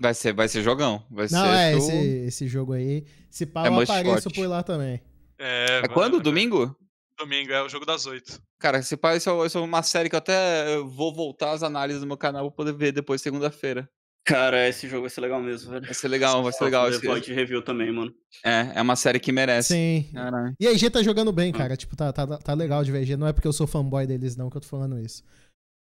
Vai 0.00 0.14
ser, 0.14 0.32
vai 0.32 0.48
ser 0.48 0.62
jogão. 0.62 1.04
Vai 1.10 1.26
Não, 1.30 1.44
ser 1.44 1.56
é, 1.56 1.76
esse, 1.76 1.96
esse 2.26 2.48
jogo 2.48 2.72
aí. 2.72 3.04
Se 3.30 3.46
pau, 3.46 3.64
é 3.64 3.68
eu 3.68 3.80
apareço 3.80 4.22
forte. 4.22 4.34
por 4.34 4.46
lá 4.48 4.62
também. 4.62 5.00
É, 5.38 5.82
é 5.84 5.88
quando? 5.88 6.20
Domingo? 6.20 6.76
Domingo, 7.18 7.52
é 7.52 7.62
o 7.62 7.68
jogo 7.68 7.84
das 7.86 8.06
oito. 8.06 8.40
Cara, 8.58 8.82
se 8.82 8.96
pau, 8.96 9.16
isso, 9.16 9.30
é, 9.30 9.46
isso 9.46 9.58
é 9.58 9.60
uma 9.60 9.82
série 9.82 10.08
que 10.08 10.14
eu 10.14 10.18
até 10.18 10.76
vou 10.78 11.14
voltar 11.14 11.52
as 11.52 11.62
análises 11.62 12.00
do 12.00 12.06
meu 12.06 12.16
canal 12.16 12.50
pra 12.50 12.56
poder 12.56 12.72
ver 12.72 12.92
depois 12.92 13.20
segunda-feira. 13.22 13.88
Cara, 14.24 14.68
esse 14.68 14.88
jogo 14.88 15.02
vai 15.02 15.10
ser 15.10 15.20
legal 15.20 15.42
mesmo, 15.42 15.72
velho. 15.72 15.84
Vai 15.84 15.94
ser 15.94 16.08
legal, 16.08 16.42
vai 16.42 16.52
ser 16.52 16.64
legal. 16.64 16.88
Esse 16.88 17.04
point 17.04 17.32
review 17.32 17.60
também, 17.60 17.92
mano. 17.92 18.14
É, 18.44 18.72
é 18.76 18.82
uma 18.82 18.94
série 18.94 19.18
que 19.18 19.32
merece. 19.32 19.74
Sim. 19.74 20.10
Caralho. 20.12 20.54
E 20.60 20.66
a 20.66 20.72
IG 20.72 20.90
tá 20.90 21.02
jogando 21.02 21.32
bem, 21.32 21.52
cara. 21.52 21.76
Tipo, 21.76 21.96
tá, 21.96 22.12
tá, 22.12 22.38
tá 22.38 22.54
legal 22.54 22.84
de 22.84 22.92
ver 22.92 22.98
a 22.98 23.02
IG. 23.02 23.16
Não 23.16 23.26
é 23.26 23.32
porque 23.32 23.48
eu 23.48 23.52
sou 23.52 23.66
fanboy 23.66 24.06
deles, 24.06 24.36
não, 24.36 24.48
que 24.48 24.56
eu 24.56 24.60
tô 24.60 24.68
falando 24.68 24.98
isso. 24.98 25.24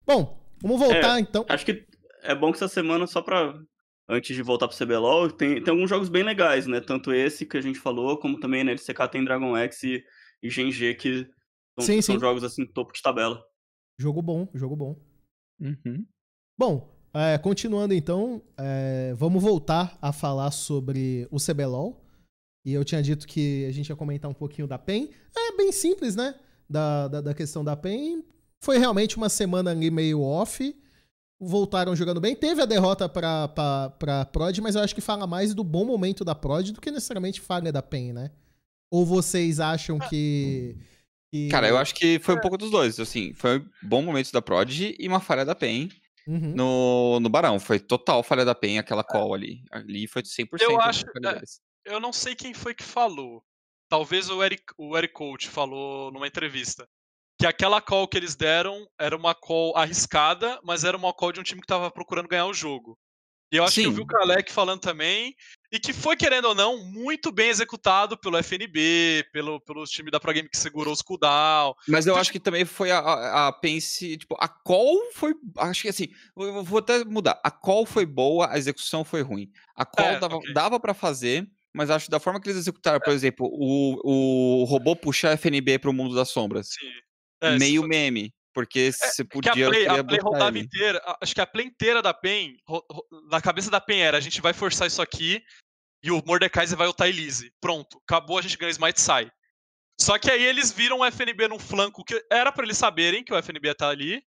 Bom, 0.06 0.44
vamos 0.60 0.80
voltar 0.80 1.18
é, 1.18 1.20
então. 1.20 1.46
Acho 1.48 1.66
que 1.66 1.86
é 2.24 2.34
bom 2.34 2.52
que 2.52 2.58
essa 2.58 2.68
semana, 2.68 3.06
só 3.06 3.22
pra 3.22 3.54
antes 4.10 4.36
de 4.36 4.42
voltar 4.42 4.68
pro 4.68 4.78
CBLOL, 4.78 5.32
tem, 5.32 5.64
tem 5.64 5.72
alguns 5.72 5.90
jogos 5.90 6.10
bem 6.10 6.24
legais, 6.24 6.68
né? 6.68 6.82
Tanto 6.82 7.14
esse 7.14 7.46
que 7.46 7.58
a 7.58 7.62
gente 7.62 7.80
falou, 7.80 8.18
como 8.18 8.40
também 8.40 8.64
na 8.64 8.72
LCK 8.72 9.08
tem 9.10 9.24
Dragon 9.24 9.56
X 9.56 9.84
e, 9.84 10.04
e 10.44 10.50
GNG, 10.50 10.96
que 10.96 11.28
são, 11.80 11.86
sim, 11.86 12.02
são 12.02 12.16
sim. 12.16 12.20
jogos 12.20 12.44
assim, 12.44 12.66
topo 12.66 12.92
de 12.92 13.02
tabela. 13.02 13.42
Jogo 14.00 14.22
bom, 14.22 14.50
jogo 14.54 14.76
bom. 14.76 15.00
Uhum. 15.60 16.06
Bom, 16.58 17.01
é, 17.14 17.38
continuando 17.38 17.94
então, 17.94 18.42
é, 18.58 19.14
vamos 19.16 19.42
voltar 19.42 19.98
a 20.02 20.12
falar 20.12 20.52
sobre 20.52 21.28
o 21.32 21.38
CBLOL. 21.38 22.02
E 22.66 22.74
eu 22.74 22.86
tinha 22.86 23.02
dito 23.02 23.28
que 23.28 23.66
a 23.66 23.72
gente 23.72 23.90
ia 23.90 23.96
comentar 23.96 24.30
um 24.30 24.36
pouquinho 24.36 24.68
da 24.68 24.78
PEN. 24.78 25.10
É 25.36 25.58
bem 25.58 25.72
simples, 25.72 26.16
né? 26.16 26.36
Da, 26.70 27.08
da, 27.08 27.22
da 27.22 27.34
questão 27.34 27.64
da 27.64 27.76
PEN. 27.76 28.24
Foi 28.64 28.78
realmente 28.78 29.18
uma 29.18 29.30
semana 29.30 29.72
ali 29.72 29.90
meio 29.90 30.22
off 30.22 30.76
voltaram 31.42 31.96
jogando 31.96 32.22
bem. 32.22 32.36
Teve 32.36 32.62
a 32.62 32.66
derrota 32.66 33.10
pra, 33.10 33.48
pra, 33.48 33.90
pra 33.90 34.26
Prod, 34.26 34.60
mas 34.60 34.76
eu 34.76 34.82
acho 34.82 34.94
que 34.94 35.02
fala 35.02 35.26
mais 35.26 35.56
do 35.56 35.64
bom 35.64 35.84
momento 35.84 36.24
da 36.24 36.36
Prod 36.36 36.70
do 36.70 36.80
que 36.80 36.92
necessariamente 36.92 37.42
falha 37.42 37.72
da 37.72 37.82
PEN, 37.82 38.14
né? 38.14 38.32
Ou 38.92 39.06
vocês 39.06 39.60
acham 39.60 39.98
que. 39.98 40.76
que... 41.34 41.50
Cara, 41.50 41.68
eu 41.68 41.78
acho 41.78 41.96
que 41.96 42.20
foi 42.20 42.36
um 42.36 42.40
pouco 42.40 42.58
dos 42.58 42.70
dois. 42.70 43.00
Assim, 43.00 43.34
foi 43.34 43.60
um 43.60 43.66
bom 43.82 44.02
momento 44.04 44.32
da 44.32 44.42
Prod 44.42 44.94
e 45.00 45.08
uma 45.08 45.20
falha 45.20 45.44
da 45.44 45.56
PEN. 45.56 45.90
Uhum. 46.28 46.54
No, 46.56 47.20
no 47.20 47.30
Barão, 47.30 47.60
foi 47.60 47.80
total 47.80 48.24
falha 48.24 48.46
da 48.46 48.56
PEN 48.56 48.80
aquela 48.80 49.04
call 49.04 49.34
ali. 49.34 49.64
Ali 49.72 50.08
foi 50.08 50.22
100% 50.22 50.62
Eu 50.62 50.80
acho. 50.80 51.06
É, 51.24 51.94
eu 51.94 52.00
não 52.00 52.14
sei 52.14 52.36
quem 52.36 52.54
foi 52.54 52.74
que 52.74 52.84
falou. 52.84 53.44
Talvez 53.90 54.30
o 54.30 54.44
Eric, 54.44 54.64
o 54.78 54.98
Eric 54.98 55.14
Coach 55.14 55.50
falou 55.50 56.12
numa 56.12 56.28
entrevista 56.28 56.88
que 57.38 57.46
aquela 57.46 57.82
call 57.82 58.08
que 58.08 58.18
eles 58.18 58.36
deram 58.36 58.88
era 59.00 59.18
uma 59.18 59.34
call 59.34 59.76
arriscada, 59.76 60.60
mas 60.64 60.84
era 60.84 60.96
uma 60.96 61.12
call 61.12 61.32
de 61.32 61.40
um 61.40 61.44
time 61.44 61.60
que 61.60 61.66
estava 61.66 61.90
procurando 61.90 62.28
ganhar 62.28 62.46
o 62.46 62.54
jogo. 62.54 62.98
E 63.52 63.58
eu 63.58 63.64
acho 63.64 63.74
Sim. 63.74 63.82
que 63.82 63.88
eu 63.88 63.94
vi 63.94 64.02
o 64.02 64.06
Kalec 64.06 64.52
falando 64.52 64.80
também, 64.80 65.36
e 65.72 65.80
que 65.80 65.94
foi, 65.94 66.18
querendo 66.18 66.50
ou 66.50 66.56
não, 66.56 66.84
muito 66.84 67.32
bem 67.32 67.50
executado 67.50 68.18
pelo 68.18 68.38
FNB, 68.38 69.26
pelo, 69.32 69.62
pelo 69.62 69.86
time 69.86 70.12
da 70.12 70.20
Pro 70.20 70.34
Game 70.34 70.50
que 70.50 70.58
segurou 70.58 70.94
os 70.94 71.02
cooldown. 71.02 71.74
Mas 71.88 72.06
eu 72.06 72.12
então, 72.12 72.22
acho 72.22 72.32
tipo 72.32 72.40
que 72.40 72.44
também 72.44 72.66
foi 72.66 72.92
a, 72.92 73.00
a, 73.00 73.48
a, 73.48 73.54
Pense, 73.54 74.18
tipo, 74.18 74.36
a 74.38 74.50
call 74.50 75.00
foi, 75.14 75.34
acho 75.60 75.84
que 75.84 75.88
assim, 75.88 76.10
eu 76.36 76.64
vou 76.64 76.80
até 76.80 77.06
mudar, 77.06 77.40
a 77.42 77.50
call 77.50 77.86
foi 77.86 78.06
boa, 78.06 78.52
a 78.52 78.58
execução 78.58 79.06
foi 79.06 79.22
ruim. 79.22 79.50
A 79.74 79.86
call 79.86 80.06
é, 80.06 80.20
dava, 80.20 80.36
okay. 80.36 80.54
dava 80.54 80.80
para 80.80 80.94
fazer, 80.94 81.50
mas 81.74 81.90
acho 81.90 82.06
que 82.06 82.12
da 82.12 82.20
forma 82.20 82.42
que 82.42 82.50
eles 82.50 82.60
executaram, 82.60 82.98
é. 82.98 83.00
por 83.00 83.14
exemplo, 83.14 83.48
o, 83.50 84.62
o 84.62 84.64
robô 84.66 84.94
puxar 84.94 85.38
FNB 85.38 85.80
para 85.80 85.90
o 85.90 85.94
mundo 85.94 86.14
das 86.14 86.30
sombras. 86.30 86.68
Sim. 86.68 86.88
É, 87.42 87.58
meio 87.58 87.84
meme. 87.84 88.34
Porque 88.54 88.92
você 88.92 89.22
é, 89.22 89.26
podia. 89.26 89.52
A 89.52 89.70
play, 89.70 89.88
a 89.88 90.04
play 90.04 90.20
rodava 90.20 90.58
ele. 90.58 90.66
inteira. 90.66 91.02
Acho 91.22 91.34
que 91.34 91.42
a 91.42 91.48
play 91.48 91.66
inteira 91.66 92.02
da 92.02 92.14
PEN, 92.14 92.58
na 93.30 93.42
cabeça 93.42 93.72
da 93.72 93.80
PEN 93.80 94.02
era: 94.02 94.18
a 94.18 94.22
gente 94.22 94.42
vai 94.42 94.54
forçar 94.54 94.88
isso 94.88 95.02
aqui 95.02 95.42
e 96.04 96.12
o 96.12 96.22
Mordekaiser 96.26 96.78
vai 96.78 96.88
ultar 96.88 97.08
Elise. 97.08 97.54
Pronto, 97.62 98.02
acabou, 98.06 98.38
a 98.38 98.42
gente 98.42 98.58
ganha 98.58 98.70
o 98.70 98.72
Smite 98.72 99.00
sai. 99.00 99.32
Só 100.00 100.18
que 100.18 100.32
aí 100.32 100.44
eles 100.44 100.72
viram 100.72 101.00
o 101.00 101.06
FNB 101.06 101.48
num 101.48 101.60
flanco 101.60 102.04
que 102.04 102.26
era 102.32 102.52
para 102.52 102.66
eles 102.66 102.78
saberem 102.78 103.24
que 103.24 103.34
o 103.34 103.38
FNB 103.38 103.76
tá 103.76 103.90
ali. 103.90 104.24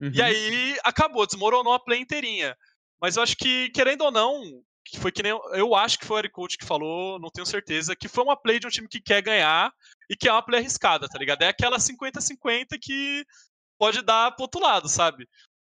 Uhum. 0.00 0.10
E 0.12 0.22
aí 0.22 0.78
acabou, 0.84 1.26
desmoronou 1.26 1.72
a 1.72 1.80
play 1.80 2.00
inteirinha. 2.00 2.56
Mas 3.00 3.16
eu 3.16 3.22
acho 3.22 3.36
que, 3.36 3.68
querendo 3.70 4.02
ou 4.02 4.12
não, 4.12 4.62
que 4.84 5.00
foi 5.00 5.10
que 5.10 5.22
nem. 5.22 5.32
Eu 5.52 5.74
acho 5.74 5.98
que 5.98 6.06
foi 6.06 6.16
o 6.16 6.18
Eric 6.20 6.34
Coach 6.34 6.56
que 6.56 6.64
falou, 6.64 7.18
não 7.18 7.30
tenho 7.30 7.46
certeza, 7.46 7.96
que 7.96 8.08
foi 8.08 8.22
uma 8.22 8.36
play 8.36 8.60
de 8.60 8.66
um 8.66 8.70
time 8.70 8.88
que 8.88 9.00
quer 9.00 9.20
ganhar 9.20 9.72
e 10.08 10.16
que 10.16 10.28
é 10.28 10.32
uma 10.32 10.42
play 10.42 10.60
arriscada, 10.60 11.08
tá 11.08 11.18
ligado? 11.18 11.42
É 11.42 11.48
aquela 11.48 11.78
50-50 11.78 12.78
que 12.80 13.24
pode 13.78 14.02
dar 14.02 14.30
pro 14.32 14.42
outro 14.42 14.60
lado, 14.60 14.88
sabe? 14.88 15.26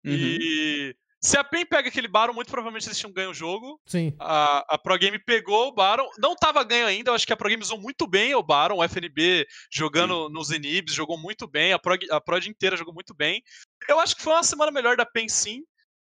Uhum. 0.05 0.13
E 0.13 0.97
se 1.25 1.39
a 1.39 1.43
PEN 1.43 1.65
pega 1.65 1.89
aquele 1.89 2.07
Baron, 2.07 2.35
muito 2.35 2.51
provavelmente 2.51 2.87
eles 2.87 2.99
tinham 2.99 3.11
ganho 3.11 3.31
o 3.31 3.35
jogo. 3.35 3.81
Sim. 3.87 4.15
A, 4.21 4.75
a 4.75 4.79
Pro 4.79 4.99
Game 4.99 5.19
pegou 5.19 5.69
o 5.69 5.73
Baron. 5.73 6.07
Não 6.19 6.37
tava 6.37 6.63
ganho 6.63 6.87
ainda, 6.87 7.11
eu 7.11 7.15
acho 7.15 7.27
que 7.27 7.33
a 7.33 7.37
Pro 7.37 7.49
Game 7.49 7.63
usou 7.63 7.81
muito 7.81 8.07
bem 8.07 8.35
o 8.35 8.43
Baron, 8.43 8.77
o 8.77 8.85
FNB 8.85 9.47
jogando 9.73 10.27
Sim. 10.27 10.33
nos 10.35 10.51
inibs, 10.51 10.93
jogou 10.93 11.17
muito 11.17 11.49
bem, 11.49 11.73
a 11.73 11.79
Pro, 11.79 11.97
a 12.11 12.21
Prod 12.21 12.47
inteira 12.47 12.77
jogou 12.77 12.93
muito 12.93 13.15
bem. 13.15 13.43
Eu 13.89 13.99
acho 14.01 14.15
que 14.15 14.23
foi 14.23 14.35
uma 14.35 14.43
semana 14.43 14.71
melhor 14.71 14.99
da 14.99 15.07
PEN 15.07 15.27
sim, 15.27 15.63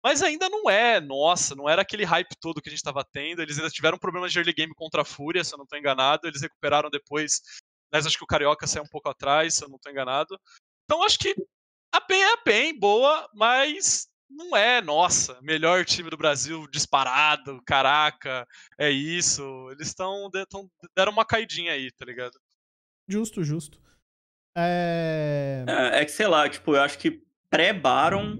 mas 0.03 0.21
ainda 0.21 0.49
não 0.49 0.69
é, 0.69 0.99
nossa, 0.99 1.55
não 1.55 1.69
era 1.69 1.81
aquele 1.81 2.03
hype 2.03 2.35
todo 2.41 2.61
que 2.61 2.67
a 2.67 2.71
gente 2.71 2.79
estava 2.79 3.01
tendo. 3.09 3.41
Eles 3.41 3.57
ainda 3.57 3.69
tiveram 3.69 3.97
problemas 3.97 4.33
de 4.33 4.39
early 4.39 4.53
game 4.53 4.73
contra 4.75 5.03
a 5.03 5.05
Fúria, 5.05 5.45
se 5.45 5.53
eu 5.53 5.57
não 5.57 5.63
estou 5.63 5.79
enganado. 5.79 6.27
Eles 6.27 6.41
recuperaram 6.41 6.89
depois, 6.89 7.41
mas 7.89 8.05
acho 8.05 8.17
que 8.17 8.23
o 8.25 8.27
Carioca 8.27 8.67
saiu 8.67 8.83
um 8.83 8.89
pouco 8.89 9.07
atrás, 9.07 9.53
se 9.53 9.63
eu 9.63 9.69
não 9.69 9.77
estou 9.77 9.93
enganado. 9.93 10.37
Então 10.83 11.01
acho 11.03 11.17
que 11.19 11.33
a 11.93 12.01
PEN 12.01 12.21
é 12.21 12.33
a 12.33 12.37
PEN, 12.37 12.77
boa, 12.77 13.29
mas 13.33 14.09
não 14.35 14.55
é, 14.55 14.81
nossa, 14.81 15.39
melhor 15.41 15.85
time 15.85 16.09
do 16.09 16.17
Brasil 16.17 16.67
disparado, 16.67 17.61
caraca, 17.65 18.47
é 18.77 18.89
isso. 18.89 19.69
Eles 19.71 19.87
estão 19.87 20.29
deram 20.95 21.11
uma 21.11 21.25
caidinha 21.25 21.71
aí, 21.71 21.91
tá 21.91 22.05
ligado? 22.05 22.37
Justo, 23.07 23.43
justo. 23.43 23.79
É... 24.57 25.65
é... 25.67 26.01
é 26.01 26.05
que 26.05 26.11
sei 26.11 26.27
lá, 26.27 26.47
tipo, 26.49 26.75
eu 26.75 26.81
acho 26.81 26.97
que 26.97 27.23
pré-Baron 27.49 28.37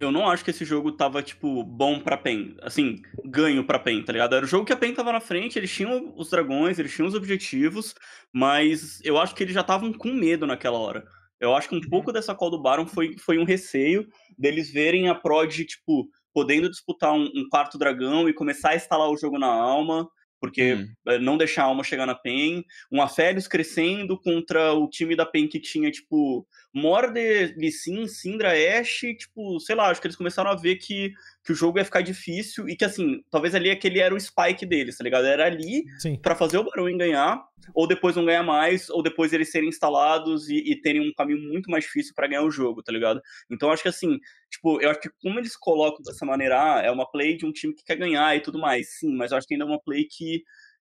eu 0.00 0.10
não 0.10 0.26
acho 0.26 0.42
que 0.42 0.50
esse 0.50 0.64
jogo 0.64 0.92
tava, 0.92 1.22
tipo, 1.22 1.62
bom 1.62 2.00
pra 2.00 2.16
PEN. 2.16 2.56
Assim, 2.62 3.02
ganho 3.22 3.62
pra 3.62 3.78
PEN, 3.78 4.02
tá 4.02 4.12
ligado? 4.12 4.34
Era 4.34 4.46
o 4.46 4.48
jogo 4.48 4.64
que 4.64 4.72
a 4.72 4.76
PEN 4.76 4.94
tava 4.94 5.12
na 5.12 5.20
frente, 5.20 5.58
eles 5.58 5.70
tinham 5.70 6.14
os 6.16 6.30
dragões, 6.30 6.78
eles 6.78 6.94
tinham 6.94 7.06
os 7.06 7.14
objetivos, 7.14 7.94
mas 8.32 8.98
eu 9.04 9.18
acho 9.18 9.34
que 9.34 9.42
eles 9.42 9.54
já 9.54 9.60
estavam 9.60 9.92
com 9.92 10.10
medo 10.10 10.46
naquela 10.46 10.78
hora. 10.78 11.06
Eu 11.40 11.54
acho 11.54 11.68
que 11.68 11.74
um 11.74 11.78
uhum. 11.78 11.88
pouco 11.88 12.12
dessa 12.12 12.34
call 12.34 12.50
do 12.50 12.60
Baron 12.60 12.86
foi, 12.86 13.16
foi 13.18 13.38
um 13.38 13.44
receio 13.44 14.06
deles 14.38 14.70
verem 14.70 15.08
a 15.08 15.14
Prod, 15.14 15.64
tipo, 15.64 16.08
podendo 16.32 16.70
disputar 16.70 17.12
um, 17.12 17.24
um 17.34 17.48
quarto 17.48 17.78
dragão 17.78 18.28
e 18.28 18.34
começar 18.34 18.70
a 18.70 18.76
instalar 18.76 19.08
o 19.08 19.16
jogo 19.16 19.38
na 19.38 19.48
alma 19.48 20.08
porque 20.40 20.74
hum. 20.74 20.88
Eh, 21.06 21.18
não 21.18 21.36
deixar 21.36 21.62
a 21.62 21.66
alma 21.66 21.84
chegar 21.84 22.06
na 22.06 22.14
PEN, 22.14 22.64
um 22.90 23.02
Aphelios 23.02 23.46
crescendo 23.46 24.18
contra 24.18 24.72
o 24.72 24.88
time 24.88 25.14
da 25.14 25.26
PEN 25.26 25.46
que 25.46 25.60
tinha, 25.60 25.90
tipo, 25.90 26.46
Morde, 26.72 27.54
Lissin, 27.58 28.06
Syndra, 28.08 28.52
Ashe, 28.52 29.14
tipo, 29.14 29.60
sei 29.60 29.76
lá, 29.76 29.90
acho 29.90 30.00
que 30.00 30.06
eles 30.06 30.16
começaram 30.16 30.50
a 30.50 30.56
ver 30.56 30.76
que 30.76 31.12
que 31.50 31.52
o 31.52 31.56
jogo 31.56 31.78
ia 31.78 31.84
ficar 31.84 32.00
difícil 32.00 32.68
e 32.68 32.76
que, 32.76 32.84
assim, 32.84 33.24
talvez 33.28 33.56
ali 33.56 33.70
aquele 33.70 33.98
era 33.98 34.14
o 34.14 34.20
spike 34.20 34.64
deles, 34.64 34.96
tá 34.96 35.02
ligado? 35.02 35.26
Era 35.26 35.46
ali 35.46 35.84
para 36.22 36.36
fazer 36.36 36.58
o 36.58 36.62
Barão 36.62 36.96
ganhar, 36.96 37.44
ou 37.74 37.88
depois 37.88 38.14
não 38.14 38.24
ganhar 38.24 38.44
mais, 38.44 38.88
ou 38.88 39.02
depois 39.02 39.32
eles 39.32 39.50
serem 39.50 39.68
instalados 39.68 40.48
e, 40.48 40.58
e 40.58 40.80
terem 40.80 41.00
um 41.00 41.12
caminho 41.12 41.40
muito 41.40 41.68
mais 41.68 41.82
difícil 41.84 42.14
para 42.14 42.28
ganhar 42.28 42.44
o 42.44 42.50
jogo, 42.52 42.84
tá 42.84 42.92
ligado? 42.92 43.20
Então 43.50 43.72
acho 43.72 43.82
que, 43.82 43.88
assim, 43.88 44.20
tipo, 44.48 44.80
eu 44.80 44.90
acho 44.90 45.00
que 45.00 45.10
como 45.20 45.40
eles 45.40 45.56
colocam 45.56 46.02
dessa 46.04 46.24
maneira, 46.24 46.76
ah, 46.76 46.82
é 46.82 46.90
uma 46.90 47.10
play 47.10 47.36
de 47.36 47.44
um 47.44 47.52
time 47.52 47.74
que 47.74 47.82
quer 47.84 47.96
ganhar 47.96 48.36
e 48.36 48.40
tudo 48.40 48.60
mais, 48.60 48.98
sim, 48.98 49.12
mas 49.16 49.32
eu 49.32 49.38
acho 49.38 49.46
que 49.48 49.54
ainda 49.54 49.64
é 49.64 49.68
uma 49.68 49.82
play 49.82 50.04
que 50.04 50.44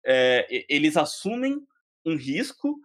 é, 0.06 0.48
eles 0.70 0.96
assumem 0.96 1.60
um 2.06 2.16
risco 2.16 2.80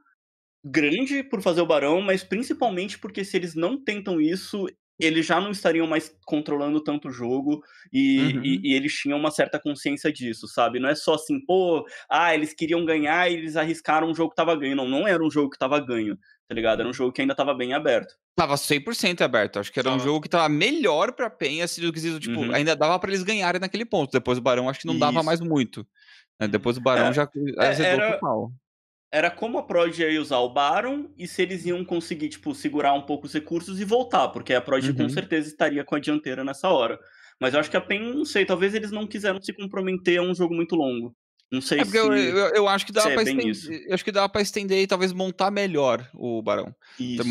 grande 0.65 1.23
por 1.23 1.41
fazer 1.41 1.61
o 1.61 1.67
Barão, 1.67 2.01
mas 2.01 2.25
principalmente 2.25 2.99
porque 2.99 3.25
se 3.25 3.37
eles 3.37 3.55
não 3.55 3.83
tentam 3.83 4.21
isso, 4.21 4.67
eles 5.01 5.27
já 5.27 5.41
não 5.41 5.51
estariam 5.51 5.87
mais 5.87 6.15
controlando 6.25 6.81
tanto 6.83 7.09
o 7.09 7.13
jogo 7.13 7.63
e, 7.93 8.19
uhum. 8.21 8.45
e, 8.45 8.61
e, 8.65 8.75
eles 8.75 8.93
tinham 8.93 9.19
uma 9.19 9.31
certa 9.31 9.59
consciência 9.59 10.13
disso, 10.13 10.47
sabe? 10.47 10.79
Não 10.79 10.89
é 10.89 10.95
só 10.95 11.15
assim, 11.15 11.41
pô, 11.45 11.87
ah, 12.09 12.35
eles 12.35 12.55
queriam 12.55 12.85
ganhar 12.85 13.31
e 13.31 13.35
eles 13.35 13.57
arriscaram 13.57 14.09
um 14.09 14.15
jogo 14.15 14.31
que 14.31 14.37
tava 14.37 14.55
ganho. 14.57 14.77
Não, 14.77 14.89
não 14.89 15.09
era 15.09 15.23
um 15.23 15.31
jogo 15.31 15.51
que 15.51 15.59
tava 15.59 15.81
ganho, 15.81 16.17
tá 16.49 16.55
ligado? 16.55 16.81
Era 16.81 16.89
um 16.89 16.93
jogo 16.93 17.13
que 17.13 17.21
ainda 17.21 17.35
tava 17.35 17.55
bem 17.55 17.73
aberto. 17.73 18.15
Tava 18.37 18.55
100% 18.55 19.23
aberto. 19.23 19.59
Acho 19.59 19.73
que 19.73 19.79
era 19.81 19.91
um 19.91 19.99
jogo 19.99 20.21
que 20.21 20.29
tava 20.29 20.49
melhor 20.49 21.13
pra 21.13 21.29
PEN, 21.29 21.63
assim, 21.63 21.81
do 21.81 21.93
que 21.93 22.19
tipo, 22.19 22.41
uhum. 22.41 22.55
ainda 22.55 22.77
dava 22.77 22.99
para 22.99 23.11
eles 23.11 23.23
ganharem 23.23 23.61
naquele 23.61 23.85
ponto. 23.85 24.13
Depois 24.13 24.39
o 24.39 24.43
Barão 24.43 24.69
acho 24.69 24.81
que 24.81 24.87
não 24.87 24.95
Isso. 24.95 25.01
dava 25.01 25.23
mais 25.23 25.41
muito. 25.41 25.87
Né? 26.39 26.49
Depois 26.49 26.77
o 26.77 26.81
Barão 26.81 27.09
é, 27.09 27.13
já 27.13 27.29
é, 27.59 27.67
azedou 27.67 28.05
era... 28.07 28.19
pau 28.19 28.53
era 29.13 29.31
como 29.31 29.59
a 29.59 29.63
Prod 29.63 29.99
ia 29.99 30.21
usar 30.21 30.39
o 30.39 30.49
Baron 30.49 31.11
e 31.19 31.27
se 31.27 31.43
eles 31.43 31.67
iam 31.67 31.85
conseguir, 31.85 32.29
tipo, 32.29 32.55
segurar 32.55 32.93
um 32.95 33.03
pouco 33.03 33.27
os 33.27 33.33
recursos 33.33 33.81
e 33.81 33.85
voltar, 33.85 34.29
porque 34.29 34.55
a 34.55 34.61
Prod 34.61 34.87
uhum. 34.87 34.95
com 34.95 35.09
certeza 35.09 35.49
estaria 35.49 35.85
com 35.85 35.97
a 35.97 36.01
dianteira 36.01 36.45
nessa 36.45 36.69
hora. 36.69 36.99
Mas 37.41 37.55
eu 37.55 37.61
acho 37.61 37.71
que 37.71 37.77
a 37.77 37.81
PEN, 37.81 38.15
não 38.15 38.25
sei, 38.25 38.45
talvez 38.45 38.75
eles 38.75 38.91
não 38.91 39.07
quiseram 39.07 39.41
se 39.41 39.53
comprometer 39.53 40.19
a 40.19 40.23
um 40.23 40.35
jogo 40.35 40.55
muito 40.55 40.77
longo. 40.77 41.17
Não 41.51 41.61
sei 41.61 41.81
é 41.81 41.85
se. 41.85 41.97
Eu, 41.97 42.13
eu, 42.13 42.55
eu, 42.55 42.69
acho 42.69 42.87
que 42.87 42.93
dá 42.93 43.03
para 43.03 43.23
é 43.23 43.25
estender. 43.25 43.87
Eu 43.89 43.95
acho 43.95 44.05
que 44.05 44.13
dá 44.13 44.29
para 44.29 44.41
estender 44.41 44.83
e 44.83 44.87
talvez 44.87 45.13
montar 45.13 45.51
melhor 45.51 46.09
o 46.15 46.41
Barão. 46.41 46.73
Isso. 46.99 47.25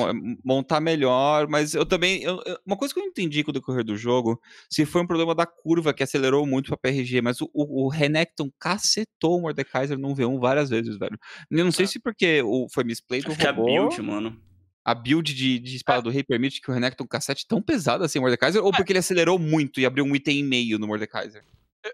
Montar 0.43 0.81
melhor, 0.81 1.47
mas 1.47 1.73
eu 1.73 1.85
também. 1.85 2.21
Eu, 2.23 2.41
uma 2.65 2.75
coisa 2.75 2.93
que 2.93 2.99
eu 2.99 3.05
entendi 3.05 3.43
com 3.43 3.51
o 3.51 3.53
decorrer 3.53 3.83
do 3.83 3.95
jogo, 3.95 4.41
se 4.69 4.85
foi 4.85 5.01
um 5.01 5.07
problema 5.07 5.33
da 5.33 5.45
curva 5.45 5.93
que 5.93 6.03
acelerou 6.03 6.45
muito 6.45 6.67
pra 6.67 6.91
PRG, 6.91 7.21
mas 7.21 7.39
o, 7.39 7.49
o, 7.53 7.85
o 7.85 7.87
Renekton 7.87 8.51
cacetou 8.59 9.37
o 9.37 9.41
Mordekaiser 9.41 9.97
num 9.97 10.13
V1 10.13 10.39
várias 10.39 10.69
vezes, 10.69 10.97
velho. 10.97 11.17
Eu 11.49 11.63
não 11.63 11.71
sei 11.71 11.85
ah. 11.85 11.87
se 11.87 11.99
porque 11.99 12.41
o, 12.43 12.67
foi 12.69 12.83
misplay 12.83 13.21
do 13.21 13.31
acho 13.31 13.41
robô. 13.41 13.65
Que 13.65 13.77
a 13.77 13.81
build, 13.81 14.01
mano 14.01 14.49
a 14.83 14.95
build 14.95 15.33
de, 15.33 15.59
de 15.59 15.75
espada 15.75 15.99
é. 15.99 16.01
do 16.01 16.09
rei 16.09 16.23
permite 16.23 16.59
que 16.59 16.71
o 16.71 16.73
Renekton 16.73 17.05
cassete 17.05 17.45
tão 17.47 17.61
pesado 17.61 18.03
assim 18.03 18.17
o 18.17 18.21
Mordekaiser, 18.23 18.63
ou 18.63 18.71
é. 18.73 18.75
porque 18.75 18.91
ele 18.91 18.99
acelerou 18.99 19.37
muito 19.37 19.79
e 19.79 19.85
abriu 19.85 20.03
um 20.03 20.15
item 20.15 20.39
e 20.39 20.43
meio 20.43 20.79
no 20.79 20.87
Mordekaiser? 20.87 21.43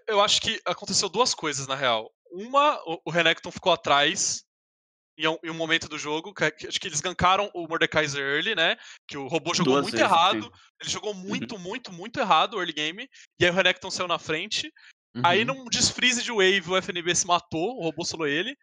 Eu 0.06 0.20
acho 0.20 0.40
que 0.40 0.60
aconteceu 0.64 1.08
duas 1.08 1.34
coisas, 1.34 1.66
na 1.66 1.76
real. 1.76 2.10
Uma, 2.30 2.80
o 3.04 3.10
Renekton 3.10 3.50
ficou 3.50 3.72
atrás 3.72 4.44
em 5.18 5.26
um, 5.26 5.38
em 5.42 5.50
um, 5.50 5.54
momento 5.54 5.88
do 5.88 5.98
jogo, 5.98 6.34
que, 6.34 6.44
acho 6.44 6.78
que 6.78 6.86
eles 6.86 7.00
gankaram 7.00 7.50
o 7.54 7.66
Mordekaiser 7.66 8.22
early, 8.22 8.54
né? 8.54 8.76
Que 9.08 9.16
o 9.16 9.26
robô 9.26 9.54
jogou 9.54 9.74
Duas 9.74 9.84
muito 9.84 9.96
vezes, 9.96 10.10
errado. 10.10 10.42
Sim. 10.42 10.50
Ele 10.82 10.90
jogou 10.90 11.14
uhum. 11.14 11.20
muito, 11.20 11.54
uhum. 11.54 11.60
muito, 11.60 11.92
muito 11.92 12.20
errado 12.20 12.54
o 12.54 12.58
early 12.58 12.72
game. 12.72 13.08
E 13.40 13.44
aí 13.44 13.50
o 13.50 13.54
Renekton 13.54 13.90
saiu 13.90 14.08
na 14.08 14.18
frente. 14.18 14.70
Uhum. 15.14 15.22
Aí 15.24 15.44
num 15.44 15.64
desfreeze 15.66 16.22
de 16.22 16.30
wave 16.30 16.68
o 16.68 16.76
FNB 16.76 17.14
se 17.14 17.26
matou, 17.26 17.78
o 17.78 17.82
robô 17.82 18.04
solou 18.04 18.26
ele. 18.26 18.54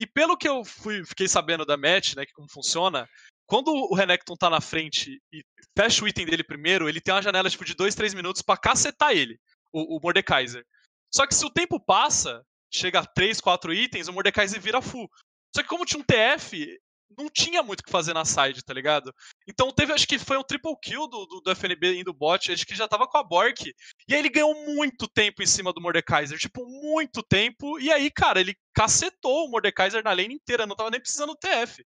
E 0.00 0.06
pelo 0.06 0.36
que 0.36 0.48
eu 0.48 0.64
fui, 0.64 1.04
fiquei 1.04 1.28
sabendo 1.28 1.64
da 1.64 1.76
match, 1.76 2.14
né, 2.16 2.24
que 2.24 2.32
como 2.32 2.50
funciona, 2.50 3.06
quando 3.46 3.68
o 3.68 3.94
Renekton 3.94 4.34
tá 4.34 4.48
na 4.48 4.60
frente 4.60 5.20
e 5.32 5.42
fecha 5.76 6.04
o 6.04 6.08
item 6.08 6.24
dele 6.24 6.42
primeiro, 6.42 6.88
ele 6.88 7.00
tem 7.00 7.12
uma 7.12 7.20
janela 7.20 7.50
tipo 7.50 7.64
de 7.64 7.74
2, 7.74 7.94
3 7.94 8.14
minutos 8.14 8.40
para 8.40 8.58
cacetar 8.58 9.12
ele, 9.12 9.38
o, 9.72 9.96
o 9.96 10.00
Mordekaiser. 10.00 10.64
Só 11.12 11.26
que 11.26 11.34
se 11.34 11.44
o 11.44 11.50
tempo 11.50 11.78
passa, 11.78 12.42
chega 12.70 13.00
a 13.00 13.06
3, 13.06 13.40
4 13.40 13.72
itens, 13.72 14.08
o 14.08 14.12
Mordekaiser 14.12 14.60
vira 14.60 14.80
full. 14.80 15.08
Só 15.54 15.62
que 15.62 15.68
como 15.68 15.84
tinha 15.84 16.00
um 16.00 16.04
TF, 16.04 16.78
não 17.18 17.28
tinha 17.28 17.62
muito 17.62 17.80
o 17.80 17.82
que 17.82 17.90
fazer 17.90 18.14
na 18.14 18.24
side, 18.24 18.64
tá 18.64 18.72
ligado? 18.72 19.12
Então 19.48 19.72
teve, 19.72 19.92
acho 19.92 20.06
que 20.06 20.18
foi 20.18 20.36
um 20.36 20.42
triple 20.42 20.76
kill 20.80 21.08
do, 21.08 21.26
do, 21.26 21.40
do 21.40 21.50
FNB 21.50 22.00
indo 22.00 22.14
bot, 22.14 22.52
acho 22.52 22.66
que 22.66 22.74
já 22.74 22.86
tava 22.86 23.06
com 23.06 23.18
a 23.18 23.24
Bork. 23.24 23.74
E 24.08 24.14
aí 24.14 24.20
ele 24.20 24.28
ganhou 24.28 24.54
muito 24.74 25.08
tempo 25.08 25.42
em 25.42 25.46
cima 25.46 25.72
do 25.72 25.80
Mordekaiser, 25.80 26.38
tipo, 26.38 26.64
muito 26.66 27.22
tempo. 27.22 27.78
E 27.80 27.90
aí, 27.90 28.10
cara, 28.10 28.40
ele 28.40 28.54
cacetou 28.74 29.46
o 29.46 29.50
Mordekaiser 29.50 30.04
na 30.04 30.12
lane 30.12 30.34
inteira, 30.34 30.66
não 30.66 30.76
tava 30.76 30.90
nem 30.90 31.00
precisando 31.00 31.30
do 31.30 31.38
TF. 31.38 31.84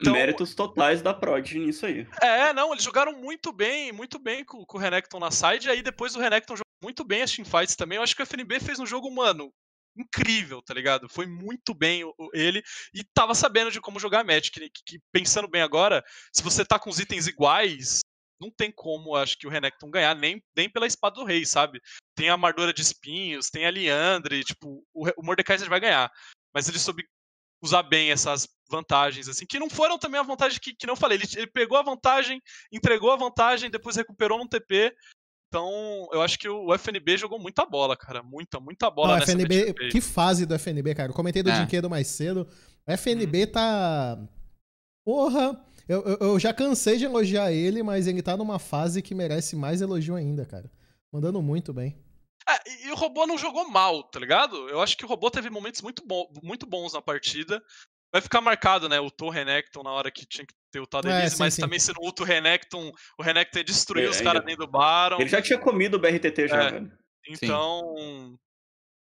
Então, 0.00 0.12
Méritos 0.12 0.54
totais 0.54 1.02
da 1.02 1.12
Prod 1.12 1.52
nisso 1.54 1.84
aí. 1.84 2.06
É, 2.22 2.52
não, 2.52 2.72
eles 2.72 2.84
jogaram 2.84 3.12
muito 3.12 3.52
bem, 3.52 3.92
muito 3.92 4.18
bem 4.18 4.44
com, 4.44 4.64
com 4.64 4.78
o 4.78 4.80
Renekton 4.80 5.18
na 5.18 5.30
side, 5.30 5.66
e 5.68 5.70
aí 5.70 5.82
depois 5.82 6.14
o 6.14 6.20
Renekton 6.20 6.56
jogou 6.56 6.64
muito 6.82 7.04
bem 7.04 7.22
as 7.22 7.30
teamfights 7.32 7.76
também. 7.76 7.96
Eu 7.96 8.02
acho 8.02 8.14
que 8.14 8.22
o 8.22 8.26
FNB 8.26 8.60
fez 8.60 8.78
um 8.78 8.86
jogo, 8.86 9.10
mano, 9.10 9.52
incrível, 9.96 10.62
tá 10.62 10.74
ligado? 10.74 11.08
Foi 11.08 11.26
muito 11.26 11.74
bem 11.74 12.02
ele 12.32 12.62
e 12.94 13.04
tava 13.04 13.34
sabendo 13.34 13.70
de 13.70 13.80
como 13.80 14.00
jogar 14.00 14.24
Magic. 14.24 14.50
Que, 14.50 14.70
que, 14.84 15.00
pensando 15.12 15.48
bem 15.48 15.62
agora, 15.62 16.04
se 16.32 16.42
você 16.42 16.64
tá 16.64 16.78
com 16.78 16.90
os 16.90 16.98
itens 16.98 17.26
iguais, 17.26 18.00
não 18.40 18.50
tem 18.50 18.72
como, 18.72 19.14
acho 19.14 19.36
que 19.38 19.46
o 19.46 19.50
Renekton 19.50 19.90
ganhar 19.90 20.14
nem, 20.14 20.42
nem 20.56 20.68
pela 20.70 20.86
espada 20.86 21.16
do 21.16 21.24
rei, 21.24 21.44
sabe? 21.44 21.80
Tem 22.14 22.30
a 22.30 22.36
Mardora 22.36 22.72
de 22.72 22.80
espinhos, 22.80 23.50
tem 23.50 23.66
a 23.66 23.70
Liandre, 23.70 24.42
tipo, 24.42 24.82
o, 24.94 25.08
o 25.16 25.22
Mordekaiser 25.22 25.68
vai 25.68 25.80
ganhar. 25.80 26.10
Mas 26.54 26.68
ele 26.68 26.78
soube 26.78 27.04
usar 27.62 27.82
bem 27.82 28.10
essas 28.10 28.48
vantagens, 28.70 29.28
assim, 29.28 29.44
que 29.44 29.58
não 29.58 29.68
foram 29.68 29.98
também 29.98 30.18
a 30.18 30.24
vantagem 30.24 30.58
que, 30.58 30.74
que 30.74 30.86
não 30.86 30.96
falei. 30.96 31.18
Ele, 31.18 31.26
ele 31.36 31.46
pegou 31.48 31.76
a 31.76 31.82
vantagem, 31.82 32.40
entregou 32.72 33.10
a 33.10 33.16
vantagem, 33.16 33.70
depois 33.70 33.96
recuperou 33.96 34.38
num 34.38 34.48
TP 34.48 34.94
então, 35.50 36.08
eu 36.12 36.22
acho 36.22 36.38
que 36.38 36.48
o 36.48 36.72
FNB 36.72 37.18
jogou 37.18 37.36
muita 37.36 37.66
bola, 37.66 37.96
cara. 37.96 38.22
Muita, 38.22 38.60
muita 38.60 38.88
bola 38.88 39.16
Não, 39.16 39.22
FNB, 39.22 39.74
Que 39.90 40.00
fase 40.00 40.46
do 40.46 40.54
FNB, 40.54 40.94
cara. 40.94 41.10
Eu 41.10 41.14
comentei 41.14 41.42
do 41.42 41.50
é. 41.50 41.60
Dinquedo 41.60 41.90
mais 41.90 42.06
cedo. 42.06 42.46
O 42.86 42.92
FNB 42.92 43.42
hum. 43.42 43.46
tá. 43.48 44.28
Porra! 45.04 45.60
Eu, 45.88 46.02
eu, 46.02 46.18
eu, 46.20 46.38
já 46.38 46.54
cansei 46.54 46.98
de 46.98 47.04
elogiar 47.04 47.50
ele, 47.50 47.82
mas 47.82 48.06
ele 48.06 48.22
tá 48.22 48.36
numa 48.36 48.60
fase 48.60 49.02
que 49.02 49.12
merece 49.12 49.56
mais 49.56 49.80
elogio 49.80 50.14
ainda, 50.14 50.46
cara. 50.46 50.70
Mandando 51.12 51.42
muito 51.42 51.74
bem. 51.74 51.98
É, 52.48 52.86
e 52.86 52.92
o 52.92 52.94
robô 52.94 53.26
não 53.26 53.36
jogou 53.36 53.68
mal, 53.68 54.04
tá 54.04 54.20
ligado? 54.20 54.68
Eu 54.68 54.80
acho 54.80 54.96
que 54.96 55.04
o 55.04 55.08
robô 55.08 55.28
teve 55.32 55.50
momentos 55.50 55.82
muito, 55.82 56.06
bom, 56.06 56.32
muito 56.44 56.64
bons 56.64 56.92
na 56.92 57.02
partida. 57.02 57.60
Vai 58.12 58.22
ficar 58.22 58.40
marcado, 58.40 58.88
né? 58.88 59.00
O 59.00 59.10
Thor 59.10 59.30
Renekton 59.30 59.82
na 59.82 59.90
hora 59.90 60.12
que 60.12 60.24
tinha 60.24 60.46
que 60.46 60.54
ter 60.70 60.80
o 60.80 60.86
Todd 60.86 61.06
é, 61.08 61.28
mas 61.38 61.54
sim. 61.54 61.62
também 61.62 61.78
sendo 61.78 62.00
o 62.00 62.24
Renekton, 62.24 62.92
o 63.18 63.22
Renekton 63.22 63.62
destruiu 63.62 64.06
é, 64.06 64.10
os 64.10 64.20
caras 64.20 64.44
dentro 64.44 64.66
do 64.66 64.70
Baron. 64.70 65.20
Ele 65.20 65.28
já 65.28 65.42
tinha 65.42 65.58
comido 65.58 65.94
o 65.94 65.98
BRTT 65.98 66.48
já, 66.48 66.62
é, 66.62 66.70
velho. 66.70 66.92
Então. 67.28 68.38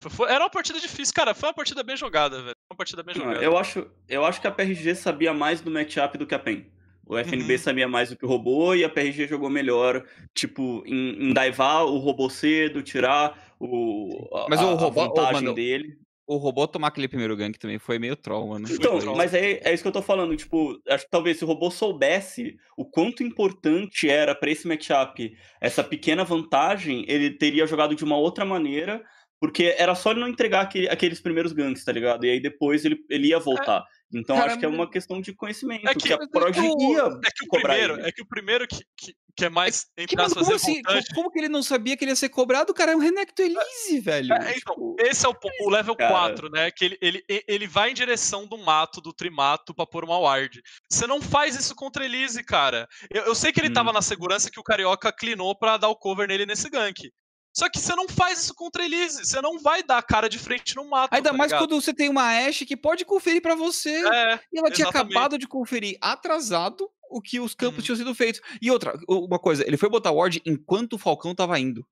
Foi, 0.07 0.29
era 0.29 0.43
uma 0.43 0.49
partida 0.49 0.79
difícil, 0.79 1.13
cara. 1.13 1.33
Foi 1.33 1.49
uma 1.49 1.55
partida 1.55 1.81
bem 1.81 1.97
jogada, 1.97 2.41
velho. 2.41 2.55
Uma 2.71 2.77
partida 2.77 3.01
bem 3.01 3.15
jogada. 3.15 3.43
Eu 3.43 3.57
acho, 3.57 3.89
eu 4.07 4.23
acho 4.23 4.39
que 4.39 4.47
a 4.47 4.51
PRG 4.51 4.93
sabia 4.95 5.33
mais 5.33 5.61
do 5.61 5.71
matchup 5.71 6.17
do 6.17 6.27
que 6.27 6.35
a 6.35 6.39
PEN. 6.39 6.71
O 7.07 7.17
FNB 7.17 7.53
uhum. 7.53 7.59
sabia 7.59 7.87
mais 7.87 8.09
do 8.09 8.15
que 8.15 8.25
o 8.25 8.27
robô 8.27 8.73
e 8.73 8.83
a 8.83 8.89
PRG 8.89 9.27
jogou 9.27 9.49
melhor, 9.49 10.03
tipo, 10.33 10.83
em, 10.87 11.29
em 11.29 11.33
daivar 11.33 11.83
o 11.83 11.97
robô 11.97 12.29
cedo, 12.29 12.81
tirar 12.81 13.55
o, 13.59 14.27
a, 14.33 14.47
Mas 14.49 14.59
o 14.59 14.73
robô, 14.73 15.01
a 15.01 15.07
vantagem 15.07 15.31
oh, 15.31 15.33
mano, 15.33 15.53
dele 15.53 15.99
o 16.27 16.37
robô 16.37 16.67
tomar 16.67 16.87
aquele 16.87 17.07
primeiro 17.07 17.35
gank 17.35 17.57
também 17.59 17.77
foi 17.77 17.99
meio 17.99 18.15
troll, 18.15 18.47
mano. 18.47 18.67
Então, 18.69 18.99
troll. 18.99 19.15
mas 19.15 19.33
é, 19.33 19.59
é 19.63 19.73
isso 19.73 19.83
que 19.83 19.87
eu 19.87 19.93
tô 19.93 20.01
falando. 20.01 20.35
Tipo, 20.35 20.79
acho 20.89 21.05
que 21.05 21.11
talvez 21.11 21.37
se 21.37 21.43
o 21.43 21.47
robô 21.47 21.69
soubesse 21.69 22.55
o 22.75 22.83
quanto 22.83 23.23
importante 23.23 24.09
era 24.09 24.33
para 24.33 24.49
esse 24.49 24.67
matchup 24.67 25.31
essa 25.61 25.83
pequena 25.83 26.23
vantagem, 26.23 27.05
ele 27.07 27.31
teria 27.31 27.67
jogado 27.67 27.95
de 27.95 28.03
uma 28.03 28.17
outra 28.17 28.43
maneira, 28.43 29.03
porque 29.39 29.75
era 29.77 29.93
só 29.93 30.11
ele 30.11 30.21
não 30.21 30.27
entregar 30.27 30.61
aquele, 30.61 30.89
aqueles 30.89 31.19
primeiros 31.19 31.51
ganks, 31.51 31.83
tá 31.83 31.91
ligado? 31.91 32.25
E 32.25 32.31
aí 32.31 32.39
depois 32.41 32.83
ele, 32.85 32.97
ele 33.09 33.27
ia 33.27 33.39
voltar. 33.39 33.83
Então 34.13 34.35
Cara, 34.35 34.51
acho 34.51 34.59
que 34.59 34.65
é 34.65 34.69
uma 34.69 34.89
questão 34.89 35.21
de 35.21 35.33
conhecimento, 35.33 35.87
é 35.87 35.93
que, 35.93 36.07
que 36.07 36.13
a 36.13 36.27
Prod 36.27 36.55
ia 36.55 36.63
é 36.63 37.29
que 37.33 37.45
o 37.45 37.49
primeiro, 37.49 37.93
ele. 37.95 38.07
É 38.07 38.11
que 38.11 38.21
o 38.21 38.25
primeiro 38.25 38.67
que, 38.67 38.83
que 38.97 39.13
que 39.35 39.45
é 39.45 39.49
mais, 39.49 39.87
entre 39.97 40.19
aspas, 40.21 40.43
como, 40.43 40.55
assim, 40.55 40.81
como, 40.81 41.01
como 41.13 41.31
que 41.31 41.39
ele 41.39 41.49
não 41.49 41.61
sabia 41.61 41.97
que 41.97 42.03
ele 42.03 42.11
ia 42.11 42.15
ser 42.15 42.29
cobrado? 42.29 42.73
Cara, 42.73 42.93
é 42.93 42.95
um 42.95 42.99
Renekton 42.99 43.43
Elise, 43.43 43.99
velho. 43.99 44.33
É, 44.33 44.57
então, 44.57 44.73
Tipo, 44.75 44.95
esse 44.99 45.25
é 45.25 45.29
o, 45.29 45.35
o 45.61 45.69
level 45.69 45.95
Cara. 45.95 46.11
4, 46.11 46.49
né? 46.49 46.71
Que 46.71 46.85
ele, 46.85 46.97
ele, 47.01 47.23
ele 47.47 47.67
vai 47.67 47.91
em 47.91 47.93
direção 47.93 48.47
do 48.47 48.57
mato, 48.57 49.01
do 49.01 49.11
trimato, 49.13 49.73
pra 49.75 49.85
pôr 49.85 50.03
uma 50.05 50.17
ward. 50.17 50.61
Você 50.89 51.05
não 51.05 51.21
faz 51.21 51.55
isso 51.55 51.75
contra 51.75 52.05
Elise, 52.05 52.43
cara. 52.43 52.87
Eu, 53.11 53.23
eu 53.23 53.35
sei 53.35 53.51
que 53.51 53.59
ele 53.59 53.69
Hum. 53.69 53.73
tava 53.73 53.91
na 53.91 54.01
segurança 54.01 54.49
que 54.49 54.59
o 54.59 54.63
Carioca 54.63 55.11
clinou 55.11 55.53
pra 55.57 55.77
dar 55.77 55.89
o 55.89 55.95
cover 55.95 56.27
nele 56.27 56.45
nesse 56.45 56.69
gank. 56.69 57.11
Só 57.57 57.69
que 57.69 57.79
você 57.79 57.95
não 57.95 58.07
faz 58.09 58.43
isso 58.43 58.53
contra 58.53 58.83
Elise. 58.83 59.25
Você 59.25 59.41
não 59.41 59.59
vai 59.59 59.81
dar 59.81 59.97
a 59.97 60.03
cara 60.03 60.27
de 60.27 60.37
frente 60.37 60.75
no 60.75 60.89
mato. 60.89 61.13
Ainda 61.13 61.29
tá 61.31 61.37
mais 61.37 61.51
ligado? 61.51 61.67
quando 61.67 61.81
você 61.81 61.93
tem 61.93 62.09
uma 62.09 62.45
Ashe 62.47 62.65
que 62.65 62.75
pode 62.75 63.05
conferir 63.05 63.41
pra 63.41 63.55
você. 63.55 63.91
É, 63.91 64.39
E 64.51 64.59
ela 64.59 64.69
tinha 64.69 64.85
exatamente. 64.87 65.13
acabado 65.15 65.37
de 65.37 65.47
conferir 65.47 65.97
atrasado 66.01 66.89
o 67.09 67.21
que 67.21 67.39
os 67.39 67.53
campos 67.55 67.77
Uhum. 67.79 67.83
tinham 67.83 67.97
sido 67.97 68.15
feitos. 68.15 68.41
E 68.61 68.69
outra, 68.71 68.97
uma 69.07 69.39
coisa, 69.39 69.65
ele 69.67 69.77
foi 69.77 69.89
botar 69.89 70.11
ward 70.11 70.41
enquanto 70.45 70.93
o 70.93 70.97
Falcão 70.97 71.33
tava 71.35 71.59
indo. 71.59 71.85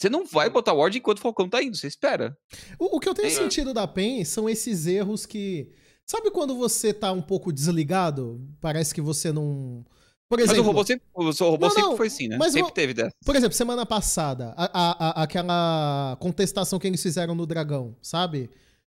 Você 0.00 0.08
não 0.08 0.24
vai 0.24 0.48
botar 0.48 0.72
ward 0.72 0.96
enquanto 0.96 1.18
o 1.18 1.22
Falcão 1.22 1.48
tá 1.48 1.62
indo, 1.62 1.76
você 1.76 1.86
espera. 1.86 2.36
O, 2.78 2.96
o 2.96 3.00
que 3.00 3.08
eu 3.08 3.14
tenho 3.14 3.28
É. 3.28 3.30
sentido 3.30 3.74
da 3.74 3.86
PEN 3.86 4.24
são 4.24 4.48
esses 4.48 4.86
erros 4.86 5.26
que. 5.26 5.70
Sabe 6.06 6.30
quando 6.30 6.56
você 6.56 6.92
tá 6.92 7.12
um 7.12 7.22
pouco 7.22 7.52
desligado? 7.52 8.40
Parece 8.60 8.94
que 8.94 9.00
você 9.00 9.30
não. 9.30 9.84
Por 10.28 10.38
Mas 10.38 10.48
o 10.48 10.52
exemplo, 10.52 10.66
robô 10.70 10.84
sempre, 10.86 11.04
o 11.12 11.22
robô 11.24 11.66
Não, 11.66 11.70
sempre 11.70 11.90
não, 11.90 11.96
foi 11.96 12.06
assim, 12.06 12.28
né? 12.28 12.38
sempre 12.44 12.62
o- 12.62 12.70
teve 12.70 12.94
dessa. 12.94 13.10
por 13.24 13.34
exemplo, 13.36 13.52
semana 13.54 13.84
passada, 13.84 14.54
a- 14.56 14.70
a- 14.72 15.08
a- 15.20 15.22
aquela 15.24 16.16
contestação 16.20 16.78
que 16.78 16.86
eles 16.86 17.02
fizeram 17.02 17.34
no 17.34 17.44
Dragão, 17.46 17.96
sabe? 18.00 18.48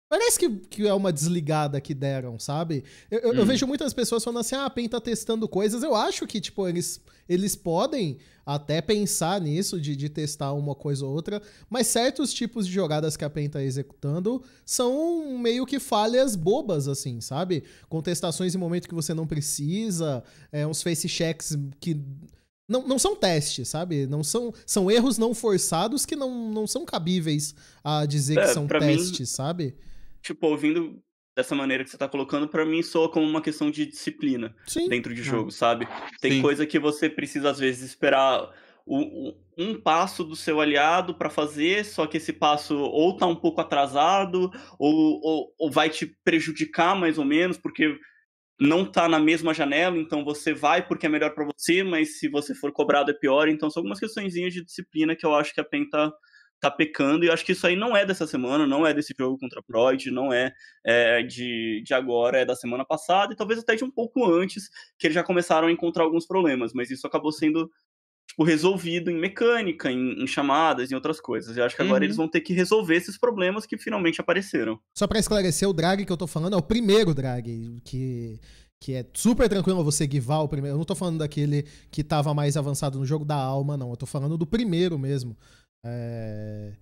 Parece 0.09 0.39
que, 0.39 0.49
que 0.49 0.87
é 0.87 0.93
uma 0.93 1.13
desligada 1.13 1.79
que 1.79 1.93
deram, 1.93 2.39
sabe? 2.39 2.83
Eu, 3.11 3.19
eu- 3.19 3.33
eu 3.35 3.43
Hum. 3.43 3.45
vejo 3.45 3.67
muitas 3.67 3.93
pessoas 3.93 4.23
falando 4.23 4.39
assim, 4.39 4.55
ah, 4.55 4.65
a 4.65 4.69
PEN 4.69 4.87
tá 4.89 4.99
testando 4.99 5.47
coisas. 5.47 5.83
Eu 5.83 5.93
acho 5.95 6.25
que, 6.25 6.41
tipo, 6.41 6.67
eles, 6.67 6.99
eles 7.27 7.55
podem 7.55 8.17
até 8.43 8.81
pensar 8.81 9.39
nisso, 9.39 9.79
de, 9.79 9.95
de 9.95 10.09
testar 10.09 10.51
uma 10.53 10.73
coisa 10.73 11.05
ou 11.05 11.13
outra, 11.13 11.39
mas 11.69 11.85
certos 11.85 12.33
tipos 12.33 12.65
de 12.65 12.73
jogadas 12.73 13.15
que 13.15 13.23
a 13.23 13.29
PEN 13.29 13.49
tá 13.49 13.61
executando 13.63 14.41
são 14.65 15.37
meio 15.37 15.63
que 15.63 15.79
falhas 15.79 16.35
bobas, 16.35 16.87
assim, 16.87 17.21
sabe? 17.21 17.63
Contestações 17.87 18.55
em 18.55 18.57
momento 18.57 18.89
que 18.89 18.95
você 18.95 19.13
não 19.13 19.27
precisa, 19.27 20.23
é, 20.51 20.65
uns 20.65 20.81
face 20.81 21.07
checks 21.07 21.55
que 21.79 22.01
não, 22.67 22.87
não 22.87 22.97
são 22.97 23.15
testes, 23.15 23.69
sabe? 23.69 24.07
Não 24.07 24.23
são, 24.23 24.51
são 24.65 24.89
erros 24.89 25.19
não 25.19 25.35
forçados 25.35 26.03
que 26.03 26.15
não, 26.15 26.51
não 26.51 26.65
são 26.65 26.83
cabíveis 26.83 27.53
a 27.83 28.07
dizer 28.07 28.35
que 28.37 28.41
É, 28.45 28.53
são 28.53 28.65
pra 28.65 28.79
mim- 28.79 28.95
testes, 28.97 29.29
sabe? 29.29 29.75
Tipo, 30.21 30.47
ouvindo 30.47 31.01
dessa 31.35 31.55
maneira 31.55 31.83
que 31.83 31.89
você 31.89 31.97
tá 31.97 32.07
colocando, 32.07 32.47
pra 32.47 32.65
mim 32.65 32.81
soa 32.83 33.09
como 33.09 33.25
uma 33.25 33.41
questão 33.41 33.71
de 33.71 33.85
disciplina 33.85 34.53
Sim. 34.67 34.89
dentro 34.89 35.13
de 35.13 35.23
jogo, 35.23 35.51
sabe? 35.51 35.87
Tem 36.19 36.33
Sim. 36.33 36.41
coisa 36.41 36.65
que 36.65 36.77
você 36.77 37.09
precisa, 37.09 37.49
às 37.51 37.59
vezes, 37.59 37.81
esperar 37.89 38.53
o- 38.85 39.33
um 39.57 39.79
passo 39.79 40.23
do 40.23 40.35
seu 40.35 40.59
aliado 40.59 41.13
pra 41.15 41.29
fazer, 41.29 41.85
só 41.85 42.05
que 42.07 42.17
esse 42.17 42.33
passo 42.33 42.75
ou 42.77 43.15
tá 43.15 43.25
um 43.27 43.35
pouco 43.35 43.61
atrasado, 43.61 44.49
ou, 44.77 45.21
ou, 45.23 45.53
ou 45.57 45.71
vai 45.71 45.89
te 45.89 46.07
prejudicar 46.25 46.95
mais 46.95 47.17
ou 47.17 47.23
menos, 47.25 47.57
porque 47.57 47.97
não 48.59 48.83
tá 48.83 49.07
na 49.07 49.19
mesma 49.19 49.53
janela, 49.53 49.97
então 49.97 50.25
você 50.25 50.53
vai 50.53 50.85
porque 50.85 51.05
é 51.05 51.09
melhor 51.09 51.33
pra 51.33 51.45
você, 51.45 51.81
mas 51.83 52.19
se 52.19 52.27
você 52.27 52.53
for 52.53 52.73
cobrado 52.73 53.11
é 53.11 53.13
pior. 53.13 53.47
Então 53.47 53.69
são 53.69 53.79
algumas 53.79 53.99
questõezinhas 53.99 54.53
de 54.53 54.65
disciplina 54.65 55.15
que 55.15 55.25
eu 55.25 55.33
acho 55.33 55.53
que 55.53 55.61
a 55.61 55.63
PEN 55.63 55.87
tá, 55.89 56.11
tá 56.59 56.69
pecando, 56.69 57.23
e 57.23 57.27
eu 57.27 57.33
acho 57.33 57.45
que 57.45 57.53
isso 57.53 57.65
aí 57.65 57.75
não 57.75 57.95
é 57.95 58.05
dessa 58.05 58.27
semana, 58.27 58.67
não 58.67 58.85
é 58.85 58.93
desse 58.93 59.13
jogo 59.17 59.37
contra 59.37 59.59
a 59.59 59.63
Proid, 59.63 60.11
não 60.11 60.33
é, 60.33 60.51
é, 60.85 61.23
de, 61.23 61.81
de 61.85 61.93
agora, 61.93 62.39
é 62.39 62.45
da 62.45 62.55
semana 62.55 62.83
passada, 62.83 63.33
e 63.33 63.35
talvez 63.35 63.59
até 63.59 63.75
de 63.75 63.83
um 63.83 63.91
pouco 63.91 64.25
antes, 64.25 64.69
que 64.97 65.07
eles 65.07 65.15
já 65.15 65.23
começaram 65.23 65.67
a 65.67 65.71
encontrar 65.71 66.03
alguns 66.03 66.25
problemas, 66.25 66.73
mas 66.73 66.91
isso 66.91 67.07
acabou 67.07 67.31
sendo 67.31 67.69
tipo, 68.27 68.43
resolvido 68.43 69.09
em 69.09 69.19
mecânica, 69.19 69.91
em, 69.91 70.21
em 70.21 70.27
chamadas, 70.27 70.91
em 70.91 70.95
outras 70.95 71.19
coisas. 71.19 71.57
Eu 71.57 71.63
acho 71.65 71.75
que 71.75 71.81
agora 71.81 71.99
Uhum. 71.99 72.05
eles 72.05 72.17
vão 72.17 72.27
ter 72.27 72.41
que 72.41 72.53
resolver 72.53 72.95
esses 72.95 73.17
problemas 73.17 73.65
que 73.65 73.77
finalmente 73.77 74.21
apareceram. 74.21 74.79
Só 74.97 75.07
pra 75.07 75.19
esclarecer, 75.19 75.67
o 75.67 75.73
drag 75.73 76.05
que 76.05 76.11
eu 76.11 76.17
tô 76.17 76.27
falando 76.27 76.53
é 76.53 76.57
o 76.57 76.61
primeiro 76.61 77.13
drag, 77.13 77.81
que, 77.83 78.39
que 78.79 78.93
é 78.93 79.05
super 79.13 79.49
tranquilo 79.49 79.83
você 79.83 80.05
guivar 80.05 80.43
o 80.43 80.47
primeiro. 80.47 80.75
Eu 80.75 80.77
não 80.77 80.85
tô 80.85 80.95
falando 80.95 81.17
daquele 81.17 81.65
que 81.91 82.03
tava 82.03 82.33
mais 82.33 82.55
avançado 82.55 82.99
no 82.99 83.05
jogo 83.05 83.25
da 83.25 83.35
alma, 83.35 83.75
não. 83.75 83.89
Eu 83.89 83.97
tô 83.97 84.05
falando 84.05 84.37
do 84.37 84.45
primeiro 84.45 84.97
mesmo. 84.99 85.35
É, 85.85 86.73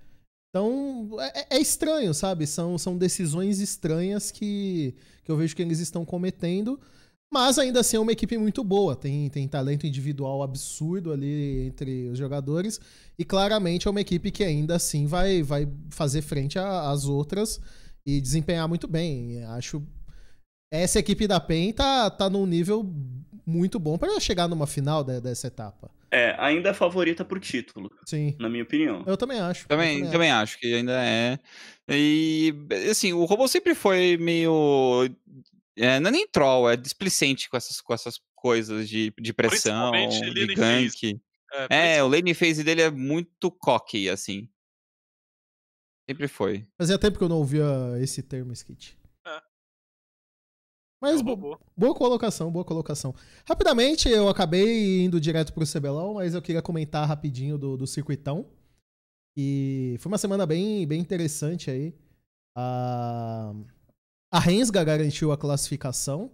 Então, 0.50 1.10
é, 1.22 1.58
é 1.58 1.60
estranho, 1.62 2.14
sabe? 2.14 2.48
São, 2.48 2.78
são 2.78 2.98
decisões 2.98 3.60
estranhas 3.60 4.32
que, 4.32 4.96
que 5.24 5.32
eu 5.32 5.38
vejo 5.38 5.56
que 5.56 5.62
eles 5.62 5.80
estão 5.80 6.06
cometendo. 6.06 6.80
Mas 7.34 7.60
ainda 7.60 7.82
assim 7.82 7.98
é 7.98 8.00
uma 8.00 8.12
equipe 8.14 8.38
muito 8.38 8.64
boa. 8.64 8.96
Tem, 8.96 9.30
tem 9.30 9.48
talento 9.48 9.88
individual 9.88 10.44
absurdo 10.44 11.12
ali 11.12 11.68
entre 11.68 12.10
os 12.10 12.18
jogadores. 12.18 12.80
E 13.20 13.26
claramente 13.26 13.88
é 13.88 13.92
uma 13.92 14.02
equipe 14.02 14.32
que 14.32 14.44
ainda 14.44 14.76
assim 14.78 15.06
vai, 15.08 15.44
vai 15.44 15.68
fazer 15.92 16.22
frente 16.22 16.58
às 16.60 17.06
outras 17.06 17.60
e 18.06 18.22
desempenhar 18.22 18.68
muito 18.68 18.88
bem. 18.88 19.44
Acho. 19.46 19.84
Essa 20.72 21.00
equipe 21.00 21.28
da 21.28 21.40
PEN 21.40 21.74
tá, 21.74 22.10
tá 22.10 22.30
num 22.30 22.46
nível 22.46 22.86
muito 23.46 23.80
bom 23.80 23.98
para 23.98 24.20
chegar 24.20 24.48
numa 24.48 24.68
final 24.68 25.04
de- 25.04 25.22
dessa 25.22 25.48
etapa. 25.48 25.90
É, 26.10 26.36
ainda 26.40 26.70
é 26.70 26.74
favorita 26.74 27.26
por 27.26 27.40
título, 27.40 27.92
Sim. 28.06 28.36
na 28.40 28.50
minha 28.50 28.64
opinião. 28.64 29.04
Eu 29.06 29.18
também 29.18 29.40
acho. 29.40 29.64
eu 29.64 29.68
Também, 29.68 30.10
também 30.10 30.32
acho 30.32 30.58
que 30.58 30.74
ainda 30.74 30.94
é. 31.04 31.38
E, 31.90 32.54
assim, 32.90 33.14
o 33.14 33.26
robô 33.26 33.48
sempre 33.48 33.76
foi 33.76 34.18
meio. 34.18 35.10
é, 35.76 36.00
não 36.00 36.10
é 36.10 36.12
nem 36.12 36.28
troll, 36.28 36.70
é 36.70 36.78
displicente 36.78 37.50
com 37.50 37.58
essas, 37.58 37.82
com 37.82 37.94
essas 37.94 38.20
coisas 38.36 38.88
de, 38.88 39.14
de 39.20 39.34
pressão, 39.34 39.92
de 40.34 40.56
gank. 40.56 41.20
É, 41.70 42.04
o 42.04 42.08
lane 42.08 42.34
phase 42.34 42.64
dele 42.64 42.82
é 42.82 42.92
muito 42.92 43.50
cocky, 43.52 44.10
assim. 44.10 44.50
Sempre 46.10 46.28
foi. 46.28 46.66
Fazia 46.78 46.98
tempo 46.98 47.18
que 47.18 47.24
eu 47.24 47.30
não 47.30 47.38
ouvia 47.38 47.66
esse 48.00 48.24
termo, 48.24 48.54
Skit. 48.54 48.97
Mas 51.02 51.20
É 51.20 51.24
bo- 51.24 51.60
boa 51.76 51.94
colocação, 51.94 52.52
boa 52.52 52.66
colocação. 52.66 53.14
Rapidamente, 53.48 54.10
eu 54.10 54.28
acabei 54.28 55.04
indo 55.04 55.22
direto 55.22 55.54
pro 55.54 55.66
CBLOL, 55.66 56.16
mas 56.16 56.34
eu 56.34 56.42
queria 56.42 56.62
comentar 56.62 57.08
rapidinho 57.08 57.58
do, 57.58 57.78
do 57.78 57.86
circuitão. 57.86 58.48
E 59.38 59.96
foi 60.00 60.12
uma 60.12 60.18
semana 60.18 60.46
bem, 60.46 60.88
bem 60.88 61.00
interessante 61.00 61.70
aí. 61.70 61.94
A, 62.56 63.54
a 64.32 64.40
Rensga 64.40 64.84
garantiu 64.84 65.32
a 65.32 65.38
classificação. 65.38 66.32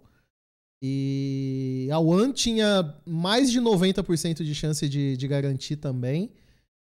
E 0.82 1.88
a 1.92 1.98
One 1.98 2.32
tinha 2.32 2.98
mais 3.06 3.50
de 3.50 3.60
90% 3.60 4.42
de 4.42 4.54
chance 4.54 4.88
de, 4.88 5.16
de 5.16 5.28
garantir 5.28 5.76
também. 5.76 6.32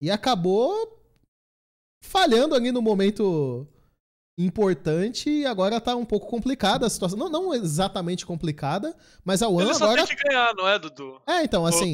E 0.01 0.11
acabou 0.11 1.03
falhando 2.03 2.53
ali 2.53 2.71
no 2.71 2.81
momento 2.81 3.67
importante 4.37 5.29
e 5.29 5.45
agora 5.45 5.79
tá 5.79 5.95
um 5.95 6.05
pouco 6.05 6.27
complicada 6.27 6.85
a 6.85 6.89
situação. 6.89 7.17
Não, 7.17 7.29
não 7.29 7.53
exatamente 7.53 8.25
complicada, 8.25 8.95
mas 9.23 9.41
a 9.41 9.47
One 9.47 9.69
agora. 9.71 10.05
tem 10.05 10.15
que 10.15 10.23
ganhar, 10.23 10.53
não 10.55 10.67
é, 10.67 10.77
Dudu? 10.77 11.21
É, 11.27 11.43
então, 11.43 11.65
assim. 11.65 11.93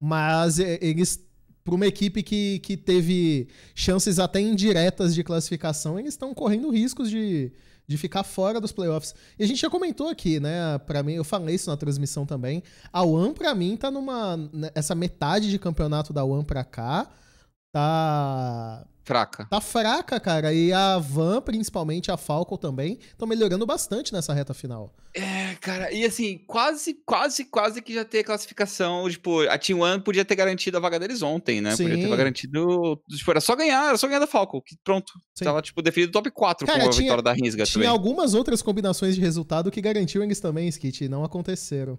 Mas 0.00 0.58
é, 0.58 0.78
eles. 0.82 1.22
Pra 1.62 1.74
uma 1.74 1.86
equipe 1.86 2.22
que, 2.22 2.58
que 2.58 2.76
teve 2.76 3.48
chances 3.74 4.18
até 4.18 4.38
indiretas 4.38 5.14
de 5.14 5.24
classificação, 5.24 5.98
eles 5.98 6.12
estão 6.12 6.34
correndo 6.34 6.68
riscos 6.68 7.08
de, 7.08 7.50
de 7.86 7.96
ficar 7.96 8.22
fora 8.22 8.60
dos 8.60 8.70
playoffs. 8.70 9.14
E 9.38 9.44
a 9.44 9.46
gente 9.46 9.62
já 9.62 9.70
comentou 9.70 10.08
aqui, 10.08 10.38
né? 10.38 10.76
Pra 10.86 11.02
mim, 11.02 11.14
eu 11.14 11.24
falei 11.24 11.54
isso 11.54 11.70
na 11.70 11.76
transmissão 11.78 12.26
também. 12.26 12.62
A 12.92 13.02
One, 13.02 13.32
pra 13.32 13.54
mim, 13.54 13.78
tá 13.78 13.90
numa. 13.90 14.36
né, 14.36 14.70
Essa 14.74 14.94
metade 14.94 15.48
de 15.48 15.58
campeonato 15.58 16.12
da 16.12 16.22
One 16.22 16.44
pra 16.44 16.64
cá. 16.64 17.08
Tá. 17.74 18.86
Fraca. 19.06 19.46
Tá 19.50 19.60
fraca, 19.60 20.18
cara. 20.18 20.54
E 20.54 20.72
a 20.72 20.96
Van, 20.98 21.42
principalmente 21.42 22.10
a 22.10 22.16
Falcon 22.16 22.56
também, 22.56 22.98
estão 23.02 23.28
melhorando 23.28 23.66
bastante 23.66 24.14
nessa 24.14 24.32
reta 24.32 24.54
final. 24.54 24.94
É, 25.12 25.54
cara, 25.60 25.92
e 25.92 26.06
assim, 26.06 26.38
quase, 26.46 26.94
quase, 27.04 27.44
quase 27.44 27.82
que 27.82 27.92
já 27.92 28.02
ter 28.02 28.24
classificação. 28.24 29.06
Tipo, 29.10 29.40
a 29.42 29.58
Team 29.58 29.80
One 29.80 30.00
podia 30.02 30.24
ter 30.24 30.34
garantido 30.34 30.78
a 30.78 30.80
vaga 30.80 30.98
deles 30.98 31.20
ontem, 31.20 31.60
né? 31.60 31.72
Podia 31.76 31.96
Sim. 31.96 32.08
ter 32.08 32.16
garantido. 32.16 32.98
Tipo, 33.10 33.30
era 33.32 33.40
só 33.42 33.54
ganhar, 33.54 33.88
era 33.88 33.98
só 33.98 34.06
ganhar 34.06 34.20
da 34.20 34.26
Falcon. 34.26 34.62
Que 34.62 34.74
pronto. 34.82 35.12
Sim. 35.34 35.44
Tava, 35.44 35.60
tipo, 35.60 35.82
definido 35.82 36.10
top 36.10 36.30
4 36.30 36.66
Cara, 36.66 36.80
com 36.80 36.86
a 36.88 36.90
tinha- 36.90 37.02
vitória 37.02 37.22
da 37.22 37.32
Rinsga 37.34 37.64
Tinha 37.66 37.72
também. 37.74 37.88
algumas 37.88 38.32
outras 38.32 38.62
combinações 38.62 39.14
de 39.16 39.20
resultado 39.20 39.70
que 39.70 39.82
garantiam 39.82 40.24
eles 40.24 40.40
também, 40.40 40.66
Skit, 40.68 41.04
e 41.04 41.08
não 41.10 41.22
aconteceram. 41.24 41.98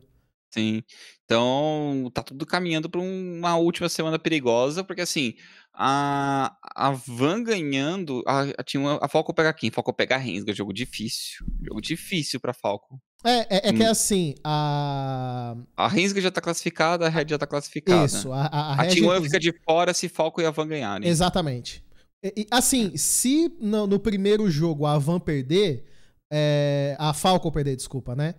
Sim. 0.56 0.82
Então, 1.26 2.10
tá 2.14 2.24
tudo 2.24 2.46
caminhando 2.46 2.90
pra 2.90 3.02
um- 3.02 3.38
uma 3.40 3.56
última 3.58 3.90
semana 3.90 4.18
perigosa, 4.18 4.84
porque 4.84 5.02
assim, 5.02 5.34
a, 5.74 6.56
a 6.76 6.92
Van 6.92 7.44
ganhando, 7.44 8.24
a, 8.26 8.42
a, 8.58 8.64
tinha 8.64 8.98
a 9.02 9.08
Falcon 9.10 9.34
pega 9.34 9.52
quem? 9.54 9.70
Falcon 9.72 9.92
pega 9.92 10.16
a 10.16 10.18
Rensga, 10.20 10.54
jogo 10.54 10.72
difícil. 10.72 11.46
Jogo 11.68 11.82
difícil 11.82 12.40
pra 12.40 12.54
Falcon. 12.54 12.98
É, 13.24 13.40
é, 13.68 13.70
é 13.70 13.74
que 13.74 13.84
é 13.84 13.88
Hum. 13.88 13.92
assim, 13.92 14.36
a. 14.44 15.56
A 15.76 15.88
Rensga 15.88 16.22
já 16.22 16.32
tá 16.32 16.40
classificada, 16.40 17.06
a 17.08 17.10
Red 17.10 17.26
já 17.30 17.38
tá 17.38 17.48
classificada. 17.48 18.06
Isso, 18.06 18.32
a, 18.32 18.46
a, 18.46 18.74
a 18.76 18.82
A, 18.84 18.86
Team 18.88 19.08
One 19.10 19.24
fica 19.26 19.40
de 19.40 19.52
fora 19.66 19.94
se 19.94 20.08
Falcon 20.08 20.42
e 20.42 20.46
a 20.46 20.52
Van 20.52 20.68
ganharem. 20.68 21.10
Exatamente. 21.10 21.84
E- 22.24 22.34
e, 22.42 22.48
assim, 22.52 22.96
se 22.96 23.52
no, 23.60 23.88
no 23.88 24.00
primeiro 24.00 24.50
jogo 24.50 24.86
a 24.86 24.98
Van 24.98 25.20
perder, 25.20 25.86
é, 26.32 26.96
a 27.00 27.14
Falcon 27.14 27.52
perder, 27.52 27.76
desculpa, 27.76 28.16
né? 28.16 28.36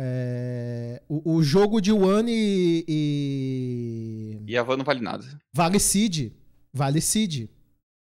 É, 0.00 1.02
o, 1.08 1.34
o, 1.34 1.42
jogo 1.42 1.80
de 1.80 1.90
One 1.90 2.30
e, 2.32 2.84
e. 2.86 4.38
E 4.46 4.56
a 4.56 4.62
Van 4.62 4.76
não 4.76 4.84
vale 4.84 5.00
nada. 5.00 5.24
Vale 5.52 5.80
Seed. 5.80 6.32
Vale 6.72 7.00
Seed. 7.00 7.48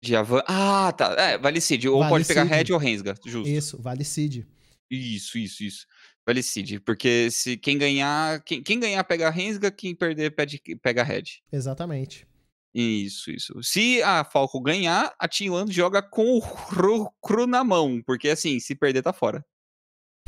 De 0.04 0.16
Avan. 0.16 0.44
Ah, 0.46 0.92
tá. 0.92 1.16
É, 1.18 1.38
vale 1.38 1.62
Seed. 1.62 1.86
Ou 1.86 2.00
vale 2.00 2.10
pode 2.10 2.26
pegar 2.26 2.44
Red 2.44 2.74
ou 2.74 2.78
Rensga. 2.78 3.16
Justo. 3.26 3.50
Isso, 3.50 3.82
vale 3.82 4.04
Seed. 4.04 4.46
Isso, 4.92 5.38
isso, 5.38 5.64
isso. 5.64 5.88
Vale 6.26 6.44
Seed. 6.44 6.80
Porque 6.86 7.30
se 7.32 7.56
quem 7.56 7.78
ganhar. 7.78 8.42
Quem, 8.44 8.62
quem 8.62 8.78
ganhar 8.78 9.04
pega 9.06 9.30
Rensga, 9.30 9.72
quem 9.72 9.96
perder 9.96 10.32
pede, 10.32 10.62
pega 10.82 11.02
Red. 11.02 11.24
Exatamente. 11.52 12.28
Isso, 12.74 13.32
isso. 13.32 13.64
Se 13.64 14.02
a 14.04 14.24
Falco 14.24 14.60
ganhar, 14.62 15.14
a 15.18 15.28
Team 15.28 15.54
One 15.54 15.72
joga 15.72 16.02
com 16.02 16.38
o 16.38 16.42
cru, 16.42 17.10
cru 17.22 17.48
na 17.48 17.64
mão. 17.64 18.02
Porque 18.06 18.30
assim, 18.30 18.60
se 18.60 18.76
perder, 18.76 19.02
tá 19.02 19.12
fora. 19.12 19.46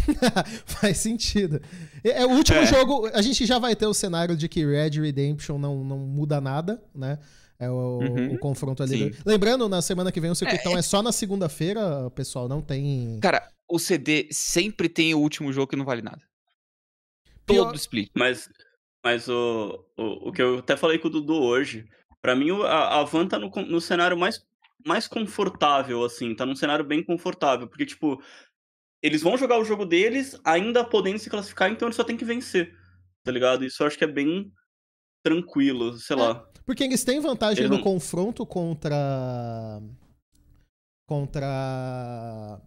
Faz 0.65 0.97
sentido. 0.97 1.61
É, 2.03 2.21
é, 2.21 2.25
o 2.25 2.31
último 2.31 2.59
é. 2.59 2.65
jogo, 2.65 3.07
a 3.13 3.21
gente 3.21 3.45
já 3.45 3.59
vai 3.59 3.75
ter 3.75 3.85
o 3.85 3.93
cenário 3.93 4.35
de 4.35 4.47
que 4.47 4.65
Red 4.65 5.01
Redemption 5.01 5.57
não, 5.57 5.83
não 5.83 5.97
muda 5.97 6.39
nada, 6.39 6.83
né? 6.93 7.19
É 7.59 7.69
o, 7.69 7.99
uhum, 7.99 8.33
o 8.33 8.39
confronto 8.39 8.81
ali. 8.81 9.15
Lembrando, 9.23 9.69
na 9.69 9.83
semana 9.83 10.11
que 10.11 10.19
vem 10.19 10.31
o 10.31 10.35
circuitão 10.35 10.75
é, 10.75 10.79
é 10.79 10.81
só 10.81 11.03
na 11.03 11.11
segunda-feira, 11.11 12.09
pessoal, 12.09 12.49
não 12.49 12.59
tem. 12.59 13.19
Cara, 13.21 13.47
o 13.69 13.77
CD 13.77 14.27
sempre 14.31 14.89
tem 14.89 15.13
o 15.13 15.19
último 15.19 15.53
jogo 15.53 15.67
que 15.67 15.75
não 15.75 15.85
vale 15.85 16.01
nada. 16.01 16.21
Todo 17.45 17.67
Pior... 17.67 17.75
split. 17.75 18.09
Mas, 18.15 18.49
mas 19.03 19.27
o, 19.27 19.85
o, 19.95 20.29
o 20.29 20.31
que 20.31 20.41
eu 20.41 20.57
até 20.57 20.75
falei 20.75 20.97
com 20.97 21.07
o 21.07 21.11
Dudu 21.11 21.35
hoje, 21.35 21.85
para 22.19 22.35
mim 22.35 22.49
a, 22.63 22.99
a 22.99 23.03
Van 23.03 23.27
tá 23.27 23.37
no, 23.37 23.49
no 23.49 23.79
cenário 23.79 24.17
mais, 24.17 24.43
mais 24.85 25.07
confortável, 25.07 26.03
assim, 26.03 26.33
tá 26.33 26.45
num 26.45 26.55
cenário 26.55 26.83
bem 26.83 27.03
confortável, 27.03 27.67
porque, 27.67 27.85
tipo, 27.85 28.19
eles 29.01 29.21
vão 29.21 29.37
jogar 29.37 29.59
o 29.59 29.65
jogo 29.65 29.85
deles 29.85 30.39
ainda 30.43 30.83
podendo 30.83 31.19
se 31.19 31.29
classificar, 31.29 31.71
então 31.71 31.87
eles 31.87 31.95
só 31.95 32.03
tem 32.03 32.17
que 32.17 32.25
vencer. 32.25 32.75
Tá 33.23 33.31
ligado? 33.31 33.65
Isso 33.65 33.81
eu 33.81 33.87
acho 33.87 33.97
que 33.97 34.03
é 34.03 34.07
bem 34.07 34.51
tranquilo, 35.23 35.97
sei 35.97 36.15
é, 36.15 36.19
lá. 36.19 36.35
Porque 36.65 36.83
eles 36.83 37.03
têm 37.03 37.19
vantagem 37.19 37.65
eles 37.65 37.71
no 37.71 37.77
não... 37.77 37.83
confronto 37.83 38.45
contra. 38.45 39.81
Contra. 41.07 42.61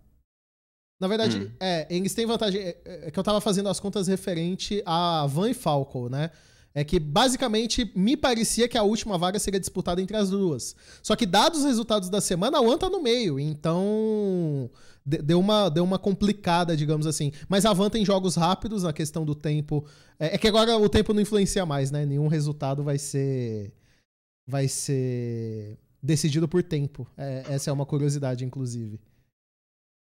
Na 1.01 1.09
verdade, 1.09 1.39
hum. 1.39 1.51
é, 1.61 1.87
eles 1.91 2.15
têm 2.15 2.27
vantagem. 2.27 2.61
É, 2.61 2.79
é, 2.85 3.11
que 3.11 3.19
eu 3.19 3.25
tava 3.25 3.41
fazendo 3.41 3.69
as 3.69 3.81
contas 3.81 4.07
referente 4.07 4.83
a 4.87 5.27
Van 5.27 5.51
e 5.51 5.55
Falco, 5.55 6.09
né? 6.09 6.31
É 6.77 6.83
que 6.83 6.99
basicamente 6.99 7.93
me 7.95 8.17
parecia 8.17 8.69
que 8.69 8.77
a 8.77 8.83
última 8.83 9.17
vaga 9.17 9.39
seria 9.39 9.61
disputada 9.61 10.03
entre 10.03 10.17
as 10.17 10.31
duas. 10.31 10.75
Só 11.05 11.15
que, 11.15 11.25
dados 11.25 11.61
os 11.61 11.65
resultados 11.65 12.11
da 12.11 12.21
semana, 12.21 12.59
a 12.59 12.61
One 12.61 12.79
tá 12.79 12.91
no 12.91 13.01
meio. 13.01 13.39
Então 13.39 14.69
deu 15.05 15.39
uma, 15.39 15.69
deu 15.69 15.85
uma 15.85 15.99
complicada, 15.99 16.77
digamos 16.77 17.07
assim. 17.07 17.33
Mas 17.49 17.67
a 17.67 17.73
Van 17.73 17.91
tem 17.91 18.05
jogos 18.05 18.37
rápidos 18.37 18.83
na 18.83 18.93
questão 18.93 19.25
do 19.25 19.35
tempo. 19.35 19.87
É, 20.19 20.35
é, 20.35 20.39
que 20.39 20.49
agora 20.49 20.77
o 20.77 20.89
tempo 20.89 21.13
não 21.13 21.21
influencia 21.21 21.67
mais, 21.67 21.91
né? 21.91 22.07
Nenhum 22.07 22.29
resultado 22.29 22.83
vai 22.83 22.99
ser. 22.99 23.73
Vai 24.47 24.69
ser 24.69 25.79
decidido 26.03 26.47
por 26.47 26.63
tempo. 26.63 27.07
É, 27.17 27.45
essa 27.49 27.71
é 27.71 27.73
uma 27.73 27.87
curiosidade, 27.87 28.45
inclusive. 28.45 29.01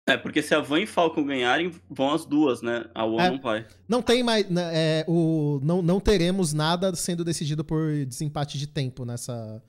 É, 0.07 0.17
porque 0.17 0.41
se 0.41 0.53
a 0.53 0.59
Van 0.59 0.81
e 0.81 0.85
Falcon 0.85 1.23
ganharem, 1.23 1.71
vão 1.89 2.13
as 2.13 2.25
duas, 2.25 2.61
né? 2.61 2.85
A 2.93 3.05
One 3.05 3.21
é, 3.21 3.31
não 3.31 3.39
vai. 3.39 3.65
Não 3.87 4.01
tem 4.01 4.21
mais. 4.21 4.49
Né, 4.49 4.69
é, 4.73 5.05
o, 5.07 5.61
não, 5.63 5.81
não 5.81 5.99
teremos 5.99 6.53
nada 6.53 6.93
sendo 6.93 7.23
decidido 7.23 7.63
por 7.63 8.05
desempate 8.05 8.57
de 8.57 8.67
tempo 8.67 9.05
nessa, 9.05 9.63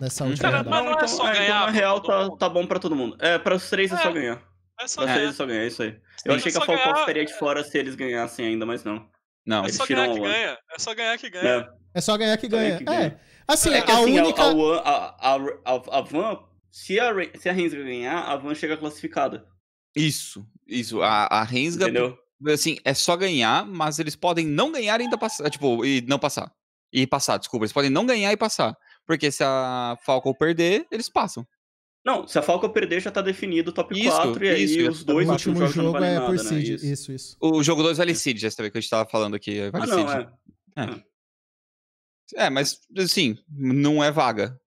nessa 0.00 0.24
hum. 0.24 0.28
última 0.28 0.50
Cara, 0.50 0.64
Mas 0.64 0.84
não 0.84 0.98
é 0.98 1.06
só 1.06 1.30
então, 1.30 1.34
ganhar. 1.34 1.66
na 1.66 1.70
real, 1.70 2.00
tá, 2.00 2.30
tá 2.30 2.48
bom 2.48 2.66
pra 2.66 2.78
todo 2.78 2.96
mundo. 2.96 3.14
É, 3.18 3.38
pra 3.38 3.56
os 3.56 3.68
três 3.68 3.92
é, 3.92 3.94
é 3.94 3.98
só 3.98 4.10
ganhar. 4.10 4.47
É 4.80 4.86
só 4.86 5.04
ganhar. 5.04 5.22
é 5.22 5.32
só 5.32 5.46
ganhar, 5.46 5.62
é 5.62 5.66
isso 5.66 5.82
aí. 5.82 6.00
Eu 6.24 6.34
achei 6.34 6.52
que 6.52 6.58
a 6.58 6.60
Falcon 6.60 6.82
ganhar... 6.82 6.96
ficaria 7.00 7.24
de 7.24 7.34
fora 7.34 7.64
se 7.64 7.76
eles 7.78 7.94
ganhassem 7.94 8.46
ainda, 8.46 8.64
mas 8.64 8.84
não. 8.84 9.08
Não, 9.44 9.64
é 9.64 9.72
só 9.72 9.86
ganhar 9.86 10.12
que 10.12 10.20
ganha. 10.20 10.58
É 10.70 10.78
só 10.78 10.94
ganhar 10.94 11.18
que 11.18 11.30
ganha. 11.30 11.48
É, 11.48 11.68
é 11.94 12.00
só 12.00 12.16
ganhar 12.16 12.36
que 12.36 12.48
ganha. 12.48 12.78
É. 12.86 13.18
Assim, 13.48 13.70
é 13.70 13.80
que, 13.80 13.90
a 13.90 13.98
assim, 13.98 14.20
única. 14.20 14.42
A, 14.42 14.54
a, 15.18 15.36
a, 15.64 15.98
a, 15.98 16.00
Van, 16.02 16.38
se 16.70 17.00
a, 17.00 17.10
se 17.38 17.48
a 17.48 17.52
Rensga 17.52 17.82
ganhar, 17.82 18.24
a 18.24 18.36
Van 18.36 18.54
chega 18.54 18.76
classificada. 18.76 19.46
Isso, 19.96 20.46
isso. 20.66 21.00
A, 21.00 21.24
a 21.26 21.42
Rensga. 21.44 21.84
Entendeu? 21.84 22.16
Assim, 22.46 22.76
é 22.84 22.92
só 22.92 23.16
ganhar, 23.16 23.66
mas 23.66 23.98
eles 23.98 24.14
podem 24.14 24.46
não 24.46 24.70
ganhar 24.70 25.00
e 25.00 25.04
ainda 25.04 25.16
passar. 25.16 25.48
Tipo, 25.48 25.84
e 25.84 26.02
não 26.02 26.18
passar. 26.18 26.52
E 26.92 27.06
passar, 27.06 27.38
desculpa. 27.38 27.64
Eles 27.64 27.72
podem 27.72 27.90
não 27.90 28.04
ganhar 28.04 28.30
e 28.32 28.36
passar. 28.36 28.76
Porque 29.06 29.30
se 29.32 29.42
a 29.42 29.96
Falcon 30.04 30.34
perder, 30.34 30.86
eles 30.90 31.08
passam. 31.08 31.46
Não, 32.08 32.26
se 32.26 32.38
a 32.38 32.42
Falcon 32.42 32.70
perder, 32.70 33.02
já 33.02 33.10
tá 33.10 33.20
definido 33.20 33.68
o 33.68 33.72
top 33.72 33.94
isso, 33.94 34.08
4 34.08 34.42
e 34.42 34.48
aí 34.48 34.64
isso, 34.64 34.90
os 34.90 35.04
dois 35.04 35.28
últimos 35.28 35.58
jogos 35.58 35.74
jogo 35.74 35.86
não 35.88 35.92
valem 35.92 36.08
é 36.08 36.14
nada, 36.14 36.32
né? 36.32 36.58
Isso. 36.58 36.86
isso, 36.86 37.12
isso. 37.12 37.36
O 37.38 37.62
jogo 37.62 37.82
2 37.82 37.98
vale 37.98 38.14
Seed, 38.14 38.38
já 38.38 38.50
sabe 38.50 38.70
que 38.70 38.78
a 38.78 38.80
gente 38.80 38.88
tava 38.88 39.06
falando 39.10 39.36
aqui. 39.36 39.68
Vale 39.68 39.84
ah, 39.84 39.86
não, 39.94 40.08
Seed. 40.08 40.28
É. 40.74 40.82
É. 42.40 42.46
é, 42.46 42.50
mas 42.50 42.80
assim, 42.96 43.36
não 43.50 44.02
é 44.02 44.10
vaga. 44.10 44.58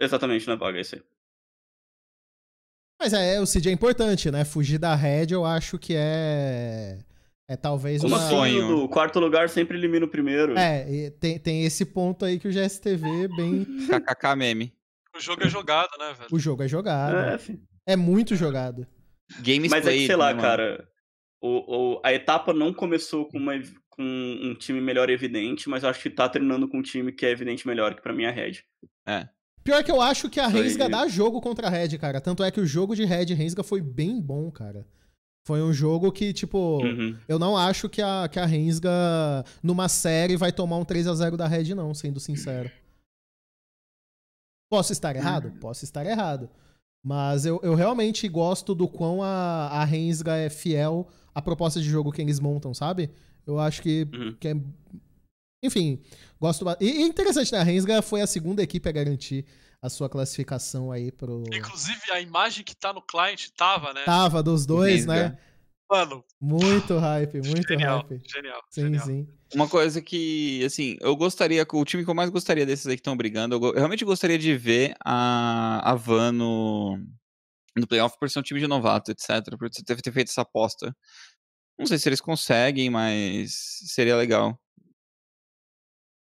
Exatamente, 0.00 0.46
não 0.46 0.54
é 0.54 0.56
vaga, 0.56 0.78
é 0.78 0.80
isso 0.80 0.94
aí. 0.94 1.02
Mas 2.98 3.12
é, 3.12 3.38
o 3.38 3.44
Seed 3.44 3.66
é 3.66 3.70
importante, 3.70 4.30
né? 4.30 4.46
Fugir 4.46 4.78
da 4.78 4.94
Red 4.94 5.26
eu 5.32 5.44
acho 5.44 5.78
que 5.78 5.92
é. 5.94 7.00
É 7.46 7.54
talvez 7.54 8.00
Como 8.00 8.14
uma... 8.14 8.30
sonho. 8.30 8.78
O 8.78 8.88
quarto 8.88 9.20
lugar 9.20 9.50
sempre 9.50 9.76
elimina 9.76 10.06
o 10.06 10.08
primeiro. 10.08 10.56
É, 10.56 11.10
tem, 11.20 11.38
tem 11.38 11.64
esse 11.66 11.84
ponto 11.84 12.24
aí 12.24 12.38
que 12.38 12.48
o 12.48 12.50
GSTV 12.50 13.28
bem. 13.36 13.66
KKK 13.88 14.36
meme. 14.36 14.77
O 15.18 15.20
jogo 15.20 15.44
é 15.44 15.48
jogado, 15.48 15.90
né, 15.98 16.14
velho? 16.14 16.28
O 16.30 16.38
jogo 16.38 16.62
é 16.62 16.68
jogado. 16.68 17.16
É, 17.16 17.92
é 17.92 17.96
muito 17.96 18.36
jogado. 18.36 18.86
Games 19.40 19.70
Mas 19.70 19.86
é 19.86 19.92
que, 19.92 20.06
sei 20.06 20.16
lá, 20.16 20.32
né, 20.32 20.40
cara. 20.40 20.88
O, 21.40 21.96
o, 21.96 22.00
a 22.04 22.12
etapa 22.12 22.52
não 22.52 22.72
começou 22.72 23.28
com, 23.28 23.38
uma, 23.38 23.52
com 23.90 24.02
um 24.02 24.54
time 24.54 24.80
melhor 24.80 25.08
evidente, 25.10 25.68
mas 25.68 25.84
acho 25.84 26.02
que 26.02 26.10
tá 26.10 26.28
terminando 26.28 26.68
com 26.68 26.78
um 26.78 26.82
time 26.82 27.12
que 27.12 27.26
é 27.26 27.30
evidente 27.30 27.66
melhor, 27.66 27.94
que 27.94 28.02
pra 28.02 28.12
mim 28.12 28.24
é 28.24 28.28
a 28.28 28.32
Red. 28.32 28.62
É. 29.06 29.28
Pior 29.62 29.84
que 29.84 29.90
eu 29.90 30.00
acho 30.00 30.30
que 30.30 30.40
a 30.40 30.46
Rensga 30.46 30.88
dá 30.88 31.06
jogo 31.06 31.40
contra 31.40 31.66
a 31.66 31.70
Red, 31.70 31.96
cara. 31.98 32.20
Tanto 32.20 32.42
é 32.42 32.50
que 32.50 32.60
o 32.60 32.66
jogo 32.66 32.96
de 32.96 33.04
Red 33.04 33.34
Rensga 33.34 33.62
foi 33.62 33.80
bem 33.80 34.20
bom, 34.20 34.50
cara. 34.50 34.86
Foi 35.46 35.62
um 35.62 35.72
jogo 35.72 36.10
que, 36.12 36.32
tipo, 36.32 36.82
uhum. 36.82 37.16
eu 37.26 37.38
não 37.38 37.56
acho 37.56 37.88
que 37.88 38.02
a, 38.02 38.28
que 38.30 38.38
a 38.38 38.46
Rensga, 38.46 38.90
numa 39.62 39.88
série, 39.88 40.36
vai 40.36 40.52
tomar 40.52 40.76
um 40.76 40.84
3 40.84 41.06
a 41.06 41.14
0 41.14 41.36
da 41.36 41.46
Red, 41.46 41.74
não, 41.74 41.94
sendo 41.94 42.20
sincero. 42.20 42.70
Posso 44.70 44.92
estar 44.92 45.16
errado? 45.16 45.46
Uhum. 45.46 45.58
Posso 45.58 45.84
estar 45.84 46.04
errado. 46.04 46.48
Mas 47.04 47.46
eu, 47.46 47.60
eu 47.62 47.74
realmente 47.74 48.28
gosto 48.28 48.74
do 48.74 48.88
quão 48.88 49.22
a, 49.22 49.68
a 49.68 49.84
Rensga 49.84 50.36
é 50.36 50.50
fiel 50.50 51.08
à 51.34 51.40
proposta 51.40 51.80
de 51.80 51.88
jogo 51.88 52.12
que 52.12 52.20
eles 52.20 52.40
montam, 52.40 52.74
sabe? 52.74 53.10
Eu 53.46 53.58
acho 53.58 53.80
que, 53.80 54.06
uhum. 54.12 54.36
que 54.38 54.48
é. 54.48 54.56
Enfim, 55.64 56.00
gosto. 56.40 56.64
E, 56.80 56.86
e 56.86 57.02
interessante, 57.02 57.52
né? 57.52 57.58
A 57.58 57.62
Rensga 57.62 58.02
foi 58.02 58.20
a 58.20 58.26
segunda 58.26 58.62
equipe 58.62 58.88
a 58.88 58.92
garantir 58.92 59.46
a 59.80 59.88
sua 59.88 60.08
classificação 60.08 60.90
aí 60.90 61.10
pro. 61.10 61.44
Inclusive, 61.52 62.00
a 62.12 62.20
imagem 62.20 62.64
que 62.64 62.74
tá 62.74 62.92
no 62.92 63.00
client 63.00 63.48
tava, 63.56 63.92
né? 63.92 64.04
Tava, 64.04 64.42
dos 64.42 64.66
dois, 64.66 65.06
né? 65.06 65.38
Mano. 65.90 66.24
Muito 66.40 66.98
hype, 66.98 67.40
muito 67.40 67.68
genial, 67.68 68.06
hype. 68.08 68.22
Genial. 68.28 68.62
Sim, 68.70 68.82
genial. 68.82 69.06
sim. 69.06 69.28
Uma 69.54 69.68
coisa 69.68 70.02
que, 70.02 70.62
assim, 70.64 70.98
eu 71.00 71.16
gostaria, 71.16 71.66
o 71.72 71.84
time 71.84 72.04
que 72.04 72.10
eu 72.10 72.14
mais 72.14 72.28
gostaria 72.28 72.66
desses 72.66 72.86
aí 72.86 72.96
que 72.96 73.00
estão 73.00 73.16
brigando, 73.16 73.54
eu, 73.54 73.62
eu, 73.68 73.74
realmente 73.74 74.04
gostaria 74.04 74.38
de 74.38 74.54
ver 74.56 74.94
a, 75.02 75.80
a 75.90 75.94
Van 75.94 76.32
no, 76.32 76.98
no 77.74 77.86
playoff 77.86 78.18
por 78.18 78.28
ser 78.28 78.40
um 78.40 78.42
time 78.42 78.60
de 78.60 78.66
novato, 78.66 79.10
etc. 79.10 79.56
Por 79.58 79.70
ter, 79.70 79.96
ter 80.02 80.12
feito 80.12 80.28
essa 80.28 80.42
aposta. 80.42 80.94
Não 81.78 81.86
sei 81.86 81.96
se 81.96 82.08
eles 82.08 82.20
conseguem, 82.20 82.90
mas 82.90 83.54
seria 83.86 84.16
legal. 84.16 84.60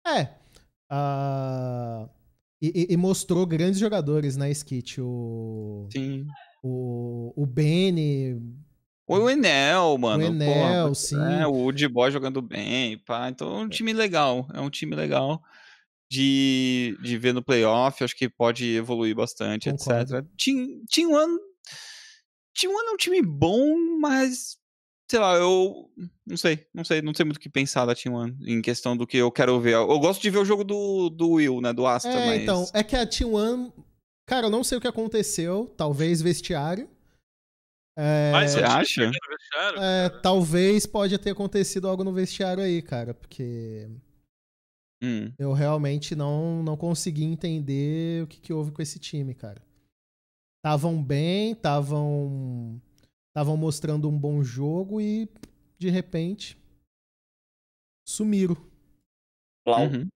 É. 0.07 0.23
Uh, 0.91 2.09
e, 2.61 2.87
e, 2.93 2.97
mostrou 2.97 3.45
grandes 3.45 3.79
jogadores 3.79 4.37
na 4.37 4.45
né, 4.45 4.51
Skit. 4.51 5.01
O, 5.01 5.87
Sim. 5.91 6.25
O, 6.63 7.33
o 7.35 7.45
Benny. 7.45 8.39
O 9.07 9.29
Enel, 9.29 9.97
mano. 9.97 10.23
O 10.23 10.27
Enel, 10.27 10.83
porra, 10.83 10.95
sim. 10.95 11.21
É, 11.21 11.45
o 11.45 11.51
Woody 11.51 11.87
Boy 11.87 12.11
jogando 12.11 12.41
bem, 12.41 12.97
pá. 12.99 13.29
Então 13.29 13.59
é 13.59 13.63
um 13.63 13.69
time 13.69 13.93
legal. 13.93 14.47
É 14.53 14.61
um 14.61 14.69
time 14.69 14.95
legal 14.95 15.41
de, 16.09 16.97
de 17.01 17.17
ver 17.17 17.33
no 17.33 17.43
playoff. 17.43 18.03
Acho 18.03 18.15
que 18.15 18.29
pode 18.29 18.65
evoluir 18.75 19.15
bastante, 19.15 19.69
Concordo. 19.69 20.17
etc. 20.17 20.27
Team, 20.37 20.67
Team 20.93 21.11
One. 21.11 21.37
Team 22.59 22.73
One 22.73 22.87
é 22.87 22.91
um 22.91 22.97
time 22.97 23.21
bom, 23.21 23.99
mas 23.99 24.57
sei 25.09 25.19
lá, 25.19 25.35
eu 25.35 25.89
não 26.25 26.37
sei, 26.37 26.65
não 26.73 26.83
sei, 26.83 27.01
não 27.01 27.13
sei 27.13 27.25
muito 27.25 27.37
o 27.37 27.39
que 27.39 27.49
pensar 27.49 27.85
da 27.85 27.93
Team 27.93 28.15
One 28.15 28.35
em 28.47 28.61
questão 28.61 28.95
do 28.95 29.05
que 29.05 29.17
eu 29.17 29.31
quero 29.31 29.59
ver. 29.59 29.73
Eu 29.73 29.99
gosto 29.99 30.21
de 30.21 30.29
ver 30.29 30.39
o 30.39 30.45
jogo 30.45 30.63
do, 30.63 31.09
do 31.09 31.31
Will, 31.31 31.61
né, 31.61 31.73
do 31.73 31.85
Asta, 31.85 32.09
é, 32.09 32.25
mas... 32.25 32.41
então, 32.41 32.67
é 32.73 32.83
que 32.83 32.95
a 32.95 33.05
Team 33.05 33.33
One, 33.33 33.73
cara, 34.25 34.47
eu 34.47 34.51
não 34.51 34.63
sei 34.63 34.77
o 34.77 34.81
que 34.81 34.87
aconteceu, 34.87 35.71
talvez 35.77 36.21
vestiário. 36.21 36.89
É, 37.95 38.31
mas 38.31 38.51
você 38.51 38.63
acha? 38.63 39.11
É, 39.79 40.09
talvez 40.21 40.85
pode 40.85 41.17
ter 41.19 41.31
acontecido 41.31 41.87
algo 41.87 42.03
no 42.03 42.11
vestiário 42.11 42.63
aí, 42.63 42.81
cara, 42.81 43.13
porque 43.13 43.87
hum. 45.03 45.31
eu 45.37 45.53
realmente 45.53 46.15
não, 46.15 46.63
não 46.63 46.75
consegui 46.75 47.23
entender 47.23 48.23
o 48.23 48.27
que, 48.27 48.41
que 48.41 48.53
houve 48.53 48.71
com 48.71 48.81
esse 48.81 48.97
time, 48.97 49.35
cara. 49.35 49.61
Estavam 50.57 51.03
bem, 51.03 51.51
estavam 51.51 52.81
estavam 53.29 53.57
mostrando 53.57 54.07
um 54.07 54.17
bom 54.17 54.43
jogo 54.43 55.01
e 55.01 55.27
de 55.77 55.89
repente 55.89 56.57
sumiram. 58.07 58.55
Uhum. 59.67 60.07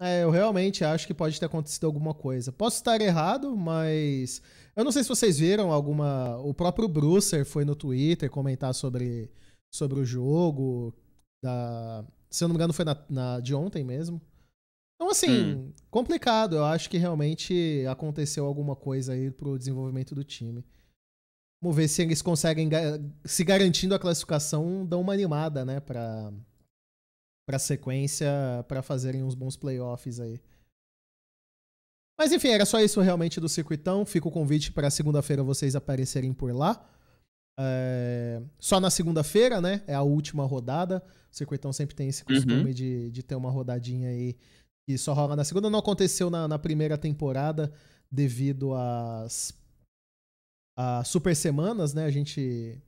É, 0.00 0.24
eu 0.24 0.30
realmente 0.30 0.84
acho 0.84 1.06
que 1.06 1.14
pode 1.14 1.38
ter 1.38 1.46
acontecido 1.46 1.86
alguma 1.86 2.12
coisa. 2.12 2.52
Posso 2.52 2.76
estar 2.76 3.00
errado, 3.00 3.56
mas 3.56 4.42
eu 4.76 4.84
não 4.84 4.92
sei 4.92 5.02
se 5.02 5.08
vocês 5.08 5.38
viram 5.38 5.72
alguma. 5.72 6.36
O 6.38 6.52
próprio 6.52 6.86
Brucer 6.86 7.44
foi 7.46 7.64
no 7.64 7.74
Twitter 7.74 8.30
comentar 8.30 8.74
sobre, 8.74 9.30
sobre 9.74 9.98
o 9.98 10.04
jogo. 10.04 10.94
Da... 11.42 12.04
Se 12.30 12.44
eu 12.44 12.48
não 12.48 12.54
me 12.54 12.58
engano, 12.58 12.72
foi 12.72 12.84
na, 12.84 13.04
na 13.08 13.40
de 13.40 13.54
ontem 13.54 13.82
mesmo. 13.82 14.20
Então, 14.96 15.10
assim, 15.10 15.54
hum. 15.54 15.72
complicado. 15.90 16.56
Eu 16.56 16.64
acho 16.64 16.90
que 16.90 16.98
realmente 16.98 17.84
aconteceu 17.88 18.44
alguma 18.44 18.76
coisa 18.76 19.12
aí 19.12 19.30
pro 19.30 19.58
desenvolvimento 19.58 20.14
do 20.14 20.22
time. 20.22 20.64
Vamos 21.62 21.76
ver 21.76 21.88
se 21.88 22.02
eles 22.02 22.20
conseguem, 22.20 22.68
se 23.24 23.42
garantindo 23.42 23.94
a 23.94 23.98
classificação, 23.98 24.84
dão 24.84 25.00
uma 25.00 25.14
animada, 25.14 25.64
né, 25.64 25.80
pra, 25.80 26.30
pra 27.48 27.58
sequência, 27.58 28.28
para 28.68 28.82
fazerem 28.82 29.22
uns 29.22 29.34
bons 29.34 29.56
playoffs 29.56 30.20
aí. 30.20 30.40
Mas 32.18 32.32
enfim, 32.32 32.48
era 32.48 32.64
só 32.64 32.80
isso 32.80 33.00
realmente 33.00 33.38
do 33.38 33.48
circuitão. 33.48 34.06
Fica 34.06 34.28
o 34.28 34.32
convite 34.32 34.72
para 34.72 34.90
segunda-feira 34.90 35.42
vocês 35.42 35.76
aparecerem 35.76 36.32
por 36.32 36.52
lá. 36.54 36.88
É... 37.58 38.42
Só 38.58 38.80
na 38.80 38.90
segunda-feira, 38.90 39.60
né? 39.60 39.82
É 39.86 39.94
a 39.94 40.02
última 40.02 40.44
rodada. 40.44 41.02
O 41.30 41.36
circuitão 41.36 41.72
sempre 41.72 41.94
tem 41.94 42.08
esse 42.08 42.24
costume 42.24 42.64
uhum. 42.64 42.72
de, 42.72 43.10
de 43.10 43.22
ter 43.22 43.34
uma 43.34 43.50
rodadinha 43.50 44.08
aí 44.08 44.36
que 44.88 44.96
só 44.96 45.12
rola 45.12 45.36
na 45.36 45.44
segunda. 45.44 45.68
Não 45.68 45.78
aconteceu 45.78 46.30
na, 46.30 46.48
na 46.48 46.58
primeira 46.58 46.96
temporada 46.96 47.72
devido 48.10 48.72
às, 48.74 49.52
às 50.78 51.08
super 51.08 51.34
semanas, 51.34 51.92
né? 51.92 52.04
A 52.04 52.10
gente 52.10 52.80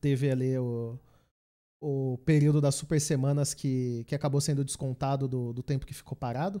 teve 0.00 0.30
ali 0.30 0.56
o, 0.58 0.98
o 1.82 2.18
período 2.24 2.60
das 2.60 2.74
super 2.74 3.00
semanas 3.00 3.54
que, 3.54 4.04
que 4.06 4.14
acabou 4.14 4.40
sendo 4.40 4.64
descontado 4.64 5.26
do, 5.26 5.52
do 5.52 5.62
tempo 5.62 5.86
que 5.86 5.94
ficou 5.94 6.16
parado. 6.16 6.60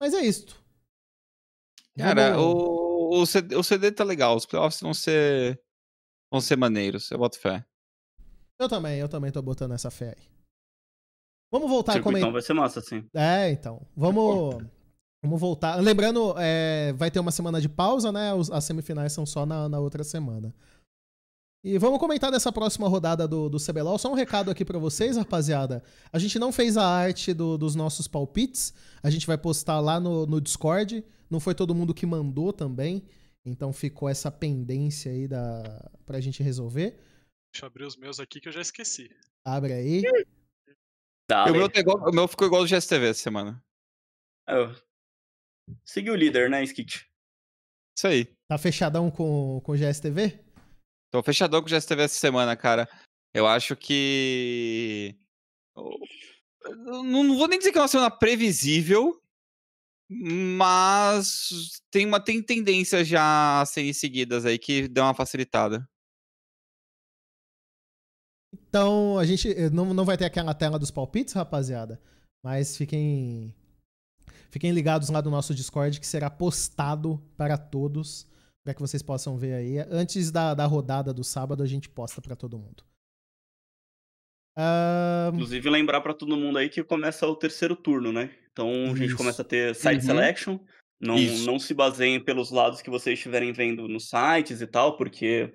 Mas 0.00 0.14
é 0.14 0.20
isto. 0.20 0.62
Cara, 1.96 2.36
Vamos... 2.36 2.54
o, 2.54 3.20
o, 3.20 3.26
CD, 3.26 3.56
o 3.56 3.62
CD 3.62 3.90
tá 3.90 4.04
legal. 4.04 4.36
Os 4.36 4.46
playoffs 4.46 4.80
vão 4.80 4.94
ser. 4.94 5.60
vão 6.30 6.40
ser 6.40 6.56
maneiros. 6.56 7.10
Eu 7.10 7.18
boto 7.18 7.38
fé. 7.38 7.64
Eu 8.60 8.68
também, 8.68 8.98
eu 8.98 9.08
também 9.08 9.30
tô 9.30 9.40
botando 9.42 9.72
essa 9.72 9.90
fé 9.90 10.14
aí. 10.16 10.28
Vamos 11.50 11.70
voltar 11.70 11.96
a 11.96 12.02
comentar. 12.02 12.28
Então 12.28 12.32
vai 12.32 12.42
ser 12.42 12.52
massa, 12.52 12.80
sim. 12.80 13.08
É, 13.14 13.50
então. 13.50 13.86
Vamos. 13.96 14.62
Vamos 15.22 15.40
voltar. 15.40 15.76
Lembrando, 15.76 16.34
é, 16.38 16.92
vai 16.92 17.10
ter 17.10 17.18
uma 17.18 17.32
semana 17.32 17.60
de 17.60 17.68
pausa, 17.68 18.12
né? 18.12 18.30
As 18.52 18.64
semifinais 18.64 19.12
são 19.12 19.26
só 19.26 19.44
na, 19.44 19.68
na 19.68 19.80
outra 19.80 20.04
semana. 20.04 20.54
E 21.64 21.76
vamos 21.76 21.98
comentar 21.98 22.30
dessa 22.30 22.52
próxima 22.52 22.88
rodada 22.88 23.26
do, 23.26 23.48
do 23.48 23.58
CBLOL. 23.58 23.98
Só 23.98 24.10
um 24.10 24.14
recado 24.14 24.50
aqui 24.50 24.64
para 24.64 24.78
vocês, 24.78 25.16
rapaziada. 25.16 25.82
A 26.12 26.18
gente 26.18 26.38
não 26.38 26.52
fez 26.52 26.76
a 26.76 26.86
arte 26.86 27.34
do, 27.34 27.58
dos 27.58 27.74
nossos 27.74 28.06
palpites. 28.06 28.72
A 29.02 29.10
gente 29.10 29.26
vai 29.26 29.36
postar 29.36 29.80
lá 29.80 29.98
no, 29.98 30.24
no 30.24 30.40
Discord. 30.40 31.04
Não 31.28 31.40
foi 31.40 31.54
todo 31.54 31.74
mundo 31.74 31.92
que 31.92 32.06
mandou 32.06 32.52
também. 32.52 33.04
Então 33.44 33.72
ficou 33.72 34.08
essa 34.08 34.30
pendência 34.30 35.10
aí 35.10 35.26
da, 35.26 35.90
pra 36.06 36.20
gente 36.20 36.42
resolver. 36.42 36.96
Deixa 37.52 37.64
eu 37.64 37.66
abrir 37.66 37.84
os 37.84 37.96
meus 37.96 38.20
aqui 38.20 38.40
que 38.40 38.48
eu 38.48 38.52
já 38.52 38.60
esqueci. 38.60 39.10
Abre 39.44 39.72
aí. 39.72 40.02
O 41.48 41.52
meu, 41.52 41.68
tá 41.68 41.80
igual, 41.80 42.08
o 42.08 42.12
meu 42.12 42.28
ficou 42.28 42.46
igual 42.46 42.62
do 42.62 42.68
GSTV 42.68 43.08
essa 43.08 43.22
semana. 43.22 43.62
Oh. 44.48 44.74
Segui 45.84 46.10
o 46.10 46.14
líder, 46.14 46.48
né, 46.48 46.62
Skit? 46.62 47.06
Isso 47.96 48.06
aí. 48.06 48.24
Tá 48.48 48.56
fechadão 48.56 49.10
com, 49.10 49.60
com 49.62 49.72
o 49.72 49.76
GSTV? 49.76 50.38
Tô 51.10 51.22
fechadão 51.22 51.60
com 51.60 51.66
o 51.66 51.70
GSTV 51.70 52.02
essa 52.02 52.14
semana, 52.14 52.56
cara. 52.56 52.88
Eu 53.34 53.46
acho 53.46 53.76
que. 53.76 55.16
Não 56.84 57.36
vou 57.36 57.48
nem 57.48 57.58
dizer 57.58 57.72
que 57.72 57.78
é 57.78 57.80
uma 57.80 57.88
semana 57.88 58.10
previsível, 58.10 59.20
mas 60.10 61.80
tem, 61.90 62.06
uma, 62.06 62.20
tem 62.20 62.42
tendências 62.42 63.06
já 63.06 63.60
a 63.60 63.66
serem 63.66 63.92
seguidas 63.92 64.44
aí 64.44 64.58
que 64.58 64.88
dão 64.88 65.06
uma 65.06 65.14
facilitada. 65.14 65.88
Então, 68.52 69.18
a 69.18 69.24
gente 69.24 69.50
eh, 69.50 69.70
não, 69.70 69.94
não 69.94 70.04
vai 70.04 70.16
ter 70.16 70.24
aquela 70.24 70.54
tela 70.54 70.78
dos 70.78 70.90
palpites, 70.90 71.34
rapaziada. 71.34 72.00
Mas 72.42 72.76
fiquem. 72.76 73.54
Fiquem 74.50 74.72
ligados 74.72 75.10
lá 75.10 75.20
no 75.20 75.30
nosso 75.30 75.54
Discord 75.54 76.00
que 76.00 76.06
será 76.06 76.30
postado 76.30 77.22
para 77.36 77.58
todos. 77.58 78.26
Para 78.68 78.74
que 78.74 78.82
vocês 78.82 79.02
possam 79.02 79.38
ver 79.38 79.54
aí. 79.54 79.78
Antes 79.90 80.30
da, 80.30 80.52
da 80.52 80.66
rodada 80.66 81.10
do 81.10 81.24
sábado, 81.24 81.62
a 81.62 81.66
gente 81.66 81.88
posta 81.88 82.20
para 82.20 82.36
todo 82.36 82.58
mundo. 82.58 82.84
Uh... 84.58 85.32
Inclusive, 85.32 85.70
lembrar 85.70 86.02
para 86.02 86.12
todo 86.12 86.36
mundo 86.36 86.58
aí 86.58 86.68
que 86.68 86.84
começa 86.84 87.26
o 87.26 87.34
terceiro 87.34 87.74
turno, 87.74 88.12
né? 88.12 88.30
Então 88.52 88.68
a 88.92 88.94
gente 88.94 89.14
começa 89.14 89.40
a 89.40 89.44
ter 89.44 89.74
site 89.74 90.02
uhum. 90.02 90.06
selection. 90.06 90.58
Não, 91.00 91.16
não 91.46 91.58
se 91.58 91.72
baseiem 91.72 92.22
pelos 92.22 92.50
lados 92.50 92.82
que 92.82 92.90
vocês 92.90 93.18
estiverem 93.18 93.54
vendo 93.54 93.88
nos 93.88 94.10
sites 94.10 94.60
e 94.60 94.66
tal, 94.66 94.98
porque 94.98 95.50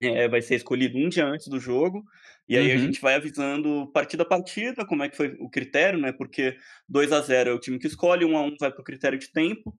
é, 0.00 0.26
vai 0.26 0.40
ser 0.40 0.54
escolhido 0.54 0.96
um 0.96 1.10
dia 1.10 1.26
antes 1.26 1.48
do 1.48 1.60
jogo, 1.60 2.02
e 2.48 2.56
aí 2.56 2.70
uhum. 2.70 2.76
a 2.76 2.78
gente 2.78 2.98
vai 2.98 3.16
avisando 3.16 3.92
partida 3.92 4.22
a 4.22 4.26
partida 4.26 4.86
como 4.86 5.02
é 5.02 5.10
que 5.10 5.18
foi 5.18 5.36
o 5.38 5.50
critério, 5.50 6.00
né? 6.00 6.12
Porque 6.12 6.56
2 6.88 7.12
a 7.12 7.20
0 7.20 7.50
é 7.50 7.52
o 7.52 7.60
time 7.60 7.78
que 7.78 7.88
escolhe, 7.88 8.24
1 8.24 8.38
a 8.38 8.40
1 8.40 8.56
vai 8.58 8.72
para 8.72 8.80
o 8.80 8.84
critério 8.84 9.18
de 9.18 9.30
tempo, 9.30 9.78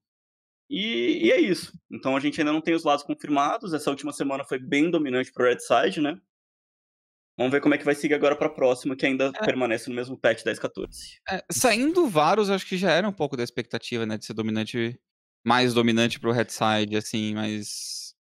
e, 0.70 1.28
e, 1.28 1.32
é 1.32 1.40
isso. 1.40 1.74
Então 1.91 2.16
a 2.16 2.20
gente 2.20 2.40
ainda 2.40 2.54
não 2.54 2.62
tem 2.62 2.76
os 2.76 2.84
lados 2.84 3.04
confirmados, 3.04 3.74
essa 3.74 3.90
última 3.90 4.14
semana 4.14 4.44
foi 4.44 4.60
bem 4.60 4.91
dominante 4.91 5.32
para 5.32 5.44
o 5.44 5.48
Red 5.48 5.60
Side, 5.60 6.00
né? 6.00 6.20
Vamos 7.38 7.54
ver 7.54 7.62
como 7.62 7.74
é 7.74 7.78
que 7.78 7.86
vai 7.86 7.96
seguir 7.96 8.16
agora 8.16 8.36
para 8.36 8.48
a 8.48 8.54
próxima, 8.54 8.98
que 8.98 9.06
ainda 9.06 9.32
é. 9.34 9.46
permanece 9.46 9.90
no 9.90 9.96
mesmo 9.96 10.18
patch 10.18 10.44
10-14. 10.44 10.90
É, 11.30 11.41
saindo 11.50 12.06
Varus, 12.06 12.50
acho 12.50 12.66
que 12.66 12.78
já 12.78 12.91
era 12.91 13.08
um 13.08 13.14
pouco 13.14 13.38
da 13.38 13.44
expectativa, 13.44 14.06
né? 14.06 14.18
De 14.18 14.26
ser 14.26 14.34
dominante, 14.34 15.00
mais 15.46 15.74
dominante 15.74 16.20
para 16.20 16.30
o 16.30 16.34
Red 16.34 16.50
Side, 16.50 16.98
assim, 16.98 17.34
mas 17.34 18.14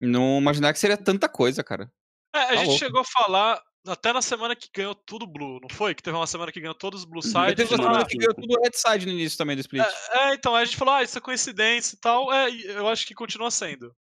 não 0.00 0.38
imaginar 0.38 0.72
que 0.72 0.80
seria 0.80 0.96
tanta 0.96 1.28
coisa, 1.28 1.62
cara. 1.62 1.90
É, 2.34 2.38
a 2.38 2.46
tá 2.46 2.56
gente 2.56 2.66
louco. 2.66 2.78
chegou 2.80 3.00
a 3.02 3.04
falar 3.04 3.62
até 3.86 4.12
na 4.12 4.22
semana 4.22 4.56
que 4.56 4.68
ganhou 4.74 4.94
tudo 4.94 5.26
Blue, 5.26 5.60
não 5.60 5.68
foi? 5.68 5.94
Que 5.94 6.02
teve 6.02 6.16
uma 6.16 6.26
semana 6.26 6.52
que 6.52 6.60
ganhou 6.60 6.74
todos 6.74 7.00
os 7.00 7.04
Blue 7.04 7.22
Sides. 7.22 7.54
Teve 7.54 7.74
uma 7.74 7.82
semana 7.82 8.06
que 8.06 8.16
ganhou 8.16 8.34
tudo 8.34 8.60
Red 8.60 8.72
Side 8.74 9.06
no 9.06 9.12
início 9.12 9.38
também 9.38 9.56
do 9.56 9.60
Split. 9.60 9.84
É, 9.84 10.18
é, 10.18 10.34
então, 10.34 10.54
a 10.54 10.64
gente 10.64 10.76
falou, 10.76 10.94
ah, 10.94 11.02
isso 11.02 11.16
é 11.18 11.20
coincidência 11.20 11.94
e 11.94 11.98
tal. 11.98 12.32
É, 12.32 12.50
eu 12.50 12.88
acho 12.88 13.06
que 13.06 13.14
continua 13.14 13.50
sendo. 13.50 13.94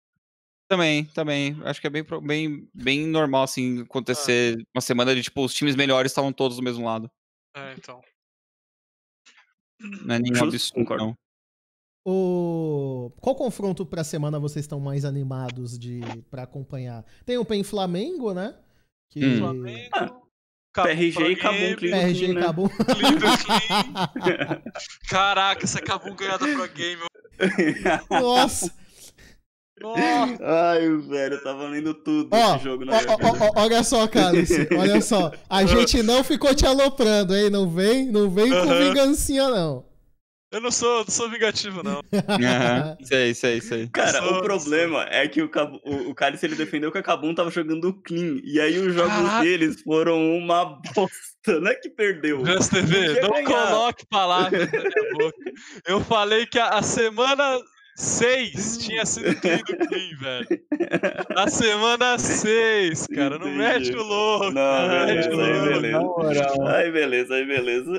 Também, 0.69 1.05
também. 1.07 1.61
Acho 1.65 1.81
que 1.81 1.87
é 1.87 1.91
bem, 1.91 2.05
bem, 2.23 2.71
bem 2.73 3.07
normal, 3.07 3.43
assim, 3.43 3.83
acontecer 3.83 4.59
é. 4.59 4.63
uma 4.75 4.81
semana 4.81 5.15
de, 5.15 5.23
tipo, 5.23 5.45
os 5.45 5.55
times 5.55 5.77
melhores 5.77 6.13
estavam 6.13 6.33
todos 6.33 6.57
do 6.57 6.63
mesmo 6.63 6.85
lado. 6.85 7.11
É, 7.55 7.75
então. 7.75 8.01
Não 9.81 10.15
é 10.15 10.19
nenhum 10.19 10.45
absurdo, 10.45 10.97
não. 10.97 11.17
O... 12.05 13.13
Qual 13.21 13.37
confronto 13.37 13.87
pra 13.87 14.03
semana 14.03 14.39
vocês 14.39 14.65
estão 14.65 14.81
mais 14.81 15.05
animados 15.05 15.79
de 15.79 16.01
para 16.31 16.43
acompanhar? 16.43 17.05
Tem 17.25 17.39
o 17.39 17.45
PEN 17.45 17.63
Flamengo, 17.63 18.33
né? 18.35 18.57
Que... 19.13 19.25
Hum. 19.25 19.39
Flamengo. 19.39 19.91
Ah, 19.93 20.85
PRG 20.85 21.33
e 21.33 21.37
Cabum 21.37 21.77
PRG 21.77 22.31
e 22.31 22.35
Cabum. 22.35 22.69
Caraca, 25.11 25.65
essa 25.65 25.83
Cabum 25.83 26.17
ganhada 26.17 26.47
pro 26.49 26.69
game. 26.69 27.03
Nossa. 28.11 28.73
Nossa. 29.79 30.39
Ai, 30.41 30.89
velho, 30.97 31.35
eu 31.35 31.43
tava 31.43 31.69
lendo 31.69 31.93
tudo 31.93 32.29
ó, 32.33 32.55
esse 32.55 32.65
jogo 32.65 32.85
na 32.85 32.93
ó, 32.93 32.99
ó, 32.99 33.63
Olha 33.63 33.83
só, 33.83 34.07
Cálice, 34.07 34.69
olha 34.79 35.01
só. 35.01 35.33
A 35.51 35.65
gente 35.67 36.03
não 36.03 36.23
ficou 36.23 36.55
te 36.55 36.65
aloprando, 36.65 37.37
hein? 37.37 37.51
Não 37.51 37.69
vem, 37.69 38.07
não 38.11 38.31
vem 38.31 38.49
com 38.49 38.79
vingancinha, 38.79 39.51
não. 39.51 39.92
Eu 40.53 40.61
não 40.61 40.71
sou, 40.71 40.99
não 40.99 41.11
sou 41.11 41.31
vingativo, 41.31 41.83
não. 41.83 42.03
Uhum. 42.13 42.97
Sei, 43.05 43.35
sei, 43.35 43.61
sei. 43.61 43.89
Cara, 43.89 44.21
sou, 44.21 44.39
o 44.39 44.43
problema 44.43 45.03
sou. 45.03 45.13
é 45.13 45.27
que 45.27 45.43
o, 45.43 45.51
o, 45.85 46.11
o 46.11 46.15
Cálice 46.15 46.45
ele 46.47 46.55
defendeu 46.55 46.93
que 46.93 46.99
a 46.99 47.03
Kabum 47.03 47.35
tava 47.35 47.51
jogando 47.51 47.93
clean. 48.03 48.41
E 48.45 48.61
aí 48.61 48.79
os 48.79 48.95
jogos 48.95 49.13
Caraca. 49.13 49.43
deles 49.43 49.81
foram 49.83 50.37
uma 50.37 50.81
bosta. 50.95 51.59
Não 51.61 51.71
é 51.71 51.75
que 51.75 51.89
perdeu. 51.89 52.45
Just 52.45 52.71
TV, 52.71 53.21
não 53.21 53.31
ganhar. 53.31 53.45
coloque 53.47 54.07
palavras 54.07 54.71
na 54.71 54.79
minha 54.79 55.13
boca. 55.15 55.53
Eu 55.87 56.01
falei 56.01 56.47
que 56.47 56.59
a, 56.59 56.69
a 56.69 56.83
semana 56.83 57.59
6 57.97 58.79
tinha 58.79 59.05
sido 59.05 59.35
clean 59.41 59.59
do 59.59 59.87
clean, 59.89 60.17
velho. 60.21 60.63
Na 61.35 61.49
semana 61.49 62.19
6, 62.19 63.07
cara. 63.09 63.39
Não 63.39 63.49
mete 63.49 63.93
o 63.93 64.03
louco. 64.03 64.51
Não, 64.51 65.07
beleza, 65.07 65.43
aí 65.43 65.63
beleza. 65.63 66.69
Aí 66.69 66.93
beleza, 66.93 67.35
aí 67.35 67.45
beleza. 67.47 67.93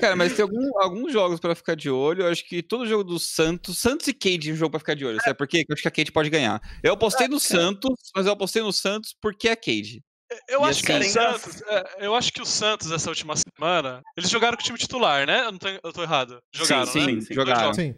Cara, 0.00 0.16
mas 0.16 0.34
tem 0.34 0.42
algum, 0.42 0.80
alguns 0.80 1.12
jogos 1.12 1.38
pra 1.38 1.54
ficar 1.54 1.74
de 1.74 1.90
olho. 1.90 2.24
Eu 2.24 2.30
acho 2.30 2.44
que 2.44 2.62
todo 2.62 2.86
jogo 2.86 3.04
do 3.04 3.18
Santos. 3.18 3.78
Santos 3.78 4.06
e 4.08 4.14
Cade 4.14 4.50
é 4.50 4.52
um 4.52 4.56
jogo 4.56 4.70
pra 4.70 4.80
ficar 4.80 4.94
de 4.94 5.04
olho. 5.04 5.20
Sabe 5.22 5.36
por 5.36 5.46
quê? 5.46 5.64
Eu 5.68 5.74
acho 5.74 5.82
que 5.82 5.88
a 5.88 5.90
Cade 5.90 6.12
pode 6.12 6.30
ganhar. 6.30 6.60
Eu 6.82 6.94
apostei 6.94 7.28
no 7.28 7.38
Santos, 7.38 8.10
mas 8.14 8.26
eu 8.26 8.32
apostei 8.32 8.62
no 8.62 8.72
Santos 8.72 9.14
porque 9.20 9.48
é 9.48 9.52
a 9.52 9.56
Cade. 9.56 10.02
Eu 10.48 10.64
acho, 10.64 10.84
que 10.84 10.92
o 10.92 11.02
Santos, 11.02 11.62
é, 11.62 12.06
eu 12.06 12.14
acho 12.14 12.32
que 12.32 12.40
o 12.40 12.46
Santos, 12.46 12.92
essa 12.92 13.08
última 13.08 13.34
semana, 13.36 14.00
eles 14.16 14.30
jogaram 14.30 14.56
com 14.56 14.62
o 14.62 14.64
time 14.64 14.78
titular, 14.78 15.26
né? 15.26 15.40
Eu, 15.44 15.52
não 15.52 15.58
tô, 15.58 15.66
eu 15.68 15.92
tô 15.92 16.02
errado. 16.02 16.40
Jogaram, 16.54 16.86
sim, 16.86 17.16
né? 17.16 17.20
sim, 17.20 17.34
jogaram. 17.34 17.74
Sim. 17.74 17.96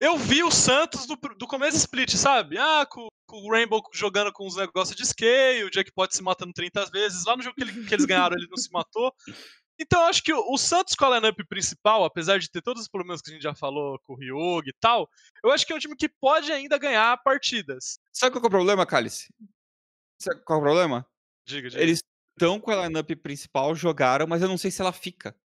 eu 0.00 0.16
vi 0.16 0.42
o 0.42 0.50
Santos 0.50 1.06
do, 1.06 1.16
do 1.38 1.46
começo 1.46 1.76
split, 1.76 2.14
sabe? 2.14 2.56
Ah, 2.56 2.86
com, 2.86 3.08
com, 3.26 3.36
o 3.42 3.50
Rainbow 3.50 3.82
jogando 3.92 4.32
com 4.32 4.46
os 4.46 4.56
negócios 4.56 4.96
de 4.96 5.04
scale, 5.04 5.64
o 5.64 5.70
Jackpot 5.70 6.16
se 6.16 6.22
matando 6.22 6.54
30 6.54 6.86
vezes. 6.86 7.26
Lá 7.26 7.36
no 7.36 7.42
jogo 7.42 7.54
que, 7.54 7.62
ele, 7.62 7.84
que 7.84 7.94
eles 7.94 8.06
ganharam, 8.06 8.36
ele 8.36 8.48
não 8.48 8.56
se 8.56 8.72
matou. 8.72 9.12
Então 9.78 10.00
eu 10.00 10.06
acho 10.06 10.22
que 10.22 10.32
o, 10.32 10.56
Santos 10.56 10.94
com 10.94 11.04
a 11.04 11.16
lineup 11.16 11.38
principal, 11.48 12.04
apesar 12.04 12.38
de 12.38 12.50
ter 12.50 12.62
todos 12.62 12.82
os 12.82 12.88
problemas 12.88 13.20
que 13.20 13.30
a 13.30 13.34
gente 13.34 13.42
já 13.42 13.54
falou 13.54 13.98
com 14.00 14.14
o 14.14 14.16
Ryug 14.16 14.68
e 14.68 14.72
tal, 14.72 15.08
eu 15.44 15.50
acho 15.50 15.66
que 15.66 15.72
é 15.72 15.76
um 15.76 15.78
time 15.78 15.96
que 15.96 16.08
pode 16.08 16.50
ainda 16.50 16.78
ganhar 16.78 17.16
partidas. 17.22 17.98
Sabe 18.12 18.32
qual 18.32 18.44
é 18.44 18.46
o 18.46 18.50
problema, 18.50 18.86
Cálice? 18.86 19.32
Sabe 20.20 20.40
qual 20.44 20.58
é 20.58 20.62
o 20.62 20.64
problema? 20.64 21.06
Diga, 21.44 21.68
diga. 21.68 21.82
Eles 21.82 22.00
estão 22.32 22.58
com 22.58 22.70
a 22.70 22.86
lineup 22.86 23.10
principal, 23.22 23.74
jogaram, 23.74 24.26
mas 24.26 24.42
eu 24.42 24.48
não 24.48 24.58
sei 24.58 24.70
se 24.70 24.80
ela 24.80 24.92
fica. 24.92 25.36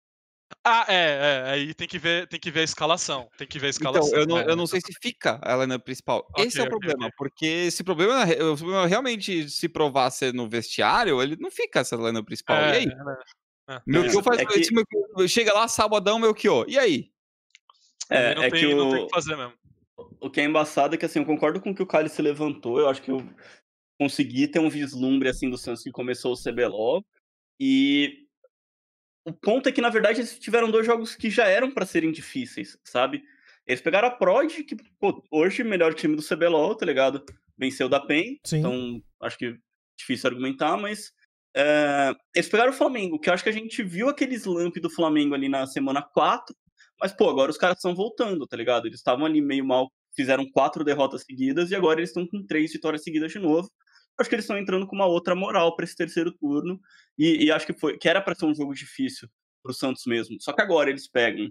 Ah, 0.65 0.85
é, 0.89 1.45
é, 1.47 1.51
aí 1.51 1.75
tem 1.75 1.87
que 1.87 1.99
ver, 1.99 2.27
tem 2.29 2.39
que 2.39 2.51
ver 2.51 2.61
a 2.61 2.65
escalação, 2.65 3.31
tem 3.39 3.47
que 3.47 3.59
ver 3.59 3.69
a 3.69 3.71
escalação. 3.71 4.09
Então, 4.09 4.21
eu 4.21 4.27
não, 4.27 4.39
é. 4.39 4.51
eu 4.51 4.57
não 4.57 4.67
sei 4.67 4.81
se 4.81 4.93
fica 5.01 5.41
ela 5.45 5.67
na 5.67 5.79
principal. 5.79 6.27
Ok, 6.31 6.45
Esse 6.45 6.59
é 6.59 6.63
o 6.63 6.67
ok, 6.67 6.71
problema, 6.79 7.07
ok. 7.07 7.15
porque 7.17 7.47
esse 7.47 7.85
problema, 7.85 8.25
o 8.25 8.57
problema 8.57 8.87
realmente 8.87 9.49
se 9.49 9.69
provar 9.69 10.11
ser 10.11 10.35
no 10.35 10.49
vestiário, 10.49 11.23
ele 11.23 11.37
não 11.39 11.51
fica 11.51 11.81
essa 11.81 11.97
linha 11.97 12.23
principal. 12.23 12.57
É, 12.57 12.71
e 12.71 12.77
aí? 12.79 12.87
É, 13.71 13.77
é. 13.77 13.83
Meu 13.87 14.05
É, 14.05 14.09
Kyo 14.09 14.23
faz 14.23 14.41
é 14.41 14.45
que- 14.47 14.61
esse 14.61 15.29
chega 15.29 15.53
lá 15.53 15.67
sabadão, 15.69 16.19
meu 16.19 16.35
Kyo. 16.35 16.65
E 16.69 16.79
aí? 16.79 17.11
É, 18.09 18.35
não, 18.35 18.43
é 18.43 18.51
tem, 18.51 18.61
que 18.61 18.75
não 18.75 18.91
tem 18.91 19.01
o 19.01 19.05
o, 19.05 19.07
que 19.07 19.15
fazer 19.15 19.37
mesmo. 19.37 19.53
o 20.21 20.31
que 20.31 20.41
é 20.41 20.45
embaçado 20.45 20.95
é 20.95 20.99
que 20.99 21.05
assim, 21.07 21.21
eu 21.21 21.25
concordo 21.27 21.61
com 21.61 21.71
o 21.71 21.75
que 21.75 21.83
o 21.83 21.87
Kali 21.87 22.09
se 22.09 22.21
levantou. 22.21 22.79
Eu 22.81 22.89
acho 22.89 23.01
que 23.03 23.11
eu 23.11 23.25
consegui 23.99 24.49
ter 24.49 24.59
um 24.59 24.69
vislumbre 24.71 25.29
assim 25.29 25.49
do 25.49 25.57
Santos 25.59 25.83
que 25.83 25.91
começou 25.93 26.33
o 26.33 26.37
CBLOL. 26.37 27.05
E 27.61 28.27
o 29.25 29.33
ponto 29.33 29.69
é 29.69 29.73
que, 29.73 29.81
na 29.83 29.91
verdade, 29.91 30.21
eles 30.21 30.39
tiveram 30.39 30.71
dois 30.71 30.87
jogos 30.87 31.15
que 31.15 31.29
já 31.31 31.47
eram 31.47 31.71
pra 31.71 31.85
serem 31.87 32.11
difíceis, 32.11 32.77
sabe? 32.83 33.23
Eles 33.67 33.81
pegaram 33.83 34.09
a 34.09 34.11
Prod, 34.11 34.51
que 34.65 34.75
pô, 34.99 35.23
hoje 35.31 35.63
melhor 35.63 35.95
time 35.95 36.17
do 36.17 36.23
CBLOL, 36.23 36.75
tá 36.75 36.87
ligado? 36.87 37.25
Venceu 37.57 37.89
da 37.89 38.01
PEN, 38.01 38.41
Sim. 38.45 38.59
então 38.61 39.03
acho 39.21 39.37
que 39.39 39.59
difícil 39.99 40.29
argumentar, 40.31 40.77
mas 40.79 41.13
é, 41.57 42.15
eles 42.35 42.49
pegaram 42.49 42.71
o 42.71 42.77
Flamengo, 42.77 43.19
que 43.19 43.29
eu 43.29 43.35
acho 43.35 43.43
que 43.43 43.49
a 43.51 43.53
gente 43.53 43.83
viu 43.83 44.09
aquele 44.09 44.35
slump 44.35 44.77
do 44.77 44.91
Flamengo 44.91 45.35
ali 45.35 45.49
na 45.49 45.67
semana 45.67 46.03
4, 46.03 46.55
mas 47.01 47.13
pô, 47.13 47.29
agora 47.29 47.51
os 47.51 47.59
caras 47.59 47.79
estão 47.79 47.95
voltando, 47.95 48.47
tá 48.47 48.57
ligado? 48.57 48.87
Eles 48.87 48.99
estavam 48.99 49.25
ali 49.27 49.41
meio 49.41 49.65
mal, 49.65 49.91
fizeram 50.15 50.49
quatro 50.51 50.85
derrotas 50.85 51.23
seguidas 51.23 51.71
e 51.71 51.75
agora 51.75 52.01
eles 52.01 52.11
estão 52.11 52.27
com 52.27 52.45
três 52.47 52.73
vitórias 52.73 53.03
seguidas 53.03 53.33
de 53.33 53.39
novo. 53.39 53.71
Acho 54.19 54.29
que 54.29 54.35
eles 54.35 54.45
estão 54.45 54.59
entrando 54.59 54.87
com 54.87 54.95
uma 54.95 55.07
outra 55.07 55.35
moral 55.35 55.75
pra 55.75 55.85
esse 55.85 55.97
terceiro 55.97 56.33
turno 56.33 56.79
e, 57.19 57.47
e 57.47 57.51
acho 57.51 57.67
que 57.67 57.73
foi 57.73 57.97
que 57.97 58.09
era 58.09 58.21
pra 58.21 58.35
ser 58.35 58.45
um 58.45 58.55
jogo 58.55 58.75
difícil 58.75 59.29
pro 59.63 59.73
Santos 59.73 60.05
mesmo. 60.07 60.37
Só 60.41 60.53
que 60.53 60.61
agora 60.61 60.91
eles 60.91 61.09
pegam 61.09 61.51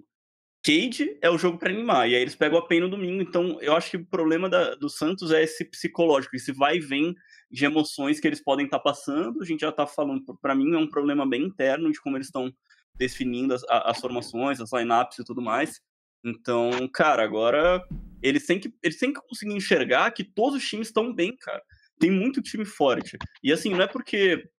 Cade 0.62 1.18
é 1.22 1.30
o 1.30 1.38
jogo 1.38 1.58
pra 1.58 1.70
animar, 1.70 2.10
e 2.10 2.16
aí 2.16 2.22
eles 2.22 2.36
pegam 2.36 2.60
a 2.60 2.68
PEN 2.68 2.82
no 2.82 2.90
domingo, 2.90 3.22
então 3.22 3.60
eu 3.62 3.76
acho 3.76 3.92
que 3.92 3.98
o 3.98 4.06
problema 4.06 4.50
da- 4.50 4.76
do 4.76 4.90
Santos 4.90 5.32
é 5.32 5.42
esse 5.42 5.64
psicológico, 5.64 6.36
esse 6.36 6.52
vai 6.52 6.78
e 6.78 6.82
vem 6.82 7.16
de 7.50 7.64
emoções 7.66 8.20
que 8.20 8.28
eles 8.28 8.44
podem 8.44 8.66
estar 8.66 8.80
passando, 8.80 9.42
a 9.42 9.46
gente 9.46 9.62
já 9.62 9.72
tá 9.72 9.88
falando, 9.88 10.22
pra 10.42 10.54
mim 10.54 10.74
é 10.74 10.78
um 10.78 10.90
problema 10.90 11.26
bem 11.26 11.44
interno 11.44 11.92
de 11.92 12.02
como 12.02 12.18
eles 12.18 12.28
estão 12.28 12.54
definindo 12.96 13.54
as, 13.54 13.64
as 13.70 14.00
formações, 14.00 14.60
as 14.60 14.74
lineups 14.74 15.20
e 15.20 15.24
tudo 15.24 15.42
mais, 15.42 15.82
então, 16.26 16.72
cara, 16.94 17.24
agora 17.24 17.82
eles 18.22 18.46
têm 18.46 18.60
que, 18.60 18.74
eles 18.84 18.98
têm 19.00 19.14
que 19.14 19.22
conseguir 19.22 19.54
enxergar 19.54 20.12
que 20.12 20.26
todos 20.26 20.62
os 20.62 20.68
times 20.68 20.88
estão 20.88 21.14
bem, 21.14 21.38
cara, 21.38 21.64
tem 21.98 22.12
muito 22.12 22.42
time 22.42 22.66
forte, 22.66 23.18
e 23.42 23.54
assim, 23.54 23.72
não 23.72 23.82
é 23.82 23.88
porque 23.88 24.50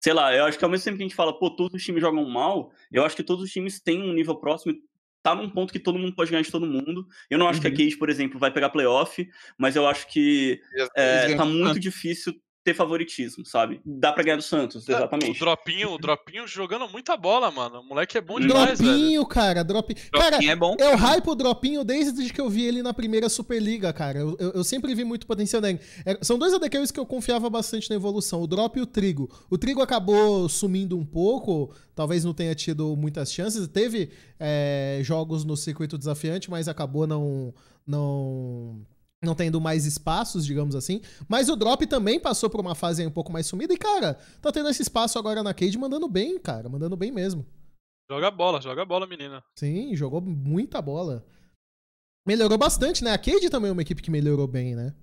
sei 0.00 0.12
lá, 0.12 0.34
eu 0.34 0.44
acho 0.44 0.56
que 0.56 0.64
ao 0.64 0.70
mesmo 0.70 0.84
tempo 0.84 0.96
que 0.96 1.02
a 1.02 1.06
gente 1.06 1.14
fala, 1.16 1.36
pô, 1.38 1.50
todos 1.50 1.74
os 1.74 1.84
times 1.84 2.00
jogam 2.00 2.24
mal, 2.24 2.72
eu 2.90 3.04
acho 3.04 3.16
que 3.16 3.22
todos 3.22 3.44
os 3.44 3.50
times 3.50 3.80
têm 3.80 4.00
um 4.02 4.12
nível 4.12 4.36
próximo 4.36 4.72
tá 5.28 5.34
num 5.34 5.50
ponto 5.50 5.72
que 5.72 5.78
todo 5.78 5.98
mundo 5.98 6.14
pode 6.14 6.30
ganhar 6.30 6.42
de 6.42 6.50
todo 6.50 6.66
mundo. 6.66 7.06
Eu 7.28 7.38
não 7.38 7.48
acho 7.48 7.60
que 7.60 7.66
a 7.66 7.70
Uhum. 7.70 7.76
Cage, 7.76 7.96
por 7.96 8.10
exemplo, 8.10 8.38
vai 8.38 8.50
pegar 8.50 8.70
playoff, 8.70 9.28
mas 9.56 9.76
eu 9.76 9.86
acho 9.86 10.06
que 10.08 10.60
é, 10.96 11.34
tá 11.34 11.44
muito 11.44 11.78
difícil 11.78 12.34
ter 12.68 12.74
favoritismo, 12.74 13.44
sabe? 13.46 13.80
Dá 13.84 14.12
pra 14.12 14.22
ganhar 14.22 14.36
do 14.36 14.42
Santos, 14.42 14.86
É, 14.88 14.92
O 14.92 14.96
exatamente. 14.96 15.38
Dropinho, 15.38 15.92
o 15.92 15.98
Dropinho 15.98 16.46
jogando 16.46 16.86
muita 16.88 17.16
bola, 17.16 17.50
mano. 17.50 17.80
O 17.80 17.84
moleque 17.84 18.18
é 18.18 18.20
bom 18.20 18.38
demais, 18.38 18.78
velho. 18.78 18.90
Dropinho, 18.92 19.26
cara, 19.26 19.62
drop. 19.64 19.94
Cara, 20.12 20.30
Dropinho 20.32 20.50
é 20.52 20.56
bom. 20.56 20.76
eu 20.78 20.96
hype 20.96 21.26
o 21.28 21.34
Dropinho 21.34 21.84
desde 21.84 22.32
que 22.32 22.40
eu 22.40 22.50
vi 22.50 22.64
ele 22.64 22.82
na 22.82 22.92
primeira 22.92 23.28
Superliga, 23.28 23.92
cara. 23.92 24.18
Eu, 24.18 24.36
eu- 24.38 24.50
eu 24.52 24.64
sempre 24.64 24.94
vi 24.94 25.04
muito 25.04 25.26
potencial 25.26 25.62
nele. 25.62 25.80
É, 26.04 26.18
são 26.22 26.38
dois 26.38 26.52
ADCs 26.52 26.90
que 26.90 27.00
eu 27.00 27.06
confiava 27.06 27.48
bastante 27.48 27.88
na 27.88 27.96
evolução, 27.96 28.42
o 28.42 28.46
Drop 28.46 28.78
e 28.78 28.82
o 28.82 28.86
Trigo. 28.86 29.30
O 29.48 29.56
Trigo 29.56 29.80
acabou 29.80 30.48
sumindo 30.48 30.96
um 30.98 31.04
pouco, 31.06 31.72
talvez 31.94 32.24
não 32.24 32.34
tenha 32.34 32.54
tido 32.54 32.94
muitas 32.96 33.32
chances. 33.32 33.66
Teve 33.68 34.10
é, 34.38 35.00
jogos 35.02 35.44
no 35.44 35.56
circuito 35.56 35.96
desafiante, 35.96 36.50
mas 36.50 36.68
acabou 36.68 37.06
não, 37.06 37.54
não, 37.86 38.80
não 39.22 39.34
tendo 39.34 39.60
mais 39.60 39.84
espaços, 39.84 40.46
digamos 40.46 40.74
assim. 40.76 41.00
Mas 41.28 41.48
o 41.48 41.56
Drop 41.56 41.84
também 41.86 42.20
passou 42.20 42.48
por 42.48 42.60
uma 42.60 42.74
fase 42.74 43.04
um 43.06 43.10
pouco 43.10 43.32
mais 43.32 43.46
sumida 43.46 43.72
e, 43.74 43.78
cara, 43.78 44.14
tá 44.40 44.52
tendo 44.52 44.68
esse 44.68 44.82
espaço 44.82 45.18
agora 45.18 45.42
na 45.42 45.52
Cade 45.54 45.76
mandando 45.76 46.08
bem, 46.08 46.38
cara, 46.38 46.68
mandando 46.68 46.96
bem 46.96 47.10
mesmo. 47.10 47.44
Joga 48.10 48.30
bola, 48.30 48.60
joga 48.60 48.84
bola, 48.84 49.06
menina. 49.06 49.42
Sim, 49.58 49.94
jogou 49.94 50.20
muita 50.20 50.80
bola. 50.80 51.26
Melhorou 52.26 52.56
bastante, 52.58 53.02
né? 53.02 53.12
A 53.12 53.18
Cade 53.18 53.50
também 53.50 53.70
é 53.70 53.72
uma 53.72 53.82
equipe 53.82 54.02
que 54.02 54.10
melhorou 54.10 54.46
bem, 54.46 54.74
né? 54.74 54.94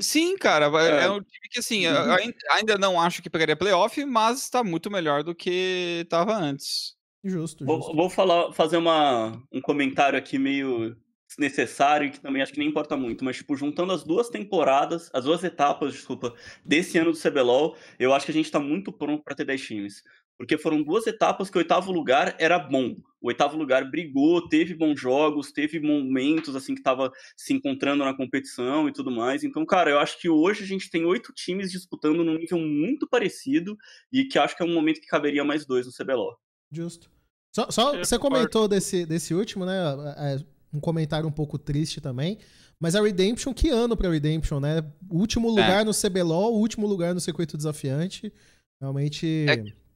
Sim, 0.00 0.36
cara, 0.38 0.66
É. 0.82 1.04
é 1.04 1.10
um 1.10 1.20
time 1.20 1.48
que 1.50 1.58
assim, 1.58 1.80
eu 1.84 1.92
Uhum. 1.94 2.32
ainda, 2.52 2.78
não 2.78 2.98
acho 2.98 3.22
que 3.22 3.28
pegaria 3.28 3.54
playoff, 3.54 4.02
mas 4.06 4.48
tá 4.48 4.64
muito 4.64 4.90
melhor 4.90 5.22
do 5.22 5.34
que 5.34 6.06
tava 6.08 6.34
antes. 6.34 6.94
Justo, 7.24 7.64
Vou, 7.64 7.76
justo. 7.76 7.94
vou 7.94 8.08
falar, 8.10 8.52
fazer 8.52 8.78
uma, 8.78 9.40
um 9.52 9.60
comentário 9.60 10.18
aqui 10.18 10.38
meio 10.38 10.96
desnecessário, 11.36 12.10
que 12.10 12.20
também 12.20 12.42
acho 12.42 12.52
que 12.52 12.58
nem 12.58 12.68
importa 12.68 12.96
muito, 12.96 13.24
mas, 13.24 13.36
tipo, 13.36 13.56
juntando 13.56 13.92
as 13.92 14.04
duas 14.04 14.28
temporadas, 14.28 15.10
as 15.12 15.24
duas 15.24 15.42
etapas, 15.44 15.92
desculpa, 15.92 16.34
desse 16.64 16.98
ano 16.98 17.12
do 17.12 17.18
CBLOL, 17.18 17.76
eu 17.98 18.12
acho 18.14 18.26
que 18.26 18.32
a 18.32 18.34
gente 18.34 18.50
tá 18.50 18.58
muito 18.60 18.92
pronto 18.92 19.22
pra 19.22 19.34
ter 19.34 19.44
10 19.44 19.60
times. 19.62 20.02
Porque 20.38 20.58
foram 20.58 20.82
duas 20.82 21.06
etapas 21.06 21.48
que 21.50 21.56
o 21.56 21.60
oitavo 21.60 21.92
lugar 21.92 22.34
era 22.38 22.58
bom. 22.58 22.96
O 23.20 23.28
oitavo 23.28 23.56
lugar 23.56 23.88
brigou, 23.88 24.48
teve 24.48 24.74
bons 24.74 24.98
jogos, 24.98 25.52
teve 25.52 25.78
momentos, 25.78 26.56
assim, 26.56 26.74
que 26.74 26.82
tava 26.82 27.12
se 27.36 27.52
encontrando 27.52 28.02
na 28.04 28.16
competição 28.16 28.88
e 28.88 28.92
tudo 28.92 29.10
mais. 29.10 29.44
Então, 29.44 29.64
cara, 29.64 29.90
eu 29.90 29.98
acho 30.00 30.18
que 30.18 30.28
hoje 30.28 30.64
a 30.64 30.66
gente 30.66 30.90
tem 30.90 31.04
oito 31.04 31.32
times 31.32 31.70
disputando 31.70 32.24
num 32.24 32.34
nível 32.36 32.58
muito 32.58 33.06
parecido 33.06 33.76
e 34.12 34.24
que 34.24 34.36
acho 34.38 34.56
que 34.56 34.62
é 34.62 34.66
um 34.66 34.74
momento 34.74 35.00
que 35.00 35.06
caberia 35.06 35.44
mais 35.44 35.64
dois 35.64 35.86
no 35.86 35.92
CBLOL. 35.92 36.36
Justo. 36.72 37.08
Só, 37.54 37.70
só- 37.70 37.94
Eu 37.94 38.04
você 38.04 38.18
comentou 38.18 38.66
desse, 38.66 39.06
desse 39.06 39.34
último, 39.34 39.64
né? 39.64 39.78
É, 40.16 40.38
um 40.72 40.80
comentário 40.80 41.28
um 41.28 41.32
pouco 41.32 41.58
triste 41.58 42.00
também. 42.00 42.38
Mas 42.80 42.94
a 42.96 43.02
Redemption, 43.02 43.52
que 43.54 43.68
ano 43.68 43.96
pra 43.96 44.10
Redemption, 44.10 44.58
né? 44.58 44.84
Último 45.10 45.48
lugar 45.48 45.84
no 45.84 45.92
CBLOL, 45.92 46.54
último 46.54 46.86
lugar 46.86 47.14
no 47.14 47.20
circuito 47.20 47.56
desafiante. 47.56 48.32
Realmente. 48.80 49.46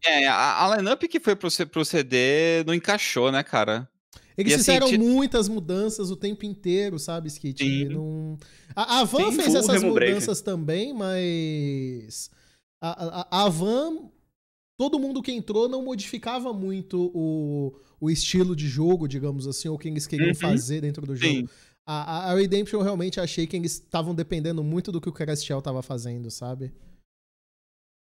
É, 0.04 0.26
a, 0.28 0.64
a 0.64 0.76
lineup 0.76 1.02
que 1.02 1.18
foi 1.18 1.34
pro, 1.34 1.48
pro 1.68 1.84
CD 1.84 2.62
não 2.64 2.72
encaixou, 2.74 3.32
né, 3.32 3.42
cara? 3.42 3.88
Eles 4.38 4.52
E 4.52 4.54
assim, 4.54 4.64
fizeram 4.64 4.88
ti- 4.88 4.98
muitas 4.98 5.48
mudanças 5.48 6.10
o 6.10 6.16
tempo 6.16 6.44
inteiro, 6.44 6.98
sabe, 6.98 7.28
Skit? 7.28 7.64
Sim. 7.64 7.84
Não... 7.86 8.38
A, 8.76 9.00
a 9.00 9.04
Van 9.04 9.30
Sim, 9.30 9.36
fez 9.36 9.54
essas 9.54 9.82
Remo 9.82 9.94
Break. 9.94 10.12
mudanças 10.12 10.40
também, 10.42 10.92
mas. 10.92 12.30
A, 12.80 13.22
a, 13.40 13.44
a 13.46 13.48
Van. 13.48 14.10
Todo 14.78 14.98
mundo 14.98 15.22
que 15.22 15.32
entrou 15.32 15.68
não 15.68 15.82
modificava 15.82 16.52
muito 16.52 17.10
o, 17.14 17.74
o 17.98 18.10
estilo 18.10 18.54
de 18.54 18.68
jogo, 18.68 19.08
digamos 19.08 19.46
assim, 19.46 19.68
ou 19.68 19.76
o 19.76 19.78
que 19.78 19.88
eles 19.88 20.06
queriam 20.06 20.28
Uhum. 20.28 20.34
fazer 20.34 20.82
dentro 20.82 21.06
do 21.06 21.16
jogo. 21.16 21.32
Sim. 21.34 21.48
A, 21.88 22.32
a- 22.32 22.34
Redemption 22.34 22.80
eu 22.80 22.84
realmente 22.84 23.18
achei 23.18 23.46
que 23.46 23.56
eles 23.56 23.72
estavam 23.72 24.14
dependendo 24.14 24.62
muito 24.62 24.92
do 24.92 25.00
que 25.00 25.08
o 25.08 25.12
Crastiel 25.12 25.62
tava 25.62 25.82
fazendo, 25.82 26.30
sabe? 26.30 26.74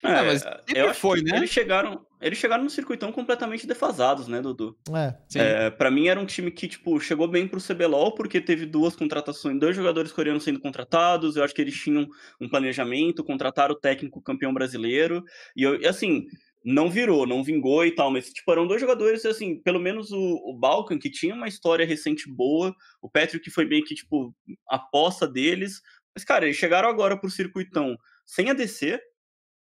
Ah, 0.05 0.25
mas 0.25 0.41
sempre 0.43 0.81
eu 0.81 0.91
acho 0.91 1.01
foi, 1.01 1.23
né? 1.23 1.37
Eles 1.37 1.51
chegaram, 1.51 2.05
eles 2.21 2.37
chegaram 2.37 2.65
no 2.65 2.71
circuitão 2.71 3.13
completamente 3.13 3.69
defasados, 3.69 4.27
né, 4.27 4.43
Dudu? 4.43 4.77
É. 4.93 5.15
Sim. 5.29 5.39
É, 5.39 5.71
para 5.71 5.93
mim 5.93 6.09
era 6.09 6.19
um 6.21 6.27
time 6.27 6.51
que, 6.51 6.67
tipo, 6.67 6.99
chegou 7.01 7.29
bem 7.29 7.47
pro 7.47 7.61
CBLOL 7.61 8.13
porque 8.13 8.41
teve 8.41 8.67
duas 8.67 8.97
contratações, 8.97 9.59
dois 9.61 9.77
jogadores 9.77 10.11
coreanos 10.11 10.43
sendo 10.43 10.59
contratados, 10.61 11.37
eu 11.37 11.45
acho 11.45 11.55
que 11.55 11.63
eles 11.63 11.75
tinham 11.81 12.09
um 12.41 12.49
planejamento, 12.49 13.23
contrataram 13.25 13.75
o 13.75 13.79
técnico 13.79 14.21
campeão 14.21 14.53
brasileiro, 14.53 15.25
e, 15.57 15.63
eu- 15.63 15.81
e, 15.81 15.87
assim, 15.87 16.27
não 16.65 16.89
virou, 16.91 17.27
não 17.27 17.43
vingou 17.43 17.85
e 17.85 17.95
tal, 17.95 18.11
mas, 18.11 18.31
tipo, 18.33 18.51
eram 18.53 18.67
dois 18.67 18.81
jogadores, 18.81 19.25
assim, 19.25 19.61
pelo 19.63 19.81
menos 19.81 20.11
o, 20.13 20.41
o 20.45 20.57
Balkan, 20.59 20.99
que 20.99 21.11
tinha 21.11 21.35
uma 21.35 21.49
história 21.49 21.87
recente 21.87 22.31
boa, 22.31 22.75
o 23.01 23.09
Patrick 23.11 23.51
foi 23.51 23.65
meio 23.65 23.85
que, 23.85 23.95
tipo, 23.95 24.35
a 24.71 24.77
aposta 24.77 25.27
deles, 25.27 25.81
mas, 26.15 26.25
cara, 26.25 26.45
eles 26.45 26.57
chegaram 26.57 26.89
agora 26.89 27.17
pro 27.19 27.31
circuitão 27.31 27.97
sem 28.27 28.51
ADC, 28.51 29.01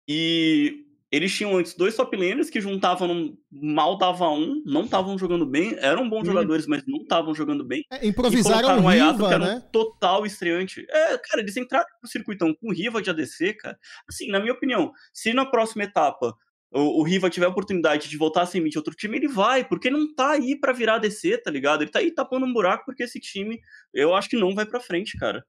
e 0.07 0.86
eles 1.11 1.34
tinham 1.34 1.56
antes 1.56 1.74
dois 1.74 1.95
top 1.95 2.15
laners 2.18 2.49
que 2.49 2.60
juntavam, 2.60 3.38
mal 3.49 3.98
dava 3.98 4.30
um, 4.30 4.61
não 4.65 4.84
estavam 4.84 5.18
jogando 5.18 5.45
bem, 5.45 5.76
eram 5.80 6.10
bons 6.10 6.24
Hum. 6.24 6.26
jogadores, 6.26 6.68
mas 6.68 6.84
não 6.86 7.02
estavam 7.02 7.34
jogando 7.34 7.64
bem. 7.65 7.84
É, 7.91 8.06
improvisaram 8.06 8.80
o 8.80 8.84
o 8.84 8.88
Ayato, 8.88 9.18
que 9.18 9.24
Riva, 9.24 9.34
era 9.34 9.44
um 9.44 9.48
né? 9.48 9.64
total 9.72 10.26
estreante. 10.26 10.86
É, 10.90 11.18
cara, 11.18 11.41
eles 11.41 11.56
entraram 11.56 11.86
pro 12.02 12.10
circuitão 12.10 12.53
com 12.53 12.74
Riva 12.74 13.02
de 13.02 13.10
ADC, 13.10 13.53
cara. 13.53 13.78
Assim, 14.10 14.30
na 14.30 14.40
minha 14.40 14.53
opinião, 14.53 14.91
se 15.14 15.34
na 15.34 15.45
próxima 15.45 15.84
etapa 15.84 16.36
o, 16.72 16.99
o 16.99 17.03
Riva 17.03 17.30
tiver 17.30 17.45
a 17.45 17.49
oportunidade 17.49 18.10
de 18.10 18.18
voltar 18.18 18.41
a 18.41 18.45
ser 18.45 18.60
mid 18.60 18.76
outro 18.76 18.94
time, 18.94 19.18
ele 19.18 19.27
vai, 19.27 19.64
porque 19.64 19.88
ele 19.88 19.98
não 19.98 20.14
tá 20.14 20.31
aí 20.31 20.60
para 20.60 20.73
virar 20.73 20.98
DC, 20.99 21.38
tá 21.39 21.49
ligado? 21.52 21.81
Ele 21.84 21.91
tá 21.91 21.99
aí 21.99 22.11
tapando 22.11 22.45
um 22.45 22.53
buraco 22.53 22.85
porque 22.85 23.03
esse 23.03 23.19
time, 23.19 23.60
eu 23.94 24.14
acho 24.15 24.30
que 24.30 24.38
não 24.38 24.53
vai 24.53 24.65
pra 24.65 24.80
frente, 24.80 25.18
cara. 25.18 25.45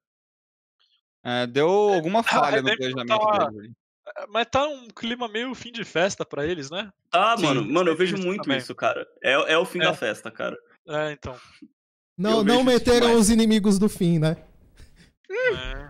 É, 1.25 1.47
deu 1.47 1.69
alguma 1.69 2.23
falha 2.23 2.63
no 2.63 2.77
planejamento 2.77 3.07
tá- 3.09 3.49
dele. 3.51 3.73
É, 4.17 4.27
Mas 4.29 4.47
tá 4.51 4.67
um 4.67 4.89
clima 4.89 5.29
meio 5.29 5.55
fim 5.55 5.71
de 5.71 5.85
festa 5.85 6.25
pra 6.25 6.47
eles, 6.47 6.71
né? 6.71 6.91
Tá, 7.11 7.37
Sim, 7.37 7.43
mano, 7.45 7.65
mano, 7.71 7.91
eu 7.91 7.97
vejo 7.97 8.17
muito 8.17 8.45
também. 8.45 8.57
isso, 8.59 8.75
cara. 8.75 9.07
É, 9.23 9.33
é 9.53 9.59
o 9.59 9.67
fim 9.67 9.81
É. 9.81 9.83
da 9.85 9.93
festa, 9.95 10.31
cara. 10.31 10.57
É, 10.89 11.13
então. 11.13 11.37
Não, 12.17 12.39
Eu 12.39 12.45
não 12.45 12.65
meteram 12.65 13.13
os 13.15 13.29
inimigos 13.29 13.79
do 13.79 13.89
fim, 13.89 14.19
né? 14.19 14.37
É. 15.31 15.89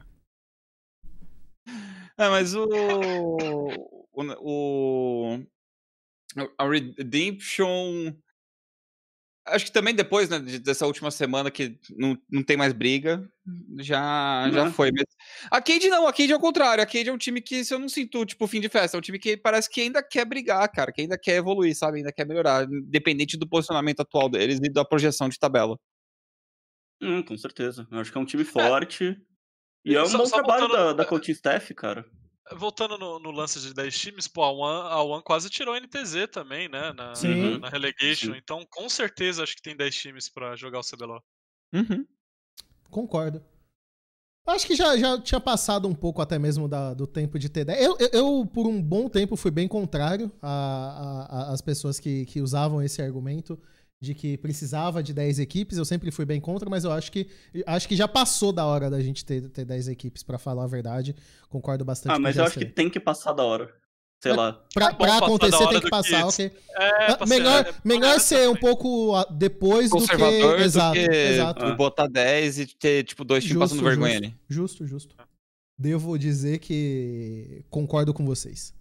É, 2.18 2.28
mas 2.28 2.54
o. 2.54 2.66
O. 4.40 5.40
a 6.58 6.68
Redemption. 6.68 8.12
Acho 9.46 9.64
que 9.64 9.72
também 9.72 9.94
depois, 9.94 10.28
né, 10.28 10.38
de- 10.38 10.58
dessa 10.58 10.86
última 10.86 11.10
semana 11.10 11.50
que 11.50 11.78
não, 11.96 12.20
não 12.30 12.42
tem 12.42 12.54
mais 12.54 12.74
briga, 12.74 13.26
já, 13.78 14.46
já 14.52 14.64
Né? 14.66 14.70
foi. 14.72 14.90
Mas 14.92 15.04
a 15.50 15.62
Cade 15.62 15.88
não, 15.88 16.06
a 16.06 16.12
Cade 16.12 16.32
é 16.32 16.36
o 16.36 16.40
contrário. 16.40 16.82
A 16.84 16.86
Cade 16.86 17.08
é 17.08 17.12
um 17.12 17.16
time 17.16 17.40
que, 17.40 17.64
se 17.64 17.72
eu 17.72 17.78
não 17.78 17.88
sinto, 17.88 18.26
tipo, 18.26 18.46
fim 18.46 18.60
de 18.60 18.68
festa, 18.68 18.94
é 18.94 18.98
um 18.98 19.00
time 19.00 19.18
que 19.18 19.38
parece 19.38 19.70
que 19.70 19.80
ainda 19.80 20.02
quer 20.02 20.26
brigar, 20.26 20.70
cara, 20.70 20.92
que 20.92 21.00
ainda 21.00 21.16
quer 21.18 21.36
evoluir, 21.36 21.74
sabe? 21.74 21.96
Ainda 21.98 22.12
quer 22.12 22.26
melhorar, 22.26 22.64
independente 22.70 23.38
do 23.38 23.48
posicionamento 23.48 24.00
atual 24.00 24.28
deles 24.28 24.58
e 24.62 24.68
da 24.70 24.84
projeção 24.84 25.30
de 25.30 25.38
tabela. 25.38 25.78
Hum, 27.00 27.22
com 27.22 27.36
certeza. 27.38 27.88
Eu 27.90 28.00
acho 28.00 28.12
que 28.12 28.18
é 28.18 28.20
um 28.20 28.26
time 28.26 28.44
forte. 28.44 29.16
E 29.82 29.94
é 29.96 30.02
um 30.02 30.06
Só- 30.06 30.18
bom 30.18 30.26
só 30.26 30.36
trabalho 30.42 30.68
da, 30.68 30.92
da 30.92 31.04
coaching 31.06 31.32
staff, 31.32 31.72
cara. 31.72 32.04
Voltando 32.56 32.96
no, 32.98 33.18
no 33.18 33.30
lance 33.30 33.60
de 33.60 33.74
10 33.74 33.98
times, 33.98 34.28
pô, 34.28 34.42
a 34.42 34.50
One, 34.50 34.88
a 34.90 35.02
One 35.02 35.22
quase 35.22 35.50
tirou 35.50 35.74
a 35.74 35.78
NTZ 35.80 36.28
também, 36.32 36.68
né? 36.68 36.92
Na, 36.92 37.14
Sim. 37.14 37.52
na, 37.52 37.58
na 37.60 37.68
relegation. 37.68 38.32
Sim. 38.32 38.38
Então, 38.38 38.66
com 38.70 38.88
certeza, 38.88 39.42
acho 39.42 39.54
que 39.56 39.62
tem 39.62 39.76
10 39.76 39.94
times 39.94 40.28
pra 40.28 40.56
jogar 40.56 40.80
o 40.80 40.82
CBLOL. 40.84 41.22
Uhum. 41.72 42.06
Concordo. 42.90 43.44
Acho 44.46 44.66
que 44.66 44.74
já, 44.74 44.96
já 44.96 45.20
tinha 45.20 45.40
passado 45.40 45.86
um 45.86 45.94
pouco 45.94 46.22
até 46.22 46.38
mesmo 46.38 46.66
da- 46.66 46.94
do 46.94 47.06
tempo 47.06 47.38
de 47.38 47.50
ter 47.50 47.66
10. 47.66 47.84
Eu, 47.84 47.96
eu, 48.00 48.08
eu, 48.12 48.46
por 48.46 48.66
um 48.66 48.82
bom 48.82 49.06
tempo, 49.08 49.36
fui 49.36 49.50
bem 49.50 49.68
contrário 49.68 50.32
a- 50.40 50.48
a- 51.28 51.36
a- 51.50 51.52
às 51.52 51.60
pessoas 51.60 52.00
que, 52.00 52.24
que 52.24 52.40
usavam 52.40 52.80
esse 52.82 53.02
argumento 53.02 53.60
de 54.00 54.14
que 54.14 54.36
precisava 54.38 55.02
de 55.02 55.12
10 55.12 55.38
equipes. 55.40 55.76
Eu 55.76 55.84
sempre 55.84 56.10
fui 56.10 56.24
bem 56.24 56.40
contra, 56.40 56.70
mas 56.70 56.84
eu 56.84 56.92
acho 56.92 57.10
que 57.10 57.28
acho 57.66 57.88
que 57.88 57.96
já 57.96 58.06
passou 58.06 58.52
da 58.52 58.64
hora 58.64 58.88
da 58.88 59.00
gente 59.00 59.24
ter, 59.24 59.48
ter 59.48 59.64
10 59.64 59.88
equipes, 59.88 60.22
pra 60.22 60.38
falar 60.38 60.64
a 60.64 60.68
verdade. 60.68 61.14
Concordo 61.48 61.84
bastante 61.84 62.14
Ah, 62.14 62.18
mas 62.18 62.36
eu 62.36 62.44
acho 62.44 62.58
que 62.58 62.66
tem 62.66 62.88
que 62.88 63.00
passar 63.00 63.32
da 63.32 63.42
hora. 63.42 63.72
Sei 64.20 64.32
lá. 64.32 64.52
Pra, 64.74 64.86
É 64.86 64.90
bom 64.90 64.96
pra 64.96 65.16
acontecer 65.18 65.58
tem 65.68 65.78
que 65.78 65.80
que 65.82 65.90
passar, 65.90 66.26
isso. 66.26 66.42
ok. 66.42 66.52
É, 66.70 67.12
Ah, 67.12 67.26
melhor 67.26 67.64
é, 67.66 67.74
melhor 67.84 68.16
é, 68.16 68.18
ser 68.18 68.48
um 68.48 68.56
pouco 68.56 69.14
ah, 69.14 69.24
depois 69.30 69.90
do 69.90 70.04
que. 70.04 70.62
Exato, 70.62 70.98
do 70.98 71.08
que 71.08 71.16
exato. 71.16 71.64
Ah. 71.64 71.74
botar 71.74 72.08
10 72.08 72.58
e 72.58 72.66
ter, 72.66 73.04
tipo, 73.04 73.24
dois 73.24 73.44
times 73.44 73.58
passando 73.60 73.82
vergonha 73.84 74.14
justo, 74.14 74.24
ali. 74.26 74.36
Justo, 74.48 74.86
justo. 74.86 75.16
Devo 75.78 76.18
dizer 76.18 76.58
que 76.58 77.64
concordo 77.70 78.12
com 78.12 78.26
vocês. 78.26 78.74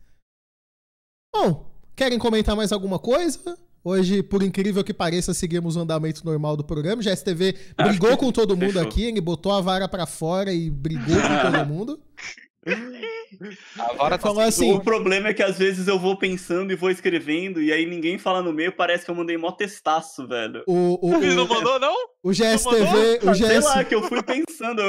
Bom, 1.36 1.70
querem 1.96 2.18
comentar 2.18 2.56
mais 2.56 2.72
alguma 2.72 2.98
coisa? 2.98 3.56
Hoje, 3.88 4.22
por 4.22 4.44
incrível 4.44 4.84
que 4.84 4.94
pareça, 4.94 5.34
seguimos 5.34 5.78
o 5.78 5.80
andamento 5.80 6.26
normal 6.26 6.58
do 6.58 6.64
programa. 6.64 7.02
Já 7.02 7.16
STV 7.16 7.56
brigou 7.78 8.10
que 8.10 8.18
com 8.18 8.34
todo 8.34 8.58
mundo 8.58 8.74
fechou. 8.74 8.82
aqui, 8.82 9.04
ele 9.04 9.22
botou 9.22 9.54
a 9.54 9.62
vara 9.62 9.88
pra 9.88 10.06
fora 10.06 10.52
e 10.52 10.70
brigou 10.70 11.16
com 11.16 11.52
todo 11.52 11.66
mundo. 11.74 12.00
A 13.80 13.94
vara 13.94 14.18
tá 14.18 14.28
Falou 14.28 14.42
assim, 14.42 14.72
O 14.74 14.80
problema 14.80 15.30
é 15.30 15.34
que 15.34 15.44
às 15.44 15.58
vezes 15.58 15.88
eu 15.88 16.00
vou 16.00 16.18
pensando 16.18 16.72
e 16.72 16.76
vou 16.76 16.90
escrevendo, 16.90 17.62
e 17.62 17.72
aí 17.72 17.86
ninguém 17.86 18.18
fala 18.18 18.42
no 18.42 18.52
meio, 18.54 18.72
parece 18.72 19.06
que 19.06 19.12
eu 19.12 19.16
mandei 19.16 19.38
mó 19.38 19.52
testaço, 19.52 20.28
velho. 20.28 20.64
o, 20.68 20.98
o, 21.02 21.16
Ele 21.16 21.34
não 21.36 21.46
o, 21.46 21.48
mandou, 21.48 21.80
não? 21.80 21.96
o 22.24 22.32
GSTV, 22.32 23.20
o 23.24 23.30
Ah, 23.30 23.36
Sei 23.36 23.48
GS, 23.48 23.66
lá, 23.66 23.84
que 23.84 23.96
eu 23.96 24.04
fui 24.04 24.22
pensando. 24.24 24.82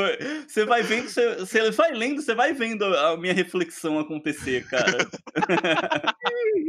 Você 0.47 0.65
vai 0.65 0.83
vendo, 0.83 1.09
você, 1.09 1.37
você 1.37 1.71
vai 1.71 1.93
lendo, 1.93 2.23
você 2.23 2.35
vai 2.35 2.53
vendo 2.53 2.85
a 2.85 3.17
minha 3.17 3.33
reflexão 3.35 3.99
acontecer, 3.99 4.67
cara. 4.69 5.07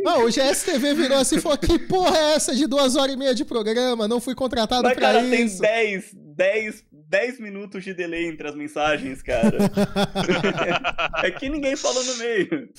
não, 0.03 0.25
o 0.25 0.29
GSTV 0.31 0.93
virou 0.93 1.17
assim 1.17 1.37
e 1.37 1.41
falou: 1.41 1.57
Que 1.57 1.79
porra 1.79 2.17
é 2.17 2.33
essa 2.33 2.55
de 2.55 2.67
duas 2.67 2.95
horas 2.95 3.13
e 3.13 3.17
meia 3.17 3.33
de 3.35 3.45
programa? 3.45 4.07
Não 4.07 4.19
fui 4.19 4.35
contratado 4.35 4.83
Mas, 4.83 4.93
pra 4.93 5.01
cara, 5.13 5.21
tem 5.21 5.45
isso. 5.45 5.59
10, 5.61 6.11
10, 6.13 6.83
10 7.09 7.39
minutos 7.39 7.83
de 7.83 7.93
delay 7.93 8.27
entre 8.27 8.47
as 8.47 8.55
mensagens, 8.55 9.21
cara. 9.23 9.57
é 11.23 11.31
que 11.31 11.49
ninguém 11.49 11.75
falou 11.75 12.03
no 12.03 12.15
meio. 12.17 12.69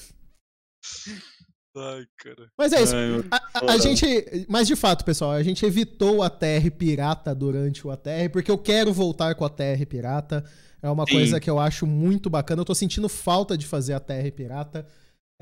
Ai, 1.77 2.05
cara. 2.19 2.51
Mas 2.59 2.73
é 2.73 2.83
isso. 2.83 2.95
Ai, 2.95 3.25
A, 3.31 3.59
a- 3.59 3.73
a 3.75 3.79
gente. 3.79 4.07
Mas 4.49 4.67
de 4.67 4.77
fato, 4.77 5.05
pessoal, 5.05 5.33
a 5.33 5.43
gente 5.43 5.65
evitou 5.67 6.19
o 6.19 6.23
ATR 6.23 6.71
pirata 6.77 7.35
durante 7.35 7.87
o 7.87 7.91
ATR, 7.91 8.31
porque 8.33 8.51
eu 8.51 8.59
quero 8.59 8.93
voltar 8.93 9.35
com 9.35 9.45
o 9.45 9.47
ATR 9.47 9.85
pirata. 9.89 10.45
É 10.83 10.89
uma 10.89 11.05
Sim. 11.07 11.13
coisa 11.13 11.39
que 11.41 11.51
eu 11.51 11.59
acho 11.59 11.87
muito 11.87 12.31
bacana. 12.31 12.61
Eu 12.61 12.65
tô 12.65 12.75
sentindo 12.75 13.09
falta 13.09 13.57
de 13.59 13.67
fazer 13.67 13.95
ATR 13.95 14.31
pirata. 14.35 14.87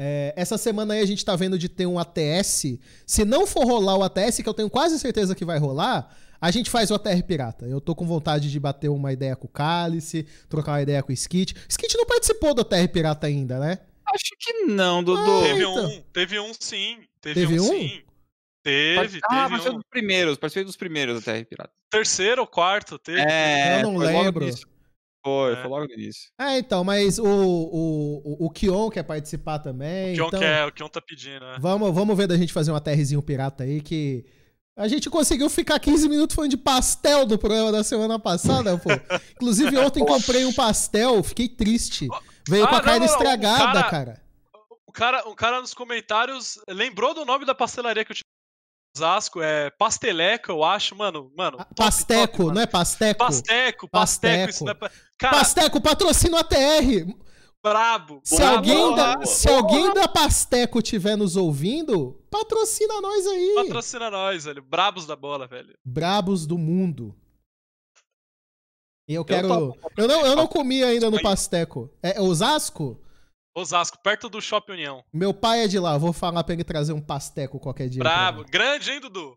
É, 0.00 0.32
essa 0.36 0.56
semana 0.56 0.94
aí 0.94 1.00
a 1.00 1.06
gente 1.06 1.24
tá 1.24 1.34
vendo 1.36 1.58
de 1.58 1.68
ter 1.68 1.86
um 1.86 1.98
ATS. 1.98 2.78
Se 3.06 3.24
não 3.24 3.46
for 3.46 3.64
rolar 3.66 3.96
o 3.96 4.02
ATS, 4.02 4.38
que 4.42 4.48
eu 4.48 4.54
tenho 4.54 4.70
quase 4.70 4.98
certeza 4.98 5.34
que 5.34 5.44
vai 5.44 5.58
rolar, 5.58 6.14
a 6.40 6.50
gente 6.50 6.70
faz 6.70 6.90
o 6.90 6.94
ATR 6.94 7.22
pirata. 7.26 7.66
Eu 7.66 7.80
tô 7.80 7.94
com 7.94 8.06
vontade 8.06 8.50
de 8.50 8.60
bater 8.60 8.88
uma 8.88 9.12
ideia 9.12 9.34
com 9.36 9.46
o 9.46 9.50
Cálice, 9.50 10.26
trocar 10.48 10.72
uma 10.72 10.82
ideia 10.82 11.02
com 11.02 11.10
o 11.10 11.14
Skit. 11.14 11.54
O 11.54 11.58
Skit 11.68 11.96
não 11.96 12.06
participou 12.06 12.54
do 12.54 12.62
ATR 12.62 12.88
pirata 12.92 13.26
ainda, 13.26 13.58
né? 13.58 13.78
Acho 14.14 14.30
que 14.38 14.52
não, 14.64 15.02
Dudu. 15.04 15.42
Teve 15.42 15.60
Então. 15.60 15.86
um, 15.86 16.02
teve 16.12 16.40
um 16.40 16.52
sim. 16.58 16.98
Teve, 17.20 17.40
Teve 17.40 17.60
um, 17.60 17.64
um? 17.64 17.68
sim. 17.68 18.02
Teve, 18.62 18.98
ah, 18.98 19.02
teve 19.02 19.20
participei 19.48 19.72
um. 19.72 19.76
dos 19.76 19.84
primeiros, 19.90 20.38
participei 20.38 20.64
dos 20.64 20.76
primeiros 20.76 21.18
até, 21.22 21.44
Pirata. 21.44 21.70
Terceiro 21.90 22.42
ou 22.42 22.46
quarto, 22.46 22.98
teve. 22.98 23.20
É, 23.20 23.78
Eu 23.80 23.82
não 23.84 23.94
foi 23.96 24.06
lembro. 24.06 24.46
Foi, 25.24 25.52
É. 25.52 25.56
foi 25.56 25.68
logo 25.70 25.86
no 25.86 25.92
início. 25.94 26.30
É, 26.40 26.58
então, 26.58 26.84
mas 26.84 27.18
o, 27.18 27.24
o, 27.26 28.22
o, 28.44 28.46
o 28.46 28.50
Kion 28.50 28.88
quer 28.90 29.02
participar 29.02 29.58
também. 29.58 30.12
O 30.12 30.16
Kion 30.16 30.26
então... 30.28 30.40
quer, 30.40 30.66
o 30.66 30.72
Kion 30.72 30.88
tá 30.88 31.00
pedindo, 31.00 31.40
né? 31.44 31.56
Vamos, 31.60 31.92
vamos 31.94 32.16
ver 32.16 32.26
da 32.26 32.36
gente 32.36 32.52
fazer 32.52 32.70
uma 32.70 32.80
TRzinho 32.80 33.22
pirata 33.22 33.64
aí 33.64 33.80
que. 33.80 34.24
A 34.78 34.86
gente 34.86 35.10
conseguiu 35.10 35.50
ficar 35.50 35.78
15 35.80 36.08
minutos 36.08 36.36
falando 36.36 36.50
de 36.52 36.56
pastel 36.56 37.26
do 37.26 37.36
programa 37.36 37.72
da 37.72 37.82
semana 37.82 38.16
passada, 38.18 38.78
pô. 38.78 38.88
Inclusive, 39.34 39.76
ontem 39.76 40.06
comprei 40.06 40.44
um 40.44 40.52
pastel, 40.52 41.20
fiquei 41.24 41.48
triste. 41.48 42.06
Veio 42.48 42.64
Ah, 42.64 42.68
com 42.68 42.76
a 42.76 42.80
carne 42.80 43.04
o 43.04 43.08
estragada, 43.10 43.58
cara- 43.82 43.90
cara. 43.90 44.22
O 44.86 44.92
cara, 44.92 45.28
um 45.28 45.34
cara 45.34 45.60
nos 45.60 45.74
comentários 45.74 46.58
lembrou 46.68 47.12
do 47.12 47.24
nome 47.24 47.44
da 47.44 47.54
pastelaria 47.54 48.04
que 48.04 48.12
eu 48.12 48.16
tinha 48.16 48.22
em 48.24 48.98
Osasco, 48.98 49.42
é 49.42 49.68
Pasteleco, 49.70 50.50
eu 50.52 50.62
acho, 50.64 50.94
mano, 50.96 51.30
mano. 51.36 51.56
Ah, 51.60 51.64
top, 51.64 51.74
Pasteco, 51.76 52.26
top, 52.28 52.38
mano. 52.44 52.54
não 52.54 52.62
é 52.62 52.66
pasteco? 52.66 53.18
Pasteco, 53.18 53.88
pasteco, 53.88 54.50
isso 54.50 54.64
não 54.64 54.72
é 54.72 54.90
Cara, 55.18 55.36
Pasteco, 55.38 55.80
patrocina 55.80 56.38
a 56.40 56.44
TR. 56.44 57.04
Brabo. 57.62 58.20
Se 58.24 58.36
Boa, 58.38 58.50
alguém, 58.50 58.94
da, 58.94 59.14
boa. 59.14 59.26
se 59.26 59.48
alguém 59.48 59.94
da 59.94 60.08
Pasteco 60.08 60.78
estiver 60.78 61.16
nos 61.16 61.36
ouvindo, 61.36 62.12
patrocina 62.30 63.00
nós 63.00 63.26
aí. 63.26 63.54
Patrocina 63.56 64.10
nós, 64.10 64.44
velho. 64.44 64.62
Brabos 64.62 65.06
da 65.06 65.16
bola, 65.16 65.46
velho. 65.46 65.76
Brabos 65.84 66.46
do 66.46 66.56
mundo. 66.58 67.14
E 69.08 69.14
eu 69.14 69.24
quero. 69.24 69.48
topo. 69.48 69.90
Eu 69.96 70.06
não, 70.06 70.26
eu 70.26 70.36
não 70.36 70.46
comi 70.46 70.82
ainda 70.84 71.10
no 71.10 71.20
Pasteco. 71.22 71.90
É 72.02 72.20
Osasco? 72.20 73.00
Osasco, 73.54 73.98
perto 74.02 74.28
do 74.28 74.40
Shopping 74.40 74.72
União. 74.72 75.04
Meu 75.12 75.34
pai 75.34 75.64
é 75.64 75.66
de 75.66 75.78
lá, 75.78 75.98
vou 75.98 76.12
falar 76.12 76.44
pra 76.44 76.54
ele 76.54 76.62
trazer 76.62 76.92
um 76.92 77.00
pasteco 77.00 77.58
qualquer 77.58 77.88
dia. 77.88 77.98
Brabo. 77.98 78.44
Grande, 78.44 78.90
hein, 78.92 79.00
Dudu? 79.00 79.36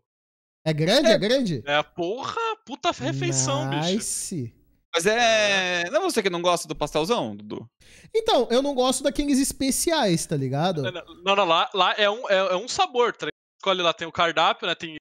É 0.64 0.72
grande? 0.72 1.08
É, 1.08 1.18
grande? 1.18 1.62
É, 1.66 1.82
porra, 1.82 2.36
puta 2.64 2.92
refeição, 2.92 3.68
bicho. 3.68 4.52
Mas 4.94 5.06
é. 5.06 5.88
Não 5.90 6.00
é 6.00 6.04
você 6.04 6.22
que 6.22 6.28
não 6.30 6.42
gosta 6.42 6.68
do 6.68 6.76
pastelzão, 6.76 7.34
Dudu? 7.34 7.66
Então, 8.14 8.46
eu 8.50 8.60
não 8.60 8.74
gosto 8.74 9.02
daqueles 9.02 9.38
especiais, 9.38 10.26
tá 10.26 10.36
ligado? 10.36 10.82
Não, 10.82 11.34
não, 11.34 11.44
lá, 11.44 11.70
lá 11.72 11.94
é, 11.96 12.10
um, 12.10 12.28
é, 12.28 12.36
é 12.36 12.56
um 12.56 12.68
sabor, 12.68 13.12
tá 13.12 13.26
ligado? 13.26 13.32
Escolhe 13.58 13.82
lá, 13.82 13.92
tem 13.94 14.06
o 14.06 14.12
cardápio, 14.12 14.66
né? 14.66 14.74
Tem 14.74 14.96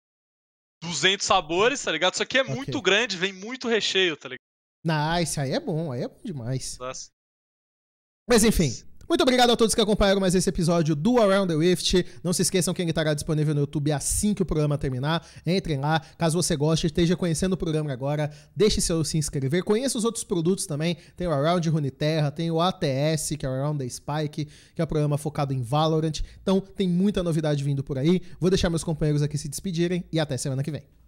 200 0.82 1.26
sabores, 1.26 1.84
tá 1.84 1.92
ligado? 1.92 2.14
Isso 2.14 2.24
aqui 2.24 2.38
é 2.38 2.42
Ok. 2.42 2.56
muito 2.56 2.82
grande, 2.82 3.18
vem 3.18 3.34
muito 3.34 3.68
recheio, 3.68 4.16
tá 4.16 4.30
ligado? 4.30 4.40
Nice, 5.20 5.40
aí 5.40 5.52
é 5.52 5.60
bom, 5.60 5.92
aí 5.92 6.04
é 6.04 6.08
bom 6.08 6.20
demais. 6.24 6.78
Nossa. 6.80 7.10
Mas 8.28 8.44
enfim, 8.44 8.72
muito 9.12 9.24
obrigado 9.24 9.52
a 9.52 9.58
todos 9.58 9.76
que 9.76 9.82
acompanharam 9.82 10.22
mais 10.22 10.34
esse 10.36 10.48
episódio 10.48 10.96
do 10.96 11.20
Around 11.20 11.54
the 11.54 11.60
Rift. 11.60 12.06
Não 12.24 12.32
se 12.32 12.44
esqueçam 12.44 12.74
que 12.74 12.82
ele 12.82 12.92
estará 12.92 13.14
disponível 13.14 13.54
no 13.54 13.60
YouTube 13.60 13.92
assim 13.92 14.34
que 14.34 14.42
o 14.42 14.46
programa 14.46 14.78
terminar. 14.78 15.28
Entrem 15.46 15.80
lá, 15.80 16.00
caso 16.18 16.42
você 16.42 16.56
goste, 16.56 16.88
esteja 16.88 17.18
conhecendo 17.18 17.52
o 17.52 17.58
programa 17.58 17.92
agora, 17.92 18.32
deixe 18.56 18.80
seu 18.80 19.04
se 19.04 19.18
inscrever. 19.18 19.66
Conheça 19.66 19.98
os 19.98 20.06
outros 20.06 20.24
produtos 20.24 20.66
também. 20.66 20.96
Tem 21.18 21.28
o 21.28 21.32
Around 21.34 21.70
Runeterra, 21.70 22.32
tem 22.32 22.50
o 22.52 22.62
ATS, 22.62 23.36
que 23.38 23.46
é 23.46 23.50
o 23.50 23.52
Around 23.52 23.84
the 23.84 23.90
Spike, 23.90 24.48
que 24.74 24.82
é 24.82 24.84
o 24.86 24.88
programa 24.88 25.18
focado 25.18 25.54
em 25.54 25.62
Valorant. 25.62 26.22
Então 26.42 26.62
tem 26.62 26.88
muita 26.88 27.22
novidade 27.22 27.66
vindo 27.66 27.84
por 27.84 27.98
aí. 27.98 28.22
Vou 28.40 28.50
deixar 28.50 28.70
meus 28.70 28.82
companheiros 28.86 29.22
aqui 29.22 29.38
se 29.38 29.50
despedirem 29.50 30.06
e 30.10 30.22
até 30.22 30.38
semana 30.38 30.64
que 30.64 30.72
vem. 30.72 31.01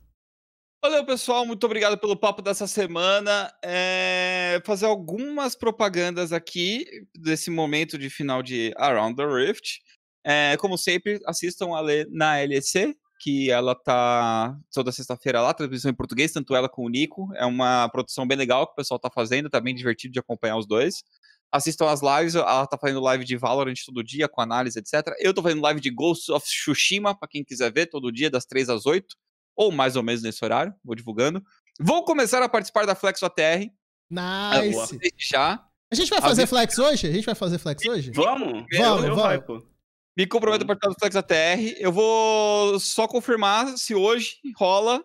Valeu, 0.84 1.05
pessoal. 1.05 1.45
Muito 1.45 1.64
obrigado 1.64 1.97
pelo 1.97 2.14
papo 2.14 2.41
dessa 2.41 2.68
semana. 2.68 3.49
É, 3.64 4.61
Fazer 4.65 4.85
algumas 4.85 5.55
propagandas 5.55 6.34
aqui 6.34 6.85
desse 7.15 7.49
momento 7.49 7.97
de 7.97 8.10
final 8.10 8.43
de 8.43 8.73
Around 8.76 9.15
the 9.15 9.26
Rift. 9.26 9.80
É, 10.26 10.57
como 10.57 10.77
sempre, 10.77 11.22
assistam 11.26 11.69
a 11.73 11.80
ler 11.80 12.05
na 12.11 12.35
LEC, 12.41 12.97
que 13.22 13.49
ela 13.49 13.73
tá 13.73 14.60
toda 14.73 14.91
sexta-feira 14.91 15.39
lá, 15.39 15.53
transmissão 15.53 15.89
em 15.89 15.95
português, 15.95 16.34
tanto 16.34 16.53
ela 16.53 16.68
como 16.68 16.89
o 16.89 16.91
Nico. 16.91 17.30
É 17.35 17.45
uma 17.45 17.88
produção 17.88 18.27
bem 18.27 18.38
legal 18.38 18.68
que 18.68 18.73
o 18.73 18.76
pessoal 18.76 18.99
tá 18.99 19.10
fazendo, 19.10 19.49
tá 19.49 19.61
bem 19.61 19.73
divertido 19.73 20.11
de 20.11 20.19
acompanhar 20.19 20.57
os 20.57 20.68
dois. 20.68 21.01
Assistam 21.49 21.89
as 21.89 22.01
lives, 22.01 22.35
ela 22.35 22.68
tá 22.68 22.77
fazendo 22.77 22.99
live 22.99 23.23
de 23.23 23.38
Valorant 23.38 23.77
todo 23.85 24.03
dia, 24.03 24.27
com 24.27 24.41
análise, 24.41 24.77
etc. 24.77 25.15
Eu 25.19 25.34
tô 25.34 25.41
fazendo 25.41 25.61
live 25.61 25.80
de 25.80 25.89
Ghost 25.89 26.30
of 26.30 26.45
Tsushima, 26.45 27.18
pra 27.18 27.26
quem 27.26 27.41
quiser 27.41 27.72
ver, 27.72 27.85
todo 27.85 28.11
dia, 28.11 28.30
das 28.30 28.45
3 28.45 28.68
às 28.68 28.85
8, 28.85 29.15
ou 29.55 29.71
mais 29.71 29.95
ou 29.95 30.03
menos 30.03 30.21
nesse 30.21 30.43
horário, 30.43 30.73
vou 30.84 30.95
divulgando. 30.95 31.43
Vou 31.80 32.05
começar 32.05 32.41
a 32.41 32.49
participar 32.49 32.85
da 32.85 32.95
Flex 32.95 33.21
OTR. 33.21 33.69
Nice! 34.09 34.97
Já. 35.17 35.63
A 35.91 35.95
gente 35.95 36.09
vai 36.09 36.21
fazer 36.21 36.47
flex 36.47 36.77
hoje? 36.80 37.07
A 37.07 37.11
gente 37.11 37.25
vai 37.25 37.35
fazer 37.35 37.57
flex 37.59 37.85
hoje? 37.85 38.11
Vamos? 38.11 38.65
Vamos, 38.71 39.03
eu, 39.05 39.15
vamos. 39.15 39.43
eu. 39.47 39.73
Me 40.15 40.27
comprometo 40.27 40.63
a 40.63 40.67
participar 40.67 40.93
do 40.93 40.99
Flex 40.99 41.15
ATR. 41.15 41.75
Eu 41.80 41.91
vou 41.91 42.80
só 42.80 43.07
confirmar 43.07 43.77
se 43.77 43.95
hoje 43.95 44.35
rola, 44.55 45.03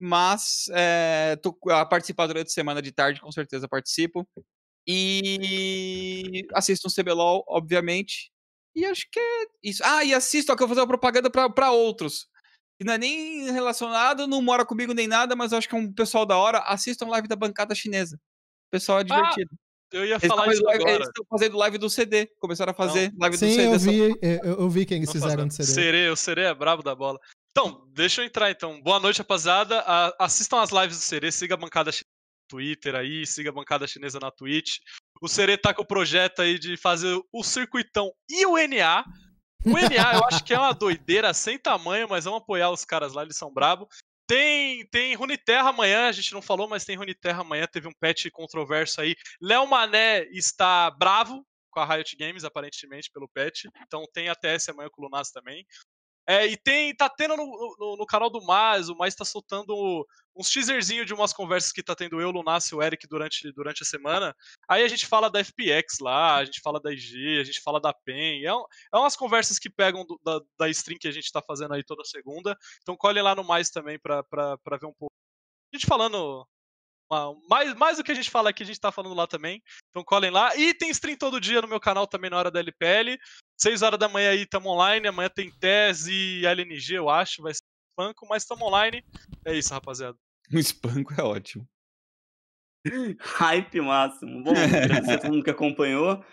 mas 0.00 0.66
é, 0.70 1.36
tô 1.42 1.56
a 1.70 1.84
participar 1.84 2.28
durante 2.28 2.48
a 2.48 2.52
semana 2.52 2.80
de 2.80 2.92
tarde, 2.92 3.20
com 3.20 3.32
certeza 3.32 3.68
participo. 3.68 4.26
E 4.86 6.46
assisto 6.54 6.86
um 6.86 6.90
CBLOL, 6.90 7.44
obviamente. 7.48 8.30
E 8.74 8.84
acho 8.84 9.08
que 9.10 9.18
é 9.18 9.46
isso. 9.64 9.82
Ah, 9.84 10.04
e 10.04 10.14
assisto, 10.14 10.52
ó, 10.52 10.56
que 10.56 10.62
eu 10.62 10.68
vou 10.68 10.76
fazer 10.76 10.82
uma 10.82 10.98
propaganda 10.98 11.28
pra 11.30 11.72
outros. 11.72 12.28
Que 12.78 12.84
não 12.84 12.92
é 12.94 12.98
nem 12.98 13.50
relacionado, 13.52 14.26
não 14.26 14.42
mora 14.42 14.64
comigo 14.64 14.92
nem 14.92 15.06
nada, 15.08 15.34
mas 15.34 15.52
eu 15.52 15.58
acho 15.58 15.68
que 15.68 15.74
é 15.74 15.78
um 15.78 15.92
pessoal 15.92 16.26
da 16.26 16.36
hora. 16.36 16.58
Assistam 16.58 17.06
live 17.08 17.26
da 17.28 17.36
bancada 17.36 17.74
chinesa. 17.74 18.16
O 18.16 18.70
pessoal 18.70 19.00
é 19.00 19.04
divertido. 19.04 19.50
Ah, 19.52 19.96
eu 19.96 20.04
ia 20.04 20.16
Eles 20.16 20.26
falar 20.26 20.52
isso 20.52 20.62
live, 20.62 20.82
agora. 20.82 20.96
Eles 20.96 21.08
estão 21.08 21.24
fazendo 21.30 21.56
live 21.56 21.78
do 21.78 21.88
CD. 21.88 22.26
Começaram 22.38 22.72
a 22.72 22.74
fazer 22.74 23.12
live 23.18 23.38
Sim, 23.38 23.46
do 23.46 23.52
CD. 23.54 23.66
eu 23.74 23.78
só- 23.80 23.90
vi, 23.90 23.98
eu, 24.20 24.60
eu 24.60 24.68
vi 24.70 24.84
quem 24.84 24.98
eles 24.98 25.10
fizeram 25.12 25.46
de 25.48 25.54
CD. 25.54 25.68
Serê, 25.72 26.08
o 26.10 26.16
Serê 26.16 26.42
é 26.42 26.54
brabo 26.54 26.82
da 26.82 26.94
bola. 26.94 27.18
Então, 27.50 27.88
deixa 27.94 28.20
eu 28.20 28.26
entrar 28.26 28.50
então. 28.50 28.78
Boa 28.82 29.00
noite, 29.00 29.18
rapaziada. 29.18 29.80
A- 29.80 30.14
assistam 30.18 30.60
as 30.60 30.70
lives 30.70 30.98
do 30.98 31.02
Serê, 31.02 31.32
siga 31.32 31.54
a 31.54 31.56
bancada 31.56 31.90
chinesa 31.90 32.04
no 32.52 32.58
Twitter 32.58 32.94
aí, 32.94 33.26
siga 33.26 33.48
a 33.48 33.52
bancada 33.54 33.86
chinesa 33.86 34.18
na 34.20 34.30
Twitch. 34.30 34.76
O 35.22 35.28
Serê 35.28 35.56
tá 35.56 35.72
com 35.72 35.80
o 35.80 35.86
projeto 35.86 36.42
aí 36.42 36.58
de 36.58 36.76
fazer 36.76 37.18
o 37.32 37.42
circuitão 37.42 38.12
e 38.28 38.44
o 38.44 38.58
NA. 38.58 39.02
O 39.64 39.70
NA 39.70 40.14
eu 40.14 40.24
acho 40.24 40.44
que 40.44 40.54
é 40.54 40.58
uma 40.58 40.72
doideira 40.72 41.32
sem 41.34 41.58
tamanho, 41.58 42.08
mas 42.08 42.24
vamos 42.24 42.40
apoiar 42.42 42.70
os 42.70 42.84
caras 42.84 43.12
lá, 43.12 43.22
eles 43.22 43.36
são 43.36 43.52
brabo. 43.52 43.88
Tem, 44.26 44.86
tem 44.88 45.14
Runeterra 45.14 45.70
amanhã, 45.70 46.08
a 46.08 46.12
gente 46.12 46.32
não 46.32 46.42
falou, 46.42 46.68
mas 46.68 46.84
tem 46.84 46.96
Runeterra 46.96 47.42
amanhã, 47.42 47.66
teve 47.66 47.86
um 47.86 47.94
patch 48.00 48.26
controverso 48.32 49.00
aí. 49.00 49.14
Léo 49.40 49.66
Mané 49.66 50.24
está 50.30 50.90
bravo 50.90 51.46
com 51.70 51.80
a 51.80 51.84
Riot 51.84 52.16
Games, 52.16 52.42
aparentemente, 52.42 53.10
pelo 53.12 53.28
patch. 53.28 53.66
Então 53.82 54.04
tem 54.12 54.28
a 54.28 54.34
TS 54.34 54.70
amanhã 54.70 54.88
com 54.90 55.02
o 55.02 55.04
Lunas 55.04 55.30
também. 55.30 55.64
É, 56.28 56.44
e 56.44 56.56
tem, 56.56 56.94
tá 56.94 57.08
tendo 57.08 57.36
no, 57.36 57.76
no, 57.78 57.96
no 57.98 58.06
canal 58.06 58.28
do 58.28 58.44
Mais, 58.44 58.88
o 58.88 58.96
Mais 58.96 59.14
tá 59.14 59.24
soltando 59.24 60.04
uns 60.36 60.50
teaserzinho 60.50 61.04
de 61.04 61.14
umas 61.14 61.32
conversas 61.32 61.72
que 61.72 61.82
tá 61.82 61.94
tendo 61.94 62.20
eu, 62.20 62.30
Lunas 62.30 62.66
e 62.66 62.74
o 62.74 62.82
Eric 62.82 63.06
durante, 63.08 63.50
durante 63.52 63.82
a 63.82 63.86
semana. 63.86 64.34
Aí 64.68 64.82
a 64.84 64.88
gente 64.88 65.06
fala 65.06 65.30
da 65.30 65.40
FPX 65.42 65.98
lá, 66.00 66.36
a 66.36 66.44
gente 66.44 66.60
fala 66.60 66.78
da 66.80 66.92
IG, 66.92 67.40
a 67.40 67.44
gente 67.44 67.60
fala 67.62 67.80
da 67.80 67.92
PEN. 67.92 68.44
É, 68.44 68.54
um- 68.54 68.64
é 68.94 68.98
umas 68.98 69.16
conversas 69.16 69.58
que 69.58 69.70
pegam 69.70 70.04
do- 70.04 70.20
da, 70.22 70.40
da 70.58 70.68
stream 70.68 70.98
que 70.98 71.08
a 71.08 71.12
gente 71.12 71.32
tá 71.32 71.40
fazendo 71.40 71.72
aí 71.74 71.82
toda 71.82 72.04
segunda. 72.04 72.56
Então 72.82 72.96
colhe 72.96 73.20
lá 73.22 73.34
no 73.34 73.42
Mais 73.44 73.70
também 73.70 73.98
pra, 73.98 74.22
pra, 74.24 74.58
pra 74.58 74.76
ver 74.76 74.86
um 74.86 74.92
pouco. 74.94 75.12
A 75.72 75.76
gente 75.76 75.86
falando 75.86 76.46
uma- 77.10 77.34
mais, 77.48 77.74
mais 77.74 77.96
do 77.98 78.04
que 78.04 78.12
a 78.12 78.14
gente 78.14 78.30
fala 78.30 78.50
aqui, 78.50 78.62
a 78.62 78.66
gente 78.66 78.80
tá 78.80 78.92
falando 78.92 79.14
lá 79.14 79.26
também. 79.26 79.62
Então 79.90 80.04
colhem 80.04 80.30
lá. 80.30 80.54
E 80.56 80.74
tem 80.74 80.90
stream 80.90 81.16
todo 81.16 81.40
dia 81.40 81.62
no 81.62 81.68
meu 81.68 81.80
canal 81.80 82.06
também 82.06 82.28
na 82.30 82.36
hora 82.38 82.50
da 82.50 82.60
LPL. 82.60 83.16
6 83.58 83.80
horas 83.82 83.98
da 83.98 84.08
manhã 84.08 84.30
aí 84.32 84.44
tamo 84.46 84.68
online. 84.68 85.06
Amanhã 85.08 85.30
tem 85.30 85.50
TES 85.50 86.06
e 86.08 86.44
LNG, 86.44 86.94
eu 86.94 87.08
acho. 87.08 87.42
Vai 87.42 87.54
ser 87.54 87.62
banco, 87.98 88.26
mas 88.28 88.44
tamo 88.44 88.66
online. 88.66 89.02
É 89.44 89.54
isso, 89.54 89.72
rapaziada. 89.72 90.18
Um 90.52 90.58
espanco 90.58 91.12
é 91.18 91.22
ótimo. 91.22 91.68
Hype 93.18 93.80
máximo. 93.80 94.42
Bom, 94.42 94.52
agradecer 94.54 95.12
a 95.12 95.18
todo 95.18 95.32
mundo 95.32 95.44
que 95.44 95.50
acompanhou. 95.50 96.24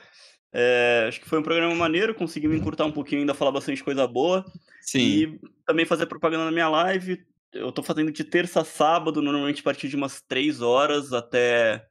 É, 0.53 1.05
acho 1.07 1.19
que 1.19 1.27
foi 1.27 1.39
um 1.39 1.43
programa 1.43 1.73
maneiro, 1.73 2.13
conseguimos 2.13 2.55
encurtar 2.55 2.85
um 2.85 2.91
pouquinho, 2.91 3.21
ainda 3.21 3.33
falar 3.33 3.51
bastante 3.51 3.83
coisa 3.83 4.05
boa. 4.05 4.45
Sim. 4.81 4.99
E 4.99 5.39
também 5.65 5.85
fazer 5.85 6.05
propaganda 6.05 6.45
na 6.45 6.51
minha 6.51 6.69
live. 6.69 7.25
Eu 7.51 7.71
tô 7.71 7.81
fazendo 7.81 8.11
de 8.11 8.23
terça 8.23 8.61
a 8.61 8.65
sábado, 8.65 9.21
normalmente 9.21 9.61
a 9.61 9.63
partir 9.63 9.87
de 9.87 9.95
umas 9.95 10.21
3 10.21 10.61
horas 10.61 11.11
até, 11.11 11.85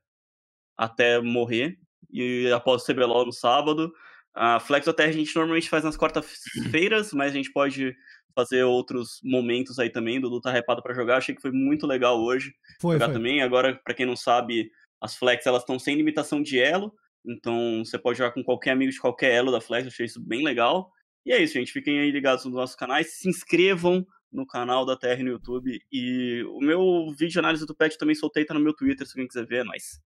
até 0.76 1.20
morrer. 1.20 1.78
E 2.10 2.50
após 2.52 2.82
o 2.82 2.86
CBLOL 2.86 3.26
no 3.26 3.32
sábado. 3.32 3.92
A 4.34 4.58
Flex 4.60 4.86
OTR 4.86 5.08
a 5.08 5.12
gente 5.12 5.34
normalmente 5.34 5.68
faz 5.68 5.84
nas 5.84 5.96
quartas-feiras, 5.96 7.12
mas 7.12 7.32
a 7.32 7.34
gente 7.34 7.52
pode 7.52 7.94
fazer 8.34 8.64
outros 8.64 9.20
momentos 9.22 9.78
aí 9.78 9.90
também. 9.90 10.20
Dudu 10.20 10.40
tá 10.40 10.56
hypado 10.56 10.82
pra 10.82 10.94
jogar. 10.94 11.18
Achei 11.18 11.34
que 11.34 11.42
foi 11.42 11.52
muito 11.52 11.86
legal 11.86 12.20
hoje 12.20 12.54
Foi, 12.80 12.94
jogar 12.96 13.06
foi. 13.06 13.14
também. 13.14 13.42
Agora, 13.42 13.80
pra 13.84 13.94
quem 13.94 14.06
não 14.06 14.16
sabe, 14.16 14.70
as 15.00 15.16
Flex 15.16 15.46
elas 15.46 15.62
estão 15.62 15.78
sem 15.78 15.96
limitação 15.96 16.42
de 16.42 16.58
elo. 16.58 16.92
Então 17.24 17.82
você 17.84 17.98
pode 17.98 18.18
jogar 18.18 18.32
com 18.32 18.42
qualquer 18.42 18.72
amigo 18.72 18.90
de 18.90 19.00
qualquer 19.00 19.32
elo 19.32 19.52
da 19.52 19.60
Flex. 19.60 19.86
Achei 19.86 20.06
isso 20.06 20.20
bem 20.20 20.44
legal. 20.44 20.90
E 21.24 21.32
é 21.32 21.42
isso, 21.42 21.54
gente. 21.54 21.72
Fiquem 21.72 22.00
aí 22.00 22.10
ligados 22.10 22.44
nos 22.44 22.54
nossos 22.54 22.76
canais. 22.76 23.14
Se 23.14 23.28
inscrevam 23.28 24.06
no 24.32 24.46
canal 24.46 24.86
da 24.86 24.96
TR 24.96 25.22
no 25.22 25.30
YouTube. 25.30 25.78
E 25.92 26.42
o 26.48 26.60
meu 26.60 27.10
vídeo 27.10 27.32
de 27.32 27.38
análise 27.38 27.66
do 27.66 27.74
patch 27.74 27.96
também 27.96 28.14
soltei, 28.14 28.44
tá 28.44 28.54
no 28.54 28.60
meu 28.60 28.74
Twitter, 28.74 29.06
se 29.06 29.12
alguém 29.12 29.28
quiser 29.28 29.46
ver, 29.46 29.58
é 29.58 29.64
nóis. 29.64 30.00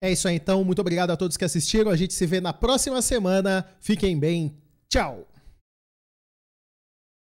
É 0.00 0.10
isso 0.10 0.28
aí, 0.28 0.34
então. 0.34 0.62
Muito 0.64 0.80
obrigado 0.80 1.10
a 1.10 1.16
todos 1.16 1.36
que 1.36 1.44
assistiram. 1.44 1.90
A 1.90 1.96
gente 1.96 2.12
se 2.12 2.26
vê 2.26 2.40
na 2.40 2.52
próxima 2.52 3.00
semana. 3.00 3.66
Fiquem 3.80 4.18
bem. 4.18 4.60
Tchau. 4.88 5.31